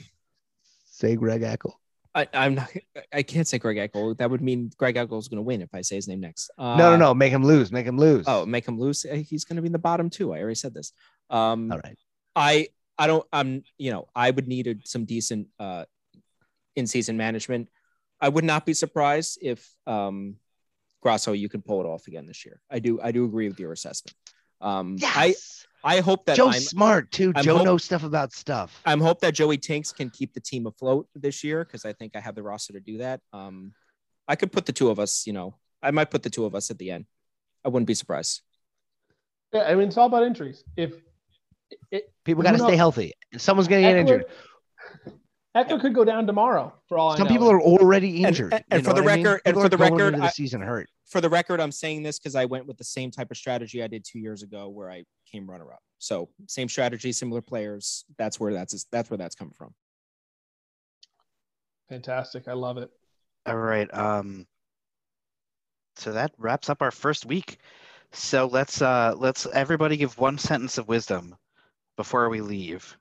say 0.85 1.15
Greg 1.15 1.43
Echo. 1.43 1.79
I, 2.15 2.27
I'm 2.33 2.55
not. 2.55 2.71
I 3.13 3.23
can't 3.23 3.45
say 3.45 3.57
Greg 3.59 3.75
Eckel. 3.77 4.17
That 4.17 4.31
would 4.31 4.41
mean 4.41 4.71
Greg 4.77 4.95
Eckel 4.95 5.19
is 5.19 5.27
going 5.27 5.37
to 5.37 5.41
win 5.43 5.61
if 5.61 5.69
I 5.73 5.81
say 5.81 5.95
his 5.97 6.07
name 6.07 6.21
next. 6.21 6.49
Uh, 6.57 6.77
no, 6.77 6.91
no, 6.91 6.95
no. 6.95 7.13
Make 7.13 7.31
him 7.33 7.43
lose. 7.43 7.73
Make 7.73 7.85
him 7.85 7.97
lose. 7.97 8.23
Oh, 8.25 8.45
make 8.45 8.65
him 8.65 8.79
lose. 8.79 9.05
Eh, 9.05 9.17
He's 9.17 9.43
going 9.43 9.57
to 9.57 9.61
be 9.61 9.65
in 9.65 9.73
the 9.73 9.79
bottom 9.79 10.09
too. 10.09 10.33
I 10.33 10.39
already 10.39 10.55
said 10.55 10.73
this. 10.73 10.93
Um, 11.29 11.71
all 11.73 11.79
right. 11.83 11.97
I 12.35 12.69
I 12.97 13.07
don't 13.07 13.25
I'm 13.33 13.63
you 13.77 13.91
know 13.91 14.07
I 14.15 14.31
would 14.31 14.47
need 14.47 14.67
a, 14.67 14.75
some 14.85 15.03
decent 15.03 15.47
uh 15.59 15.83
in 16.77 16.87
season 16.87 17.17
management. 17.17 17.67
I 18.21 18.29
would 18.29 18.45
not 18.45 18.65
be 18.65 18.73
surprised 18.73 19.39
if 19.41 19.69
um 19.85 20.37
Grasso 21.05 21.33
you 21.33 21.49
can 21.49 21.61
pull 21.61 21.81
it 21.81 21.85
off 21.85 22.07
again 22.07 22.25
this 22.25 22.43
year. 22.47 22.59
I 22.71 22.79
do 22.79 22.99
I 22.99 23.11
do 23.11 23.25
agree 23.25 23.47
with 23.47 23.59
your 23.59 23.71
assessment. 23.71 24.15
Um 24.59 24.97
I 25.03 25.27
Yes. 25.27 25.67
I 25.83 25.99
hope 25.99 26.25
that 26.25 26.35
Joe's 26.35 26.55
I'm 26.55 26.61
smart 26.61 27.11
too. 27.11 27.31
I'm 27.35 27.43
Joe 27.43 27.57
hope- 27.57 27.65
knows 27.65 27.83
stuff 27.83 28.03
about 28.03 28.33
stuff. 28.33 28.81
I'm 28.87 28.99
hope 28.99 29.19
that 29.19 29.35
Joey 29.35 29.59
Tinks 29.59 29.91
can 29.93 30.09
keep 30.09 30.33
the 30.33 30.39
team 30.39 30.65
afloat 30.65 31.07
this 31.13 31.43
year 31.43 31.63
because 31.63 31.85
I 31.85 31.93
think 31.93 32.15
I 32.15 32.19
have 32.21 32.33
the 32.33 32.41
roster 32.41 32.73
to 32.73 32.79
do 32.79 32.97
that. 32.97 33.21
Um 33.31 33.73
I 34.27 34.35
could 34.35 34.51
put 34.51 34.65
the 34.65 34.73
two 34.73 34.89
of 34.89 34.97
us, 34.97 35.27
you 35.27 35.33
know, 35.33 35.53
I 35.83 35.91
might 35.91 36.09
put 36.09 36.23
the 36.23 36.31
two 36.31 36.45
of 36.45 36.55
us 36.55 36.71
at 36.71 36.79
the 36.79 36.89
end. 36.89 37.05
I 37.63 37.69
wouldn't 37.69 37.85
be 37.85 37.93
surprised. 37.93 38.41
Yeah, 39.53 39.61
I 39.61 39.75
mean, 39.75 39.89
it's 39.89 39.97
all 39.97 40.07
about 40.07 40.23
injuries. 40.23 40.63
If 40.75 40.95
it, 41.91 42.11
People 42.23 42.41
got 42.41 42.53
to 42.53 42.59
stay 42.59 42.75
healthy. 42.75 43.13
Someone's 43.37 43.67
gonna 43.67 43.81
get 43.81 43.95
injured. 43.95 44.25
Echo 45.55 45.79
could 45.79 45.93
go 45.95 46.03
down 46.03 46.27
tomorrow 46.27 46.73
for 46.89 46.97
all 46.97 47.09
I 47.09 47.13
know. 47.13 47.17
Some 47.19 47.27
people 47.29 47.49
are 47.49 47.61
already 47.61 48.23
injured. 48.23 48.53
and- 48.53 48.61
you 48.69 48.75
and 48.77 48.85
for 48.85 48.93
the 48.93 49.01
what 49.01 49.11
I 49.13 49.15
mean? 49.15 49.25
record- 49.25 49.41
and 49.45 49.53
for 49.55 49.65
are 49.65 49.69
the 49.69 49.77
going 49.77 49.93
record, 49.93 50.07
into 50.09 50.19
the 50.19 50.25
I- 50.25 50.29
season 50.31 50.61
hurt. 50.61 50.89
for 51.05 51.21
the 51.21 51.29
record, 51.29 51.61
I'm 51.61 51.71
saying 51.71 52.03
this 52.03 52.19
because 52.19 52.35
I 52.35 52.43
went 52.45 52.65
with 52.67 52.77
the 52.77 52.83
same 52.83 53.09
type 53.09 53.31
of 53.31 53.37
strategy 53.37 53.81
I 53.81 53.87
did 53.87 54.03
two 54.03 54.19
years 54.19 54.43
ago, 54.43 54.67
where 54.67 54.91
I 54.91 55.05
came 55.31 55.49
runner 55.49 55.71
up. 55.71 55.79
So 55.97 56.29
same 56.47 56.67
strategy, 56.67 57.11
similar 57.13 57.41
players. 57.41 58.03
That's 58.17 58.37
where 58.39 58.53
that's 58.53 58.83
that's 58.91 59.09
where 59.09 59.17
that's 59.17 59.33
coming 59.35 59.53
from. 59.57 59.73
Fantastic. 61.89 62.47
I 62.47 62.53
love 62.53 62.77
it. 62.77 62.89
All 63.45 63.57
right. 63.57 63.91
Um. 63.93 64.45
So 65.95 66.11
that 66.11 66.33
wraps 66.37 66.69
up 66.69 66.81
our 66.81 66.91
first 66.91 67.25
week. 67.25 67.59
So 68.11 68.47
let's 68.47 68.81
uh 68.81 69.13
let's 69.17 69.45
everybody 69.53 69.95
give 69.95 70.17
one 70.17 70.37
sentence 70.37 70.77
of 70.77 70.87
wisdom 70.89 71.35
before 71.95 72.27
we 72.29 72.41
leave. 72.41 72.97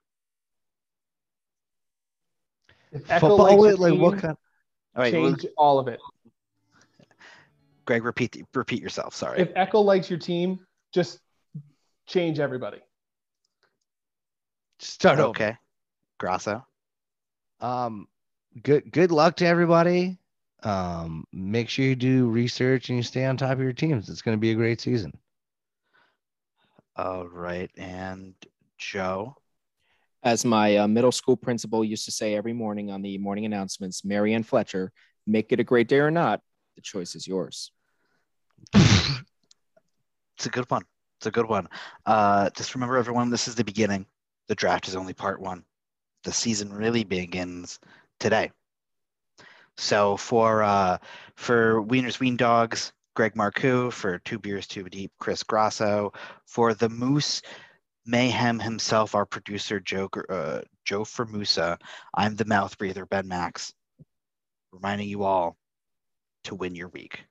If 2.94 3.10
Echo 3.10 3.28
Football, 3.28 3.46
likes 3.46 3.60
wait, 3.60 3.68
your 3.68 3.76
like 3.78 3.92
team, 3.92 4.00
what 4.00 4.18
kind? 4.18 4.36
All 4.96 5.02
right, 5.02 5.12
well, 5.12 5.22
change 5.22 5.46
all 5.56 5.78
of 5.80 5.88
it. 5.88 6.00
Greg, 7.84 8.04
repeat 8.04 8.42
repeat 8.54 8.80
yourself. 8.80 9.14
Sorry. 9.14 9.40
If 9.40 9.50
Echo 9.56 9.80
likes 9.80 10.08
your 10.08 10.18
team, 10.18 10.60
just 10.92 11.18
change 12.06 12.38
everybody. 12.38 12.78
Start 14.78 15.18
over. 15.18 15.30
okay. 15.30 15.56
Grasso. 16.18 16.64
Um, 17.60 18.06
good 18.62 18.90
good 18.92 19.10
luck 19.10 19.36
to 19.36 19.46
everybody. 19.46 20.18
Um, 20.62 21.24
make 21.32 21.68
sure 21.68 21.84
you 21.84 21.96
do 21.96 22.28
research 22.28 22.88
and 22.88 22.96
you 22.96 23.02
stay 23.02 23.24
on 23.24 23.36
top 23.36 23.52
of 23.52 23.60
your 23.60 23.72
teams. 23.72 24.08
It's 24.08 24.22
going 24.22 24.36
to 24.36 24.40
be 24.40 24.52
a 24.52 24.54
great 24.54 24.80
season. 24.80 25.12
All 26.96 27.26
right, 27.26 27.70
and 27.76 28.34
Joe. 28.78 29.36
As 30.24 30.44
my 30.44 30.78
uh, 30.78 30.88
middle 30.88 31.12
school 31.12 31.36
principal 31.36 31.84
used 31.84 32.06
to 32.06 32.10
say 32.10 32.34
every 32.34 32.54
morning 32.54 32.90
on 32.90 33.02
the 33.02 33.18
morning 33.18 33.44
announcements, 33.44 34.04
Marianne 34.04 34.42
Fletcher, 34.42 34.90
make 35.26 35.52
it 35.52 35.60
a 35.60 35.64
great 35.64 35.86
day 35.86 35.98
or 35.98 36.10
not, 36.10 36.40
the 36.76 36.82
choice 36.82 37.14
is 37.14 37.26
yours. 37.26 37.70
It's 40.36 40.46
a 40.46 40.50
good 40.50 40.68
one. 40.70 40.82
It's 41.18 41.26
a 41.26 41.30
good 41.30 41.46
one. 41.46 41.68
Uh, 42.04 42.50
just 42.56 42.74
remember, 42.74 42.96
everyone, 42.96 43.30
this 43.30 43.48
is 43.48 43.54
the 43.54 43.64
beginning. 43.64 44.06
The 44.48 44.54
draft 44.54 44.88
is 44.88 44.96
only 44.96 45.14
part 45.14 45.40
one. 45.40 45.64
The 46.24 46.32
season 46.32 46.72
really 46.72 47.04
begins 47.04 47.78
today. 48.20 48.50
So 49.76 50.16
for 50.16 50.62
uh, 50.62 50.98
for 51.36 51.82
Wieners 51.82 52.20
Wien 52.20 52.36
Dogs, 52.36 52.92
Greg 53.14 53.34
Marcoux. 53.34 53.92
For 53.92 54.18
Two 54.18 54.38
Beers 54.38 54.66
Too 54.66 54.84
Deep, 54.88 55.12
Chris 55.18 55.42
Grasso. 55.42 56.12
For 56.46 56.74
the 56.74 56.88
Moose 56.88 57.42
Mayhem 58.06 58.58
himself, 58.58 59.14
our 59.14 59.26
producer 59.26 59.80
Joe 59.80 60.08
uh, 60.28 60.60
Joe 60.84 61.04
Formusa. 61.04 61.78
I'm 62.14 62.36
the 62.36 62.44
mouth 62.44 62.76
breather 62.76 63.06
Ben 63.06 63.26
Max, 63.26 63.72
reminding 64.72 65.08
you 65.08 65.24
all 65.24 65.56
to 66.44 66.54
win 66.54 66.74
your 66.74 66.88
week. 66.88 67.24